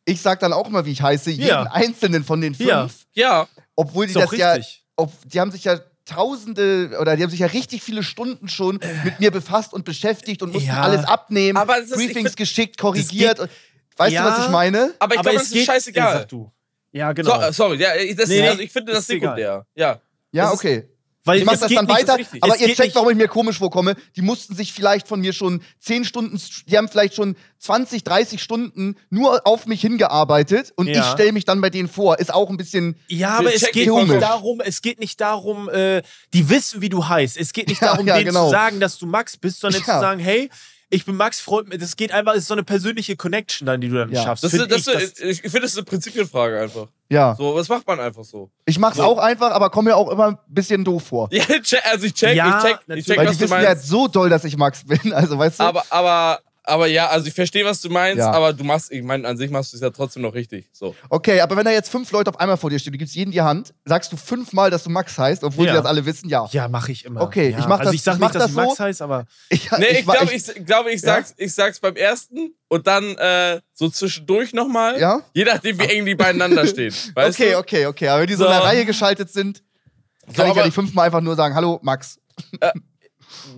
Ich 0.04 0.20
sag 0.20 0.40
dann 0.40 0.52
auch 0.52 0.68
immer, 0.68 0.84
wie 0.84 0.92
ich 0.92 1.02
heiße, 1.02 1.30
jeden 1.30 1.46
Ja. 1.48 1.62
einzelnen 1.64 2.22
von 2.22 2.40
den 2.40 2.54
fünf. 2.54 2.68
Ja. 2.68 2.88
Ja, 3.14 3.48
Obwohl 3.74 4.07
die 4.07 4.12
das 4.12 4.30
ja, 4.36 4.52
richtig. 4.52 4.84
ob, 4.96 5.12
die 5.24 5.40
haben 5.40 5.50
sich 5.50 5.64
ja 5.64 5.80
tausende 6.04 6.96
oder 7.00 7.16
die 7.16 7.22
haben 7.22 7.30
sich 7.30 7.40
ja 7.40 7.46
richtig 7.48 7.82
viele 7.82 8.02
Stunden 8.02 8.48
schon 8.48 8.78
mit 9.04 9.18
mir 9.20 9.30
befasst 9.30 9.72
und 9.72 9.84
beschäftigt 9.84 10.42
und 10.42 10.52
mussten 10.52 10.68
Ja. 10.68 10.82
alles 10.82 11.04
abnehmen, 11.04 11.57
Aber 11.59 11.78
ist- 11.78 11.92
Briefings 11.92 12.28
find- 12.30 12.36
geschickt, 12.36 12.78
korrigiert. 12.78 13.48
Weißt 13.96 14.12
Ja. 14.12 14.22
du, 14.24 14.30
was 14.36 14.44
ich 14.46 14.50
meine? 14.50 14.92
aber 14.98 15.14
ich 15.14 15.20
glaube, 15.22 15.36
es 15.36 15.42
das 15.44 15.46
ist 15.48 15.54
geht- 15.54 15.66
scheißegal. 15.66 16.18
Sag 16.20 16.28
du. 16.28 16.52
Ja, 16.92 17.12
genau. 17.12 17.34
So, 17.34 17.40
äh, 17.46 17.52
sorry, 17.52 17.76
ja, 17.78 17.94
ich- 17.96 18.14
das, 18.16 18.28
Nee, 18.28 18.46
also 18.46 18.61
ich 18.61 18.70
finde 18.72 18.92
das 18.92 19.07
sekundär. 19.07 19.66
Ja. 19.74 20.00
Ja, 20.32 20.44
Das 20.44 20.52
ist- 20.54 20.59
okay. 20.61 20.88
Weil 21.26 21.40
Ich 21.40 21.44
mach 21.44 21.52
es 21.54 21.60
das 21.60 21.72
dann 21.72 21.84
nicht- 21.86 21.94
weiter, 21.94 22.16
richtig. 22.16 22.42
aber 22.42 22.54
Es 22.54 22.60
ihr 22.60 22.68
checkt, 22.68 22.78
nicht- 22.80 22.94
warum 22.94 23.10
ich 23.10 23.16
mir 23.16 23.28
komisch 23.28 23.58
vorkomme. 23.58 23.96
Die 24.16 24.22
mussten 24.22 24.54
sich 24.54 24.72
vielleicht 24.72 25.06
von 25.08 25.20
mir 25.20 25.32
schon 25.32 25.60
10 25.80 26.04
Stunden, 26.04 26.40
die 26.66 26.78
haben 26.78 26.88
vielleicht 26.88 27.14
schon 27.14 27.36
20, 27.58 28.04
30 28.04 28.40
Stunden 28.42 28.96
nur 29.10 29.46
auf 29.46 29.66
mich 29.66 29.80
hingearbeitet 29.80 30.72
und 30.76 30.86
Ja. 30.88 31.00
ich 31.00 31.06
stelle 31.06 31.32
mich 31.32 31.44
dann 31.44 31.60
bei 31.60 31.68
denen 31.68 31.88
vor. 31.88 32.18
Ist 32.18 32.32
auch 32.32 32.48
ein 32.48 32.56
bisschen. 32.56 32.96
Ja, 33.08 33.38
aber 33.38 33.52
es 33.54 33.62
geht 33.62 33.74
die 33.74 33.78
nicht 33.80 33.88
komisch. 33.90 34.20
darum, 34.20 34.60
es 34.60 34.80
geht 34.82 35.00
nicht 35.00 35.20
darum, 35.20 35.68
äh, 35.68 36.02
die 36.32 36.48
wissen, 36.48 36.80
wie 36.80 36.88
du 36.88 37.06
heißt. 37.08 37.36
Es 37.36 37.52
geht 37.52 37.68
nicht 37.68 37.80
Ja, 37.82 37.88
darum, 37.92 38.06
ja, 38.06 38.14
denen 38.14 38.26
genau. 38.28 38.44
zu 38.46 38.50
sagen, 38.52 38.78
dass 38.80 38.96
du 38.98 39.06
Max 39.06 39.36
bist, 39.36 39.60
sondern 39.60 39.80
Ja. 39.80 39.94
zu 39.94 40.00
sagen, 40.00 40.20
hey, 40.20 40.48
ich 40.89 41.05
bin 41.05 41.16
Max, 41.16 41.41
freut 41.41 41.68
mich. 41.68 41.78
Das 41.78 41.97
geht 41.97 42.12
einfach, 42.12 42.32
es 42.34 42.41
ist 42.43 42.49
so 42.49 42.55
eine 42.55 42.62
persönliche 42.62 43.16
Connection 43.16 43.66
dann, 43.66 43.80
die 43.80 43.89
du 43.89 43.97
dann 43.97 44.11
Ja. 44.12 44.22
schaffst. 44.22 44.45
Das 44.45 44.53
Find 44.53 44.70
ist, 44.70 44.87
das 44.87 44.95
ich, 44.95 45.03
ist, 45.03 45.20
ich 45.20 45.41
finde, 45.41 45.61
das 45.62 45.72
ist 45.72 45.78
eine 45.78 45.84
Prinzipienfrage 45.84 46.61
einfach. 46.61 46.87
Ja. 47.09 47.34
So, 47.37 47.55
was 47.55 47.68
macht 47.68 47.87
man 47.87 47.99
einfach 48.01 48.24
so? 48.24 48.51
Ich 48.64 48.78
mach's 48.78 48.97
So. 48.97 49.03
auch 49.05 49.18
einfach, 49.18 49.51
aber 49.53 49.70
komme 49.70 49.91
mir 49.91 49.97
auch 49.97 50.11
immer 50.11 50.26
ein 50.28 50.39
bisschen 50.49 50.84
doof 50.84 51.05
vor. 51.07 51.28
Ja, 51.32 51.45
also 51.91 52.07
ich 52.07 52.14
check, 52.14 52.37
Ja, 52.37 52.59
ich 52.59 52.64
check, 52.64 52.72
ich 52.80 52.87
natürlich. 52.89 53.07
check, 53.07 53.16
Weil 53.18 53.26
was 53.26 53.32
die 53.32 53.39
du 53.45 53.51
wissen 53.51 53.62
ja 53.62 53.68
meinst. 53.70 53.89
so 53.89 54.09
doll, 54.09 54.28
dass 54.30 54.45
ich 54.45 54.57
Max 54.57 54.84
bin. 54.84 55.12
Also, 55.12 55.39
weißt 55.39 55.61
du? 55.61 55.64
Aber, 55.64 55.84
aber, 55.91 56.41
aber 56.66 56.86
ja, 56.88 57.08
also 57.08 57.26
ich 57.28 57.34
verstehe, 57.34 57.64
was 57.64 57.80
du 57.80 57.88
meinst, 57.88 58.18
Ja. 58.18 58.32
aber 58.32 58.52
du 58.52 58.64
machst, 58.64 58.90
ich 58.92 59.02
meine, 59.02 59.26
an 59.26 59.36
sich 59.36 59.50
machst 59.50 59.72
du 59.72 59.76
es 59.76 59.80
ja 59.82 59.90
trotzdem 59.90 60.22
noch 60.22 60.34
richtig. 60.34 60.68
So. 60.72 60.94
Okay, 61.08 61.40
aber 61.40 61.56
wenn 61.56 61.64
da 61.64 61.70
jetzt 61.70 61.88
fünf 61.88 62.10
Leute 62.10 62.28
auf 62.30 62.38
einmal 62.40 62.56
vor 62.56 62.68
dir 62.70 62.78
stehen, 62.78 62.92
du 62.92 62.98
gibst 62.98 63.14
jedem 63.14 63.30
die 63.32 63.40
Hand, 63.40 63.72
sagst 63.84 64.12
du 64.12 64.16
fünfmal, 64.16 64.68
dass 64.70 64.82
du 64.84 64.90
Max 64.90 65.16
heißt, 65.16 65.44
obwohl 65.44 65.66
Ja. 65.66 65.72
die 65.72 65.76
das 65.78 65.86
alle 65.86 66.04
wissen, 66.04 66.28
ja. 66.28 66.46
ja, 66.50 66.68
mache 66.68 66.92
ich 66.92 67.04
immer. 67.04 67.22
Okay, 67.22 67.50
ja. 67.50 67.58
ich 67.60 67.66
mach 67.66 67.78
also 67.78 67.84
das- 67.92 67.94
ich 67.94 68.02
sag 68.02 68.14
ich 68.14 68.20
nicht, 68.20 68.34
dass 68.34 68.42
das 68.42 68.50
ich 68.50 68.56
Max 68.56 68.76
so. 68.76 68.84
heißt, 68.84 69.02
aber 69.02 69.24
Ich, 69.48 69.70
Nee, 69.78 69.86
ich, 70.00 70.06
war- 70.06 70.16
glaube, 70.16 70.32
ich, 70.34 70.66
glaube, 70.66 70.92
ich, 70.92 71.00
sag's, 71.00 71.34
ich 71.36 71.54
sag's 71.54 71.80
beim 71.80 71.96
ersten 71.96 72.54
und 72.68 72.86
dann 72.86 73.16
äh, 73.16 73.60
so 73.72 73.88
zwischendurch 73.88 74.52
nochmal. 74.52 75.00
Ja? 75.00 75.22
Je 75.34 75.44
nachdem, 75.44 75.78
wie 75.78 75.84
eng 75.84 76.04
die 76.04 76.14
beieinander 76.16 76.66
stehen. 76.66 76.92
Weißt 77.14 77.38
okay, 77.40 77.52
du? 77.52 77.58
okay, 77.58 77.86
okay. 77.86 78.08
Aber 78.08 78.20
wenn 78.22 78.26
die 78.28 78.34
so, 78.34 78.44
in 78.44 78.52
So. 78.52 78.58
der 78.58 78.64
Reihe 78.66 78.84
geschaltet 78.84 79.30
sind, 79.32 79.62
kann 80.34 80.46
So, 80.46 80.50
ich 80.50 80.56
ja 80.56 80.64
nicht 80.64 80.74
fünfmal 80.74 81.06
einfach 81.06 81.20
nur 81.20 81.36
sagen, 81.36 81.54
hallo, 81.54 81.78
Max. 81.82 82.18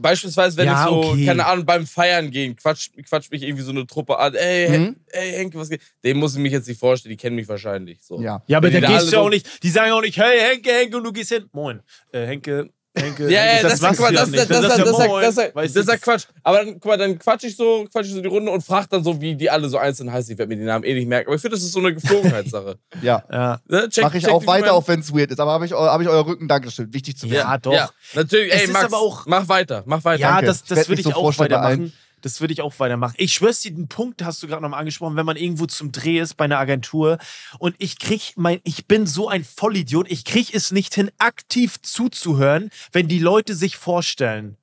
Beispielsweise, 0.01 0.57
wenn 0.57 0.67
Ja, 0.67 0.85
ich 0.85 0.89
so, 0.91 1.11
okay. 1.11 1.27
keine 1.27 1.47
Ahnung, 1.47 1.65
beim 1.67 1.87
Feiern 1.87 2.31
gehen, 2.31 2.57
quatscht 2.57 2.93
quatsch 3.09 3.31
mich 3.31 3.43
irgendwie 3.43 3.63
so 3.63 3.71
eine 3.71 3.87
Truppe 3.87 4.19
an. 4.19 4.35
Ey, 4.35 4.79
Mhm. 4.79 4.97
ey 5.09 5.33
Henke, 5.33 5.59
was 5.59 5.69
geht? 5.69 5.81
Dem 6.05 6.19
muss 6.19 6.35
ich 6.35 6.41
mich 6.41 6.53
jetzt 6.53 6.69
nicht 6.69 6.79
vorstellen, 6.81 7.11
die 7.11 7.17
kennen 7.17 7.37
mich 7.37 7.49
wahrscheinlich. 7.49 7.99
So. 8.03 8.21
Ja. 8.21 8.43
Ja, 8.47 8.59
aber 8.59 8.73
Wenn 8.73 8.83
da 8.83 8.89
gehst 8.89 9.03
du 9.03 9.07
ja 9.07 9.11
so- 9.11 9.27
auch 9.27 9.31
nicht. 9.31 9.63
Die 9.63 9.71
sagen 9.71 9.93
auch 9.93 10.01
nicht, 10.03 10.17
hey 10.17 10.39
Henke, 10.41 10.71
Henke, 10.71 10.97
und 10.97 11.05
du 11.05 11.13
gehst 11.13 11.31
hin. 11.31 11.47
Moin. 11.53 11.81
Äh, 12.13 12.27
Henke, 12.27 12.71
Henke. 12.99 13.25
Ja, 13.31 13.45
ja, 13.45 13.63
das, 13.63 13.75
ist 13.75 13.83
machst 13.83 13.99
du 13.99 14.03
Quatsch, 14.05 14.13
ja 14.15 14.21
das, 14.21 14.31
nicht. 14.31 14.39
das, 14.41 14.49
das, 14.49 14.61
das, 14.61 14.77
das, 14.77 14.77
das, 14.79 14.97
das, 14.97 15.35
das, 15.35 15.73
das 15.73 15.77
ist 15.85 15.89
ja 15.89 15.97
Quatsch. 15.97 16.25
Aber 16.43 16.59
dann, 16.59 16.73
guck 16.75 16.85
mal, 16.87 16.97
dann 16.99 17.19
quatsch 17.19 17.45
ich 17.45 17.57
so, 17.57 17.87
quatsch 17.93 18.07
ich 18.07 18.13
so 18.13 18.21
die 18.21 18.29
Runde 18.29 18.51
und 18.51 18.63
frag 18.65 18.89
dann 18.91 19.03
so, 19.05 19.21
wie 19.21 19.35
die 19.37 19.49
alle 19.51 19.69
so 19.69 19.79
einzeln 19.79 20.13
heißen. 20.13 20.33
Ich 20.33 20.39
werde 20.39 20.49
mir 20.49 20.57
die 20.61 20.65
Namen 20.67 20.85
eh 20.85 20.95
nicht 20.95 21.09
merken. 21.09 21.29
Aber 21.29 21.37
ich 21.37 21.41
finde, 21.43 21.57
das 21.57 21.65
ist 21.65 21.73
so 21.73 21.81
eine 21.81 21.95
Geflogenheitssache. 21.95 22.77
Ja. 23.03 23.23
Ja. 23.31 23.61
Ne? 23.69 23.89
Check- 23.91 24.03
Mache 24.03 24.19
ich 24.19 24.25
check 24.25 24.33
auch 24.33 24.47
weiter, 24.47 24.73
auch 24.75 24.87
wenn 24.89 25.01
es 25.01 25.15
weird 25.15 25.31
ist. 25.31 25.39
Aber 25.41 25.53
habe 25.53 25.67
ich, 25.67 25.73
hab 25.73 26.01
ich 26.01 26.09
euer 26.09 26.27
Rücken, 26.27 26.49
Dankeschön. 26.49 26.93
Wichtig 26.93 27.17
zu 27.17 27.27
wissen. 27.31 27.37
Ja, 27.37 27.57
doch. 27.59 27.73
Ja, 27.73 27.91
natürlich. 28.15 28.53
Es 28.53 28.61
Ey, 28.61 28.65
ist 28.67 28.73
Max, 28.73 28.85
aber 28.87 28.99
auch- 28.99 29.27
mach 29.27 29.49
weiter, 29.49 29.83
mach 29.87 30.05
weiter. 30.05 30.21
Ja, 30.21 30.31
Danke. 30.33 30.47
das, 30.47 30.65
das 30.65 30.89
würde 30.89 31.01
ich 31.01 31.07
so 31.07 31.13
auch 31.15 31.39
weitermachen. 31.39 31.93
Das 32.23 32.41
würde 32.41 32.53
ich 32.53 32.63
auch 32.63 32.79
weitermachen. 32.79 33.15
Ich 33.17 33.35
schwör's 33.35 33.61
dir, 33.61 33.71
den 33.73 33.89
Punkt 33.89 34.23
hast 34.25 34.43
du 34.43 34.47
gerade 34.47 34.63
nochmal 34.63 34.81
angesprochen, 34.81 35.17
wenn 35.17 35.27
man 35.27 35.37
irgendwo 35.37 35.67
zum 35.67 35.93
Dreh 35.93 36.19
ist 36.19 36.37
bei 36.37 36.45
einer 36.47 36.59
Agentur 36.59 37.19
und 37.59 37.75
ich 37.79 37.99
krieg 37.99 38.33
mein, 38.37 38.61
ich 38.65 38.87
bin 38.87 39.07
so 39.07 39.29
ein 39.29 39.45
Vollidiot, 39.45 40.11
ich 40.11 40.25
krieg 40.25 40.55
es 40.55 40.73
nicht 40.73 40.95
hin, 40.95 41.11
aktiv 41.19 41.81
zuzuhören, 41.83 42.71
wenn 42.93 43.09
die 43.09 43.19
Leute 43.19 43.55
sich 43.55 43.77
vorstellen. 43.77 44.57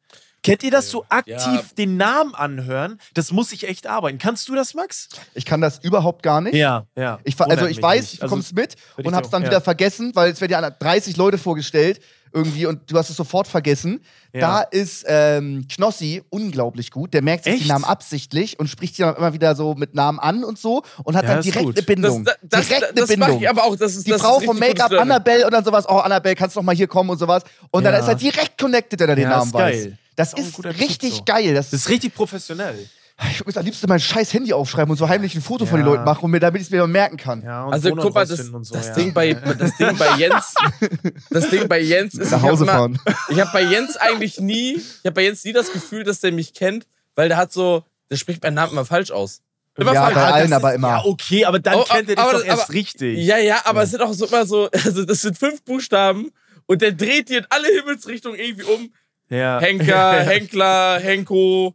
Kennt 0.43 0.61
ihr 0.61 0.69
das 0.69 0.91
so 0.91 1.05
aktiv 1.09 1.35
Ja. 1.37 1.63
den 1.75 1.97
Namen 1.97 2.35
anhören? 2.35 2.99
Das 3.15 3.31
muss 3.31 3.51
ich 3.51 3.67
echt 3.67 3.87
arbeiten. 3.87 4.19
Kannst 4.19 4.47
du 4.47 4.53
das, 4.53 4.75
Max? 4.75 5.09
Ich 5.33 5.43
kann 5.43 5.59
das 5.59 5.79
überhaupt 5.79 6.21
gar 6.21 6.39
nicht. 6.39 6.53
Ja, 6.53 6.85
ja. 6.95 7.17
Ich, 7.23 7.39
also 7.41 7.65
ich 7.65 7.81
weiß, 7.81 8.11
nicht. 8.11 8.21
du 8.21 8.27
Also, 8.27 8.53
mit 8.53 8.75
ich 8.97 9.05
und 9.07 9.15
hab's 9.15 9.29
auch, 9.29 9.31
dann 9.31 9.41
ja. 9.41 9.47
wieder 9.49 9.61
vergessen, 9.61 10.11
weil 10.13 10.31
es 10.31 10.41
werden 10.41 10.51
ja 10.51 10.69
30 10.69 11.17
Leute 11.17 11.39
vorgestellt 11.39 11.99
irgendwie 12.35 12.65
und 12.65 12.91
du 12.91 12.97
hast 12.97 13.09
es 13.09 13.15
sofort 13.15 13.47
vergessen. 13.47 14.01
Ja. 14.33 14.41
Da 14.41 14.61
ist 14.61 15.05
ähm, 15.07 15.65
Knossi 15.73 16.21
unglaublich 16.29 16.91
gut. 16.91 17.13
Der 17.13 17.21
merkt 17.23 17.45
sich 17.45 17.53
die 17.55 17.59
Echt? 17.61 17.69
Namen 17.69 17.85
absichtlich 17.85 18.59
und 18.59 18.67
spricht 18.67 18.97
die 18.97 19.01
dann 19.03 19.15
immer 19.15 19.33
wieder 19.33 19.55
so 19.55 19.73
mit 19.73 19.95
Namen 19.95 20.19
an 20.19 20.43
und 20.43 20.59
so 20.59 20.83
und 21.05 21.15
hat 21.15 21.23
Ja, 21.23 21.29
dann 21.29 21.37
das 21.37 21.45
direkt 21.45 21.65
eine 21.77 21.81
Bindung. 21.83 22.25
Das, 22.25 22.35
das, 22.43 22.67
direkt 22.67 22.81
das, 22.83 22.89
eine 22.91 22.99
das 23.01 23.17
mach 23.17 23.25
Bindung. 23.27 23.41
ich 23.43 23.49
aber 23.49 23.63
auch. 23.63 23.75
Das 23.77 23.95
ist, 23.95 24.05
die 24.05 24.11
das 24.11 24.21
Frau 24.21 24.37
ist 24.39 24.45
vom 24.45 24.59
Make-up. 24.59 24.91
Annabelle 24.91 25.45
und 25.45 25.53
dann 25.53 25.63
sowas, 25.63 25.85
oh, 25.87 25.93
Annabelle, 25.97 26.35
kannst 26.35 26.55
du 26.55 26.59
noch 26.59 26.65
mal 26.65 26.75
hier 26.75 26.87
kommen 26.87 27.09
und 27.09 27.17
sowas. 27.17 27.43
Und 27.71 27.83
dann 27.85 27.93
Ja. 27.93 27.99
ist 28.01 28.07
er 28.07 28.15
direkt 28.15 28.57
connected, 28.59 28.99
wenn 28.99 29.09
er 29.09 29.15
den 29.15 29.29
Namen 29.29 29.51
weiß. 29.53 29.83
geil. 29.83 29.97
Das 30.17 30.33
Ist 30.33 30.59
ein 30.63 30.69
ist 30.71 30.79
richtig 30.79 31.13
so. 31.15 31.23
geil. 31.25 31.53
Das, 31.53 31.71
Das 31.71 31.81
ist 31.81 31.89
richtig 31.89 32.13
professionell. 32.13 32.87
Ich 33.31 33.45
würde 33.45 33.59
am 33.59 33.65
liebsten 33.65 33.87
mein 33.87 33.99
scheiß 33.99 34.33
Handy 34.33 34.51
aufschreiben 34.53 34.91
und 34.91 34.97
so 34.97 35.07
heimlich 35.07 35.35
ein 35.35 35.41
Foto 35.41 35.65
von 35.65 35.77
den 35.79 35.85
Ja. 35.85 35.93
Leuten 35.93 36.03
machen, 36.03 36.25
und 36.25 36.31
mir, 36.31 36.39
damit 36.39 36.61
ich 36.61 36.67
es 36.67 36.71
mir 36.71 36.85
merken 36.85 37.15
kann. 37.17 37.41
Ja, 37.43 37.63
und 37.65 37.73
Also 37.73 37.95
guck 37.95 38.13
mal, 38.13 38.25
das, 38.27 38.37
so, 38.39 38.59
das, 38.59 38.87
ja. 38.87 38.93
Ding 38.93 39.13
bei, 39.13 39.33
das 39.33 39.77
Ding 39.77 39.97
bei 39.97 40.09
Jens, 40.17 40.53
das 41.29 41.49
Ding 41.49 41.67
bei 41.67 41.79
Jens 41.79 42.15
ist, 42.15 42.31
Nach 42.31 42.39
ich 42.39 42.43
hab 42.43 42.51
Hause. 42.51 42.99
Ich 43.29 43.39
habe 43.39 43.49
bei 43.53 43.61
Jens 43.63 43.95
eigentlich 43.97 44.39
nie, 44.39 44.75
ich 44.75 44.99
habe 45.05 45.13
bei 45.13 45.23
Jens 45.23 45.43
nie 45.45 45.53
das 45.53 45.71
Gefühl, 45.71 46.03
dass 46.03 46.19
der 46.19 46.31
mich 46.33 46.53
kennt, 46.53 46.87
weil 47.15 47.29
der 47.29 47.37
hat 47.37 47.53
so, 47.53 47.83
der 48.09 48.17
spricht 48.17 48.43
meinen 48.43 48.55
Namen 48.55 48.73
immer 48.73 48.85
falsch 48.85 49.11
aus. 49.11 49.41
Immer 49.77 49.93
Ja, 49.93 50.03
falsch. 50.03 50.15
bei 50.15 50.23
allen 50.23 50.49
das 50.51 50.59
aber 50.59 50.69
ist, 50.71 50.75
immer. 50.75 50.87
Ja, 50.89 51.05
okay, 51.05 51.45
aber 51.45 51.59
dann 51.59 51.75
Oh, 51.75 51.83
kennt 51.83 52.09
er 52.09 52.15
dich 52.15 52.25
doch 52.25 52.43
erst 52.45 52.63
aber- 52.63 52.73
richtig. 52.73 53.17
Ja, 53.25 53.37
ja, 53.37 53.61
aber 53.65 53.83
es 53.83 53.91
sind 53.91 54.01
auch 54.01 54.13
so 54.13 54.25
immer 54.25 54.45
so, 54.45 54.69
also 54.85 55.05
das 55.05 55.21
sind 55.21 55.37
fünf 55.37 55.63
Buchstaben 55.63 56.31
und 56.65 56.81
der 56.81 56.91
dreht 56.91 57.29
die 57.29 57.35
in 57.35 57.45
alle 57.49 57.67
Himmelsrichtungen 57.69 58.37
irgendwie 58.39 58.63
um. 58.63 58.93
Ja. 59.29 59.59
Henker, 59.59 60.19
Henkler, 60.25 60.99
Henko, 60.99 61.73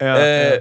ja, 0.00 0.16
äh, 0.18 0.54
ja. 0.56 0.60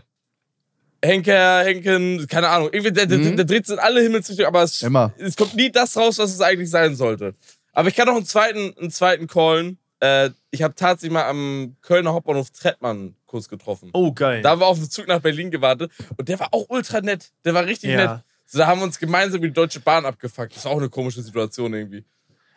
Henker, 1.04 1.64
Henken, 1.64 2.28
keine 2.28 2.50
Ahnung. 2.50 2.70
Irgendwie, 2.72 2.92
der, 2.92 3.08
Mhm. 3.08 3.36
der 3.38 3.46
dreht 3.46 3.64
es 3.64 3.70
in 3.70 3.80
alle 3.80 4.02
Himmelsrichtungen, 4.02 4.48
aber 4.48 4.64
es, 4.64 4.82
Immer. 4.82 5.14
es 5.18 5.36
kommt 5.36 5.56
nie 5.56 5.72
das 5.72 5.96
raus, 5.96 6.18
was 6.18 6.32
es 6.34 6.42
eigentlich 6.42 6.70
sein 6.70 6.96
sollte. 6.96 7.36
Aber 7.74 7.88
ich 7.90 7.96
kann 7.96 8.08
noch 8.08 8.16
einen 8.16 8.26
zweiten, 8.26 8.74
einen 8.78 8.92
zweiten 8.92 9.28
callen. 9.28 9.78
Äh, 10.02 10.32
ich 10.52 10.62
habe 10.62 10.76
tatsächlich 10.76 11.14
mal 11.14 11.26
am 11.26 11.76
Kölner 11.82 12.14
Hauptbahnhof 12.14 12.50
Trettmann 12.52 13.16
kurz 13.26 13.48
getroffen. 13.48 13.90
Oh, 13.94 14.12
geil. 14.14 14.42
Da 14.42 14.52
haben 14.52 14.62
wir 14.62 14.68
auf 14.68 14.78
den 14.80 14.90
Zug 14.90 15.08
nach 15.08 15.20
Berlin 15.20 15.52
gewartet 15.52 15.92
und 16.18 16.28
der 16.28 16.40
war 16.40 16.50
auch 16.54 16.66
ultra 16.70 17.02
nett. 17.02 17.32
Der 17.46 17.54
war 17.54 17.66
richtig 17.66 17.92
Ja. 17.92 18.14
nett. 18.16 18.24
So, 18.46 18.58
da 18.60 18.68
haben 18.68 18.80
wir 18.80 18.86
uns 18.86 18.98
gemeinsam 18.98 19.42
die 19.42 19.52
Deutsche 19.52 19.80
Bahn 19.80 20.06
abgefuckt. 20.06 20.52
Das 20.54 20.60
ist 20.60 20.66
auch 20.66 20.78
eine 20.78 20.90
komische 20.90 21.22
Situation 21.22 21.74
irgendwie. 21.74 22.04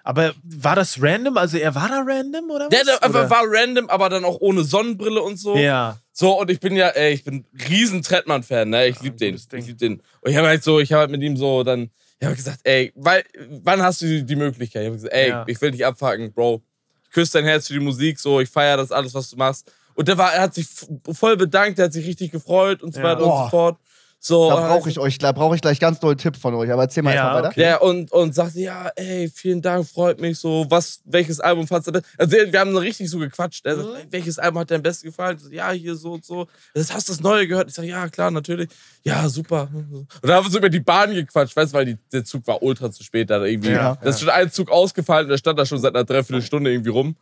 Aber 0.05 0.34
war 0.44 0.76
das 0.76 1.00
random? 1.00 1.36
Also 1.36 1.59
er 1.59 1.74
war 1.74 1.88
da 1.88 2.03
random 2.05 2.50
oder 2.50 2.66
was? 2.66 2.70
Der, 2.70 2.84
der 2.98 3.30
war 3.30 3.42
random, 3.46 3.88
aber 3.88 4.09
dann 4.09 4.24
auch 4.24 4.38
ohne 4.40 4.64
Sonnenbrille 4.64 5.22
und 5.22 5.36
so. 5.38 5.57
Ja. 5.57 5.98
So, 6.12 6.38
und 6.40 6.50
ich 6.50 6.61
bin 6.61 6.76
ja, 6.76 6.88
ey, 6.88 7.14
ich 7.14 7.24
bin 7.24 7.44
riesen 7.68 8.03
Trettmann-Fan, 8.03 8.68
ne? 8.68 8.86
Ich 8.88 9.00
lieb 9.00 9.16
den. 9.16 9.36
Ding. 9.36 9.61
Ich 9.61 9.66
lieb 9.66 9.78
den. 9.78 10.03
Und 10.20 10.30
ich 10.30 10.36
habe 10.36 10.48
halt 10.48 10.62
so, 10.62 10.80
ich 10.80 10.92
habe 10.92 11.00
halt 11.03 11.11
mit 11.11 11.22
ihm 11.22 11.36
so 11.36 11.62
dann, 11.62 11.90
ich 12.20 12.26
habe 12.26 12.36
gesagt, 12.36 12.61
ey, 12.64 12.92
weil, 12.94 13.24
wann 13.62 13.82
hast 13.82 14.03
du 14.03 14.07
die, 14.07 14.24
die 14.24 14.36
Möglichkeit? 14.36 14.82
Ich 14.82 14.86
habe 14.88 14.96
gesagt, 14.96 15.14
ey, 15.14 15.28
Ja. 15.30 15.44
ich 15.46 15.61
will 15.61 15.70
dich 15.70 15.84
abfacken, 15.86 16.32
Bro. 16.32 16.62
Ich 17.05 17.11
küsse 17.11 17.34
dein 17.38 17.44
Herz 17.44 17.66
für 17.66 17.74
die 17.74 17.80
Musik, 17.80 18.18
so, 18.20 18.40
ich 18.40 18.48
feiere 18.48 18.76
das 18.76 18.92
alles, 18.92 19.14
was 19.14 19.30
du 19.30 19.36
machst. 19.36 19.72
Und 19.94 20.09
der 20.09 20.16
war, 20.18 20.32
er 20.34 20.42
hat 20.42 20.55
sich 20.55 20.66
voll 21.12 21.36
bedankt, 21.36 21.78
er 21.78 21.86
hat 21.86 21.92
sich 21.92 22.07
richtig 22.07 22.30
gefreut 22.30 22.82
und 22.82 22.94
so 22.94 23.00
Ja. 23.00 23.07
weiter 23.07 23.22
und 23.24 23.44
so 23.44 23.50
fort. 23.50 23.78
So, 24.25 24.49
Da 24.51 24.68
brauche 24.68 24.89
ich 24.89 25.01
euch, 25.01 25.18
da 25.18 25.33
brauche 25.33 25.57
ich 25.57 25.61
gleich 25.62 25.81
ganz 25.81 25.99
doll 25.99 26.14
Tipp 26.14 26.37
von 26.37 26.55
euch. 26.55 26.70
Aber 26.70 26.83
erzähl 26.83 27.03
mal 27.03 27.12
Ja, 27.12 27.23
einfach 27.25 27.39
weiter. 27.39 27.49
okay. 27.49 27.61
Der 27.61 27.83
und, 27.83 28.12
und 28.12 28.33
sagte, 28.37 28.61
ja, 28.61 28.89
ey, 28.95 29.29
vielen 29.35 29.61
Dank, 29.61 29.85
freut 29.85 30.20
mich 30.20 30.39
so. 30.39 30.64
Was, 30.68 31.01
welches 31.05 31.41
Album 31.41 31.66
fandst 31.66 31.89
du 31.89 31.93
besten? 31.93 32.07
Also, 32.18 32.37
wir 32.37 32.61
haben 32.61 32.70
so 32.70 32.79
richtig 32.79 33.11
so 33.11 33.18
gequatscht. 33.18 33.66
Er 33.66 33.75
sagt, 33.75 33.89
Mhm. 33.89 33.97
welches 34.11 34.39
Album 34.39 34.61
hat 34.61 34.70
dir 34.70 34.77
am 34.77 34.83
besten 34.83 35.09
gefallen? 35.09 35.39
So, 35.41 35.51
ja, 35.51 35.73
hier 35.73 35.97
so 35.97 36.12
und 36.12 36.25
so. 36.25 36.47
Das 36.73 36.95
hast 36.95 37.09
du 37.09 37.12
das 37.14 37.20
Neue 37.20 37.49
gehört? 37.49 37.68
Ich 37.68 37.75
sag, 37.75 37.85
ja, 37.85 38.09
klar, 38.09 38.31
natürlich. 38.31 38.70
Ja, 39.03 39.29
super. 39.29 39.68
Und 39.73 40.07
dann 40.23 40.31
haben 40.31 40.47
wir 40.47 40.53
so 40.53 40.59
über 40.59 40.70
die 40.70 40.79
Bahn 40.79 41.12
gequatscht, 41.12 41.57
weißt 41.57 41.73
du, 41.73 41.77
weil 41.79 41.87
die, 41.87 41.99
der 42.12 42.25
Zug 42.25 42.47
war 42.47 42.62
ultra 42.62 42.93
zu 42.93 43.03
spät. 43.03 43.29
Da 43.29 43.45
irgendwie. 43.45 43.73
Ja, 43.73 43.97
da 44.01 44.09
ist 44.09 44.20
schon 44.20 44.29
ein 44.31 44.53
Zug 44.53 44.70
ausgefallen 44.70 45.25
und 45.27 45.31
der 45.31 45.39
stand 45.39 45.59
da 45.59 45.66
schon 45.66 45.81
seit 45.81 45.97
einer 45.97 46.05
Dreiviertelstunde 46.05 46.70
irgendwie 46.70 46.91
rum. 46.91 47.16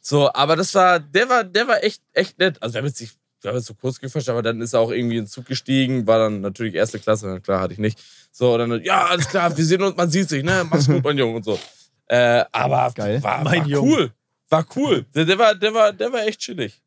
So, 0.00 0.28
aber 0.32 0.56
das 0.56 0.74
war, 0.74 0.98
der 0.98 1.28
war, 1.28 1.44
der 1.44 1.68
war 1.68 1.84
echt, 1.84 2.02
echt 2.12 2.36
nett. 2.40 2.60
Also, 2.60 2.72
der 2.72 2.82
hat 2.82 2.96
sich 2.96 3.12
da 3.12 3.21
ist 3.50 3.66
so 3.66 3.74
kurz 3.74 3.98
gequatscht, 4.00 4.28
aber 4.28 4.42
dann 4.42 4.60
ist 4.60 4.72
er 4.72 4.80
auch 4.80 4.90
irgendwie 4.90 5.16
in 5.16 5.24
den 5.24 5.28
Zug 5.28 5.46
gestiegen, 5.46 6.06
war 6.06 6.18
dann 6.18 6.40
natürlich 6.40 6.74
erste 6.74 6.98
Klasse, 6.98 7.40
klar, 7.40 7.60
hatte 7.60 7.72
ich 7.74 7.78
nicht. 7.78 7.98
So, 8.30 8.56
dann, 8.56 8.82
ja, 8.84 9.06
alles 9.06 9.28
klar, 9.28 9.56
wir 9.56 9.64
sehen 9.64 9.82
uns, 9.82 9.96
man 9.96 10.10
sieht 10.10 10.28
sich, 10.28 10.42
ne? 10.42 10.64
Mach's 10.70 10.86
gut, 10.86 11.02
mein 11.04 11.18
Junge 11.18 11.36
und 11.36 11.44
so. 11.44 11.58
Äh, 12.06 12.44
aber 12.52 12.92
Geil. 12.94 13.22
war, 13.22 13.44
war 13.44 13.66
cool. 13.68 14.12
War 14.48 14.66
cool. 14.76 15.04
Der, 15.14 15.24
der, 15.24 15.38
war, 15.38 15.54
der, 15.54 15.74
war, 15.74 15.92
der 15.92 16.12
war 16.12 16.26
echt 16.26 16.40
chillig. 16.40 16.80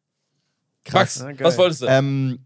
Max, 0.93 1.19
Ja, 1.19 1.25
geil. 1.31 1.37
was 1.41 1.57
wolltest 1.57 1.81
du? 1.81 1.87
Ähm, 1.87 2.45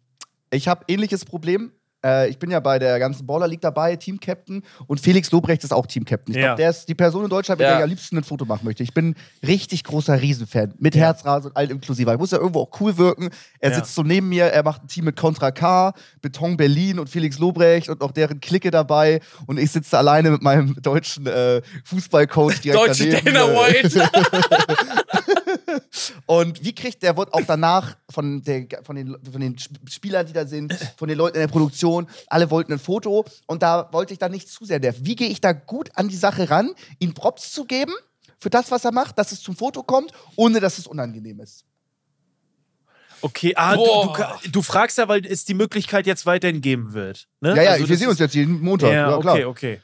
ich 0.50 0.68
habe 0.68 0.86
ähnliches 0.88 1.26
Problem. 1.26 1.72
Äh, 2.06 2.30
ich 2.30 2.40
bin 2.40 2.50
ja 2.50 2.60
bei 2.60 2.80
der 2.80 2.98
ganzen 3.00 3.26
Baller 3.26 3.48
League 3.48 3.62
dabei, 3.62 3.96
Team-Captain. 3.96 4.64
Und 4.88 5.00
Felix 5.02 5.32
Lobrecht 5.32 5.64
ist 5.64 5.74
auch 5.74 5.86
Team-Captain. 5.86 6.34
Ich 6.34 6.40
Ja. 6.42 6.48
glaube, 6.50 6.62
der 6.62 6.70
ist 6.70 6.86
die 6.88 6.96
Person 6.96 7.24
in 7.26 7.30
Deutschland, 7.30 7.60
mit 7.60 7.66
Ja. 7.66 7.72
der 7.72 7.80
ich 7.80 7.84
am 7.84 7.90
liebsten 7.90 8.18
ein 8.18 8.24
Foto 8.24 8.46
machen 8.46 8.66
möchte. 8.66 8.84
Ich 8.84 8.94
bin 8.94 9.16
richtig 9.46 9.84
großer 9.84 10.22
Riesenfan. 10.22 10.74
Mit 10.80 10.96
Herzrasen 10.96 11.52
und 11.52 11.58
allem 11.58 11.72
inklusive. 11.72 12.12
Ich 12.12 12.18
muss 12.18 12.32
ja 12.32 12.38
irgendwo 12.38 12.62
auch 12.62 12.80
cool 12.80 12.98
wirken. 12.98 13.30
Er 13.60 13.72
Ja. 13.72 13.76
sitzt 13.78 13.96
so 13.96 14.04
neben 14.04 14.30
mir, 14.30 14.46
er 14.46 14.64
macht 14.64 14.84
ein 14.84 14.88
Team 14.88 15.06
mit 15.06 15.16
Contra 15.18 15.52
K, 15.52 15.94
Beton 16.22 16.56
Berlin 16.58 17.00
und 17.00 17.10
Felix 17.10 17.38
Lobrecht 17.40 17.90
und 17.90 18.02
auch 18.02 18.12
deren 18.12 18.40
Clique 18.40 18.72
dabei. 18.72 19.20
Und 19.46 19.60
ich 19.60 19.72
sitze 19.72 19.98
alleine 19.98 20.32
mit 20.32 20.42
meinem 20.42 20.76
deutschen 20.82 21.26
äh, 21.28 21.62
Fußballcoach 21.86 22.62
direkt 22.62 22.82
Deutsche 22.90 23.10
daneben. 23.10 23.34
Dana 23.34 23.48
White. 23.48 24.10
Und 26.26 26.64
wie 26.64 26.74
kriegt 26.74 27.02
der 27.04 27.16
wird 27.18 27.34
auch 27.34 27.42
danach 27.48 27.98
von, 28.10 28.42
der, 28.44 28.68
von, 28.84 28.96
den, 28.96 29.16
von 29.32 29.42
den 29.42 29.56
Sp- 29.58 29.78
Spielern, 29.90 30.26
die 30.26 30.34
da 30.34 30.46
sind, 30.46 30.74
von 30.98 31.08
den 31.08 31.18
Leuten 31.18 31.36
in 31.38 31.42
der 31.42 31.48
Produktion, 31.48 32.08
alle 32.28 32.50
wollten 32.52 32.74
ein 32.74 32.80
Foto 32.80 33.26
und 33.48 33.62
da 33.64 33.90
wollte 33.92 34.14
ich 34.14 34.20
dann 34.20 34.32
nicht 34.32 34.50
zu 34.50 34.66
sehr 34.66 34.80
nerven. 34.80 35.06
Wie 35.06 35.16
gehe 35.16 35.30
ich 35.30 35.42
da 35.42 35.52
gut 35.54 35.90
an 35.96 36.08
die 36.08 36.16
Sache 36.16 36.50
ran, 36.50 36.72
ihm 37.00 37.14
Props 37.14 37.52
zu 37.52 37.66
geben 37.66 37.94
für 38.38 38.50
das, 38.50 38.72
was 38.72 38.86
er 38.86 38.92
macht, 38.92 39.18
dass 39.18 39.32
es 39.32 39.42
zum 39.42 39.56
Foto 39.56 39.84
kommt, 39.84 40.12
ohne 40.36 40.60
dass 40.60 40.78
es 40.78 40.88
unangenehm 40.88 41.40
ist? 41.42 41.66
Okay, 43.22 43.54
ah, 43.58 43.76
du, 43.76 43.84
du, 43.84 44.50
du 44.52 44.62
fragst 44.62 44.98
ja, 44.98 45.08
weil 45.10 45.26
es 45.26 45.44
die 45.44 45.54
Möglichkeit 45.54 46.08
jetzt 46.08 46.26
weiterhin 46.26 46.62
geben 46.62 46.94
wird. 46.94 47.28
Ne? 47.42 47.56
Ja, 47.56 47.64
ja, 47.64 47.72
Also 47.72 47.90
wir 47.90 47.98
sehen 47.98 48.08
uns 48.08 48.20
jetzt 48.20 48.34
jeden 48.34 48.62
Montag. 48.62 48.94
Ja, 48.94 49.12
Ja, 49.12 49.20
klar. 49.20 49.34
okay, 49.36 49.46
okay. 49.46 49.82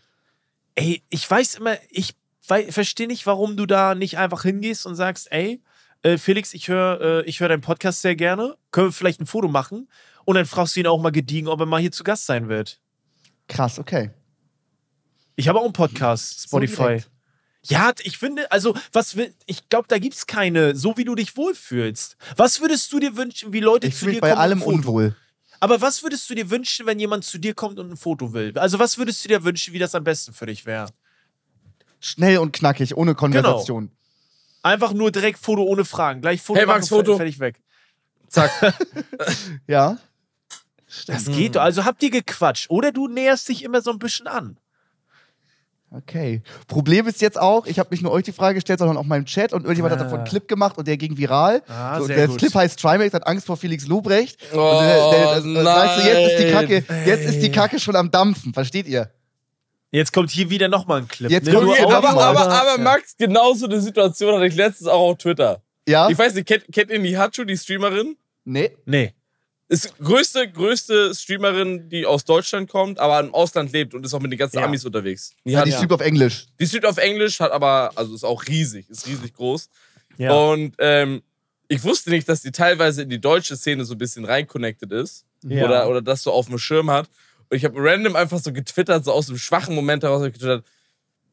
Ey, 0.76 1.04
ich 1.10 1.30
weiß 1.30 1.56
immer, 1.56 1.76
ich 1.90 2.16
verstehe 2.70 3.08
nicht, 3.08 3.26
warum 3.26 3.58
du 3.58 3.66
da 3.66 3.94
nicht 3.96 4.18
einfach 4.18 4.44
hingehst 4.44 4.86
und 4.86 4.96
sagst, 4.96 5.32
ey, 5.32 5.62
äh, 6.06 6.18
Felix, 6.18 6.53
ich 6.53 6.68
höre 6.68 7.01
äh, 7.01 7.26
ich 7.26 7.39
hör 7.39 7.49
deinen 7.49 7.62
Podcast 7.62 8.01
sehr 8.01 8.16
gerne. 8.16 8.56
Können 8.72 8.88
wir 8.88 8.91
vielleicht 8.93 9.20
ein 9.22 9.26
Foto 9.26 9.47
machen? 9.47 9.89
Und 10.24 10.36
dann 10.36 10.45
fragst 10.45 10.76
du 10.76 10.80
ihn 10.80 10.88
auch 10.88 11.01
mal 11.01 11.12
gediegen, 11.12 11.47
ob 11.47 11.60
er 11.60 11.66
mal 11.66 11.82
hier 11.82 11.91
zu 11.91 12.03
Gast 12.03 12.26
sein 12.26 12.47
wird. 12.47 12.80
Krass, 13.47 13.80
okay. 13.80 14.12
Ich 15.36 15.47
habe 15.47 15.60
auch 15.60 15.64
einen 15.66 15.74
Podcast, 15.74 16.41
So 16.41 16.47
Spotify. 16.47 16.76
direkt. 16.84 17.10
ja, 17.64 17.91
ich 18.03 18.18
finde, 18.18 18.51
also, 18.51 18.76
was 18.93 19.16
will, 19.18 19.34
ich 19.45 19.68
glaube, 19.70 19.88
da 19.88 19.97
gibt 19.97 20.16
es 20.16 20.26
keine, 20.28 20.76
so 20.76 20.97
wie 20.97 21.03
du 21.03 21.14
dich 21.16 21.36
wohlfühlst. 21.36 22.18
Was 22.38 22.62
würdest 22.62 22.91
du 22.93 22.99
dir 22.99 23.18
wünschen, 23.18 23.51
wie 23.53 23.60
Leute 23.60 23.88
Ich 23.88 23.97
zu 23.97 24.06
dir 24.06 24.22
bei 24.22 24.30
kommen 24.30 24.34
und 24.34 24.38
allem 24.39 24.62
unwohl. 24.62 25.16
Aber 25.60 25.82
was 25.82 26.03
würdest 26.03 26.30
du 26.30 26.36
dir 26.36 26.49
wünschen, 26.49 26.86
wenn 26.86 26.99
jemand 26.99 27.24
zu 27.24 27.38
dir 27.38 27.53
kommt 27.53 27.80
und 27.80 27.91
ein 27.91 27.97
Foto 27.97 28.34
will? 28.34 28.58
Also, 28.58 28.80
was 28.80 28.97
würdest 28.97 29.24
du 29.24 29.30
dir 29.30 29.43
wünschen, 29.43 29.74
wie 29.74 29.80
das 29.80 29.95
am 29.95 30.03
besten 30.03 30.34
für 30.34 30.45
dich 30.45 30.66
wäre? 30.66 30.89
Schnell 31.99 32.38
und 32.38 32.51
knackig, 32.53 32.95
ohne 32.95 33.16
Konversation. 33.16 33.91
Einfach 34.66 34.93
nur 34.93 35.11
direkt 35.11 35.38
Foto 35.38 35.61
ohne 35.61 35.86
Fragen. 35.86 36.22
Gleich 36.22 36.41
Foto 36.41 36.59
Hey, 36.59 36.66
Max, 36.66 36.89
machen, 36.89 37.05
Foto. 37.05 37.18
fertig 37.18 37.39
weg. 37.39 37.61
Zack. 38.30 38.49
Ja. 39.68 39.97
Das 41.07 41.28
Mhm. 41.28 41.34
geht 41.34 41.55
doch. 41.55 41.61
Also 41.61 41.86
habt 41.86 42.01
ihr 42.01 42.09
gequatscht. 42.09 42.70
Oder 42.72 42.91
du 42.91 43.07
näherst 43.07 43.47
dich 43.49 43.63
immer 43.63 43.82
so 43.82 43.91
ein 43.91 43.99
bisschen 43.99 44.26
an. 44.28 44.57
Okay. 45.91 46.41
Problem 46.68 47.05
ist 47.07 47.22
jetzt 47.22 47.39
auch, 47.39 47.68
ich 47.68 47.78
habe 47.78 47.89
nicht 47.91 48.01
nur 48.01 48.11
euch 48.11 48.24
die 48.24 48.32
Frage 48.32 48.55
gestellt, 48.55 48.80
sondern 48.80 48.97
auch 48.97 49.03
meinem 49.03 49.26
Chat 49.26 49.53
und 49.53 49.61
irgendjemand 49.66 49.93
hat 49.93 50.01
davon 50.01 50.20
einen 50.20 50.28
Clip 50.28 50.47
gemacht 50.47 50.78
und 50.80 50.88
der 50.88 50.97
ging 50.97 51.16
viral. 51.16 51.61
Ah, 51.68 51.99
so, 51.99 52.07
sehr 52.07 52.16
der 52.18 52.28
gut. 52.28 52.39
Clip 52.39 52.53
heißt 52.55 52.80
Trimax 52.80 53.13
hat 53.13 53.28
Angst 53.28 53.45
vor 53.45 53.57
Felix 53.57 53.86
Lobrecht. 53.86 54.39
Oh, 54.51 54.57
und 54.57 54.84
der, 54.84 55.09
der, 55.11 55.36
das, 55.36 55.43
nein. 55.45 55.63
weißt 55.66 55.97
du, 56.03 56.09
jetzt 56.09 56.32
ist 56.32 56.43
die 56.43 56.51
Kacke, 56.51 56.86
jetzt 57.05 57.26
ist 57.26 57.39
die 57.41 57.51
Kacke 57.51 57.80
schon 57.80 57.95
am 57.95 58.09
dampfen, 58.09 58.51
versteht 58.53 58.88
ihr? 58.88 59.11
Jetzt 59.96 60.12
kommt 60.12 60.30
hier 60.30 60.50
wieder 60.50 60.68
nochmal 60.68 61.02
ein 61.02 61.08
Clip. 61.08 61.32
Jetzt 61.32 61.46
ne? 61.46 61.54
kommt 61.54 61.76
hier 61.76 61.88
aber, 61.89 62.10
aber, 62.10 62.50
aber 62.50 62.72
Ja. 62.72 62.78
Max, 62.78 63.16
genauso 63.18 63.66
eine 63.66 63.80
Situation 63.80 64.36
hatte 64.36 64.48
ich 64.48 64.56
letztens 64.56 64.89
auch 64.89 65.12
auf 65.12 65.18
Twitter. 65.18 65.62
Ja? 65.88 66.10
Ich 66.10 66.18
weiß 66.18 66.34
nicht, 66.34 66.48
kennt, 66.48 66.66
kennt 66.72 66.91
ihr 66.91 67.00
Nihachu, 67.00 67.46
die 67.46 67.58
Streamerin? 67.58 68.18
nee. 68.43 68.72
Nee. 68.86 69.14
Ist 69.68 69.98
größte, 69.98 70.52
größte 70.52 71.16
Streamerin, 71.16 71.89
die 71.89 72.06
aus 72.06 72.24
Deutschland 72.24 72.70
kommt, 72.70 73.00
aber 73.00 73.20
im 73.20 73.34
Ausland 73.34 73.72
lebt 73.72 73.96
und 73.96 74.06
ist 74.06 74.14
auch 74.14 74.20
mit 74.20 74.32
den 74.32 74.38
ganzen 74.38 74.60
Ja. 74.60 74.66
Amis 74.66 74.86
unterwegs. 74.86 75.34
Ja, 75.43 75.64
die 75.64 75.72
streamt 75.72 75.91
auf 75.93 76.02
Englisch. 76.02 76.46
Die 76.60 76.68
streamt 76.68 76.86
auf 76.86 76.98
Englisch, 76.98 77.39
hat 77.39 77.52
aber, 77.52 77.91
also 77.96 78.14
ist 78.14 78.24
auch 78.24 78.46
riesig, 78.46 78.88
ist 78.91 79.08
riesig 79.08 79.34
groß. 79.34 79.70
Ja. 80.20 80.34
Und 80.34 80.76
ähm, 80.78 81.24
ich 81.68 81.84
wusste 81.84 82.12
nicht, 82.12 82.30
dass 82.30 82.41
die 82.41 82.52
teilweise 82.52 83.02
in 83.02 83.10
die 83.10 83.20
deutsche 83.20 83.56
Szene 83.56 83.86
so 83.86 83.96
ein 83.96 83.98
bisschen 83.98 84.24
reinconnected 84.26 84.91
ist. 84.91 85.26
Ja. 85.43 85.66
Oder, 85.66 85.89
oder 85.89 86.02
das 86.04 86.22
so 86.22 86.32
auf 86.32 86.46
dem 86.46 86.60
Schirm 86.60 86.91
hat. 86.91 87.10
Und 87.56 87.60
ich 87.60 87.64
habe 87.66 87.76
random 87.82 88.18
einfach 88.18 88.39
so 88.39 88.51
getwittert, 88.51 89.06
so 89.06 89.14
aus 89.14 89.28
dem 89.28 89.38
schwachen 89.38 89.74
Moment 89.76 90.03
heraus 90.03 90.20
hab 90.22 90.28
ich 90.28 90.34
getwittert, 90.34 90.66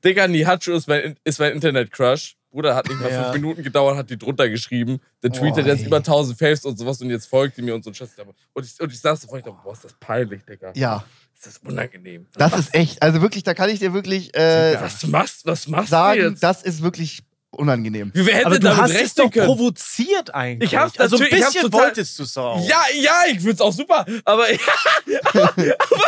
Digga, 0.05 0.29
Nihachu 0.29 0.73
ist 0.73 0.87
mein, 0.89 1.17
ist 1.25 1.41
mein 1.41 1.53
Internet-Crush. 1.53 2.37
Bruder, 2.51 2.75
hat 2.77 2.87
nicht 2.89 3.01
mal 3.01 3.11
Ja. 3.11 3.23
fünf 3.25 3.35
Minuten 3.43 3.63
gedauert, 3.65 3.97
hat 3.97 4.09
die 4.11 4.19
drunter 4.19 4.49
geschrieben. 4.49 5.01
Der 5.23 5.33
tweetet 5.33 5.65
Oh, 5.65 5.69
jetzt 5.69 5.85
über 5.87 5.97
1000 5.97 6.39
Faves 6.39 6.65
und 6.65 6.79
sowas 6.79 7.01
und 7.01 7.11
jetzt 7.11 7.27
folgt 7.27 7.57
die 7.57 7.63
mir 7.63 7.75
und 7.75 7.83
so 7.83 7.91
ein 7.91 7.95
Scheiß. 7.95 8.11
Und 8.53 8.65
ich, 8.67 8.81
und 8.81 8.93
ich 8.93 9.01
saß 9.01 9.21
davor, 9.23 9.39
ich 9.39 9.45
dachte, 9.45 9.57
boah, 9.65 9.73
ist 9.73 9.85
das 9.85 9.95
peinlich, 9.95 10.45
Digga. 10.45 10.73
Ja, 10.77 11.05
Ist 11.35 11.47
das 11.47 11.59
unangenehm. 11.59 12.27
das 12.35 12.57
ist 12.59 12.75
echt, 12.75 13.03
also 13.03 13.21
wirklich, 13.23 13.43
da 13.43 13.55
kann 13.55 13.71
ich 13.71 13.79
dir 13.81 13.93
wirklich 13.95 14.33
äh, 14.37 14.77
Was 14.81 15.05
machst, 15.07 15.45
was 15.47 15.67
machst 15.67 15.89
du 15.89 15.91
sagen, 15.91 16.21
jetzt? 16.21 16.43
das 16.43 16.63
ist 16.63 16.83
wirklich 16.83 17.23
unangenehm. 17.53 18.11
Wer 18.15 18.35
hätte 18.35 18.47
aber 18.47 18.59
du 18.59 18.61
damit 18.69 18.83
hast 18.83 19.01
es 19.01 19.15
doch 19.15 19.31
können? 19.31 19.47
provoziert 19.47 20.35
eigentlich. 20.35 20.73
Ich 20.73 20.79
hab's 20.79 20.99
also 20.99 21.17
ein 21.19 21.29
bisschen 21.31 21.63
total- 21.63 21.81
wolltest 21.87 22.19
du 22.19 22.23
es 22.25 22.37
auch. 22.37 22.67
Ja, 22.69 22.83
ja, 22.95 23.23
ich 23.31 23.41
find's 23.41 23.61
auch 23.61 23.73
super, 23.73 24.05
aber, 24.25 24.47
aber 25.33 25.53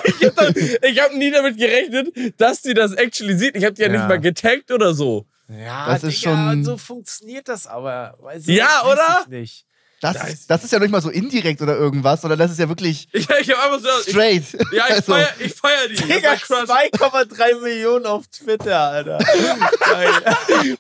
ich 0.04 0.26
hab, 0.26 0.36
doch- 0.36 0.54
ich 0.82 1.00
hab 1.00 1.14
nie 1.14 1.30
damit 1.30 1.56
gerechnet, 1.58 2.08
dass 2.40 2.62
die 2.62 2.74
das 2.74 2.92
actually 2.94 3.36
sieht. 3.38 3.56
Ich 3.56 3.64
hab 3.64 3.74
die 3.74 3.82
ja, 3.82 3.88
Ja. 3.88 3.92
nicht 3.98 4.08
mal 4.08 4.20
getaggt 4.20 4.70
oder 4.70 4.94
so. 4.94 5.26
Ja, 5.48 5.86
Das 5.92 6.02
ist 6.04 6.22
Digga, 6.22 6.50
schon- 6.50 6.64
so 6.64 6.76
funktioniert 6.78 7.48
das 7.48 7.66
aber. 7.66 8.16
Weiß 8.20 8.46
Ja, 8.46 8.82
oder? 8.90 9.20
Ich 9.24 9.28
nicht. 9.28 9.66
Das, 10.04 10.16
Da 10.18 10.26
ist, 10.26 10.50
das 10.50 10.64
ist 10.64 10.72
ja 10.72 10.78
nicht 10.78 10.90
mal 10.90 11.00
so 11.00 11.08
indirekt 11.10 11.62
oder 11.62 11.76
irgendwas, 11.76 12.20
sondern 12.20 12.38
das 12.38 12.50
ist 12.50 12.58
ja 12.60 12.68
wirklich 12.68 13.08
Ich, 13.12 13.28
ich 13.28 13.50
hab 13.50 13.64
einfach 13.72 13.80
so. 13.80 13.88
Ich, 14.06 14.10
straight. 14.12 14.44
ja, 14.72 14.84
ich 14.88 14.94
Also, 14.96 15.12
feier, 15.14 15.28
ich 15.40 15.54
feier 15.54 15.88
die. 15.88 15.94
Digga, 15.94 16.32
ist 16.34 16.50
mein 16.50 16.66
Crush. 16.90 17.10
2,3 17.10 17.60
Millionen 17.62 18.06
auf 18.06 18.26
Twitter, 18.28 18.78
Alter. 18.78 19.18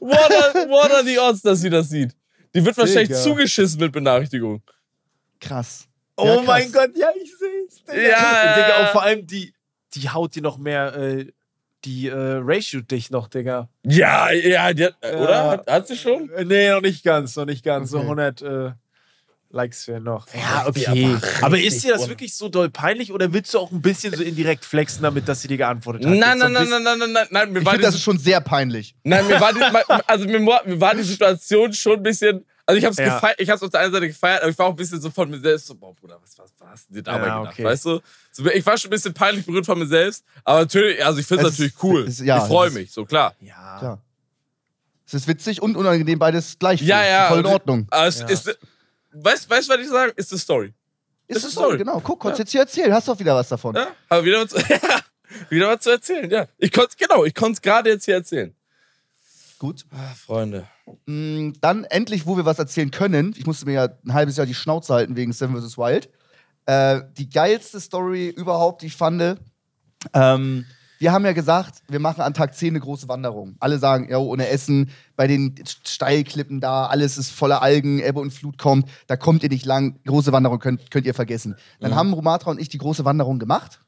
What 0.00 0.30
are, 0.30 0.68
what 0.68 0.90
are 0.92 1.04
the 1.04 1.18
odds, 1.18 1.42
dass 1.42 1.60
sie 1.60 1.70
das 1.70 1.88
sieht? 1.88 2.12
Die 2.54 2.64
wird 2.64 2.76
wahrscheinlich 2.76 3.08
Digga. 3.08 3.20
zugeschissen 3.22 3.80
mit 3.80 3.92
Benachrichtigung. 3.92 4.62
krass. 5.40 5.86
Oh 6.16 6.26
Ja, 6.26 6.34
krass. 6.36 6.46
mein 6.46 6.72
Gott, 6.72 6.90
ja, 6.96 7.08
ich 7.20 7.32
seh's. 7.36 7.82
Digga. 7.84 8.00
Ja. 8.02 8.54
Digga, 8.54 8.80
und 8.82 8.88
vor 8.90 9.02
allem 9.02 9.26
die, 9.26 9.52
die 9.94 10.08
haut 10.10 10.34
dir 10.36 10.42
noch 10.42 10.58
mehr, 10.58 10.94
äh, 10.94 11.26
die 11.84 12.06
äh, 12.08 12.14
Ratio 12.40 12.80
dich 12.82 13.10
noch, 13.10 13.26
Digga. 13.28 13.68
Ja, 13.82 14.30
ja, 14.30 14.72
die 14.72 14.84
hat, 14.84 14.94
Ja. 15.02 15.16
oder? 15.18 15.44
Hat, 15.50 15.70
hat 15.70 15.88
sie 15.88 15.96
schon? 15.96 16.30
Äh, 16.30 16.44
Nee, 16.44 16.70
noch 16.70 16.80
nicht 16.82 17.02
ganz, 17.04 17.34
noch 17.36 17.46
nicht 17.46 17.64
ganz. 17.64 17.90
So 17.90 17.98
Okay. 17.98 18.04
100 18.06 18.42
äh, 18.42 18.72
Likes 19.54 19.84
fehlen 19.84 20.02
noch. 20.02 20.26
Ja, 20.34 20.66
okay. 20.66 21.16
aber 21.40 21.46
Aber, 21.46 21.58
ist 21.60 21.82
dir 21.84 21.92
das 21.94 22.08
wirklich 22.08 22.34
so 22.34 22.48
doll 22.48 22.68
peinlich 22.70 23.12
oder 23.12 23.32
willst 23.32 23.54
du 23.54 23.58
auch 23.60 23.70
ein 23.70 23.80
bisschen 23.80 24.14
so 24.14 24.22
indirekt 24.22 24.64
flexen, 24.64 25.02
damit 25.02 25.28
dass 25.28 25.40
sie 25.42 25.48
dir 25.48 25.56
geantwortet 25.56 26.04
hat? 26.04 26.10
Nein, 26.10 26.38
nein, 26.38 26.42
ein 26.42 26.52
nein, 26.52 26.68
nein, 26.68 26.82
nein, 26.82 26.98
nein, 26.98 27.12
nein, 27.12 27.26
nein. 27.30 27.52
Mir 27.52 27.60
Ich 27.60 27.64
war 27.64 27.72
finde, 27.74 27.86
das 27.86 27.94
ist 27.94 28.02
schon 28.02 28.18
sehr 28.18 28.40
peinlich. 28.40 28.94
nein, 29.04 29.26
mir 29.26 29.40
war 29.40 29.52
die, 29.52 29.60
also 30.06 30.24
mir, 30.26 30.44
war- 30.44 30.62
mir 30.66 30.80
war 30.80 30.94
die 30.94 31.02
Situation 31.04 31.72
schon 31.72 31.94
ein 31.98 32.02
bisschen. 32.02 32.44
Also 32.66 32.78
ich 32.78 32.84
hab's 32.86 32.96
Ja. 32.96 33.14
gefeiert, 33.14 33.38
ich 33.40 33.50
hab's 33.50 33.62
auf 33.62 33.68
der 33.70 33.80
einen 33.80 33.92
Seite 33.92 34.08
gefeiert, 34.08 34.40
aber 34.42 34.50
ich 34.50 34.58
war 34.58 34.66
auch 34.66 34.70
ein 34.70 34.76
bisschen 34.76 35.00
so 35.00 35.10
von 35.10 35.28
mir 35.30 35.38
selbst 35.38 35.66
so, 35.66 35.74
boah, 35.74 35.94
Bruder, 35.94 36.18
was, 36.22 36.36
was, 36.38 36.50
was 36.58 36.68
hast 36.70 36.88
du 36.90 36.94
dir 36.94 37.02
dabei 37.02 37.26
Ja, 37.26 37.38
gedacht, 37.40 37.54
okay. 37.54 37.64
weißt 37.64 37.84
du? 37.84 38.00
So, 38.32 38.46
ich 38.46 38.64
war 38.64 38.78
schon 38.78 38.88
ein 38.88 38.90
bisschen 38.90 39.12
peinlich 39.12 39.44
berührt 39.44 39.66
von 39.66 39.78
mir 39.78 39.86
selbst, 39.86 40.24
aber 40.44 40.60
natürlich, 40.60 41.04
also 41.04 41.20
ich 41.20 41.26
finde 41.26 41.44
es 41.46 41.52
natürlich 41.52 41.74
ist- 41.74 41.82
cool. 41.84 42.04
es- 42.08 42.18
ja, 42.20 42.38
ich 42.38 42.44
freue 42.44 42.68
ist- 42.68 42.74
mich, 42.74 42.90
so 42.90 43.04
klar. 43.04 43.34
Ja. 43.40 43.76
Klar. 43.78 44.00
Es 45.06 45.12
ist 45.12 45.28
witzig 45.28 45.60
und 45.60 45.76
unangenehm, 45.76 46.18
beides 46.18 46.58
gleich. 46.58 46.80
Ja, 46.80 47.04
ja. 47.04 47.28
Voll 47.28 47.40
in 47.40 47.46
Ordnung. 47.46 47.86
Aber 47.90 48.06
es 48.06 48.20
Ja. 48.20 48.26
ist, 48.28 48.58
weißt 49.14 49.46
du, 49.50 49.50
was 49.72 49.78
ich 49.80 49.88
sagen? 49.88 50.12
Ist 50.16 50.32
eine 50.32 50.38
Story. 50.38 50.74
Ist 51.26 51.42
eine 51.42 51.50
Story. 51.52 51.78
genau. 51.78 52.00
Guck, 52.00 52.20
konntest 52.20 52.40
jetzt 52.40 52.52
hier 52.52 52.60
erzählen. 52.62 52.92
Hast 52.92 53.08
doch 53.08 53.18
wieder 53.18 53.34
was 53.34 53.48
davon. 53.48 53.74
Ja? 53.74 53.88
Aber 54.08 54.24
wieder 54.24 54.42
was, 54.44 54.52
wieder 55.50 55.68
was 55.68 55.80
zu 55.80 55.90
erzählen, 55.90 56.30
ja. 56.30 56.46
Ich 56.58 56.70
konnte 56.72 56.96
genau, 56.98 57.24
ich 57.24 57.34
konnte 57.34 57.54
es 57.54 57.62
gerade 57.62 57.90
jetzt 57.90 58.04
hier 58.04 58.14
erzählen. 58.14 58.54
Gut. 59.58 59.86
Ah, 59.90 60.14
Freunde. 60.14 60.68
Mm, 61.06 61.52
Dann 61.60 61.84
endlich, 61.84 62.26
wo 62.26 62.36
wir 62.36 62.44
was 62.44 62.58
erzählen 62.58 62.90
können. 62.90 63.34
Ich 63.38 63.46
musste 63.46 63.64
mir 63.64 63.72
ja 63.72 63.88
ein 64.04 64.12
halbes 64.12 64.36
Jahr 64.36 64.46
die 64.46 64.54
Schnauze 64.54 64.92
halten 64.92 65.16
wegen 65.16 65.32
Seven 65.32 65.56
vs. 65.58 65.78
Wild. 65.78 66.10
Äh, 66.66 67.02
die 67.16 67.30
geilste 67.30 67.80
Story 67.80 68.28
überhaupt, 68.28 68.82
die 68.82 68.86
ich 68.86 68.96
fand. 68.96 69.38
Ähm, 70.12 70.66
wir 70.98 71.12
haben 71.12 71.24
ja 71.24 71.32
gesagt, 71.32 71.82
wir 71.88 72.00
machen 72.00 72.20
an 72.20 72.34
Tag 72.34 72.54
10 72.54 72.70
eine 72.70 72.80
große 72.80 73.08
Wanderung. 73.08 73.56
Alle 73.60 73.78
sagen, 73.78 74.08
ja, 74.10 74.18
ohne 74.18 74.48
Essen, 74.48 74.90
bei 75.16 75.26
den 75.26 75.54
Steilklippen 75.84 76.60
da, 76.60 76.86
alles 76.86 77.18
ist 77.18 77.30
voller 77.30 77.62
Algen, 77.62 78.00
Ebbe 78.00 78.20
und 78.20 78.32
Flut 78.32 78.58
kommt, 78.58 78.88
da 79.06 79.16
kommt 79.16 79.42
ihr 79.42 79.48
nicht 79.48 79.66
lang. 79.66 79.98
Große 80.06 80.32
Wanderung 80.32 80.58
könnt, 80.58 80.90
könnt 80.90 81.06
ihr 81.06 81.14
vergessen. 81.14 81.56
Dann 81.80 81.94
haben 81.94 82.12
Romatra 82.12 82.50
und 82.50 82.60
ich 82.60 82.68
die 82.68 82.78
große 82.78 83.04
Wanderung 83.04 83.38
gemacht. 83.38 83.80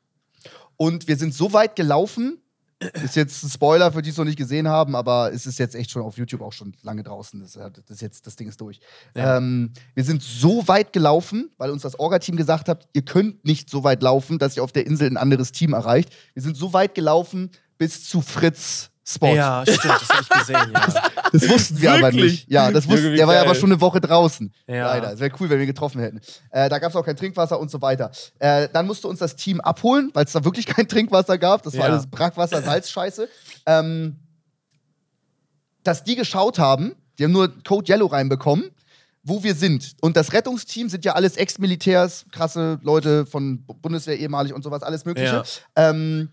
Und 0.76 1.08
wir 1.08 1.16
sind 1.16 1.34
so 1.34 1.52
weit 1.52 1.76
gelaufen, 1.76 2.38
Ist 2.78 3.16
jetzt 3.16 3.42
ein 3.42 3.48
Spoiler 3.48 3.90
für 3.90 4.02
die, 4.02 4.06
die 4.06 4.10
es 4.10 4.18
noch 4.18 4.26
nicht 4.26 4.36
gesehen 4.36 4.68
haben, 4.68 4.94
aber 4.94 5.32
es 5.32 5.46
ist 5.46 5.58
jetzt 5.58 5.74
echt 5.74 5.90
schon 5.90 6.02
auf 6.02 6.18
YouTube 6.18 6.42
auch 6.42 6.52
schon 6.52 6.74
lange 6.82 7.02
draußen. 7.02 7.40
Das, 7.40 7.58
das, 7.86 8.00
jetzt, 8.02 8.26
das 8.26 8.36
Ding 8.36 8.48
ist 8.48 8.60
durch. 8.60 8.80
Ja. 9.14 9.38
Ähm, 9.38 9.72
wir 9.94 10.04
sind 10.04 10.22
so 10.22 10.68
weit 10.68 10.92
gelaufen, 10.92 11.50
weil 11.56 11.70
uns 11.70 11.82
das 11.82 11.98
Orga-Team 11.98 12.36
gesagt 12.36 12.68
hat, 12.68 12.86
ihr 12.92 13.02
könnt 13.02 13.46
nicht 13.46 13.70
so 13.70 13.82
weit 13.82 14.02
laufen, 14.02 14.38
dass 14.38 14.58
ihr 14.58 14.62
auf 14.62 14.72
der 14.72 14.86
Insel 14.86 15.08
ein 15.08 15.16
anderes 15.16 15.52
Team 15.52 15.72
erreicht. 15.72 16.14
Wir 16.34 16.42
sind 16.42 16.56
so 16.56 16.74
weit 16.74 16.94
gelaufen 16.94 17.50
bis 17.78 18.04
zu 18.04 18.20
Fritz 18.20 18.90
Spot. 19.08 19.34
Ja, 19.34 19.62
stimmt, 19.62 19.84
das 19.84 20.08
habe 20.08 20.22
ich 20.22 20.28
gesehen, 20.28 20.72
ja. 20.74 21.10
Das 21.32 21.48
wussten 21.48 21.80
wir 21.80 21.92
aber 21.92 22.10
nicht. 22.12 22.50
Ja, 22.50 22.70
das 22.72 22.88
wussten, 22.88 23.14
der 23.14 23.26
war 23.26 23.34
ja 23.34 23.42
aber 23.42 23.54
schon 23.54 23.70
eine 23.70 23.80
Woche 23.80 24.00
draußen. 24.00 24.52
Ja. 24.66 24.86
Leider. 24.88 25.12
Es 25.12 25.20
wäre 25.20 25.30
cool, 25.38 25.48
wenn 25.48 25.58
wir 25.58 25.64
ihn 25.64 25.68
getroffen 25.68 26.00
hätten. 26.00 26.20
Äh, 26.50 26.68
da 26.68 26.78
gab 26.80 26.90
es 26.90 26.96
auch 26.96 27.04
kein 27.04 27.16
Trinkwasser 27.16 27.60
und 27.60 27.70
so 27.70 27.80
weiter. 27.80 28.10
Äh, 28.40 28.68
dann 28.72 28.86
musste 28.86 29.06
uns 29.06 29.18
das 29.20 29.36
Team 29.36 29.60
abholen, 29.60 30.10
weil 30.14 30.24
es 30.24 30.32
da 30.32 30.44
wirklich 30.44 30.66
kein 30.66 30.88
Trinkwasser 30.88 31.38
gab. 31.38 31.62
Das 31.62 31.74
war 31.78 31.86
Ja. 31.86 31.92
alles 31.92 32.06
Brackwasser, 32.08 32.62
Salzscheiße. 32.62 33.28
Ähm, 33.66 34.16
dass 35.84 36.02
die 36.04 36.16
geschaut 36.16 36.58
haben, 36.58 36.94
die 37.18 37.24
haben 37.24 37.32
nur 37.32 37.52
Code 37.62 37.90
Yellow 37.92 38.06
reinbekommen, 38.06 38.70
wo 39.22 39.42
wir 39.42 39.54
sind. 39.54 39.94
Und 40.00 40.16
das 40.16 40.32
Rettungsteam 40.32 40.88
sind 40.88 41.04
ja 41.04 41.12
alles 41.14 41.36
Ex-Militärs, 41.36 42.26
krasse 42.32 42.78
Leute 42.82 43.26
von 43.26 43.64
Bu- 43.64 43.74
Bundeswehr 43.74 44.18
ehemalig 44.18 44.52
und 44.52 44.62
sowas, 44.62 44.82
alles 44.82 45.04
Mögliche. 45.04 45.44
Ja. 45.76 45.90
Ähm, 45.90 46.30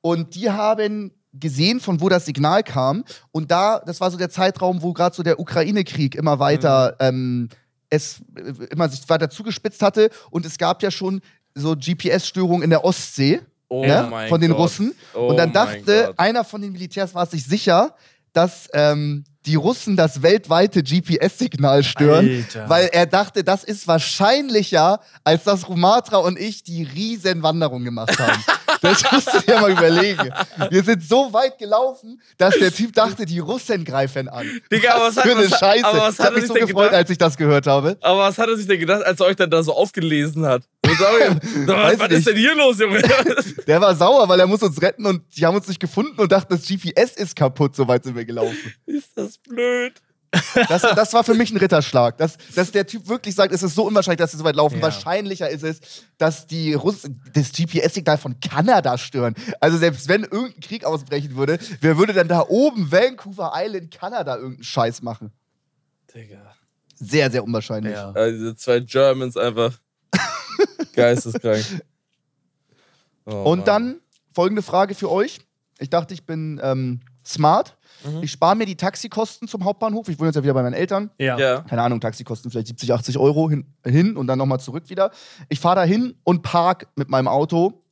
und 0.00 0.34
die 0.34 0.50
haben 0.50 1.12
gesehen, 1.38 1.80
von 1.80 2.00
wo 2.00 2.08
das 2.08 2.26
Signal 2.26 2.62
kam. 2.62 3.04
Und 3.32 3.50
da, 3.50 3.80
das 3.80 4.00
war 4.00 4.10
so 4.10 4.16
der 4.16 4.30
Zeitraum, 4.30 4.82
wo 4.82 4.92
gerade 4.92 5.14
so 5.14 5.22
der 5.22 5.38
Ukraine-Krieg 5.40 6.14
immer 6.14 6.38
weiter 6.38 6.96
ähm, 7.00 7.48
es 7.90 8.22
äh, 8.36 8.52
immer 8.70 8.88
sich 8.88 9.08
weiter 9.08 9.30
zugespitzt 9.30 9.82
hatte. 9.82 10.10
Und 10.30 10.46
es 10.46 10.58
gab 10.58 10.82
ja 10.82 10.90
schon 10.90 11.20
so 11.54 11.76
GPS-Störungen 11.76 12.62
in 12.62 12.70
der 12.70 12.84
Ostsee 12.84 13.40
Oh 13.68 13.84
ne, 13.84 14.26
von 14.28 14.40
den 14.40 14.50
Gott. 14.50 14.60
Russen. 14.60 14.94
Oh 15.14 15.28
und 15.28 15.36
dann 15.36 15.52
dachte 15.52 16.12
einer 16.16 16.44
von 16.44 16.60
den 16.60 16.72
Militärs 16.72 17.14
war 17.14 17.26
sich 17.26 17.44
sicher, 17.44 17.94
dass 18.32 18.68
ähm, 18.72 19.24
die 19.46 19.54
Russen 19.56 19.96
das 19.96 20.22
weltweite 20.22 20.82
GPS-Signal 20.82 21.82
stören, 21.82 22.28
Alter. 22.28 22.68
weil 22.68 22.88
er 22.92 23.06
dachte, 23.06 23.44
das 23.44 23.64
ist 23.64 23.86
wahrscheinlicher, 23.86 25.00
als 25.22 25.44
dass 25.44 25.68
Rumatra 25.68 26.18
und 26.18 26.38
ich 26.38 26.62
die 26.62 26.82
riesen 26.82 27.42
Wanderung 27.42 27.84
gemacht 27.84 28.18
haben. 28.18 28.42
das 28.84 29.10
musst 29.12 29.34
du 29.34 29.40
dir 29.40 29.60
mal 29.60 29.70
überlegen. 29.72 30.30
Wir 30.70 30.82
sind 30.84 31.02
so 31.02 31.32
weit 31.32 31.58
gelaufen, 31.58 32.20
dass 32.38 32.56
der 32.58 32.72
Typ 32.72 32.92
dachte, 32.92 33.26
die 33.26 33.38
Russen 33.40 33.84
greifen 33.84 34.28
an. 34.28 34.46
Digga, 34.70 34.94
aber 34.94 35.04
was 35.08 35.16
hat, 35.16 35.24
Für 35.24 35.32
eine 35.36 35.50
was, 35.50 35.58
Scheiße. 35.58 35.84
aber 35.86 35.98
was 35.98 36.14
ich 36.14 36.20
hat 36.20 36.32
er 36.32 36.38
mich 36.38 36.46
so 36.46 36.54
gefreut, 36.54 36.74
gedacht? 36.74 36.94
als 36.94 37.10
ich 37.10 37.18
das 37.18 37.36
gehört 37.36 37.66
habe. 37.66 37.96
Aber 38.00 38.20
was 38.20 38.38
hat 38.38 38.48
er 38.48 38.56
sich 38.56 38.66
denn 38.66 38.78
gedacht, 38.80 39.02
als 39.04 39.20
er 39.20 39.26
euch 39.26 39.36
dann 39.36 39.50
da 39.50 39.62
so 39.62 39.74
aufgelesen 39.74 40.46
hat? 40.46 40.62
Was 40.84 41.98
was 41.98 42.08
nicht. 42.08 42.18
ist 42.18 42.26
denn 42.28 42.36
hier 42.36 42.54
los, 42.54 42.78
Junge? 42.78 43.00
Der 43.66 43.80
war 43.80 43.94
sauer, 43.96 44.28
weil 44.28 44.38
er 44.38 44.46
muss 44.46 44.62
uns 44.62 44.80
retten 44.80 45.06
und 45.06 45.22
die 45.36 45.44
haben 45.46 45.56
uns 45.56 45.66
nicht 45.66 45.80
gefunden 45.80 46.18
und 46.20 46.30
dachten, 46.30 46.54
das 46.54 46.66
GPS 46.66 47.16
ist 47.16 47.34
kaputt, 47.36 47.74
so 47.74 47.88
weit 47.88 48.04
sind 48.04 48.14
wir 48.16 48.24
gelaufen. 48.24 48.74
ist 48.86 49.10
das 49.16 49.38
blöd? 49.38 49.94
Das, 50.68 50.82
das 50.82 51.12
war 51.12 51.24
für 51.24 51.34
mich 51.34 51.50
ein 51.50 51.56
Ritterschlag. 51.56 52.16
Dass, 52.18 52.36
dass 52.54 52.70
der 52.72 52.86
Typ 52.86 53.08
wirklich 53.08 53.34
sagt, 53.34 53.52
es 53.52 53.62
ist 53.62 53.74
so 53.74 53.86
unwahrscheinlich, 53.86 54.18
dass 54.18 54.32
sie 54.32 54.36
so 54.38 54.44
weit 54.44 54.56
laufen. 54.56 54.76
Ja. 54.76 54.82
Wahrscheinlicher 54.82 55.48
ist 55.48 55.62
es, 55.64 55.80
dass 56.18 56.46
die 56.46 56.74
Russen 56.74 57.22
das 57.32 57.52
GPS-Signal 57.52 58.18
von 58.18 58.38
Kanada 58.40 58.98
stören. 58.98 59.34
Also 59.60 59.78
selbst 59.78 60.08
wenn 60.08 60.22
irgendein 60.22 60.60
Krieg 60.60 60.84
ausbrechen 60.84 61.36
würde, 61.36 61.58
wer 61.80 61.98
würde 61.98 62.12
denn 62.12 62.28
da 62.28 62.44
oben, 62.48 62.90
Vancouver 62.90 63.52
Island, 63.54 63.92
Kanada, 63.92 64.36
irgendeinen 64.36 64.64
Scheiß 64.64 65.02
machen? 65.02 65.32
Digga. 66.14 66.54
Sehr, 66.96 67.30
sehr 67.30 67.42
unwahrscheinlich. 67.44 67.94
Ja. 67.94 68.12
Also 68.12 68.38
diese 68.38 68.56
zwei 68.56 68.80
Germans 68.80 69.36
einfach 69.36 69.78
geisteskrank. 70.94 71.64
Oh, 73.26 73.50
Und 73.50 73.60
Mann. 73.60 73.64
dann 73.66 74.00
folgende 74.32 74.62
Frage 74.62 74.94
für 74.94 75.10
euch. 75.10 75.40
Ich 75.78 75.90
dachte, 75.90 76.14
ich 76.14 76.24
bin 76.24 76.60
ähm, 76.62 77.00
smart. 77.24 77.76
Mhm. 78.04 78.22
Ich 78.22 78.30
spare 78.30 78.56
mir 78.56 78.66
die 78.66 78.76
Taxikosten 78.76 79.48
zum 79.48 79.64
Hauptbahnhof. 79.64 80.08
Ich 80.08 80.18
wohne 80.18 80.28
jetzt 80.28 80.36
ja 80.36 80.42
wieder 80.42 80.54
bei 80.54 80.62
meinen 80.62 80.74
Eltern. 80.74 81.10
Ja. 81.18 81.38
Ja. 81.38 81.60
keine 81.62 81.82
Ahnung, 81.82 82.00
Taxikosten 82.00 82.50
vielleicht 82.50 82.68
70, 82.68 82.92
80 82.92 83.18
Euro 83.18 83.50
hin, 83.50 83.66
hin 83.84 84.16
und 84.16 84.26
dann 84.26 84.38
nochmal 84.38 84.60
zurück 84.60 84.90
wieder. 84.90 85.10
Ich 85.48 85.60
fahre 85.60 85.76
da 85.76 85.84
hin 85.84 86.14
und 86.24 86.42
park 86.42 86.88
mit 86.96 87.08
meinem 87.08 87.28
Auto 87.28 87.84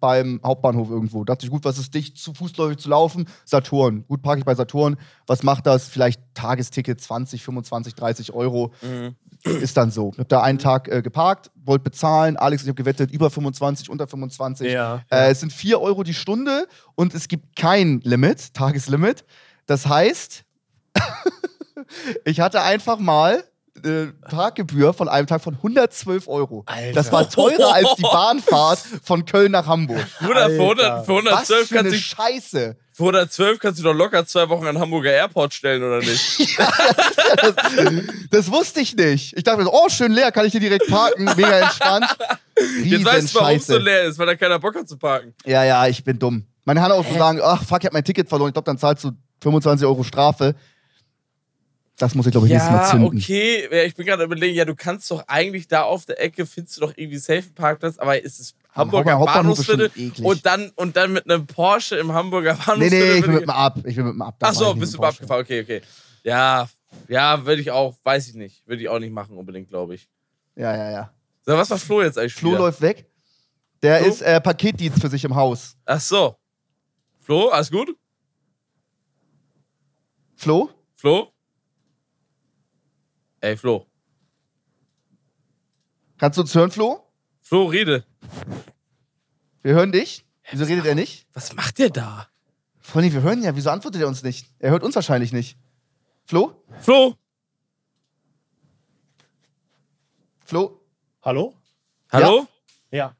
beim 0.00 0.40
Hauptbahnhof 0.44 0.90
irgendwo. 0.90 1.24
Dachte 1.24 1.44
ich, 1.44 1.50
gut, 1.50 1.64
was 1.64 1.78
ist 1.78 1.94
dicht, 1.94 2.16
zu 2.16 2.34
fußläufig 2.34 2.78
zu 2.78 2.88
laufen? 2.88 3.26
Saturn. 3.44 4.04
Gut, 4.08 4.22
parke 4.22 4.40
ich 4.40 4.44
bei 4.44 4.54
Saturn. 4.54 4.96
Was 5.26 5.42
macht 5.42 5.66
das? 5.66 5.88
Vielleicht 5.88 6.20
Tagesticket 6.34 7.00
20, 7.00 7.42
25, 7.44 7.94
30 7.94 8.32
Euro. 8.32 8.72
Mhm. 8.82 9.14
Ist 9.42 9.76
dann 9.76 9.90
so. 9.90 10.10
Ich 10.12 10.18
habe 10.18 10.28
da 10.28 10.42
einen 10.42 10.58
Tag 10.58 10.88
äh, 10.88 11.00
geparkt, 11.00 11.50
wollte 11.54 11.84
bezahlen. 11.84 12.36
Alex, 12.36 12.62
ich 12.62 12.68
habe 12.68 12.76
gewettet, 12.76 13.10
über 13.10 13.30
25, 13.30 13.88
unter 13.88 14.06
25. 14.06 14.70
Ja. 14.70 15.02
Äh, 15.10 15.30
es 15.30 15.40
sind 15.40 15.52
4 15.52 15.80
Euro 15.80 16.02
die 16.02 16.14
Stunde 16.14 16.66
und 16.94 17.14
es 17.14 17.28
gibt 17.28 17.56
kein 17.56 18.00
Limit, 18.00 18.52
Tageslimit. 18.54 19.24
Das 19.70 19.86
heißt, 19.86 20.42
ich 22.24 22.40
hatte 22.40 22.60
einfach 22.62 22.98
mal 22.98 23.44
eine 23.84 24.12
Parkgebühr 24.28 24.92
von 24.92 25.08
einem 25.08 25.28
Tag 25.28 25.42
von 25.42 25.54
112 25.54 26.26
Euro. 26.26 26.64
Alter. 26.66 26.92
Das 26.92 27.12
war 27.12 27.30
teurer 27.30 27.72
als 27.74 27.94
die 27.96 28.02
Bahnfahrt 28.12 28.80
von 29.04 29.24
Köln 29.24 29.52
nach 29.52 29.68
Hamburg. 29.68 30.04
Bruder, 30.18 30.50
für, 30.50 30.62
100, 30.62 30.90
Alter. 30.90 31.04
für, 31.04 31.12
Was 31.24 31.50
112 31.52 31.68
für 31.68 31.78
eine 31.78 31.88
kannst 31.88 31.94
du, 31.94 32.02
Scheiße. 32.02 32.76
für 32.90 33.02
112 33.04 33.58
kannst 33.60 33.78
du 33.78 33.84
doch 33.84 33.94
locker 33.94 34.26
zwei 34.26 34.48
Wochen 34.48 34.66
an 34.66 34.76
Hamburger 34.80 35.12
Airport 35.12 35.54
stellen, 35.54 35.84
oder 35.84 36.00
nicht? 36.00 36.58
Das 38.32 38.50
wusste 38.50 38.80
ich 38.80 38.96
nicht. 38.96 39.36
Ich 39.36 39.44
dachte 39.44 39.58
mir 39.58 39.64
so, 39.66 39.72
oh, 39.72 39.88
schön 39.88 40.10
leer, 40.10 40.32
kann 40.32 40.46
ich 40.46 40.50
hier 40.50 40.60
direkt 40.60 40.88
parken, 40.88 41.26
mega 41.36 41.60
entspannt. 41.60 42.06
Jetzt 42.82 43.04
weißt 43.04 43.34
du, 43.36 43.38
warum 43.38 43.56
es 43.56 43.66
so 43.68 43.78
leer 43.78 44.02
ist, 44.02 44.18
weil 44.18 44.26
da 44.26 44.34
keiner 44.34 44.58
Bock 44.58 44.74
hat 44.74 44.88
zu 44.88 44.96
parken. 44.98 45.32
Ja, 45.46 45.62
ja, 45.62 45.86
ich 45.86 46.02
bin 46.02 46.18
dumm. 46.18 46.44
Man 46.64 46.76
kann 46.76 46.92
auch 46.92 47.06
so 47.06 47.16
sagen, 47.16 47.40
ach 47.42 47.62
fuck, 47.64 47.80
ich 47.80 47.86
hab 47.86 47.92
mein 47.92 48.04
Ticket 48.04 48.28
verloren. 48.28 48.48
Ich 48.48 48.54
glaube, 48.54 48.66
dann 48.66 48.78
zahlst 48.78 49.04
du 49.04 49.12
25 49.42 49.86
Euro 49.86 50.02
Strafe. 50.04 50.54
Das 51.98 52.14
muss 52.14 52.24
ich, 52.26 52.32
glaube 52.32 52.46
ich, 52.46 52.52
nächstes 52.52 52.72
Mal 52.72 52.78
Ja, 52.82 52.90
zünden. 52.90 53.18
okay. 53.18 53.68
Ja, 53.70 53.82
Ich 53.84 53.94
bin 53.94 54.06
gerade 54.06 54.24
überlegen, 54.24 54.54
ja, 54.56 54.64
du 54.64 54.74
kannst 54.74 55.10
doch 55.10 55.22
eigentlich 55.26 55.68
da 55.68 55.82
auf 55.82 56.06
der 56.06 56.18
Ecke, 56.22 56.46
findest 56.46 56.78
du 56.78 56.80
doch 56.82 56.92
irgendwie 56.96 57.18
safe 57.18 57.42
einen 57.42 57.54
Parkplatz, 57.54 57.98
aber 57.98 58.24
es 58.24 58.40
ist 58.40 58.56
Am 58.72 58.86
Hamburger 58.90 59.18
Bahnhofsviertel 59.18 59.90
und 60.22 60.46
dann, 60.46 60.70
und 60.76 60.96
dann 60.96 61.12
mit 61.12 61.28
einem 61.30 61.46
Porsche 61.46 61.96
im 61.96 62.12
Hamburger 62.12 62.54
Nee, 62.54 62.58
Bahnhofsviertel. 62.64 63.08
nee, 63.08 63.14
ich 63.18 63.22
bin 63.24 63.32
mit 63.34 63.42
dem 63.42 63.50
Ab. 63.50 63.76
Ich 63.84 63.96
bin 63.96 64.04
mit 64.06 64.14
dem 64.14 64.22
Ab. 64.22 64.36
Da 64.38 64.46
Ach 64.46 64.54
fahr 64.54 64.58
so, 64.58 64.68
ich 64.68 64.74
nicht 64.76 64.80
bist 64.80 64.94
du 64.94 65.02
abgefahren, 65.02 65.42
okay, 65.42 65.60
okay. 65.62 65.82
Ja, 66.22 66.68
ja, 67.08 67.44
würde 67.44 67.60
ich 67.60 67.70
auch, 67.70 67.98
weiß 68.02 68.28
ich 68.28 68.34
nicht. 68.34 68.66
Würde 68.66 68.80
ich 68.82 68.88
auch 68.88 68.98
nicht 68.98 69.12
machen 69.12 69.36
unbedingt, 69.36 69.68
glaube 69.68 69.94
ich. 69.94 70.08
Ja, 70.56 70.74
ja, 70.74 70.90
ja. 70.90 71.12
So, 71.44 71.52
was 71.52 71.68
war 71.68 71.78
Flo 71.78 72.00
jetzt 72.02 72.16
eigentlich 72.18 72.34
Flo 72.34 72.50
wieder? 72.50 72.60
läuft 72.60 72.80
weg. 72.80 73.06
Der 73.82 73.98
Flo? 74.00 74.08
ist 74.08 74.22
äh, 74.22 74.40
Paketdienst 74.40 75.00
für 75.02 75.08
sich 75.08 75.24
im 75.24 75.34
Haus. 75.34 75.76
Ach 75.84 76.00
so. 76.00 76.36
Flo, 77.20 77.48
alles 77.48 77.70
gut? 77.70 77.94
Flo? 80.40 80.70
Flo? 80.94 81.34
Ey, 83.42 83.58
Flo. 83.58 83.86
Kannst 86.16 86.38
du 86.38 86.40
uns 86.40 86.54
hören, 86.54 86.70
Flo? 86.70 87.12
Flo, 87.42 87.66
rede. 87.66 88.06
Wir 89.60 89.74
hören 89.74 89.92
dich. 89.92 90.24
Wieso 90.50 90.64
redet 90.64 90.86
er 90.86 90.94
nicht? 90.94 91.26
Was 91.34 91.52
macht 91.52 91.78
der 91.78 91.90
da? 91.90 92.26
Freunde, 92.78 93.12
wir 93.12 93.20
hören 93.20 93.42
ja. 93.42 93.54
Wieso 93.54 93.68
antwortet 93.68 94.00
er 94.00 94.08
uns 94.08 94.22
nicht? 94.22 94.50
Er 94.58 94.70
hört 94.70 94.82
uns 94.82 94.94
wahrscheinlich 94.94 95.32
nicht. 95.32 95.58
Flo? 96.24 96.64
Flo? 96.80 97.18
Flo? 100.46 100.80
Hallo? 101.20 101.54
Hallo? 102.10 102.46
Ja. 102.90 103.14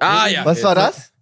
Ah, 0.00 0.26
ja. 0.26 0.44
Was 0.44 0.60
war 0.64 0.74
das? 0.74 1.13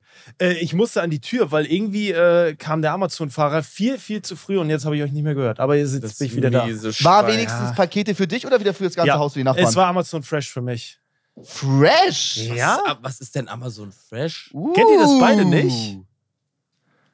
Äh, 0.43 0.55
ich 0.55 0.74
musste 0.74 1.03
an 1.03 1.11
die 1.11 1.20
Tür, 1.20 1.51
weil 1.53 1.66
irgendwie 1.66 2.11
äh, 2.11 2.55
kam 2.57 2.82
der 2.82 2.93
Amazon-Fahrer 2.93 3.62
viel, 3.62 3.99
viel 3.99 4.22
zu 4.22 4.34
früh 4.36 4.59
und 4.59 4.68
jetzt 4.70 4.84
habe 4.84 4.97
ich 4.97 5.03
euch 5.03 5.12
nicht 5.12 5.22
mehr 5.22 5.34
gehört. 5.34 5.61
Aber 5.61 5.76
jetzt 5.76 6.03
Das 6.03 6.18
bin 6.18 6.26
ich 6.26 6.36
wieder 6.36 6.51
da. 6.51 6.66
War 6.66 7.26
wenigstens 7.28 7.74
Pakete 7.74 8.14
für 8.14 8.26
dich 8.26 8.47
oder 8.47 8.59
wieder 8.61 8.74
für 8.74 8.84
das 8.84 8.95
ganze 8.95 9.09
Ja, 9.09 9.18
Haus 9.18 9.34
für 9.34 9.38
die 9.40 9.45
Nachbarn? 9.45 9.66
Es 9.66 9.76
war 9.76 9.86
Amazon 9.86 10.22
Fresh 10.22 10.51
für 10.51 10.61
mich. 10.62 10.99
fresh. 11.45 12.36
Ja? 12.55 12.80
Was, 12.86 12.97
was 13.03 13.20
ist 13.20 13.34
denn 13.34 13.49
Amazon 13.49 13.93
Fresh? 13.93 14.51
Kennt 14.74 14.90
ihr 14.90 14.99
das 14.99 15.18
beide 15.20 15.45
nicht? 15.45 15.99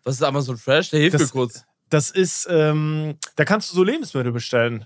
Was 0.04 0.14
ist 0.16 0.22
Amazon 0.22 0.56
Fresh? 0.56 0.90
Der 0.90 1.00
hilft 1.00 1.14
Das- 1.14 1.22
mir 1.22 1.28
kurz. 1.28 1.64
Das 1.90 2.10
ist, 2.10 2.46
ähm, 2.50 3.16
da 3.36 3.44
kannst 3.46 3.70
du 3.70 3.74
so 3.76 3.82
Lebensmittel 3.82 4.30
bestellen. 4.32 4.84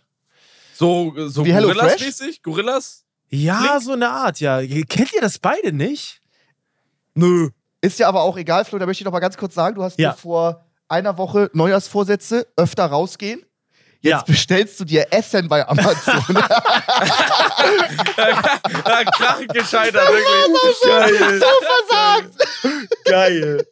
So, 0.74 1.12
so 1.28 1.44
Wie 1.44 1.52
Hello 1.52 1.68
Gorillas-mäßig? 1.68 2.42
Gorillas? 2.42 3.04
Ja, 3.28 3.58
Klingt- 3.58 3.82
so 3.84 3.92
eine 3.92 4.08
Art, 4.10 4.38
ja. 4.40 4.60
Kennt 4.60 5.12
ihr 5.14 5.20
das 5.20 5.38
beide 5.38 5.72
nicht? 5.72 6.20
Nö. 7.14 7.50
Ist 7.82 7.98
ja 7.98 8.08
aber 8.08 8.22
auch 8.22 8.36
egal, 8.38 8.64
Flo, 8.64 8.78
da 8.78 8.86
möchte 8.86 9.02
ich 9.02 9.04
noch 9.04 9.12
mal 9.12 9.18
ganz 9.20 9.36
kurz 9.36 9.54
sagen, 9.54 9.74
du 9.74 9.82
hast 9.82 9.98
Ja. 9.98 10.12
vor 10.14 10.64
einer 10.88 11.18
Woche 11.18 11.50
Neujahrsvorsätze, 11.52 12.46
öfter 12.56 12.86
rausgehen. 12.86 13.40
Jetzt 14.00 14.10
Ja. 14.10 14.22
bestellst 14.22 14.80
du 14.80 14.84
dir 14.84 15.06
Essen 15.10 15.48
bei 15.48 15.66
Amazon. 15.68 15.94
Krachend 19.12 19.54
gescheitert, 19.54 20.08
wirklich. 20.08 20.80
Geil. 20.84 21.40
Geil. 23.04 23.66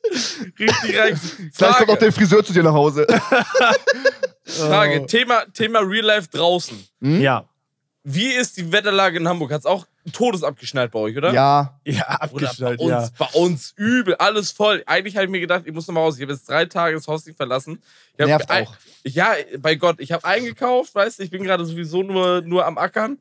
Richtig 0.58 0.98
reich. 0.98 1.18
Vielleicht 1.52 1.78
kommt 1.78 1.90
auch 1.90 1.98
der 1.98 2.12
Friseur 2.12 2.44
zu 2.44 2.52
dir 2.52 2.62
nach 2.62 2.72
Hause. 2.74 3.06
Frage. 4.44 5.06
Thema, 5.06 5.44
Thema 5.52 5.80
Real 5.80 6.04
Life 6.06 6.28
draußen. 6.30 6.78
Hm? 7.00 7.20
Ja. 7.20 7.44
Wie 8.02 8.28
ist 8.32 8.56
die 8.56 8.70
Wetterlage 8.72 9.18
in 9.18 9.28
Hamburg? 9.28 9.52
Hat 9.52 9.60
es 9.60 9.66
auch 9.66 9.86
Todes 10.12 10.42
abgeschnallt 10.42 10.90
bei 10.92 10.98
euch, 10.98 11.16
oder? 11.16 11.32
Ja, 11.32 11.78
Ja, 11.84 11.94
Oder 11.94 12.06
bei 12.08 12.14
abgeschnallt, 12.14 12.80
uns, 12.80 12.90
ja. 12.90 13.08
bei 13.18 13.26
uns 13.38 13.72
übel, 13.76 14.14
alles 14.16 14.50
voll. 14.52 14.82
Eigentlich 14.86 15.16
habe 15.16 15.24
ich 15.26 15.30
mir 15.30 15.40
gedacht, 15.40 15.62
ich 15.66 15.72
muss 15.72 15.86
nochmal 15.86 16.04
raus. 16.04 16.16
Ich 16.16 16.22
habe 16.22 16.32
jetzt 16.32 16.48
drei 16.48 16.66
Tage 16.66 16.96
das 16.96 17.06
Haus 17.08 17.24
nicht 17.26 17.36
verlassen. 17.36 17.82
Ich 18.18 18.26
Nervt 18.26 18.50
ein- 18.50 18.66
auch. 18.66 18.74
Ja, 19.04 19.32
bei 19.58 19.74
Gott, 19.76 19.96
ich 20.00 20.12
habe 20.12 20.24
eingekauft, 20.24 20.94
weißt 20.94 21.18
du, 21.18 21.22
ich 21.22 21.30
bin 21.30 21.42
gerade 21.42 21.64
sowieso 21.64 22.02
nur, 22.02 22.42
nur 22.42 22.66
am 22.66 22.78
Ackern. 22.78 23.18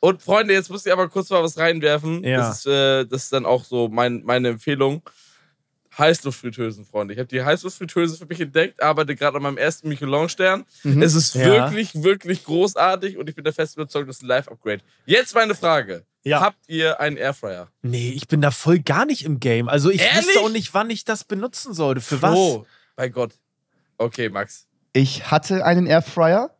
Und 0.00 0.20
Freunde, 0.22 0.52
jetzt 0.52 0.68
müsst 0.70 0.84
ihr 0.86 0.92
aber 0.92 1.08
kurz 1.08 1.30
mal 1.30 1.42
was 1.42 1.56
reinwerfen. 1.58 2.24
Ja. 2.24 2.38
Das, 2.38 2.58
ist, 2.58 2.66
äh, 2.66 3.04
das 3.06 3.24
ist 3.24 3.32
dann 3.32 3.46
auch 3.46 3.64
so 3.64 3.88
mein, 3.88 4.22
meine 4.24 4.48
Empfehlung. 4.48 5.02
Heißluftfritteusen, 5.96 6.86
Freunde. 6.86 7.12
Ich 7.12 7.20
habe 7.20 7.28
die 7.28 7.42
Heißluftfritteuse 7.42 8.16
für 8.16 8.24
mich 8.26 8.40
entdeckt, 8.40 8.82
arbeite 8.82 9.14
gerade 9.14 9.36
an 9.36 9.42
meinem 9.42 9.58
ersten 9.58 9.88
Michelin-Stern. 9.88 10.64
Mhm. 10.84 11.02
Es 11.02 11.14
ist 11.14 11.34
Ja. 11.34 11.44
wirklich, 11.44 12.02
wirklich 12.02 12.44
großartig 12.44 13.18
und 13.18 13.28
ich 13.28 13.34
bin 13.34 13.44
der 13.44 13.52
festen 13.52 13.80
Überzeugung, 13.80 14.06
das 14.08 14.16
ist 14.16 14.22
ein 14.22 14.28
Live-Upgrade. 14.28 14.80
Jetzt 15.04 15.34
meine 15.34 15.54
Frage. 15.54 16.04
Ja. 16.24 16.40
Habt 16.40 16.68
ihr 16.68 17.00
einen 17.00 17.16
Airfryer? 17.16 17.68
Nee, 17.82 18.10
ich 18.10 18.28
bin 18.28 18.40
da 18.40 18.50
voll 18.50 18.78
gar 18.78 19.06
nicht 19.06 19.24
im 19.24 19.40
Game. 19.40 19.68
Also 19.68 19.90
ich 19.90 20.00
Ehrlich? 20.02 20.26
wüsste 20.28 20.40
auch 20.40 20.50
nicht, 20.50 20.72
wann 20.74 20.88
ich 20.90 21.04
das 21.04 21.24
benutzen 21.24 21.74
sollte. 21.74 22.00
Für 22.00 22.22
was? 22.22 22.36
Oh, 22.36 22.66
bei 22.96 23.08
Gott. 23.08 23.32
Okay, 23.98 24.28
Max. 24.28 24.66
ich 24.92 25.30
hatte 25.30 25.64
einen 25.64 25.86
Airfryer 25.86 26.56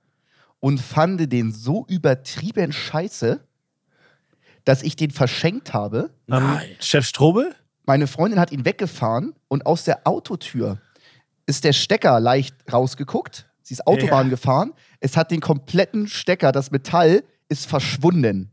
und 0.61 0.81
fand 0.81 1.33
den 1.33 1.53
so 1.53 1.85
übertrieben 1.89 2.73
scheiße, 2.73 3.41
dass 4.65 4.83
ich 4.83 4.95
den 4.97 5.11
verschenkt 5.11 5.73
habe. 5.75 6.11
Ähm, 6.31 6.59
Chef 6.81 7.07
Strobel? 7.07 7.55
Meine 7.85 8.07
Freundin 8.07 8.39
hat 8.39 8.53
ihn 8.53 8.65
weggefahren 8.65 9.35
und 9.49 9.67
aus 9.67 9.83
der 9.85 10.07
Autotür 10.07 10.79
ist 11.47 11.65
der 11.65 11.73
Stecker 11.73 12.21
leicht 12.21 12.55
rausgeguckt. 12.73 13.49
Sie 13.63 13.75
ist 13.75 13.87
Autobahn 13.89 14.27
Ja. 14.27 14.31
gefahren. 14.31 14.73
Es 15.01 15.17
hat 15.17 15.33
den 15.33 15.41
kompletten 15.41 16.07
Stecker, 16.07 16.53
das 16.53 16.71
Metall 16.71 17.25
ist 17.49 17.67
verschwunden. 17.67 18.52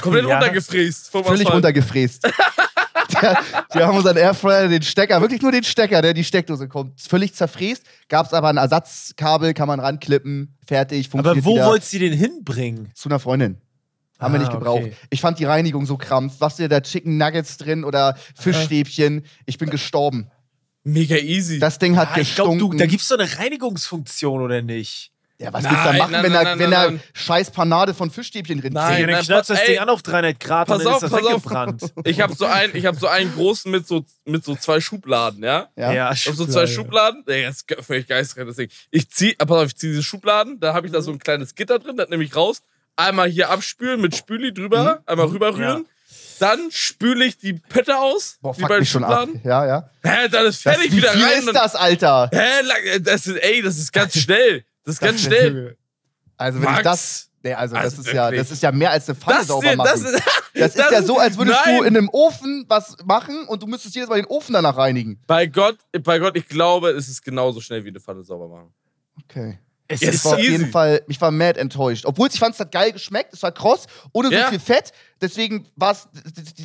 Komplett 0.00 0.26
Ja. 0.26 0.38
runtergefräst. 0.38 1.10
vom 1.10 1.24
Völlig 1.24 1.40
Asphalt. 1.46 1.54
runtergefräst. 1.56 2.24
der, 3.22 3.38
wir 3.72 3.86
haben 3.86 3.96
unseren 3.96 4.16
Airfryer, 4.16 4.68
den 4.68 4.82
Stecker, 4.82 5.20
wirklich 5.20 5.42
nur 5.42 5.52
den 5.52 5.64
Stecker, 5.64 6.00
der 6.00 6.10
in 6.12 6.16
die 6.16 6.24
Steckdose 6.24 6.66
kommt, 6.68 7.00
völlig 7.00 7.34
zerfräst. 7.34 7.84
Gab 8.08 8.26
es 8.26 8.32
aber 8.32 8.48
ein 8.48 8.56
Ersatzkabel, 8.56 9.52
kann 9.54 9.68
man 9.68 9.80
ranklippen, 9.80 10.56
fertig, 10.66 11.06
Aber 11.06 11.10
funktioniert 11.34 11.44
wo 11.44 11.54
wieder. 11.56 11.66
wolltest 11.66 11.92
du 11.92 11.98
den 11.98 12.12
hinbringen? 12.14 12.90
Zu 12.94 13.08
einer 13.08 13.18
Freundin. 13.18 13.60
Haben 14.18 14.34
wir 14.34 14.40
Ah, 14.40 14.42
nicht 14.44 14.52
gebraucht. 14.52 14.82
okay. 14.84 14.92
Ich 15.10 15.20
fand 15.20 15.38
die 15.40 15.44
Reinigung 15.44 15.84
so 15.84 15.96
krampf. 15.96 16.34
Was 16.38 16.56
dir 16.56 16.68
da 16.68 16.80
Chicken 16.80 17.16
Nuggets 17.18 17.56
drin 17.56 17.82
oder 17.84 18.16
Fischstäbchen? 18.36 19.24
Ich 19.46 19.58
bin 19.58 19.68
gestorben. 19.68 20.30
Mega 20.84 21.16
easy. 21.16 21.58
Das 21.58 21.78
Ding 21.78 21.96
hat 21.96 22.08
Ah, 22.12 22.18
ich 22.20 22.34
glaube, 22.34 22.52
gestunken. 22.52 22.78
du, 22.78 22.84
da 22.84 22.86
gibt's 22.88 23.08
doch 23.08 23.18
eine 23.18 23.38
Reinigungsfunktion, 23.38 24.40
oder 24.42 24.62
nicht? 24.62 25.11
Ja, 25.42 25.52
was 25.52 25.62
Nein, 25.62 25.72
willst 25.72 25.84
du 25.84 25.92
da 25.92 25.98
machen, 25.98 26.12
nein, 26.12 26.22
wenn, 26.22 26.32
nein, 26.32 26.70
da, 26.70 26.86
wenn 26.88 27.00
scheiß 27.14 27.50
Panade 27.50 27.94
von 27.94 28.10
Fischstäbchen 28.10 28.60
drin 28.60 28.72
Nein, 28.72 28.92
ist? 28.94 29.28
Ja, 29.28 29.34
dann 29.34 29.46
du 29.46 29.52
das 29.54 29.60
ey. 29.60 29.66
Ding 29.66 29.78
an 29.78 29.88
auf 29.88 30.02
300 30.02 30.38
Grad 30.40 30.68
Pass 30.68 30.78
und 30.78 30.84
dann 30.84 30.94
auf, 30.94 31.02
ist 31.02 31.12
das 31.12 31.20
pass 31.20 31.26
auf. 31.26 31.34
weggebrannt. 31.44 31.82
Ich 32.04 32.20
habe 32.20 32.34
so, 32.34 32.46
ein, 32.46 32.70
ich 32.74 32.86
hab 32.86 32.96
so 32.96 33.06
einen 33.08 33.32
großen 33.34 33.70
mit 33.70 33.86
so, 33.86 34.04
mit 34.24 34.44
so 34.44 34.54
zwei 34.56 34.80
Schubladen, 34.80 35.42
ja? 35.42 35.68
Ja. 35.76 36.12
Ich 36.12 36.26
hab 36.26 36.34
so 36.34 36.46
zwei 36.46 36.66
Schubladen. 36.66 37.24
Ey, 37.26 37.42
das 37.44 37.56
ist 37.62 37.84
völlig 37.84 38.06
geistreich, 38.06 38.46
das 38.46 38.56
Ding. 38.56 38.68
Ich 38.90 39.10
zieh, 39.10 39.34
ah, 39.38 39.44
pass 39.44 39.56
auf, 39.58 39.66
ich 39.66 39.76
zieh 39.76 39.88
diese 39.88 40.02
Schubladen, 40.02 40.60
da 40.60 40.74
habe 40.74 40.86
ich 40.86 40.92
da 40.92 41.00
so 41.02 41.10
ein 41.10 41.18
kleines 41.18 41.54
Gitter 41.54 41.78
drin, 41.78 41.96
das 41.96 42.08
nehme 42.08 42.24
ich 42.24 42.34
raus. 42.36 42.60
Einmal 42.96 43.28
hier 43.28 43.50
abspülen 43.50 44.00
mit 44.00 44.14
Spüli 44.16 44.52
drüber, 44.54 44.96
Mhm. 44.96 45.02
einmal 45.06 45.26
rüberrühren. 45.26 45.86
Dann 46.38 46.70
spüle 46.70 47.24
ich 47.24 47.38
die 47.38 47.52
Pötte 47.54 47.96
aus, 47.98 48.36
Boah, 48.42 48.56
wie 48.56 48.60
fuck 48.62 48.68
bei 48.68 48.80
mich 48.80 48.90
schon 48.90 49.04
ab. 49.04 49.26
Schubladen. 49.28 49.40
Ja, 49.44 49.64
ja. 49.66 49.90
Hä, 50.02 50.28
dann 50.28 50.46
ist 50.46 50.64
Das, 50.66 50.74
fertig 50.74 50.92
wie 50.92 50.96
wieder 50.96 51.12
viel 51.12 51.22
rein. 51.22 51.38
ist 51.38 51.46
und- 51.48 51.54
das, 51.54 51.74
Alter? 51.76 52.28
Hä, 52.32 52.62
lang- 52.64 53.02
das 53.04 53.26
ist, 53.28 53.36
ey, 53.36 53.62
das 53.62 53.78
ist 53.78 53.92
ganz 53.92 54.18
schnell. 54.18 54.64
Das 54.84 54.94
ist 54.94 55.00
ganz 55.00 55.20
schnell. 55.20 55.76
Also, 56.36 56.58
wenn 56.58 56.64
Max. 56.64 56.78
ich 56.78 56.84
das. 56.84 57.28
Nee, 57.44 57.54
also, 57.54 57.74
das, 57.74 57.84
Also 57.84 58.02
ist 58.02 58.12
ja, 58.12 58.30
das 58.30 58.50
ist 58.52 58.62
ja 58.62 58.70
mehr 58.70 58.90
als 58.92 59.08
eine 59.08 59.16
Pfanne 59.16 59.38
Das, 59.38 59.46
sauber 59.48 59.74
machen. 59.74 59.88
das, 59.92 60.00
ist, 60.12 60.22
Das 60.54 60.76
ist 60.76 60.90
ja 60.92 61.02
so, 61.02 61.18
als 61.18 61.36
würdest 61.36 61.58
Nein. 61.64 61.78
du 61.78 61.82
in 61.82 61.96
einem 61.96 62.08
Ofen 62.10 62.64
was 62.68 62.96
machen 63.04 63.46
und 63.48 63.62
du 63.62 63.66
müsstest 63.66 63.94
jedes 63.96 64.08
Mal 64.08 64.16
den 64.16 64.26
Ofen 64.26 64.52
danach 64.52 64.76
reinigen. 64.76 65.20
Bei 65.26 65.46
Gott, 65.46 65.78
bei 66.04 66.18
Gott, 66.20 66.36
ich 66.36 66.46
glaube, 66.46 66.90
es 66.90 67.08
ist 67.08 67.22
genauso 67.24 67.60
schnell 67.60 67.84
wie 67.84 67.88
eine 67.88 67.98
Pfanne 68.00 68.22
sauber 68.22 68.48
machen. 68.48 68.72
Okay. 69.24 69.58
Es. 69.88 70.02
Ich 70.02 70.08
ist 70.08 70.24
war 70.24 70.34
auf 70.34 70.38
jeden 70.38 70.70
Fall, 70.70 71.02
ich 71.08 71.20
war 71.20 71.32
mad 71.32 71.58
enttäuscht. 71.58 72.06
Obwohl 72.06 72.28
ich 72.32 72.38
fand, 72.38 72.54
es 72.54 72.60
hat 72.60 72.70
geil 72.70 72.92
geschmeckt, 72.92 73.32
es 73.34 73.42
war 73.42 73.50
kross, 73.50 73.86
ohne 74.12 74.28
so 74.28 74.34
Ja. 74.34 74.46
viel 74.48 74.60
Fett. 74.60 74.92
Deswegen 75.20 75.66
war 75.74 75.92
es, 75.92 76.08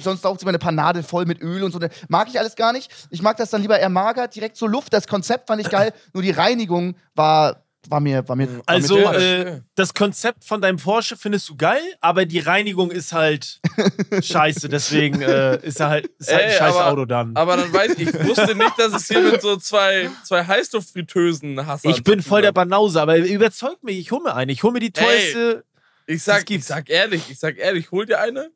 sonst 0.03 0.25
auch 0.25 0.39
immer 0.39 0.49
eine 0.49 0.59
Panade 0.59 1.01
voll 1.01 1.25
mit 1.25 1.41
Öl 1.41 1.63
und 1.63 1.71
so. 1.71 1.79
Mag 2.07 2.27
ich 2.29 2.37
alles 2.37 2.55
gar 2.55 2.71
nicht. 2.71 2.91
Ich 3.09 3.21
mag 3.23 3.35
das 3.37 3.49
dann 3.49 3.61
lieber 3.63 3.79
eher 3.79 3.89
mager, 3.89 4.27
direkt 4.27 4.55
so 4.57 4.67
Luft. 4.67 4.93
Das 4.93 5.07
Konzept 5.07 5.47
fand 5.47 5.59
ich 5.61 5.69
geil, 5.69 5.91
nur 6.13 6.21
die 6.21 6.31
Reinigung 6.31 6.95
war, 7.15 7.63
war 7.89 7.99
mir, 7.99 8.27
war 8.27 8.35
mir. 8.35 8.47
War 8.57 8.63
Also, 8.65 8.95
mir 8.95 9.01
Ja, 9.03 9.11
das 9.13 9.23
äh, 9.23 9.61
das 9.75 9.93
Konzept 9.93 10.43
von 10.45 10.61
deinem 10.61 10.77
Porsche 10.77 11.15
findest 11.17 11.49
du 11.49 11.55
geil, 11.55 11.81
aber 12.01 12.25
die 12.25 12.39
Reinigung 12.39 12.91
ist 12.91 13.13
halt 13.13 13.59
scheiße. 14.21 14.69
Deswegen 14.69 15.21
äh, 15.21 15.57
ist 15.65 15.79
er 15.79 15.89
halt, 15.89 16.07
ist 16.19 16.31
halt 16.31 16.43
ein 16.43 16.49
Ey, 16.51 16.57
scheiß 16.57 16.75
aber- 16.75 16.87
Auto 16.91 17.05
dann. 17.05 17.35
Aber 17.35 17.57
dann 17.57 17.71
weiß 17.71 17.93
ich, 17.97 18.07
ich 18.09 18.25
wusste 18.25 18.55
nicht, 18.55 18.77
dass 18.77 18.93
es 18.93 19.07
hier 19.07 19.21
mit 19.21 19.41
so 19.41 19.57
zwei, 19.57 20.09
zwei 20.23 20.43
Heißluftfritteusen 20.45 21.65
hast. 21.65 21.85
ich 21.85 22.03
bin 22.03 22.21
voll 22.21 22.41
der 22.41 22.51
Banause, 22.51 23.01
aber 23.01 23.17
überzeugt 23.17 23.83
mich, 23.83 23.97
ich 23.99 24.11
hole 24.11 24.23
mir 24.23 24.35
eine. 24.35 24.51
Ich 24.51 24.63
hole 24.63 24.73
mir 24.73 24.79
die 24.79 24.91
teuerste. 24.91 25.63
Ich 26.05 26.23
sag, 26.23 26.49
ich 26.49 26.63
sag 26.65 26.89
ehrlich, 26.89 27.23
ich 27.29 27.39
sag 27.39 27.57
ehrlich, 27.57 27.91
hol 27.91 28.05
dir 28.05 28.19
eine. 28.21 28.49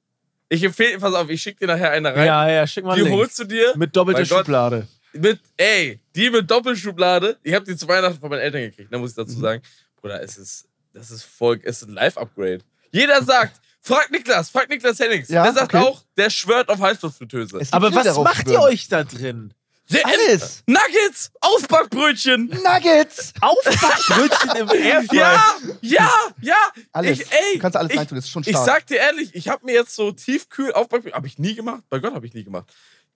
Ich 0.48 0.64
empfehle, 0.64 1.00
pass 1.00 1.14
auf, 1.14 1.30
ich 1.30 1.42
schick 1.42 1.58
dir 1.60 1.68
nachher 1.68 1.92
eine 1.92 2.14
rein. 2.16 2.26
Ja, 2.26 2.50
ja, 2.50 2.68
schick 2.68 2.84
mal 2.84 2.96
die 2.96 3.02
einen 3.02 3.10
Link. 3.12 3.20
holst 3.22 3.40
du 3.40 3.44
dir 3.46 3.74
Mit 3.78 3.96
doppelter 3.96 4.20
Mein 4.22 4.28
Gott. 4.30 4.86
Mit, 5.14 5.40
ey, 5.58 6.00
die 6.16 6.30
mit 6.30 6.50
Doppelschublade. 6.50 7.38
Ich 7.44 7.54
habe 7.54 7.66
die 7.66 7.76
zu 7.76 7.88
Weihnachten 7.88 8.20
von 8.20 8.30
meinen 8.30 8.40
Eltern 8.42 8.62
gekriegt, 8.62 8.92
da 8.94 8.98
muss 8.98 9.12
ich 9.12 9.16
dazu 9.18 9.38
Mhm. 9.38 9.42
sagen. 9.42 9.62
Bruder, 10.00 10.22
es 10.24 10.38
ist, 10.38 10.68
das 10.94 11.12
ist 11.12 11.24
voll, 11.24 11.60
es 11.64 11.82
ist 11.82 11.88
ein 11.90 11.94
Live-Upgrade. 11.94 12.60
Jeder 12.92 13.22
sagt, 13.24 13.60
frag 13.82 14.10
Niklas, 14.12 14.50
frag 14.50 14.70
Niklas 14.70 15.00
Hennings. 15.00 15.28
Ja, 15.30 15.44
der 15.44 15.54
sagt 15.54 15.74
okay. 15.74 15.84
auch, 15.84 16.04
der 16.18 16.30
schwört 16.30 16.70
auf 16.70 16.80
gibt 16.80 17.74
Aber 17.74 17.94
was 17.94 18.18
macht 18.18 18.48
ihr 18.48 18.54
schwören. 18.54 18.64
euch 18.64 18.88
da 18.88 19.04
drin? 19.04 19.54
Der- 19.90 20.06
Alles! 20.06 20.64
Nuggets, 20.68 21.32
Aufbackbrötchen. 21.42 22.46
Nuggets! 22.64 23.34
Aufbackbrötchen 23.42 24.50
im 24.62 24.70
Airfryer. 24.86 25.22
Ja, 25.22 25.56
ja, 25.82 26.12
ja. 26.42 26.56
Alles. 26.94 27.20
Ich, 27.20 27.32
ey, 27.32 27.54
du 27.56 27.60
kannst 27.60 27.76
alles 27.76 27.92
ich, 27.92 28.00
reintun, 28.00 28.16
das 28.16 28.26
ist 28.26 28.32
schon 28.32 28.44
Ich 28.44 28.50
stark. 28.52 28.66
sag 28.66 28.88
dir 28.88 28.98
ehrlich, 28.98 29.32
ich 29.36 29.50
habe 29.50 29.66
mir 29.66 29.74
jetzt 29.74 29.94
so 29.96 30.12
tiefkühl 30.12 30.72
Aufbackbrötchen, 30.72 31.16
habe 31.16 31.28
ich 31.28 31.38
nie 31.40 31.56
gemacht. 31.56 31.84
Bei 31.90 32.00
Gott 32.00 32.14
habe 32.14 32.26
ich 32.26 32.34
nie 32.34 32.44
gemacht. 32.46 32.72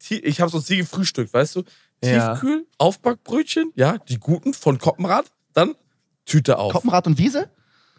Ich 0.09 0.41
habe 0.41 0.51
so 0.51 0.59
sie 0.59 0.77
gefrühstückt, 0.77 1.33
weißt 1.33 1.55
du? 1.55 1.63
Ja. 2.03 2.33
Tiefkühl 2.33 2.67
Aufbackbrötchen, 2.77 3.71
ja, 3.75 3.97
die 3.97 4.19
guten 4.19 4.53
von 4.53 4.77
Koppenrad, 4.77 5.25
dann 5.53 5.75
Tüte 6.25 6.57
auf. 6.57 6.71
Koppenrad 6.73 7.07
und 7.07 7.17
Wiese? 7.17 7.49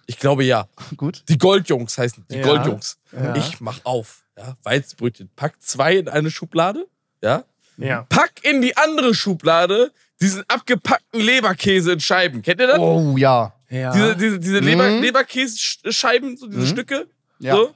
Ich 0.07 0.19
glaube 0.19 0.45
ja. 0.45 0.69
Gut. 0.97 1.25
Die 1.29 1.39
Goldjungs 1.39 1.97
heißen 1.99 2.25
die 2.31 2.37
Ja. 2.37 2.43
Goldjungs. 2.45 2.99
Ja. 3.13 3.35
Ich 3.37 3.61
mach 3.61 3.81
auf, 3.85 4.25
ja, 4.39 4.57
Weizenbrötchen, 4.63 5.31
pack 5.35 5.55
zwei 5.61 5.97
in 5.97 6.09
eine 6.09 6.31
Schublade, 6.31 6.87
ja, 7.23 7.45
Ja. 7.79 8.03
pack 8.09 8.45
in 8.45 8.63
die 8.63 8.77
andere 8.77 9.15
Schublade 9.15 9.93
diesen 10.21 10.45
abgepackten 10.49 11.21
Leberkäse 11.21 11.93
in 11.93 12.01
Scheiben. 12.01 12.43
Kennt 12.43 12.61
ihr 12.61 12.67
das? 12.69 12.79
Oh, 12.79 13.17
ja. 13.19 13.53
ja. 13.69 13.93
Diese, 13.93 14.17
diese, 14.17 14.39
diese 14.41 14.59
Leber, 14.61 14.89
Mhm. 14.89 15.03
Leberkäse-Scheiben, 15.03 16.37
so 16.37 16.47
diese 16.47 16.61
Mhm. 16.61 16.67
Stücke. 16.67 17.09
Ja. 17.39 17.55
So. 17.57 17.75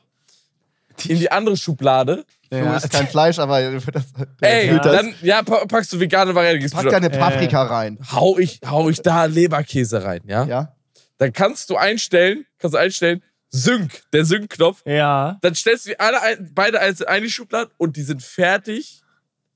In 1.08 1.18
die 1.18 1.30
andere 1.30 1.56
Schublade. 1.56 2.24
Du 2.50 2.56
Ja. 2.56 2.76
isst 2.76 2.90
kein 2.90 3.06
Fleisch, 3.06 3.38
aber 3.38 3.60
das, 3.70 4.06
Ey, 4.40 4.76
das 4.76 4.82
dann 4.82 5.14
ja, 5.22 5.42
pa- 5.42 5.66
packst 5.66 5.92
du 5.92 6.00
vegane 6.00 6.34
Variante. 6.34 6.68
pack 6.68 6.82
du 6.84 6.90
da- 6.90 6.98
deine 7.00 7.10
Paprika 7.10 7.62
rein. 7.62 7.98
hau, 8.10 8.38
ich, 8.38 8.60
hau 8.66 8.88
ich 8.90 9.00
da 9.02 9.24
Leberkäse 9.26 10.02
rein, 10.02 10.22
ja? 10.26 10.44
Ja? 10.46 10.76
Dann 11.18 11.32
kannst 11.32 11.70
du 11.70 11.76
einstellen, 11.76 12.46
kannst 12.58 12.74
du 12.74 12.78
einstellen, 12.78 13.22
Sync, 13.50 14.02
der 14.12 14.24
Sync-Knopf. 14.24 14.82
ja. 14.84 15.38
Dann 15.42 15.54
stellst 15.54 15.86
du 15.86 15.90
die 15.90 16.00
alle 16.00 16.20
ein, 16.22 16.50
beide 16.52 16.80
einzeln 16.80 17.06
in 17.08 17.12
eine 17.14 17.30
Schublade 17.30 17.70
und 17.78 17.96
die 17.96 18.02
sind 18.02 18.22
fertig 18.22 19.00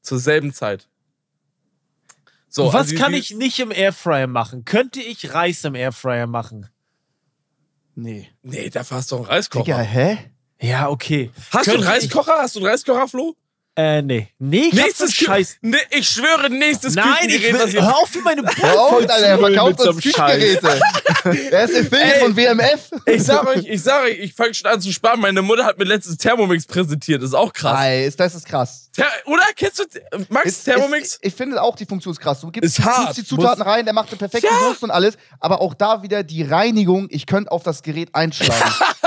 zur 0.00 0.18
selben 0.20 0.52
Zeit. 0.52 0.88
So, 2.48 2.66
Was 2.72 2.74
also 2.90 2.96
kann 2.96 3.12
die- 3.12 3.18
ich 3.18 3.34
nicht 3.34 3.58
im 3.58 3.72
Airfryer 3.72 4.28
machen? 4.28 4.64
Könnte 4.64 5.00
ich 5.00 5.34
Reis 5.34 5.64
im 5.64 5.74
Airfryer 5.74 6.28
machen? 6.28 6.68
Nee. 7.96 8.28
Nee, 8.42 8.70
dafür 8.70 8.98
hast 8.98 9.10
du 9.10 9.16
doch 9.16 9.22
einen 9.24 9.30
Reiskocher. 9.32 9.64
Digga, 9.64 9.78
hä? 9.80 10.18
Ja, 10.64 10.88
okay. 10.88 11.30
Hast 11.50 11.66
du 11.66 11.72
einen 11.72 11.82
ich- 11.82 11.88
Reiskocher? 11.88 12.34
Hast 12.38 12.54
du 12.56 12.60
einen 12.60 12.68
Reiskocher, 12.68 13.08
Flo? 13.08 13.34
Äh, 13.76 14.02
nee. 14.02 14.28
Nee, 14.38 14.70
ich 14.72 14.78
Kü- 14.78 15.24
Scheiß. 15.24 15.56
Nee, 15.60 15.76
ich 15.90 16.08
schwöre, 16.08 16.48
nächstes 16.48 16.94
Nein, 16.94 17.06
ich 17.26 17.42
Küchengerät, 17.42 17.72
will, 17.72 17.82
hör 17.82 17.96
auf, 17.96 18.14
wie 18.14 18.20
meine 18.20 18.42
auf, 18.46 18.92
Alter, 19.00 19.14
er 19.14 19.36
verkauft 19.36 19.80
uns. 19.80 20.00
Küchengeräte. 20.00 20.80
Er 21.24 21.64
ist 21.64 21.74
Affiliate 21.74 22.14
Ey. 22.16 22.20
von 22.20 22.36
WMF. 22.36 22.90
Ich 23.06 23.24
sag 23.24 23.46
euch, 23.46 23.66
ich 23.66 23.82
sag 23.82 24.04
euch, 24.04 24.18
ich 24.18 24.34
fange 24.34 24.52
schon 24.52 24.70
an 24.70 24.78
zu 24.80 24.92
sparen. 24.92 25.18
Meine 25.20 25.40
Mutter 25.40 25.64
hat 25.64 25.78
mir 25.78 25.86
letztens 25.86 26.18
Thermomix 26.18 26.66
präsentiert. 26.66 27.22
Das 27.22 27.30
ist 27.30 27.34
auch 27.34 27.50
krass. 27.50 27.72
Nice, 27.80 28.14
das 28.16 28.34
ist 28.34 28.46
krass. 28.46 28.90
Ther 28.94 29.06
oder? 29.24 29.42
Kennst 29.56 29.78
du 29.78 29.84
Max 30.28 30.46
Ist- 30.46 30.64
Thermomix? 30.64 31.14
Ist, 31.14 31.18
ich 31.22 31.34
finde 31.34 31.60
auch 31.62 31.76
die 31.76 31.86
Funktion 31.86 32.12
ist 32.12 32.20
krass. 32.20 32.42
Du 32.42 32.50
gibst, 32.50 32.76
gibst 32.76 33.16
die 33.16 33.24
Zutaten 33.24 33.62
rein, 33.62 33.86
der 33.86 33.94
macht 33.94 34.10
eine 34.10 34.18
perfekte 34.18 34.48
Ja. 34.48 34.68
Soße 34.68 34.84
und 34.84 34.90
alles. 34.90 35.16
Aber 35.40 35.62
auch 35.62 35.72
da 35.72 36.02
wieder 36.02 36.22
die 36.22 36.42
Reinigung. 36.42 37.06
Ich 37.10 37.24
könnte 37.26 37.50
auf 37.50 37.62
das 37.62 37.82
Gerät 37.82 38.10
einschlagen. 38.14 38.52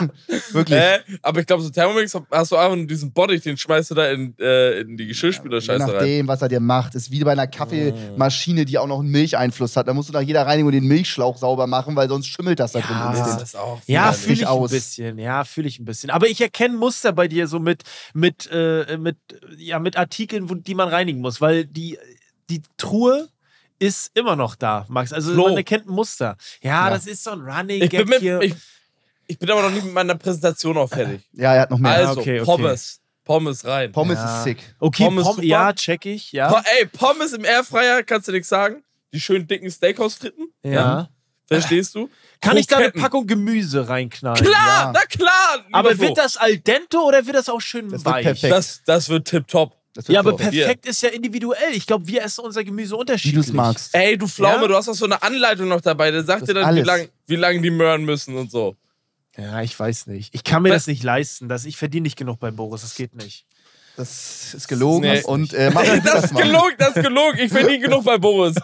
Wirklich. 0.52 0.78
Äh, 0.78 0.98
aber 1.22 1.40
ich 1.40 1.46
glaube, 1.46 1.62
so 1.62 1.70
Thermomix 1.70 2.14
hast 2.30 2.52
du 2.52 2.56
einfach 2.56 2.76
nur 2.76 2.86
diesen 2.86 3.12
Body, 3.12 3.38
den 3.40 3.56
schmeißt 3.56 3.90
du 3.90 3.94
da 3.94 4.10
in, 4.10 4.34
äh, 4.38 4.80
in 4.80 4.96
die 4.96 5.04
Je 5.04 5.08
Geschirrspüler-Scheiße 5.10 5.84
rein. 5.84 5.92
nachdem, 5.92 6.28
was 6.28 6.42
er 6.42 6.48
dir 6.48 6.60
macht. 6.60 6.94
Ist 6.94 7.10
wie 7.10 7.22
bei 7.24 7.32
einer 7.32 7.46
Kaffeemaschine, 7.46 8.64
die 8.64 8.78
auch 8.78 8.86
noch 8.86 9.00
einen 9.00 9.10
Milcheinfluss 9.10 9.76
hat. 9.76 9.88
Da 9.88 9.94
musst 9.94 10.08
du 10.08 10.12
nach 10.12 10.20
jeder 10.20 10.46
Reinigung 10.46 10.72
den 10.72 10.84
Milchschlauch 10.84 11.36
sauber 11.36 11.66
machen, 11.66 11.96
weil 11.96 12.08
sonst 12.08 12.26
schimmelt 12.28 12.60
das 12.60 12.72
da 12.72 12.80
drin. 12.80 12.96
Ja. 12.96 13.36
Das 13.38 13.54
auch 13.56 13.80
Ja, 13.86 14.12
fühle 14.12 14.34
ich 14.34 14.46
aus. 14.46 14.70
ein 14.70 14.74
bisschen. 14.76 15.18
Ja, 15.18 15.44
fühle 15.44 15.68
ich 15.68 15.78
ein 15.78 15.84
bisschen. 15.84 16.10
Aber 16.10 16.26
ich 16.28 16.40
erkenne 16.40 16.76
Muster 16.76 17.12
bei 17.12 17.28
dir 17.28 17.46
so 17.46 17.58
mit, 17.58 17.82
mit, 18.14 18.48
äh, 18.52 18.96
mit, 18.98 19.16
ja, 19.56 19.78
mit 19.78 19.96
Artikeln, 19.96 20.48
wo, 20.50 20.54
die 20.54 20.74
man 20.74 20.88
reinigen 20.88 21.20
muss, 21.20 21.40
weil 21.40 21.64
die, 21.66 21.98
die 22.50 22.62
Truhe 22.76 23.28
ist 23.80 24.10
immer 24.14 24.34
noch 24.34 24.56
da, 24.56 24.86
Max. 24.88 25.12
Also 25.12 25.32
Flo. 25.34 25.44
man 25.48 25.56
erkennt 25.56 25.86
ein 25.86 25.92
Muster. 25.92 26.36
Ja, 26.62 26.86
Ja. 26.86 26.90
das 26.90 27.06
ist 27.06 27.22
so 27.22 27.30
ein 27.30 27.40
Running 27.40 27.82
Ich 27.82 27.90
bin, 27.90 27.98
Gag 28.00 28.08
mit, 28.08 28.18
hier. 28.20 28.40
ich, 28.42 28.54
ich 29.28 29.38
bin 29.38 29.48
aber 29.50 29.62
noch 29.62 29.70
nicht 29.70 29.84
mit 29.84 29.94
meiner 29.94 30.16
Präsentation 30.16 30.76
auch 30.76 30.88
fertig. 30.88 31.20
Ja, 31.32 31.54
er 31.54 31.60
hat 31.62 31.70
noch 31.70 31.78
mehr. 31.78 31.92
Also, 31.92 32.20
okay, 32.20 32.40
okay. 32.40 32.44
Pommes. 32.44 33.00
Pommes 33.24 33.64
rein. 33.64 33.92
Pommes 33.92 34.18
Ja. 34.18 34.38
ist 34.38 34.44
sick. 34.44 34.58
okay, 34.80 35.04
Pommes 35.04 35.24
Pom 35.24 35.34
super. 35.36 35.46
ja, 35.46 35.72
check 35.74 36.04
ich, 36.06 36.32
ja. 36.32 36.48
Po 36.50 36.56
ey, 36.80 36.86
Pommes 36.86 37.32
im 37.34 37.44
Airfryer, 37.44 38.02
kannst 38.02 38.26
du 38.28 38.32
nichts 38.32 38.48
sagen? 38.48 38.82
Die 39.12 39.20
schönen 39.20 39.46
dicken 39.46 39.70
Steakhouse-Fritten? 39.70 40.48
ja. 40.64 41.08
Verstehst 41.50 41.94
du? 41.94 42.10
Kann 42.42 42.58
ich 42.58 42.66
da 42.66 42.76
eine 42.76 42.84
Kroketten. 42.88 43.00
Packung 43.02 43.26
Gemüse 43.26 43.88
reinknallen? 43.88 44.44
Klar, 44.44 44.52
Ja. 44.84 44.92
na 44.92 45.00
klar. 45.06 45.64
Aber 45.72 45.92
Flo. 45.92 46.00
wird 46.08 46.18
das 46.18 46.36
al 46.36 46.58
dente 46.58 46.98
oder 46.98 47.24
wird 47.24 47.36
das 47.36 47.48
auch 47.48 47.60
schön 47.62 47.88
Das 47.88 48.04
wird 48.04 48.14
weich? 48.16 48.22
perfekt. 48.26 48.52
Das, 48.52 48.82
das 48.84 49.08
wird 49.08 49.26
tipptopp. 49.28 49.74
Das 49.94 50.06
wird 50.08 50.12
Ja, 50.14 50.20
aber 50.20 50.32
top. 50.32 50.40
perfekt 50.40 50.84
ist 50.84 51.00
ja 51.02 51.08
individuell. 51.08 51.72
Ich 51.72 51.86
glaube, 51.86 52.06
wir 52.06 52.22
essen 52.22 52.44
unser 52.44 52.62
Gemüse 52.64 52.94
Wie 52.94 52.98
unterschiedlich. 53.00 53.34
du 53.46 53.50
es 53.50 53.52
magst. 53.54 53.94
Ey, 53.94 54.18
du 54.18 54.26
Pflaume, 54.28 54.60
Ja? 54.60 54.68
du 54.68 54.74
hast 54.76 54.90
auch 54.90 54.94
so 54.94 55.06
eine 55.06 55.22
Anleitung 55.22 55.68
noch 55.68 55.80
dabei. 55.80 56.10
Der 56.10 56.22
sagt 56.22 56.42
Das 56.42 56.48
dir 56.48 56.54
dann, 56.54 56.76
wie 56.76 56.82
lange 56.82 57.08
wie 57.26 57.36
lang 57.36 57.62
die 57.62 57.70
möhren 57.70 58.04
müssen 58.04 58.36
und 58.36 58.50
so. 58.50 58.76
Ja, 59.38 59.62
ich 59.62 59.78
weiß 59.78 60.08
nicht. 60.08 60.34
Ich 60.34 60.42
kann 60.42 60.62
mir 60.62 60.70
Was? 60.70 60.78
das 60.78 60.86
nicht 60.88 61.04
leisten. 61.04 61.48
Das, 61.48 61.64
ich 61.64 61.76
verdiene 61.76 62.02
nicht 62.02 62.18
genug 62.18 62.40
bei 62.40 62.50
Boris. 62.50 62.82
Das 62.82 62.96
geht 62.96 63.14
nicht. 63.14 63.46
Das 63.96 64.52
ist 64.54 64.66
gelogen. 64.68 65.02
Nee. 65.02 65.22
Und 65.22 65.54
äh, 65.54 65.70
mach 65.72 65.84
das, 65.86 66.02
Das 66.02 66.24
ist 66.24 66.32
mal. 66.32 66.42
gelogen, 66.42 66.74
das 66.78 66.96
ist 66.96 67.02
gelogen. 67.02 67.38
Ich 67.38 67.52
verdiene 67.52 67.78
genug 67.80 68.04
bei 68.04 68.18
Boris. 68.18 68.56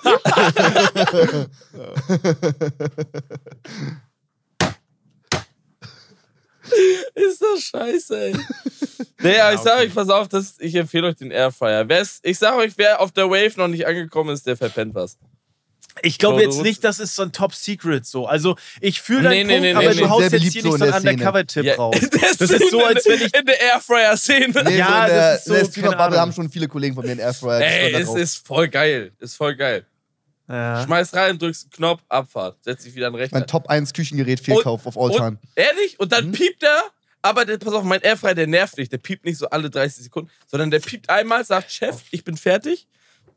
ist 7.14 7.40
das 7.42 7.60
scheiße, 7.62 8.18
ey. 8.18 8.36
Naja, 9.20 9.52
ich 9.52 9.60
sag 9.60 9.78
euch, 9.78 9.94
pass 9.94 10.08
auf, 10.10 10.28
das, 10.28 10.56
ich 10.58 10.74
empfehle 10.74 11.06
euch 11.08 11.16
den 11.16 11.30
Airfryer. 11.30 11.88
Wer 11.88 12.00
ist, 12.00 12.20
ich 12.26 12.38
sag 12.38 12.56
euch, 12.56 12.72
wer 12.76 13.00
auf 13.00 13.10
der 13.12 13.30
Wave 13.30 13.54
noch 13.56 13.68
nicht 13.68 13.86
angekommen 13.86 14.30
ist, 14.30 14.46
der 14.46 14.56
verpennt 14.56 14.94
was. 14.94 15.16
Ich 16.02 16.18
glaube 16.18 16.42
jetzt 16.42 16.58
du- 16.58 16.62
nicht, 16.62 16.82
das 16.82 16.98
ist 16.98 17.14
so 17.14 17.22
ein 17.22 17.30
Top 17.32 17.54
Secret 17.54 18.04
so. 18.04 18.26
Also 18.26 18.56
ich 18.80 19.00
fühle 19.00 19.28
Nee, 19.28 19.44
deinen 19.44 19.46
nee, 19.46 19.52
Punkt, 19.54 19.62
nee, 19.62 19.74
aber 19.74 19.88
nee, 19.90 19.94
du 19.94 20.04
nee. 20.04 20.10
haust 20.10 20.32
jetzt 20.32 20.42
hier 20.52 20.62
so 20.62 20.68
nicht 20.72 20.82
in 20.82 20.88
so 20.90 20.92
einen. 20.92 21.08
Undercover-Tipp 21.08 21.64
Ja, 21.64 21.74
raus. 21.76 21.96
das, 22.20 22.36
Das 22.38 22.50
ist 22.50 22.70
so, 22.70 22.84
als 22.84 23.06
wenn 23.06 23.20
ich. 23.22 23.34
in 23.34 23.46
der 23.46 23.60
Airfryer-Szene. 23.60 24.64
Nee, 24.64 24.76
Ja, 24.78 24.86
so 24.86 25.02
in 25.04 25.08
das 25.08 25.08
der, 25.14 25.34
ist 25.62 25.74
so, 25.74 25.80
in 25.82 25.90
der 25.90 26.20
haben 26.20 26.32
schon 26.32 26.50
viele 26.50 26.66
Kollegen 26.68 26.94
von 26.94 27.04
mir 27.04 27.12
einen 27.12 27.20
Airfryer. 27.20 27.60
Ey, 27.60 27.92
es 27.94 28.06
drauf. 28.08 28.18
ist 28.18 28.46
voll 28.46 28.68
geil. 28.68 29.12
Ist 29.20 29.36
voll 29.36 29.54
geil. 29.54 29.86
Ja. 30.48 30.84
Schmeiß 30.84 31.14
rein, 31.14 31.38
drückst 31.38 31.64
einen 31.64 31.70
Knopf, 31.70 32.02
Abfahrt. 32.08 32.56
Setz 32.62 32.82
dich 32.84 32.94
wieder 32.94 33.06
an 33.06 33.12
den 33.14 33.20
Rechner. 33.22 33.38
mein 33.38 33.46
Top 33.46 33.68
1 33.68 33.92
Küchengerät 33.92 34.40
Fehlkauf 34.40 34.86
of 34.86 34.98
all 34.98 35.10
und, 35.10 35.16
time. 35.16 35.38
Ehrlich? 35.54 35.98
Und 36.00 36.12
dann 36.12 36.32
piept 36.32 36.62
er, 36.62 36.82
aber 37.22 37.46
der, 37.46 37.56
pass 37.56 37.72
auf, 37.72 37.82
mein 37.84 38.02
Airfryer, 38.02 38.34
der 38.34 38.46
nervt 38.46 38.76
nicht. 38.76 38.92
Der 38.92 38.98
piept 38.98 39.24
nicht 39.24 39.38
so 39.38 39.48
alle 39.48 39.70
30 39.70 40.04
Sekunden, 40.04 40.30
sondern 40.46 40.70
der 40.70 40.80
piept 40.80 41.08
einmal, 41.08 41.44
sagt, 41.44 41.70
Chef, 41.72 42.02
ich 42.10 42.24
bin 42.24 42.36
fertig. 42.36 42.86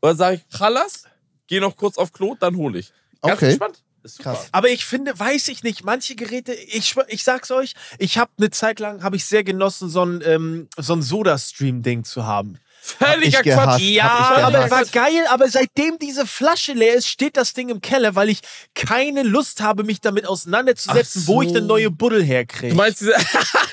Und 0.00 0.08
dann 0.10 0.16
sage 0.18 0.36
ich, 0.36 0.58
Chalas, 0.58 1.04
geh 1.48 1.60
noch 1.60 1.76
kurz 1.76 1.98
auf 1.98 2.12
Klo, 2.12 2.36
dann 2.38 2.56
hole 2.56 2.78
ich. 2.78 2.92
Ganz 3.22 3.34
Okay. 3.38 3.46
entspannt. 3.48 3.82
Krass. 4.20 4.48
Aber 4.52 4.68
ich 4.70 4.86
finde, 4.86 5.18
weiß 5.18 5.48
ich 5.48 5.62
nicht, 5.64 5.84
manche 5.84 6.14
Geräte, 6.14 6.54
ich, 6.54 6.94
ich 7.08 7.24
sag's 7.24 7.50
euch, 7.50 7.74
ich 7.98 8.16
habe 8.16 8.30
eine 8.38 8.48
Zeit 8.50 8.78
lang, 8.80 9.02
habe 9.02 9.16
ich 9.16 9.26
sehr 9.26 9.42
genossen, 9.44 9.90
so 9.90 10.02
ein, 10.04 10.22
ähm, 10.24 10.68
so 10.78 10.94
ein 10.94 11.02
Soda-Stream-Ding 11.02 12.04
zu 12.04 12.24
haben. 12.24 12.58
Völliger. 12.80 13.42
Quatsch. 13.42 13.82
Ja, 13.82 14.08
aber 14.46 14.70
war 14.70 14.84
geil, 14.86 15.26
aber 15.28 15.48
seitdem 15.48 15.98
diese 15.98 16.26
Flasche 16.26 16.72
leer 16.72 16.94
ist, 16.94 17.08
steht 17.08 17.36
das 17.36 17.52
Ding 17.52 17.68
im 17.68 17.80
Keller, 17.82 18.14
weil 18.14 18.30
ich 18.30 18.40
keine 18.74 19.24
Lust 19.24 19.60
habe, 19.60 19.82
mich 19.84 20.00
damit 20.00 20.26
auseinanderzusetzen, 20.26 21.22
so. 21.22 21.32
wo 21.34 21.42
ich 21.42 21.48
eine 21.50 21.60
neue 21.60 21.90
Buddel 21.90 22.22
herkriege. 22.22 22.70
Du 22.70 22.76
meinst 22.76 23.00
diese, 23.00 23.14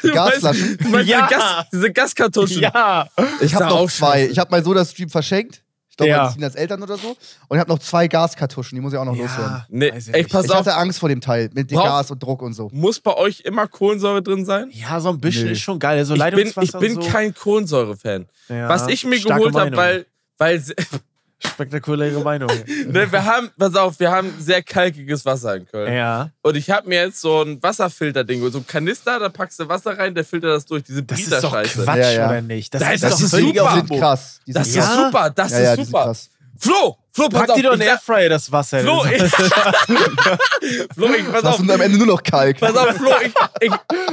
du 0.01 0.11
Gasflaschen? 0.11 0.67
Meinst, 0.69 0.81
du 0.83 0.89
meinst 0.89 1.07
Ja. 1.09 1.27
diese, 1.27 1.39
Gas, 1.39 1.65
diese 1.71 1.91
Gaskartuschen? 1.93 2.61
Ja. 2.61 3.07
Ich 3.39 3.53
habe 3.55 3.65
noch 3.67 3.89
zwei. 3.89 4.25
Ich 4.27 4.39
habe 4.39 4.49
mein 4.51 4.63
Soda-Stream 4.63 5.09
verschenkt. 5.09 5.61
Ich 5.95 5.97
glaube, 5.97 6.09
Ja. 6.09 6.29
Sinas 6.29 6.55
Eltern 6.55 6.83
oder 6.83 6.97
so. 6.97 7.07
Und 7.47 7.55
ich 7.55 7.57
habe 7.57 7.69
noch 7.71 7.79
zwei 7.79 8.09
Gaskartuschen. 8.09 8.75
Die 8.75 8.81
muss 8.81 8.91
ich 8.91 8.99
auch 8.99 9.05
noch 9.05 9.15
loswerden. 9.15 9.63
Nee, 9.69 9.93
ich 9.97 10.13
ey, 10.13 10.25
pass 10.25 10.43
Ich 10.43 10.51
auf. 10.51 10.57
hatte 10.57 10.75
Angst 10.75 10.99
vor 10.99 11.07
dem 11.07 11.21
Teil 11.21 11.49
mit 11.53 11.71
dem 11.71 11.77
Brauch- 11.77 11.85
Gas 11.85 12.11
und 12.11 12.21
Druck 12.21 12.41
und 12.41 12.51
so. 12.51 12.69
Muss 12.73 12.99
bei 12.99 13.13
euch 13.15 13.39
immer 13.45 13.65
Kohlensäure 13.69 14.21
drin 14.21 14.43
sein? 14.43 14.69
Ja, 14.73 14.99
so 14.99 15.07
ein 15.07 15.19
bisschen 15.21 15.45
Nö. 15.45 15.51
ist 15.53 15.61
schon 15.61 15.79
geil. 15.79 15.97
Also 15.97 16.15
Ich 16.15 16.21
bin, 16.33 16.51
ich 16.61 16.71
bin 16.73 16.95
so. 16.95 17.01
kein 17.09 17.33
Kohlensäure-Fan. 17.33 18.25
Ja, 18.49 18.67
Was 18.67 18.89
ich 18.89 19.05
mir 19.05 19.17
geholt 19.21 19.55
habe, 19.55 19.77
weil, 19.77 20.05
weil 20.37 20.61
Spektakuläre 21.45 22.19
Meinung. 22.21 22.49
ne, 22.87 23.11
wir 23.11 23.25
haben, 23.25 23.49
pass 23.57 23.75
auf, 23.75 23.99
wir 23.99 24.11
haben 24.11 24.33
sehr 24.39 24.61
kalkiges 24.63 25.25
Wasser 25.25 25.55
in 25.55 25.65
Köln. 25.65 25.93
ja. 25.93 26.29
Und 26.41 26.55
ich 26.55 26.69
habe 26.69 26.87
mir 26.89 27.01
jetzt 27.05 27.21
so 27.21 27.41
ein 27.41 27.61
Wasserfilter-Ding, 27.61 28.49
so 28.51 28.59
ein 28.59 28.67
Kanister, 28.67 29.19
da 29.19 29.29
packst 29.29 29.59
du 29.59 29.67
Wasser 29.69 29.97
rein, 29.97 30.13
der 30.15 30.25
filtert 30.25 30.51
das 30.51 30.65
durch, 30.65 30.83
diese 30.83 31.03
Das 31.03 31.19
ist 31.19 31.31
doch. 31.43 31.51
Quatsch, 31.51 31.75
Ja, 31.97 32.11
ja. 32.11 32.27
oder 32.27 32.41
nicht? 32.41 32.73
Das, 32.73 32.81
Das 32.81 32.93
ist 32.95 33.03
ist 33.03 33.33
doch 33.33 33.39
super. 33.39 33.71
sind 33.71 33.81
Humbug. 33.81 33.99
krass. 33.99 34.39
Die 34.45 34.51
sind 34.51 34.59
Das 34.61 34.67
ist. 34.69 34.75
Ja? 34.75 35.05
super, 35.05 35.29
das 35.29 35.51
ja, 35.51 35.59
ja, 35.61 35.73
ist 35.73 35.85
super. 35.85 36.03
krass. 36.05 36.29
Flo, 36.57 36.97
Flo, 37.11 37.27
pass 37.27 37.41
Pack 37.41 37.49
auf. 37.49 37.55
dir 37.57 37.63
doch 37.63 37.73
in 37.73 37.81
Airfryer 37.81 38.29
das 38.29 38.49
Wasser. 38.49 38.79
Flo, 38.79 39.03
ich, 39.05 39.21
Flo, 40.93 41.07
ich, 41.13 41.25
pass 41.31 41.41
Das 41.41 41.45
auf, 41.45 41.57
sind 41.57 41.69
am 41.71 41.81
Ende 41.81 41.97
nur 41.97 42.07
noch 42.07 42.23
Kalk. 42.23 42.59
pass 42.59 42.75
auf, 42.75 42.95
Flo, 42.95 43.11
ich, 43.21 43.33
ich, 43.61 43.71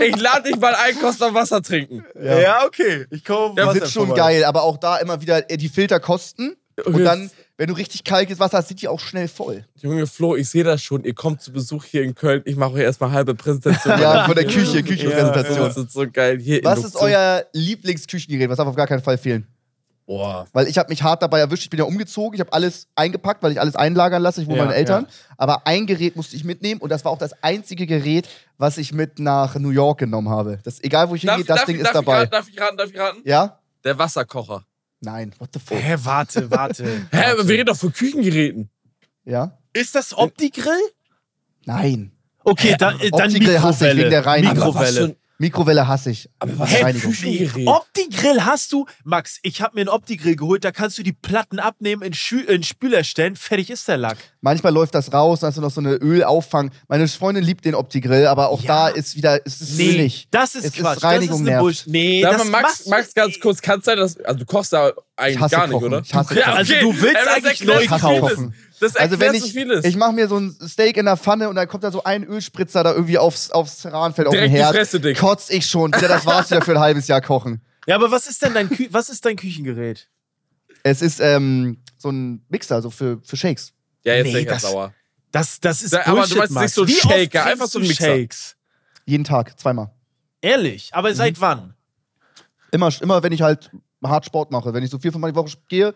ich 0.09 0.17
lade 0.21 0.51
dich 0.51 0.59
mal 0.61 0.75
ein, 0.75 0.99
kostet 0.99 1.21
mal 1.33 1.35
Wasser 1.41 1.63
trinken. 1.63 2.05
ja. 2.21 2.65
okay. 2.67 3.07
Ich 3.11 3.25
komme 3.25 3.55
Ja, 3.57 3.73
Die 3.73 3.79
sind 3.79 3.91
schon 3.91 4.15
geil, 4.15 4.45
aber 4.45 4.63
auch 4.65 4.77
da 4.79 4.97
immer 4.99 5.21
wieder 5.21 5.49
äh, 5.51 5.57
die 5.57 5.69
Filter 5.69 6.01
kosten. 6.01 6.57
Und 6.87 7.05
dann, 7.05 7.31
wenn 7.59 7.69
du 7.69 7.75
richtig 7.75 8.05
kalkes 8.05 8.39
Wasser 8.39 8.59
hast, 8.59 8.69
sind 8.69 8.81
die 8.83 8.89
auch 8.89 9.01
schnell 9.01 9.29
voll. 9.29 9.65
Junge 9.77 10.07
Flo, 10.07 10.37
ich 10.37 10.49
sehe 10.49 10.65
das 10.65 10.83
schon. 10.83 11.05
Ihr 11.05 11.15
kommt 11.15 11.41
zu 11.43 11.53
Besuch 11.53 11.85
hier 11.85 12.03
in 12.03 12.15
Köln. 12.15 12.43
Ich 12.45 12.57
mache 12.57 12.73
euch 12.75 12.83
erstmal 12.83 13.13
halbe 13.13 13.35
Präsentation. 13.35 13.99
Ja, 14.01 14.25
von 14.25 14.35
der 14.35 14.45
Küche, 14.47 14.81
Das 14.83 14.89
Küchenpräsentation. 14.89 15.71
ist 15.71 15.93
so 15.93 16.07
geil. 16.11 16.39
Hier 16.41 16.61
Was 16.65 16.85
ist 16.85 16.97
euer 16.97 17.45
Lieblingsküchengerät? 17.53 18.49
Was 18.49 18.57
darf 18.59 18.69
auf 18.69 18.77
gar 18.77 18.87
keinen 18.87 19.03
Fall 19.03 19.19
fehlen? 19.19 19.47
Boah. 20.05 20.47
Weil 20.53 20.67
ich 20.67 20.79
habe 20.79 20.89
mich 20.89 21.03
hart 21.03 21.23
dabei 21.23 21.39
erwischt. 21.39 21.63
Ich 21.63 21.71
bin 21.71 21.79
ja 21.79 21.85
umgezogen. 21.85 22.35
Ich 22.35 22.41
habe 22.41 22.53
alles 22.53 22.89
eingepackt, 22.97 23.43
weil 23.43 23.53
ich 23.53 23.61
alles 23.61 23.77
einlagern 23.77 24.21
lasse. 24.21 24.43
Ich 24.43 24.49
wohne 24.49 24.57
Ja, 24.59 24.63
bei 24.65 24.71
meinen 24.71 24.79
Eltern. 24.79 25.07
Aber 25.37 25.67
ein 25.67 25.87
Gerät 25.87 26.17
musste 26.17 26.35
ich 26.35 26.43
mitnehmen 26.45 26.81
und 26.81 26.91
das 26.91 27.05
war 27.05 27.13
auch 27.13 27.19
das 27.19 27.41
einzige 27.43 27.87
Gerät, 27.87 28.29
was 28.59 28.79
ich 28.79 28.93
mit 28.93 29.21
nach 29.21 29.55
New 29.57 29.71
York 29.71 30.01
genommen 30.01 30.29
habe. 30.29 30.59
Das, 30.65 30.83
egal 30.83 31.09
wo 31.09 31.15
ich 31.15 31.23
hingehe, 31.23 31.45
das 31.45 31.59
darf, 31.59 31.67
Ding 31.67 31.77
ich- 31.77 31.83
ist 31.83 31.87
darf, 31.95 32.01
ich 32.01 32.05
dabei. 32.07 32.19
raten, 32.19 32.31
darf 32.33 32.49
ich 32.49 32.61
raten? 32.61 32.77
Darf 32.77 32.91
ich 32.91 32.99
raten? 32.99 33.21
Ja? 33.25 33.59
Der 33.85 33.97
Wasserkocher. 33.99 34.65
Nein. 35.03 35.33
What 35.39 35.51
the 35.53 35.59
fuck? 35.61 35.79
Hä, 35.79 35.97
warte, 36.05 36.51
warte. 36.51 36.85
Hä, 37.11 37.17
aber 37.17 37.39
warte. 37.39 37.49
wir 37.49 37.55
reden 37.55 37.67
doch 37.67 37.77
von 37.77 37.93
Küchengeräten. 37.93 38.71
Ja? 39.25 39.59
Ist 39.73 39.95
das 39.95 40.17
Opti-Grill? 40.17 40.81
Nein. 41.65 42.13
Okay, 42.45 42.77
dann, 42.79 42.99
äh, 43.01 43.11
dann 43.11 43.29
Opti-Grill 43.31 43.61
hasse 43.61 43.89
ich 43.89 43.95
Mikrowelle. 43.95 43.99
wegen 43.99 44.11
der 44.11 44.27
Reinigung. 44.27 44.63
Aber 44.63 44.75
was 44.75 44.95
für 44.95 45.01
Mikrowelle. 45.09 45.22
Mikrowelle 45.43 45.89
hasse 45.89 46.11
ich. 46.11 46.31
Aber 46.39 46.57
was 46.59 46.73
ein 46.75 46.83
Reinigung. 46.85 47.13
Opti-Grill 47.67 48.45
hast 48.45 48.73
du, 48.73 48.87
Max, 49.05 49.39
ich 49.43 49.61
habe 49.61 49.75
mir 49.75 49.81
einen 49.83 49.89
Opti-Grill 49.89 50.37
geholt, 50.37 50.65
da 50.65 50.71
kannst 50.71 50.99
du 50.99 51.03
die 51.03 51.13
Platten 51.13 51.59
abnehmen, 51.59 52.03
in, 52.03 52.15
Schü 52.15 52.41
in 52.41 52.63
Spüler 52.63 53.03
stellen, 53.03 53.35
fertig 53.35 53.69
ist 53.71 53.89
der 53.89 53.97
Lack. 53.97 54.19
Manchmal 54.41 54.73
läuft 54.73 54.95
das 54.95 55.13
raus, 55.13 55.41
dann 55.41 55.49
hast 55.49 55.57
du 55.57 55.61
noch 55.61 55.71
so 55.73 55.81
eine 55.81 55.95
Ölauffang. 55.95 56.71
Meine 56.89 57.09
Freundin 57.09 57.43
liebt 57.43 57.65
den 57.65 57.75
Opti-Grill, 57.75 58.27
aber 58.27 58.51
auch 58.51 58.63
Ja. 58.63 58.89
da 58.89 58.89
ist 58.95 59.17
wieder, 59.17 59.41
es 59.45 59.61
ist 59.61 59.79
ölig. 59.81 60.29
das 60.31 60.55
ist 60.55 60.65
Es 60.65 60.75
ist 60.77 60.81
Quatsch. 60.81 61.03
Reinigung 61.03 61.45
das 61.45 61.55
ist. 61.55 61.61
Bullshit. 61.61 61.87
Nee, 61.89 62.23
Sag 62.23 62.33
das 62.39 62.45
mal, 62.45 62.63
Max, 62.63 62.85
du- 62.85 62.91
Max, 62.91 63.15
ganz 63.15 63.41
kurz, 63.41 63.61
kann 63.61 63.81
es 63.81 63.85
sein, 63.85 63.97
dass. 63.99 64.17
Also, 64.21 64.39
du 64.39 64.45
kochst 64.47 64.73
da 64.73 64.89
Ich 64.91 64.95
eigentlich 65.17 65.41
hasse 65.41 65.57
gar 65.57 65.67
nicht, 65.67 65.73
Kochen. 65.75 65.87
oder? 65.87 66.03
Ich 66.05 66.15
hasse 66.15 66.35
Ja, 66.39 66.45
Kochen. 66.45 66.57
also 66.59 66.75
du 66.75 67.01
willst 67.03 67.17
das 67.17 67.35
eigentlich 67.35 67.65
neu 67.65 67.87
kaufen. 67.87 68.55
Das 68.83 68.97
Also 68.97 69.21
wenn 69.21 69.39
so 69.39 69.47
ich, 69.47 69.53
vieles. 69.53 69.85
ich 69.85 69.97
mache 69.97 70.13
mir 70.13 70.27
so 70.29 70.37
ein 70.39 70.57
Steak 70.67 70.97
in 70.97 71.05
der 71.07 71.17
Pfanne 71.17 71.49
und 71.49 71.55
dann 71.57 71.69
kommt 71.69 71.85
da 71.85 71.91
so 71.93 72.03
ein 72.05 72.25
Ölspritzer 72.25 72.83
da 72.83 72.93
irgendwie 72.93 73.17
aufs, 73.19 73.51
aufs 73.51 73.87
Rahmenfeld 73.87 74.27
auf 74.29 74.35
den 74.35 74.51
Herd. 74.51 74.75
Fresse, 74.75 74.99
Dick. 75.01 75.19
Kotz 75.19 75.51
ich 75.51 75.67
schon. 75.67 75.93
Wieder, 75.95 76.09
das 76.09 76.27
war's 76.27 76.51
wieder 76.51 76.63
für 76.63 76.73
ein 76.73 76.81
halbes 76.81 77.07
Jahr 77.09 77.21
kochen. 77.21 77.63
Ja, 77.87 77.95
aber 77.97 78.11
was 78.11 78.27
ist 78.27 78.43
denn 78.43 78.55
dein, 78.55 78.69
Kü 78.69 78.89
was 78.91 79.09
ist 79.09 79.25
dein 79.25 79.37
Küchengerät? 79.37 80.09
Es 80.83 81.01
ist 81.01 81.21
ähm, 81.21 81.81
so 81.97 82.11
ein 82.11 82.45
Mixer, 82.49 82.83
so 82.83 82.91
für, 82.91 83.21
für 83.25 83.37
Shakes. 83.37 83.73
ja, 84.05 84.15
jetzt 84.15 84.27
Nee, 84.27 84.33
nee, 84.41 84.45
das- 84.45 84.63
sauer. 84.63 84.93
Das, 85.31 85.61
das 85.61 85.83
ist 85.83 85.93
Ja, 85.93 86.07
aber 86.07 86.27
du 86.27 86.35
meinst 86.37 86.39
nicht 86.41 86.51
Max. 86.51 86.75
so 86.75 86.83
ein 86.83 86.89
Wie 86.89 86.93
oft 87.01 87.03
Shaker, 87.11 87.45
einfach 87.47 87.67
so 87.67 87.79
ein 87.79 87.83
du 87.83 87.89
Mixer. 87.89 88.05
Shakes? 88.05 88.57
Jeden 89.07 89.25
Tag, 89.25 89.59
zweimal. 89.59 89.91
Ehrlich, 90.43 90.91
aber 90.93 91.11
Mhm. 91.11 91.15
seit 91.15 91.41
wann? 91.41 91.75
Immer, 92.71 92.91
immer 93.01 93.23
wenn 93.23 93.33
ich 93.33 93.43
halt 93.43 93.71
hart 94.05 94.27
Sport 94.27 94.51
mache. 94.51 94.75
Wenn 94.75 94.83
ich 94.83 94.91
so 94.91 94.99
vier, 94.99 95.13
fünfmal 95.13 95.31
die 95.33 95.37
Woche 95.37 95.57
gehe, 95.69 95.95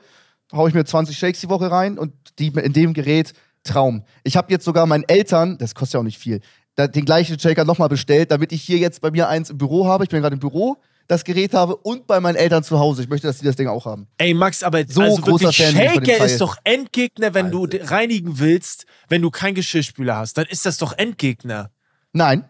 haue 0.52 0.68
ich 0.68 0.74
mir 0.74 0.84
20 0.84 1.16
Shakes 1.16 1.40
die 1.40 1.48
Woche 1.48 1.70
rein 1.70 1.98
und 1.98 2.12
die 2.38 2.48
in 2.48 2.72
dem 2.72 2.92
Gerät 2.94 3.32
Traum. 3.64 4.04
Ich 4.22 4.36
habe 4.36 4.52
jetzt 4.52 4.64
sogar 4.64 4.86
meinen 4.86 5.04
Eltern, 5.08 5.58
das 5.58 5.74
kostet 5.74 5.94
ja 5.94 6.00
auch 6.00 6.04
nicht 6.04 6.18
viel, 6.18 6.40
da, 6.76 6.86
den 6.86 7.04
gleichen 7.04 7.38
Shaker 7.38 7.64
nochmal 7.64 7.88
bestellt, 7.88 8.30
damit 8.30 8.52
ich 8.52 8.62
hier 8.62 8.78
jetzt 8.78 9.00
bei 9.00 9.10
mir 9.10 9.28
eins 9.28 9.50
im 9.50 9.58
Büro 9.58 9.86
habe. 9.86 10.04
Ich 10.04 10.10
bin 10.10 10.20
gerade 10.20 10.34
im 10.34 10.40
Büro, 10.40 10.76
das 11.08 11.24
Gerät 11.24 11.52
habe 11.54 11.76
und 11.76 12.06
bei 12.06 12.20
meinen 12.20 12.36
Eltern 12.36 12.62
zu 12.62 12.78
Hause. 12.78 13.02
Ich 13.02 13.08
möchte, 13.08 13.26
dass 13.26 13.38
die 13.38 13.44
das 13.44 13.56
Ding 13.56 13.66
auch 13.68 13.86
haben. 13.86 14.06
Ey, 14.18 14.34
Max, 14.34 14.62
aber 14.62 14.84
So 14.86 15.00
also 15.00 15.22
großer 15.22 15.44
wirklich, 15.46 15.66
Fan 15.66 15.74
Shaker 15.74 16.24
ist 16.26 16.40
doch 16.40 16.56
Endgegner, 16.64 17.34
wenn 17.34 17.50
du 17.50 17.66
d- 17.66 17.80
reinigen 17.82 18.38
willst, 18.38 18.86
wenn 19.08 19.22
du 19.22 19.30
keinen 19.30 19.54
Geschirrspüler 19.54 20.16
hast. 20.16 20.38
Dann 20.38 20.46
ist 20.46 20.64
das 20.66 20.78
doch 20.78 20.92
Endgegner. 20.96 21.70
Nein, 22.12 22.44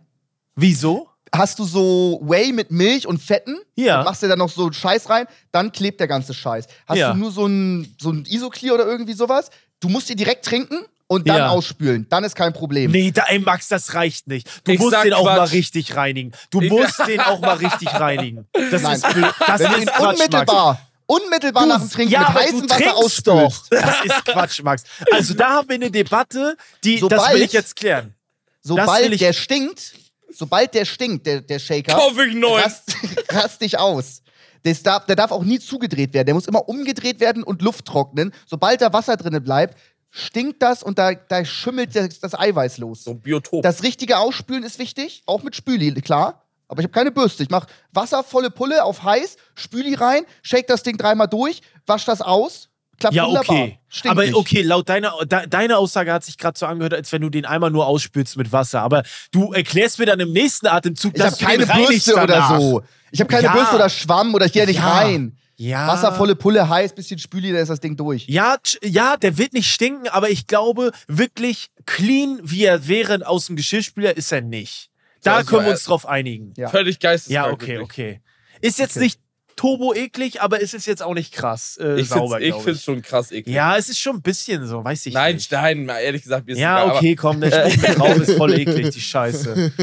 Wieso? 0.54 1.08
Hast 1.34 1.58
du 1.58 1.64
so 1.64 2.20
Whey 2.22 2.52
mit 2.52 2.70
Milch 2.70 3.06
und 3.06 3.18
Fetten. 3.22 3.58
Ja. 3.74 3.96
Dann 3.96 4.04
machst 4.04 4.22
du 4.22 4.28
da 4.28 4.36
noch 4.36 4.48
so 4.50 4.70
Scheiß 4.72 5.08
rein, 5.10 5.26
dann 5.52 5.72
klebt 5.72 6.00
der 6.00 6.08
ganze 6.08 6.32
Scheiß. 6.34 6.66
Hast 6.86 6.98
Ja. 6.98 7.12
du 7.12 7.18
nur 7.18 7.30
so 7.32 7.46
ein, 7.46 7.94
so 8.00 8.10
ein 8.10 8.24
Isoclear 8.26 8.74
oder 8.74 8.86
irgendwie 8.86 9.12
sowas, 9.12 9.50
du 9.80 9.88
musst 9.88 10.08
ihn 10.10 10.16
direkt 10.16 10.44
trinken 10.44 10.78
und 11.08 11.28
dann 11.28 11.36
Ja. 11.38 11.48
ausspülen. 11.50 12.06
Dann 12.08 12.24
ist 12.24 12.34
kein 12.34 12.52
Problem. 12.52 12.90
Nee, 12.90 13.10
da, 13.12 13.24
ey, 13.28 13.38
Max, 13.38 13.68
das 13.68 13.94
reicht 13.94 14.26
nicht. 14.28 14.48
Du 14.64 14.72
Ich 14.72 14.78
musst 14.78 14.96
den 15.04 15.12
auch 15.12 15.24
mal 15.24 15.36
Quatsch. 15.38 15.52
richtig 15.52 15.94
reinigen. 15.96 16.32
Du 16.50 16.60
musst 16.62 16.98
den 17.06 17.20
auch 17.20 17.40
mal 17.40 17.56
richtig 17.56 17.92
reinigen. 17.92 18.46
Das 18.70 18.82
Nein. 18.82 18.94
ist, 18.96 19.04
das 19.04 19.14
Wenn 19.14 19.22
du 19.22 19.76
ist 19.76 19.82
ihn 19.82 19.86
Quatsch, 19.86 20.00
Max. 20.00 20.12
unmittelbar, 20.20 20.80
unmittelbar 21.06 21.66
nach 21.66 21.80
dem 21.80 21.90
Trinken 21.90 22.12
ja, 22.12 22.20
mit 22.20 22.28
heißem 22.30 22.66
du 22.66 22.70
Wasser 22.74 23.22
doch. 23.24 23.62
Das 23.70 24.04
ist 24.04 24.24
Quatsch, 24.24 24.62
Max. 24.62 24.84
Also 25.12 25.34
da 25.34 25.50
haben 25.50 25.68
wir 25.68 25.74
eine 25.76 25.90
Debatte, 25.90 26.56
die, 26.82 26.94
das 27.00 27.00
Sobald- 27.10 27.34
will 27.34 27.42
ich 27.42 27.52
jetzt 27.52 27.76
klären. 27.76 28.14
Das 28.62 28.70
will 28.76 28.80
Sobald 28.82 29.12
ich- 29.12 29.18
der 29.20 29.32
stinkt, 29.32 29.92
sobald 30.30 30.74
der 30.74 30.84
stinkt, 30.84 31.26
der, 31.26 31.40
der 31.40 31.58
Shaker, 31.58 31.94
Kauf 31.94 32.18
ich 32.18 32.34
neun. 32.34 32.60
rast, 32.60 32.96
rast 33.30 33.60
dich 33.60 33.78
aus. 33.78 34.22
Das 34.62 34.82
darf, 34.82 35.06
der 35.06 35.16
darf 35.16 35.30
auch 35.30 35.44
nie 35.44 35.58
zugedreht 35.58 36.12
werden. 36.12 36.26
Der 36.26 36.34
muss 36.34 36.46
immer 36.46 36.68
umgedreht 36.68 37.20
werden 37.20 37.42
und 37.44 37.62
Luft 37.62 37.84
trocknen. 37.84 38.32
Sobald 38.46 38.80
da 38.80 38.92
Wasser 38.92 39.16
drin 39.16 39.42
bleibt, 39.42 39.78
stinkt 40.10 40.60
das 40.62 40.82
und 40.82 40.98
da, 40.98 41.14
da 41.14 41.44
schimmelt 41.44 41.94
das, 41.94 42.18
das 42.18 42.34
Eiweiß 42.34 42.78
los. 42.78 43.04
So 43.04 43.12
ein 43.12 43.20
Biotop. 43.20 43.62
Das 43.62 43.82
richtige 43.82 44.18
Ausspülen 44.18 44.64
ist 44.64 44.78
wichtig, 44.78 45.22
auch 45.26 45.42
mit 45.42 45.54
Spüli, 45.54 45.92
klar. 46.00 46.42
Aber 46.68 46.80
ich 46.80 46.84
habe 46.84 46.92
keine 46.92 47.12
Bürste. 47.12 47.42
Ich 47.44 47.50
mache 47.50 47.68
Wasser, 47.92 48.24
volle 48.24 48.50
Pulle 48.50 48.82
auf 48.82 49.04
heiß, 49.04 49.36
Spüli 49.54 49.94
rein, 49.94 50.24
shake 50.42 50.66
das 50.66 50.82
Ding 50.82 50.96
dreimal 50.96 51.28
durch, 51.28 51.62
wasch 51.86 52.04
das 52.04 52.20
aus, 52.20 52.70
klappt 52.98 53.14
Ja, 53.14 53.26
wunderbar. 53.26 53.56
okay. 53.56 53.78
Stinkt 53.88 54.10
aber 54.10 54.22
nicht. 54.24 54.34
okay, 54.34 54.62
laut 54.62 54.88
deiner, 54.88 55.12
de, 55.24 55.46
deine 55.48 55.78
Aussage 55.78 56.12
hat 56.12 56.24
sich 56.24 56.36
gerade 56.38 56.58
so 56.58 56.66
angehört, 56.66 56.94
als 56.94 57.10
wenn 57.12 57.22
du 57.22 57.30
den 57.30 57.44
einmal 57.44 57.70
nur 57.70 57.86
ausspülst 57.86 58.36
mit 58.36 58.52
Wasser. 58.52 58.82
Aber 58.82 59.02
du 59.32 59.52
erklärst 59.52 59.98
mir 59.98 60.06
dann 60.06 60.20
im 60.20 60.32
nächsten 60.32 60.66
Atemzug, 60.66 61.14
Ich 61.14 61.20
habe 61.20 61.30
dass 61.30 61.38
du 61.38 61.44
keine 61.46 61.66
Bürste 61.66 62.14
oder 62.14 62.26
danach. 62.26 62.60
so. 62.60 62.82
Ich 63.10 63.20
habe 63.20 63.28
keine 63.30 63.44
Ja. 63.44 63.52
Bürste 63.52 63.74
oder 63.76 63.88
Schwamm 63.88 64.34
oder 64.34 64.46
ich 64.46 64.52
gehe 64.52 64.66
nicht 64.66 64.78
Ja. 64.78 64.98
rein. 64.98 65.36
Ja. 65.58 65.86
Wasser, 65.88 66.12
volle 66.12 66.36
Pulle, 66.36 66.68
heiß, 66.68 66.94
bisschen 66.94 67.18
Spüli, 67.18 67.50
dann 67.50 67.62
ist 67.62 67.68
das 67.70 67.80
Ding 67.80 67.96
durch. 67.96 68.26
Ja, 68.28 68.56
ja, 68.82 69.16
der 69.16 69.38
wird 69.38 69.54
nicht 69.54 69.70
stinken, 69.70 70.06
aber 70.08 70.28
ich 70.28 70.46
glaube, 70.46 70.92
wirklich 71.08 71.70
clean, 71.86 72.38
wie 72.42 72.64
er 72.64 72.86
wäre 72.88 73.26
aus 73.26 73.46
dem 73.46 73.56
Geschirrspüler, 73.56 74.14
ist 74.18 74.30
er 74.32 74.42
nicht. 74.42 74.90
Da 75.22 75.36
Also, 75.36 75.48
können 75.48 75.62
wir 75.62 75.68
äh, 75.70 75.72
uns 75.72 75.84
drauf 75.84 76.06
einigen. 76.06 76.52
Ja. 76.58 76.68
Völlig 76.68 77.00
geisteskrank. 77.00 77.46
Ja, 77.46 77.50
okay, 77.52 77.78
wirklich. 77.78 77.82
okay. 78.16 78.20
Ist 78.60 78.78
jetzt 78.78 78.96
Okay. 78.96 79.04
nicht 79.06 79.20
turbo 79.56 79.94
eklig, 79.94 80.40
aber 80.42 80.60
ist 80.60 80.74
es 80.74 80.84
jetzt 80.86 81.02
auch 81.02 81.14
nicht 81.14 81.32
krass 81.32 81.78
äh, 81.80 81.98
Ich 81.98 82.08
sauber, 82.08 82.36
finde 82.36 82.44
ich 82.46 82.50
glaub 82.52 82.64
find's 82.64 82.84
schon 82.84 83.02
krass 83.02 83.32
eklig. 83.32 83.54
Ja, 83.54 83.76
es 83.76 83.88
ist 83.88 83.98
schon 83.98 84.16
ein 84.16 84.22
bisschen 84.22 84.66
so, 84.66 84.84
weiß 84.84 85.06
ich 85.06 85.14
Nein, 85.14 85.36
nicht. 85.36 85.50
nein, 85.50 85.86
mal 85.86 85.98
ehrlich 85.98 86.22
gesagt, 86.22 86.46
mir 86.46 86.52
ist 86.52 86.58
Ja, 86.58 86.84
egal, 86.84 86.96
okay, 86.96 87.16
komm, 87.16 87.40
der 87.40 87.68
drauf 87.70 88.16
ist 88.18 88.32
voll 88.36 88.52
eklig, 88.58 88.90
die 88.90 89.00
Scheiße. 89.00 89.72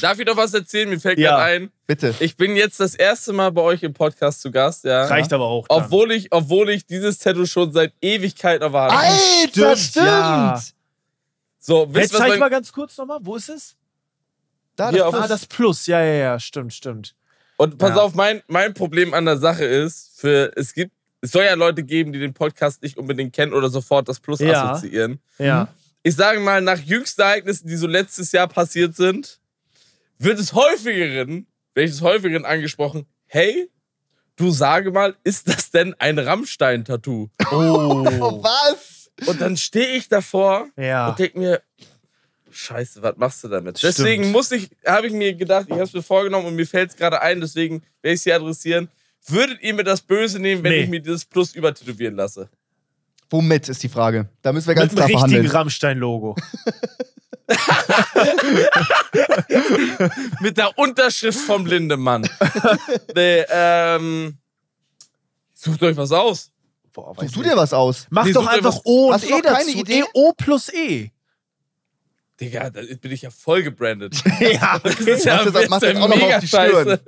Darf 0.00 0.18
ich 0.18 0.26
noch 0.26 0.36
was 0.36 0.54
erzählen? 0.54 0.88
Mir 0.88 1.00
fällt 1.00 1.18
Ja. 1.18 1.30
gerade 1.36 1.42
ein. 1.44 1.70
Bitte. 1.86 2.14
Ich 2.20 2.36
bin 2.36 2.56
jetzt 2.56 2.80
das 2.80 2.94
erste 2.94 3.32
Mal 3.32 3.50
bei 3.52 3.62
euch 3.62 3.82
im 3.82 3.92
Podcast 3.92 4.40
zu 4.42 4.50
Gast, 4.50 4.84
ja. 4.84 5.06
Reicht 5.06 5.32
aber 5.32 5.44
auch. 5.46 5.66
Dann. 5.68 5.84
Obwohl 5.84 6.12
ich, 6.12 6.32
obwohl 6.32 6.70
ich 6.70 6.86
dieses 6.86 7.18
Tattoo 7.18 7.46
schon 7.46 7.72
seit 7.72 7.92
Ewigkeit 8.00 8.62
auf 8.62 8.72
der 8.72 8.80
Hand 8.82 8.92
habe. 8.92 9.06
Alter, 9.06 9.76
Stimmt, 9.76 9.78
stimmt! 9.78 10.06
ja. 10.06 10.62
So, 11.58 11.84
Jetzt 11.84 11.94
wisst 11.94 12.12
ihr, 12.14 12.18
was 12.20 12.28
zeig 12.28 12.38
mal 12.38 12.48
ganz 12.48 12.72
kurz 12.72 12.96
nochmal, 12.96 13.18
wo 13.22 13.36
ist 13.36 13.48
es? 13.50 13.76
Da, 14.76 14.90
das 14.90 15.00
auf- 15.02 15.14
Ah, 15.14 15.28
das 15.28 15.46
Plus, 15.46 15.86
ja, 15.86 16.02
ja, 16.02 16.12
ja, 16.14 16.40
stimmt, 16.40 16.72
stimmt. 16.72 17.14
Und 17.60 17.76
pass 17.76 17.90
Ja. 17.90 17.96
auf, 17.96 18.14
mein, 18.14 18.42
mein 18.46 18.72
Problem 18.72 19.12
an 19.12 19.26
der 19.26 19.36
Sache 19.36 19.66
ist, 19.66 20.18
für, 20.18 20.50
es 20.56 20.72
gibt, 20.72 20.92
es 21.20 21.30
soll 21.32 21.44
ja 21.44 21.52
Leute 21.52 21.82
geben, 21.84 22.10
die 22.10 22.18
den 22.18 22.32
Podcast 22.32 22.82
nicht 22.82 22.96
unbedingt 22.96 23.34
kennen 23.34 23.52
oder 23.52 23.68
sofort 23.68 24.08
das 24.08 24.18
Plus 24.18 24.40
Ja. 24.40 24.70
assoziieren. 24.72 25.20
Ja. 25.38 25.68
Ich 26.02 26.16
sage 26.16 26.40
mal, 26.40 26.62
nach 26.62 26.78
jüngsten 26.78 27.20
Ereignissen, 27.20 27.68
die 27.68 27.76
so 27.76 27.86
letztes 27.86 28.32
Jahr 28.32 28.48
passiert 28.48 28.96
sind, 28.96 29.40
wird 30.16 30.38
es 30.38 30.54
häufigeren, 30.54 31.46
werde 31.74 31.84
ich 31.90 31.94
es 31.94 32.00
häufigeren 32.00 32.46
angesprochen, 32.46 33.04
hey, 33.26 33.70
du 34.36 34.50
sage 34.50 34.90
mal, 34.90 35.14
ist 35.22 35.46
das 35.46 35.70
denn 35.70 35.94
ein 35.98 36.18
Rammstein-Tattoo? 36.18 37.28
Oh, 37.52 37.54
Oh. 37.54 38.04
was? 38.42 39.10
Und 39.26 39.38
dann 39.42 39.58
stehe 39.58 39.96
ich 39.96 40.08
davor 40.08 40.66
Ja. 40.78 41.10
und 41.10 41.18
denke 41.18 41.38
mir, 41.38 41.60
Scheiße, 42.50 43.02
was 43.02 43.16
machst 43.16 43.44
du 43.44 43.48
damit? 43.48 43.78
Stimmt. 43.78 43.98
Deswegen 43.98 44.30
muss 44.32 44.50
ich, 44.52 44.70
habe 44.86 45.06
ich 45.06 45.12
mir 45.12 45.34
gedacht, 45.34 45.66
ich 45.68 45.72
habe 45.74 45.84
es 45.84 45.92
mir 45.92 46.02
vorgenommen 46.02 46.46
und 46.46 46.56
mir 46.56 46.66
fällt 46.66 46.90
es 46.90 46.96
gerade 46.96 47.20
ein, 47.20 47.40
deswegen 47.40 47.82
werde 48.02 48.14
ich 48.14 48.22
sie 48.22 48.32
adressieren. 48.32 48.88
Würdet 49.26 49.60
ihr 49.62 49.74
mir 49.74 49.84
das 49.84 50.00
Böse 50.00 50.38
nehmen, 50.38 50.62
wenn 50.64 50.72
Nee. 50.72 50.82
ich 50.82 50.88
mir 50.88 51.00
dieses 51.00 51.24
Plus 51.24 51.54
übertätowieren 51.54 52.16
lasse? 52.16 52.48
Womit 53.28 53.68
ist 53.68 53.82
die 53.82 53.88
Frage? 53.88 54.28
Da 54.42 54.52
müssen 54.52 54.68
wir 54.68 54.74
ganz 54.74 54.92
Mit 54.92 54.96
klar 54.96 55.08
richtigen 55.08 55.28
verhandeln. 55.28 55.46
Rammstein-Logo. 55.54 56.36
Mit 60.40 60.56
der 60.56 60.76
Unterschrift 60.78 61.38
vom 61.40 61.66
Lindemann. 61.66 62.28
nee, 63.14 63.44
ähm. 63.50 64.36
Sucht 65.54 65.82
euch 65.82 65.96
was 65.96 66.12
aus. 66.12 66.50
Boah, 66.92 67.14
Suchst 67.20 67.36
du 67.36 67.42
dir 67.42 67.56
was 67.56 67.72
aus? 67.72 68.06
Mach 68.10 68.24
Nee, 68.24 68.32
doch 68.32 68.42
such 68.44 68.50
einfach 68.50 68.74
was- 68.76 68.86
O 68.86 69.12
und 69.12 69.24
E 69.24 69.40
dazu. 69.42 69.68
Idee? 69.78 70.00
E, 70.00 70.04
O 70.14 70.32
plus 70.32 70.72
E. 70.72 71.10
Digga, 72.40 72.70
da 72.70 72.80
bin 73.00 73.12
ich 73.12 73.22
ja 73.22 73.30
voll 73.30 73.62
gebrandet. 73.62 74.16
Ja, 74.40 74.78
Das 74.82 74.98
ist 75.00 75.24
ja, 75.24 75.44
das- 75.44 75.54
ist 75.54 75.70
jetzt 75.70 75.82
ja 75.82 76.00
auch 76.00 76.08
noch 76.08 76.20
auf 76.22 76.40
die 76.40 76.46
Stirn? 76.48 76.70
scheiße. 76.72 77.00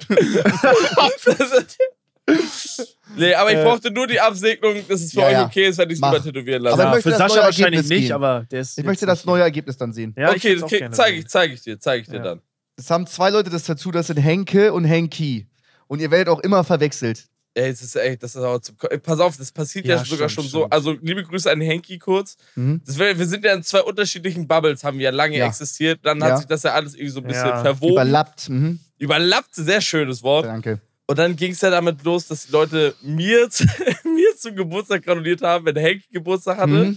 nee, 3.16 3.34
aber 3.34 3.50
ich 3.52 3.59
brauchte 3.64 3.90
nur 3.90 4.06
die 4.06 4.20
Absegnung, 4.20 4.76
dass 4.88 5.00
es 5.00 5.12
für 5.12 5.20
Ja, 5.20 5.26
euch 5.42 5.46
okay 5.46 5.66
ist, 5.68 5.78
wenn 5.78 5.88
ich 5.90 5.94
es 5.94 6.00
Mach. 6.00 6.12
übertätowieren 6.14 6.62
lasse. 6.62 6.74
Aber 6.82 6.96
ja 6.96 7.02
für 7.02 7.09
das 7.10 7.18
Sascha 7.18 7.34
wahrscheinlich 7.36 7.60
Ergebnis 7.64 7.88
nicht, 7.88 8.00
gehen. 8.02 8.12
aber 8.12 8.46
der 8.50 8.60
ist. 8.60 8.78
Ich 8.78 8.84
möchte 8.84 9.06
das 9.06 9.24
neue 9.24 9.42
Ergebnis 9.42 9.76
dann 9.76 9.92
sehen. 9.92 10.14
Ja, 10.16 10.30
okay, 10.30 10.60
okay 10.62 10.78
gerne 10.78 10.94
zeige 10.94 11.16
sehen. 11.16 11.22
ich, 11.24 11.28
zeig 11.28 11.52
ich 11.52 11.60
dir, 11.62 11.80
zeige 11.80 12.02
ich 12.02 12.09
dir 12.09 12.16
Ja. 12.16 12.22
dann. 12.22 12.40
Es 12.76 12.90
haben 12.90 13.06
zwei 13.06 13.30
Leute 13.30 13.50
das 13.50 13.64
dazu, 13.64 13.90
das 13.90 14.06
sind 14.06 14.16
Henke 14.18 14.72
und 14.72 14.84
Henki. 14.84 15.46
Und 15.88 16.00
ihr 16.00 16.10
werdet 16.10 16.28
auch 16.28 16.40
immer 16.40 16.64
verwechselt. 16.64 17.24
Ey, 17.54 17.70
das 17.70 17.82
ist 17.82 17.96
echt, 17.96 18.22
das 18.22 18.34
ist 18.34 18.42
auch 18.42 18.58
zum, 18.60 18.76
Ey, 18.88 18.98
Pass 18.98 19.20
auf, 19.20 19.36
das 19.36 19.52
passiert 19.52 19.84
ja, 19.86 19.96
Ja, 19.96 20.04
sogar 20.04 20.28
stimmt, 20.30 20.46
schon 20.46 20.50
so. 20.50 20.58
stimmt. 20.60 20.72
Also, 20.72 20.96
liebe 21.02 21.22
Grüße 21.22 21.50
an 21.50 21.60
Henki 21.60 21.98
kurz. 21.98 22.36
Mhm. 22.54 22.80
Das 22.86 22.98
wär, 22.98 23.18
wir 23.18 23.26
sind 23.26 23.44
ja 23.44 23.52
in 23.52 23.62
zwei 23.62 23.82
unterschiedlichen 23.82 24.48
Bubbles, 24.48 24.82
haben 24.84 24.96
wir 24.98 25.04
ja 25.04 25.10
lange 25.10 25.36
Ja. 25.36 25.46
existiert. 25.48 26.00
Dann 26.02 26.18
Ja. 26.20 26.26
hat 26.30 26.38
sich 26.38 26.46
das 26.46 26.62
ja 26.62 26.72
alles 26.72 26.94
irgendwie 26.94 27.10
so 27.10 27.20
ein 27.20 27.26
bisschen 27.26 27.48
Ja. 27.48 27.60
verwoben. 27.60 27.92
Überlappt. 27.92 28.48
Mhm. 28.48 28.78
Überlappt, 28.98 29.54
sehr 29.54 29.80
schönes 29.82 30.22
Wort. 30.22 30.46
Danke. 30.46 30.80
Und 31.06 31.18
dann 31.18 31.36
ging 31.36 31.52
es 31.52 31.60
ja 31.60 31.68
damit 31.68 32.02
los, 32.04 32.26
dass 32.28 32.46
die 32.46 32.52
Leute 32.52 32.94
mir, 33.02 33.46
mir 34.04 34.36
zum 34.38 34.56
Geburtstag 34.56 35.02
gratuliert 35.04 35.42
haben, 35.42 35.66
wenn 35.66 35.76
Henki 35.76 36.06
Geburtstag 36.10 36.56
hatte. 36.56 36.68
Mhm. 36.72 36.96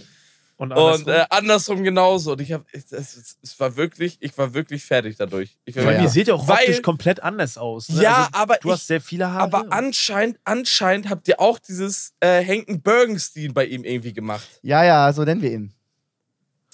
Und, 0.58 0.72
Und 0.72 0.78
andersrum. 0.78 1.08
äh, 1.12 1.26
andersrum 1.28 1.82
genauso. 1.84 2.32
Und 2.32 2.40
ich 2.40 2.50
habe, 2.52 2.64
es, 2.72 2.90
es, 2.90 3.36
es 3.42 3.60
war 3.60 3.76
wirklich, 3.76 4.16
ich 4.20 4.36
war 4.38 4.54
wirklich 4.54 4.84
fertig 4.84 5.16
dadurch. 5.18 5.58
Ich 5.66 5.76
war 5.76 5.92
Ja, 5.92 6.02
ihr 6.02 6.08
seht 6.08 6.28
ja 6.28 6.34
auch 6.34 6.48
Weil- 6.48 6.60
optisch 6.60 6.80
komplett 6.82 7.22
anders 7.22 7.58
aus. 7.58 7.90
Ne? 7.90 8.02
Ja, 8.02 8.16
also, 8.16 8.28
aber 8.32 8.56
du 8.62 8.68
ich- 8.68 8.74
hast 8.74 8.86
sehr 8.86 9.02
viele 9.02 9.30
Haare. 9.30 9.42
Aber 9.42 9.66
anscheinend, 9.70 10.38
anscheinend 10.44 11.10
habt 11.10 11.28
ihr 11.28 11.38
auch 11.40 11.58
dieses 11.58 12.14
äh, 12.20 12.40
Henken 12.42 12.80
Bergen-Stil 12.80 13.52
bei 13.52 13.66
ihm 13.66 13.84
irgendwie 13.84 14.14
gemacht. 14.14 14.48
Ja, 14.62 14.82
ja, 14.82 15.12
so 15.12 15.24
nennen 15.24 15.42
wir 15.42 15.52
ihn. 15.52 15.74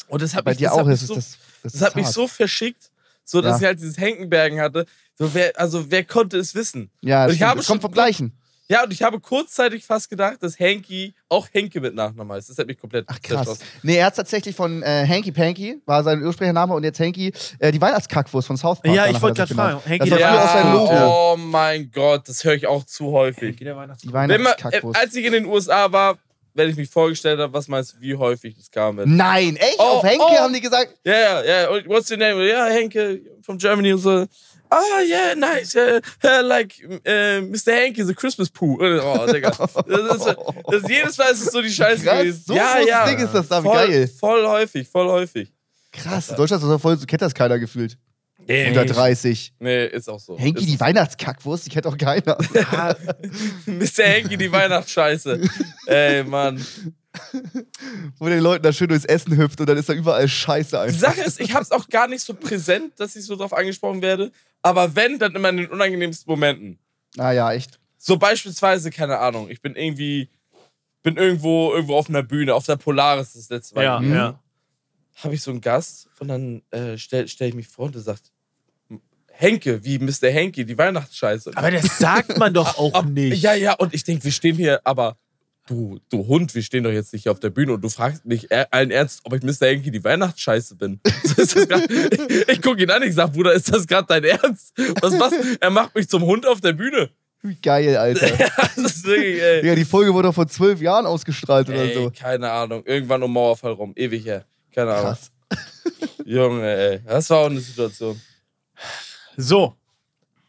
Und 0.09 0.23
das 0.23 0.35
hat 0.35 0.45
Bei 0.45 0.53
mich, 0.53 0.59
dir 0.59 0.69
das 0.69 0.75
hat 0.77 0.83
auch. 0.83 0.87
mich 0.87 0.95
Das, 0.95 1.03
ist 1.03 1.09
so, 1.09 1.15
das, 1.17 1.39
das, 1.65 1.73
das 1.73 1.83
hat 1.83 1.97
mich 1.97 2.05
hart. 2.05 2.15
so 2.15 2.29
verschickt, 2.29 2.91
so 3.25 3.41
dass 3.41 3.53
Ja. 3.53 3.57
ich 3.59 3.65
halt 3.67 3.81
dieses 3.81 3.99
Henkenbergen 3.99 4.61
hatte. 4.61 4.87
So, 5.19 5.35
wer, 5.35 5.59
also 5.59 5.91
wer 5.91 6.05
konnte 6.05 6.37
es 6.39 6.55
wissen? 6.55 6.91
Ja, 7.01 7.23
Und 7.23 7.29
das 7.29 7.33
ich 7.33 7.37
stimmt. 7.39 7.51
habe 7.51 7.61
es 7.61 7.67
kommt 7.67 7.77
schon- 7.83 7.83
vom 7.83 7.93
Gleichen. 7.93 8.33
Ja, 8.73 8.85
und 8.85 8.93
ich 8.93 9.03
habe 9.03 9.21
kurzzeitig 9.21 9.85
fast 9.85 10.09
gedacht, 10.09 10.39
dass 10.43 10.59
Henki 10.59 11.13
auch 11.29 11.47
Henke 11.53 11.79
mit 11.81 11.95
Nachnamen 11.95 12.33
heißt. 12.35 12.49
Das 12.49 12.57
hat 12.57 12.67
mich 12.67 12.79
komplett 12.79 13.05
Ach 13.09 13.21
krass. 13.21 13.59
Nee, 13.83 13.97
er 13.97 14.07
hat 14.07 14.17
tatsächlich 14.17 14.57
von 14.57 14.83
äh, 14.83 15.07
Hanky 15.07 15.31
Panky, 15.31 15.83
war 15.85 16.03
sein 16.03 16.23
ursprünglicher 16.23 16.55
Name, 16.55 16.75
und 16.75 16.83
jetzt 16.83 16.99
Hanky, 16.99 17.33
äh, 17.59 17.71
die 17.71 17.81
Weihnachtskackwurst 17.81 18.47
von 18.47 18.57
South 18.57 18.81
Park. 18.81 18.95
Ja, 18.97 19.07
ich 19.09 19.21
wollte 19.21 19.43
er 19.43 19.47
gerade 19.47 19.55
fragen. 19.55 19.81
Henki 19.85 20.09
Das 20.09 20.19
Ja, 20.19 20.73
Logo. 20.73 21.33
oh 21.33 21.37
mein 21.37 21.91
Gott, 21.91 22.27
das 22.29 22.43
höre 22.45 22.55
ich 22.55 22.67
auch 22.67 22.85
zu 22.85 23.13
häufig. 23.13 23.49
Henki 23.51 23.65
der 23.65 23.77
Weihnachts- 23.77 24.03
Die 24.03 24.09
Wenn 24.09 24.13
man, 24.15 24.31
äh, 24.31 24.39
Weihnachtskackwurst. 24.39 24.99
als 25.01 25.15
ich 25.15 25.25
in 25.27 25.33
den 25.33 25.45
USA 25.45 25.93
war, 25.93 26.17
wenn 26.55 26.69
ich 26.71 26.77
mich 26.77 26.89
vorgestellt 26.89 27.41
habe, 27.41 27.53
was 27.53 27.69
meinst 27.69 27.95
du, 27.95 28.01
wie 28.01 28.15
häufig 28.15 28.55
das 28.57 28.71
kam? 28.71 28.97
Mit? 28.97 29.07
Nein, 29.07 29.57
echt? 29.57 29.77
Oh, 29.79 29.83
Auf 29.99 30.03
Henke 30.05 30.25
oh. 30.27 30.35
haben 30.39 30.53
die 30.53 30.61
gesagt, 30.61 30.95
Ja, 31.05 31.15
ja, 31.15 31.45
ja. 31.45 31.69
Und 31.71 31.87
What's 31.89 32.11
your 32.11 32.19
name? 32.19 32.47
Ja, 32.49 32.67
Henke 32.67 33.21
from 33.43 33.59
Germany 33.59 33.93
und 33.93 33.99
so. 34.01 34.27
Ah, 34.75 35.03
yeah, 35.07 35.35
nice. 35.35 35.75
Yeah, 35.75 36.01
yeah, 36.25 36.41
like 36.41 36.81
äh, 37.05 37.43
Mr. 37.43 37.73
Henke, 37.73 38.07
the 38.07 38.15
Christmas 38.15 38.49
Poo. 38.49 38.79
Oh, 38.81 39.27
Digga. 39.31 39.51
Das 39.87 40.17
ist, 40.17 40.37
das 40.67 40.83
ist, 40.83 40.89
jedes 40.89 41.19
Mal 41.19 41.33
ist 41.33 41.43
es 41.43 41.53
so 41.53 41.61
die 41.61 41.71
Scheiße 41.71 42.03
Krass, 42.05 42.19
gewesen. 42.21 42.43
so 42.47 42.55
ja, 42.55 42.79
ja. 42.81 43.07
Ding 43.07 43.19
ist 43.19 43.35
das 43.35 43.49
da, 43.49 43.63
wie 43.63 43.69
voll, 43.69 43.87
geil. 43.87 44.09
Voll 44.09 44.47
häufig, 44.47 44.89
voll 44.89 45.09
häufig. 45.09 45.53
krass, 45.93 46.31
in 46.31 46.37
Deutschland 46.37 46.63
ist 46.63 46.69
das 46.71 46.81
voll, 46.81 46.97
so 46.97 47.05
kennt 47.05 47.21
das 47.21 47.35
keiner 47.35 47.59
gefühlt. 47.59 47.99
Nee, 48.49 48.69
Unter 48.69 48.87
30. 48.87 49.55
nee 49.61 49.87
ist 49.87 50.09
auch 50.09 50.19
so. 50.19 50.39
Henki, 50.39 50.67
die 50.67 50.81
Weihnachtskackwurst, 50.81 51.67
die 51.67 51.71
kennt 51.71 51.87
auch 51.87 51.97
keiner. 51.97 52.37
Mr. 53.67 54.03
Henke, 54.05 54.37
die 54.37 54.51
Weihnachtsscheiße. 54.51 55.41
Ey, 55.87 56.25
Mann. 56.25 56.65
Wo 58.19 58.27
den 58.29 58.41
Leuten 58.41 58.63
da 58.63 58.73
schön 58.73 58.89
durchs 58.89 59.05
Essen 59.05 59.37
hüpft 59.37 59.61
und 59.61 59.69
dann 59.69 59.77
ist 59.77 59.89
da 59.89 59.93
überall 59.93 60.27
Scheiße 60.29 60.71
Die 60.71 60.77
einfach. 60.77 60.99
Sache 60.99 61.21
ist, 61.23 61.41
ich 61.41 61.55
hab's 61.55 61.71
auch 61.71 61.89
gar 61.89 62.09
nicht 62.09 62.23
so 62.23 62.35
präsent, 62.35 62.93
dass 62.99 63.17
ich 63.17 63.25
so 63.25 63.37
drauf 63.37 63.53
angesprochen 63.53 64.01
werde. 64.03 64.33
Aber 64.63 64.95
wenn, 64.97 65.19
dann 65.19 65.35
immer 65.35 65.51
in 65.51 65.59
den 65.59 65.67
unangenehmsten 65.71 66.31
Momenten. 66.31 66.79
Ah 67.19 67.33
ja, 67.33 67.53
echt. 67.53 67.79
So 67.99 68.17
beispielsweise, 68.17 68.91
keine 68.91 69.19
Ahnung, 69.19 69.51
ich 69.51 69.61
bin 69.61 69.77
irgendwie, 69.77 70.29
bin 71.03 71.17
irgendwo, 71.17 71.73
irgendwo 71.73 71.97
auf 71.97 72.09
einer 72.09 72.23
Bühne, 72.23 72.55
auf 72.55 72.65
der 72.67 72.77
Polaris 72.77 73.35
das 73.35 73.49
letzte 73.51 73.75
Mal. 73.75 73.85
ja, 73.85 74.01
Mhm. 74.01 74.15
ja. 74.15 74.39
Habe 75.23 75.35
ich 75.35 75.43
so 75.43 75.51
einen 75.51 75.61
Gast 75.61 76.09
und 76.21 76.29
dann 76.29 76.63
äh, 76.71 76.97
stell, 76.97 77.29
stell 77.29 77.49
ich 77.51 77.55
mich 77.55 77.69
vor 77.69 77.87
und 77.87 77.95
der 77.95 78.03
sagt, 78.03 78.33
Henke, 79.35 79.85
wie 79.85 79.99
Mr. 79.99 80.29
Henke, 80.31 80.65
die 80.65 80.77
Weihnachtsscheiße. 80.79 81.53
Aber 81.55 81.71
das 81.71 81.99
sagt 81.99 82.39
man 82.39 82.55
doch 82.55 82.79
auch 82.79 83.05
nicht. 83.05 83.43
Ja, 83.43 83.55
ja, 83.55 83.75
und 83.75 83.93
ich 83.95 84.05
denke, 84.05 84.25
wir 84.25 84.33
stehen 84.33 84.57
hier, 84.57 84.81
aber 84.85 85.17
du, 85.73 85.99
du 86.11 86.27
Hund, 86.27 86.55
wir 86.55 86.63
stehen 86.63 86.85
doch 86.85 86.91
jetzt 86.91 87.13
nicht 87.13 87.23
hier 87.25 87.33
auf 87.33 87.41
der 87.41 87.51
Bühne 87.51 87.73
und 87.73 87.81
du 87.83 87.89
fragst 87.89 88.25
mich 88.25 88.51
er- 88.51 88.69
allen 88.73 88.91
Ernst, 88.91 89.21
ob 89.25 89.33
ich 89.35 89.43
Mr. 89.43 89.67
Henke 89.69 89.91
die 89.91 90.05
Weihnachtsscheiße 90.05 90.77
bin. 90.77 91.01
Grad, 91.37 91.91
ich 91.91 92.49
ich 92.49 92.63
gucke 92.63 92.83
ihn 92.83 92.91
an, 92.91 93.03
ich 93.03 93.15
sag, 93.15 93.33
Bruder, 93.33 93.53
ist 93.53 93.73
das 93.73 93.87
gerade 93.87 94.07
dein 94.09 94.25
Ernst? 94.25 94.73
Was 95.01 95.19
was? 95.19 95.33
Er 95.61 95.71
macht 95.71 95.95
mich 95.95 96.09
zum 96.09 96.23
Hund 96.23 96.47
auf 96.47 96.61
der 96.61 96.73
Bühne. 96.75 97.11
Wie 97.43 97.57
geil, 97.57 97.97
Alter. 97.97 98.29
Das 98.77 98.97
ist 98.97 99.05
wirklich, 99.07 99.41
ey. 99.43 99.61
Digga, 99.63 99.75
die 99.75 99.85
Folge 99.85 100.13
wurde 100.15 100.29
doch 100.29 100.35
vor 100.35 100.47
zwölf 100.49 100.81
Jahren 100.81 101.07
ausgestrahlt 101.07 101.69
oder 101.69 101.83
ey 101.83 101.95
so. 101.95 102.11
Keine 102.17 102.51
Ahnung, 102.51 102.83
irgendwann 102.87 103.23
um 103.23 103.33
Mauerfall 103.33 103.73
rum, 103.73 103.93
ewig 103.97 104.25
her. 104.25 104.45
Keine 104.75 104.93
Ahnung. 104.93 105.05
Krass. 105.05 105.31
Junge, 106.25 106.65
ey, 106.75 107.01
das 107.07 107.29
war 107.31 107.39
auch 107.41 107.47
eine 107.51 107.61
Situation. 107.61 108.21
So, 109.37 109.75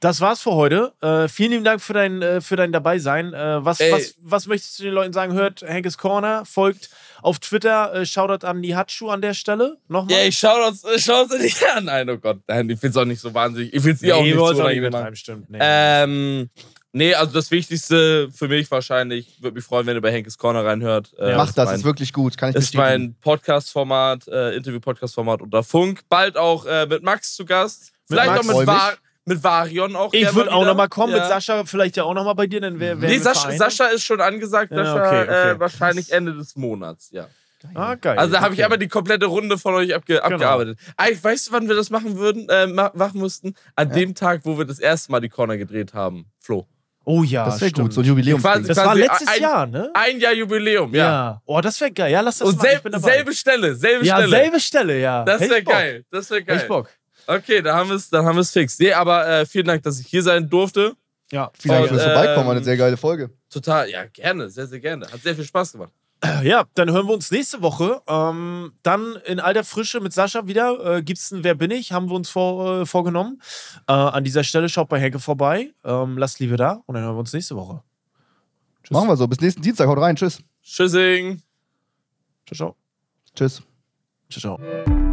das 0.04 0.20
war's 0.20 0.42
für 0.42 0.52
heute. 0.54 0.94
Äh, 1.02 1.28
vielen 1.30 1.52
lieben 1.52 1.64
Dank 1.64 1.82
für 1.82 1.94
dein, 1.94 2.22
äh, 2.22 2.42
für 2.42 2.56
dein 2.58 2.72
Dabeisein. 2.74 3.34
Äh, 3.34 3.64
was, 3.64 3.80
was, 3.80 4.16
was 4.22 4.48
möchtest 4.48 4.80
du 4.80 4.84
den 4.84 4.94
Leuten 4.94 5.14
sagen? 5.14 5.34
Hört 5.34 5.62
Henkes 5.62 5.98
Corner, 5.98 6.44
folgt 6.46 6.90
auf 7.22 7.40
Twitter, 7.40 7.94
äh, 7.94 8.06
Shoutout 8.06 8.46
an 8.46 8.62
die 8.62 8.76
Hatschu 8.76 9.10
an 9.10 9.22
der 9.22 9.34
Stelle. 9.34 9.78
Nochmal. 9.88 10.14
Ja, 10.20 10.26
ich 10.26 10.38
schau 10.38 10.60
das, 10.60 10.84
ich 10.96 11.06
schau 11.06 11.26
das 11.26 11.40
nicht 11.40 11.64
an. 11.76 11.86
Nein, 11.86 12.10
oh 12.10 12.18
Gott, 12.18 12.40
nein, 12.48 12.70
ich 12.70 12.80
find's 12.80 12.98
auch 12.98 13.06
nicht 13.06 13.22
so 13.22 13.34
wahnsinnig. 13.34 13.74
Ich 13.74 13.82
find's 13.82 14.02
ihr 14.02 14.16
auch 14.16 14.22
Nee, 14.22 14.34
nicht 14.34 14.36
so 14.38 14.44
auch 14.46 14.68
nicht 14.68 14.82
betreiben, 14.82 14.92
machen. 14.92 15.16
stimmt. 15.16 15.50
Nee. 15.50 15.58
Ähm, 15.62 16.50
nee, 16.92 17.14
also 17.14 17.32
das 17.32 17.50
Wichtigste 17.50 18.30
für 18.32 18.50
mich 18.50 18.70
wahrscheinlich, 18.70 19.42
würde 19.42 19.56
mich 19.56 19.64
freuen, 19.64 19.86
wenn 19.88 19.96
ihr 19.96 20.02
bei 20.02 20.12
Henkes 20.12 20.38
Corner 20.38 20.66
reinhört. 20.66 21.14
Äh, 21.18 21.36
Mach 21.38 21.54
das, 21.54 21.68
mein, 21.68 21.76
ist 21.78 21.86
wirklich 21.86 22.12
gut. 22.12 22.38
Kann 22.38 22.50
ich 22.50 22.58
ist 22.58 22.72
bestätigen. 22.72 22.84
mein 22.84 23.16
Podcast-Format, 23.22 24.28
äh, 24.28 24.56
Interview-Podcast-Format 24.56 25.42
unter 25.42 25.64
Funk. 25.64 26.02
Bald 26.10 26.36
auch 26.36 26.66
äh, 26.66 26.86
mit 26.88 27.04
Max 27.04 27.36
zu 27.36 27.46
Gast. 27.46 27.94
Vielleicht 28.06 28.28
Max, 28.28 28.50
auch 28.50 28.60
mit, 28.60 28.68
Va 28.68 28.94
mit 29.26 29.44
Varion 29.44 29.96
auch. 29.96 30.14
ich 30.14 30.34
würde 30.36 30.52
auch 30.52 30.66
nochmal 30.66 30.90
kommen, 30.90 31.14
Ja. 31.14 31.20
mit 31.20 31.28
Sascha 31.28 31.64
vielleicht 31.66 31.98
ja 31.98 32.04
auch 32.04 32.14
nochmal 32.14 32.36
bei 32.36 32.48
dir, 32.48 32.62
dann 32.62 32.80
wäre 32.80 33.00
wär 33.02 33.10
Nee, 33.10 33.18
Sascha. 33.20 33.52
Sascha 33.52 33.86
ist 33.88 34.04
schon 34.04 34.20
angesagt, 34.22 34.72
Ja, 34.72 34.78
Sascha 34.84 34.96
okay, 35.08 35.22
okay. 35.24 35.50
Äh, 35.52 35.60
wahrscheinlich 35.60 36.12
Ende 36.12 36.34
des 36.34 36.56
Monats, 36.56 37.10
ja. 37.12 37.28
Ah, 37.76 37.96
geil. 37.96 38.18
Also 38.18 38.34
da 38.34 38.42
habe 38.42 38.54
ich 38.54 38.60
okay. 38.60 38.66
aber 38.66 38.78
die 38.78 38.90
komplette 38.90 39.26
Runde 39.28 39.58
von 39.58 39.74
euch 39.76 39.96
abge 39.96 40.22
abgearbeitet. 40.22 40.78
Eigentlich, 40.98 41.24
weißt 41.24 41.48
du, 41.48 41.52
wann 41.54 41.70
wir 41.70 41.76
das 41.78 41.90
machen 41.90 42.18
würden, 42.18 42.50
äh, 42.50 42.68
ma 42.68 42.92
machen 42.94 43.22
mussten? 43.22 43.56
An 43.78 43.90
dem 43.90 44.16
Tag, 44.16 44.42
wo 44.44 44.58
wir 44.58 44.66
das 44.66 44.80
erste 44.80 45.14
Mal 45.14 45.22
die 45.22 45.30
Corner 45.30 45.56
gedreht 45.56 45.94
haben, 45.94 46.26
Flo. 46.38 46.68
Oh 47.06 47.24
ja, 47.24 47.46
das 47.46 47.62
wäre 47.62 47.72
gut, 47.72 47.94
so 47.94 48.02
ein 48.02 48.06
Jubiläum. 48.08 48.42
Quasi- 48.42 48.68
Das 48.68 48.78
war 48.78 48.86
quasi 48.88 49.02
letztes 49.02 49.28
ein- 49.30 49.42
Jahr, 49.42 49.66
ne? 49.66 49.92
Ein 49.94 50.20
Jahr 50.20 50.34
Jubiläum, 50.34 50.94
ja. 50.94 51.06
ja. 51.06 51.42
Oh, 51.46 51.62
das 51.62 51.80
wäre 51.80 51.92
geil. 51.92 52.12
Ja, 52.12 52.20
lass 52.22 52.40
das 52.40 52.48
Und 52.50 52.56
machen. 52.58 52.68
sel 52.68 52.78
ich 52.78 52.84
bin 52.84 52.92
dabei. 52.94 53.12
selbe 53.14 53.34
Stelle, 53.34 53.76
selbe 53.76 54.06
ja, 54.06 54.16
Stelle. 54.18 54.30
selbe 54.30 54.60
Stelle, 54.60 55.00
ja. 55.00 55.24
Das 55.24 55.40
Hätt 55.42 55.50
wäre 55.50 55.60
ich 55.60 55.66
geil. 55.66 56.06
Das 56.12 56.30
wäre 56.30 56.40
Hätt 56.42 56.48
geil. 56.48 56.58
ich 56.62 56.68
Bock. 56.68 56.90
Okay, 57.28 57.62
da 57.62 57.76
haben 57.76 57.90
wir 57.90 57.96
es 57.96 58.10
dann 58.10 58.26
haben 58.26 58.36
wir's 58.36 58.52
fix. 58.52 58.78
Nee, 58.80 58.94
aber 58.94 59.28
äh, 59.28 59.46
vielen 59.46 59.66
Dank, 59.66 59.84
dass 59.84 60.00
ich 60.00 60.08
hier 60.08 60.24
sein 60.24 60.50
durfte. 60.50 60.96
Ja. 61.32 61.52
Vielen 61.58 61.76
Dank 61.76 61.88
fürs 61.90 62.04
Vorbeikommen, 62.04 62.46
war 62.46 62.52
eine 62.52 62.60
ähm, 62.60 62.64
sehr 62.66 62.78
geile 62.78 62.98
Folge. 62.98 63.32
Total, 63.50 63.90
ja, 63.90 64.06
gerne, 64.06 64.50
sehr, 64.50 64.68
sehr 64.68 64.80
gerne. 64.80 65.06
Hat 65.12 65.22
sehr 65.22 65.36
viel 65.36 65.46
Spaß 65.46 65.74
gemacht. 65.74 65.92
Ja, 66.44 66.64
dann 66.76 66.90
hören 66.90 67.08
wir 67.08 67.14
uns 67.14 67.32
nächste 67.32 67.62
Woche. 67.62 68.02
Ähm, 68.08 68.74
dann 68.82 69.18
in 69.26 69.42
alter 69.42 69.66
Frische 69.66 70.00
mit 70.00 70.14
Sascha 70.14 70.48
wieder. 70.48 70.98
Äh, 70.98 71.04
gibt's 71.04 71.32
ein 71.32 71.44
Wer 71.44 71.56
bin 71.56 71.70
ich? 71.70 71.92
Haben 71.92 72.10
wir 72.10 72.16
uns 72.16 72.30
vor, 72.30 72.82
äh, 72.82 72.86
vorgenommen. 72.86 73.42
Äh, 73.88 73.94
an 73.94 74.24
dieser 74.24 74.46
Stelle 74.46 74.70
schaut 74.70 74.88
bei 74.88 75.00
Henke 75.00 75.20
vorbei. 75.20 75.74
Ähm, 75.84 76.18
lasst 76.18 76.40
Liebe 76.40 76.56
da 76.56 76.82
und 76.86 76.96
dann 76.96 77.04
hören 77.04 77.16
wir 77.16 77.20
uns 77.20 77.34
nächste 77.34 77.56
Woche. 77.58 77.84
Machen 78.90 79.10
wir 79.10 79.18
so. 79.18 79.28
Bis 79.28 79.42
nächsten 79.42 79.62
Dienstag. 79.62 79.88
Haut 79.88 79.98
rein. 79.98 80.16
Tschüss. 80.16 80.42
Tschüssing. 80.64 81.42
Ciao, 82.46 82.56
ciao. 82.56 82.76
Tschüss. 83.36 83.62
Ciao, 84.30 84.58
ciao. 84.58 85.13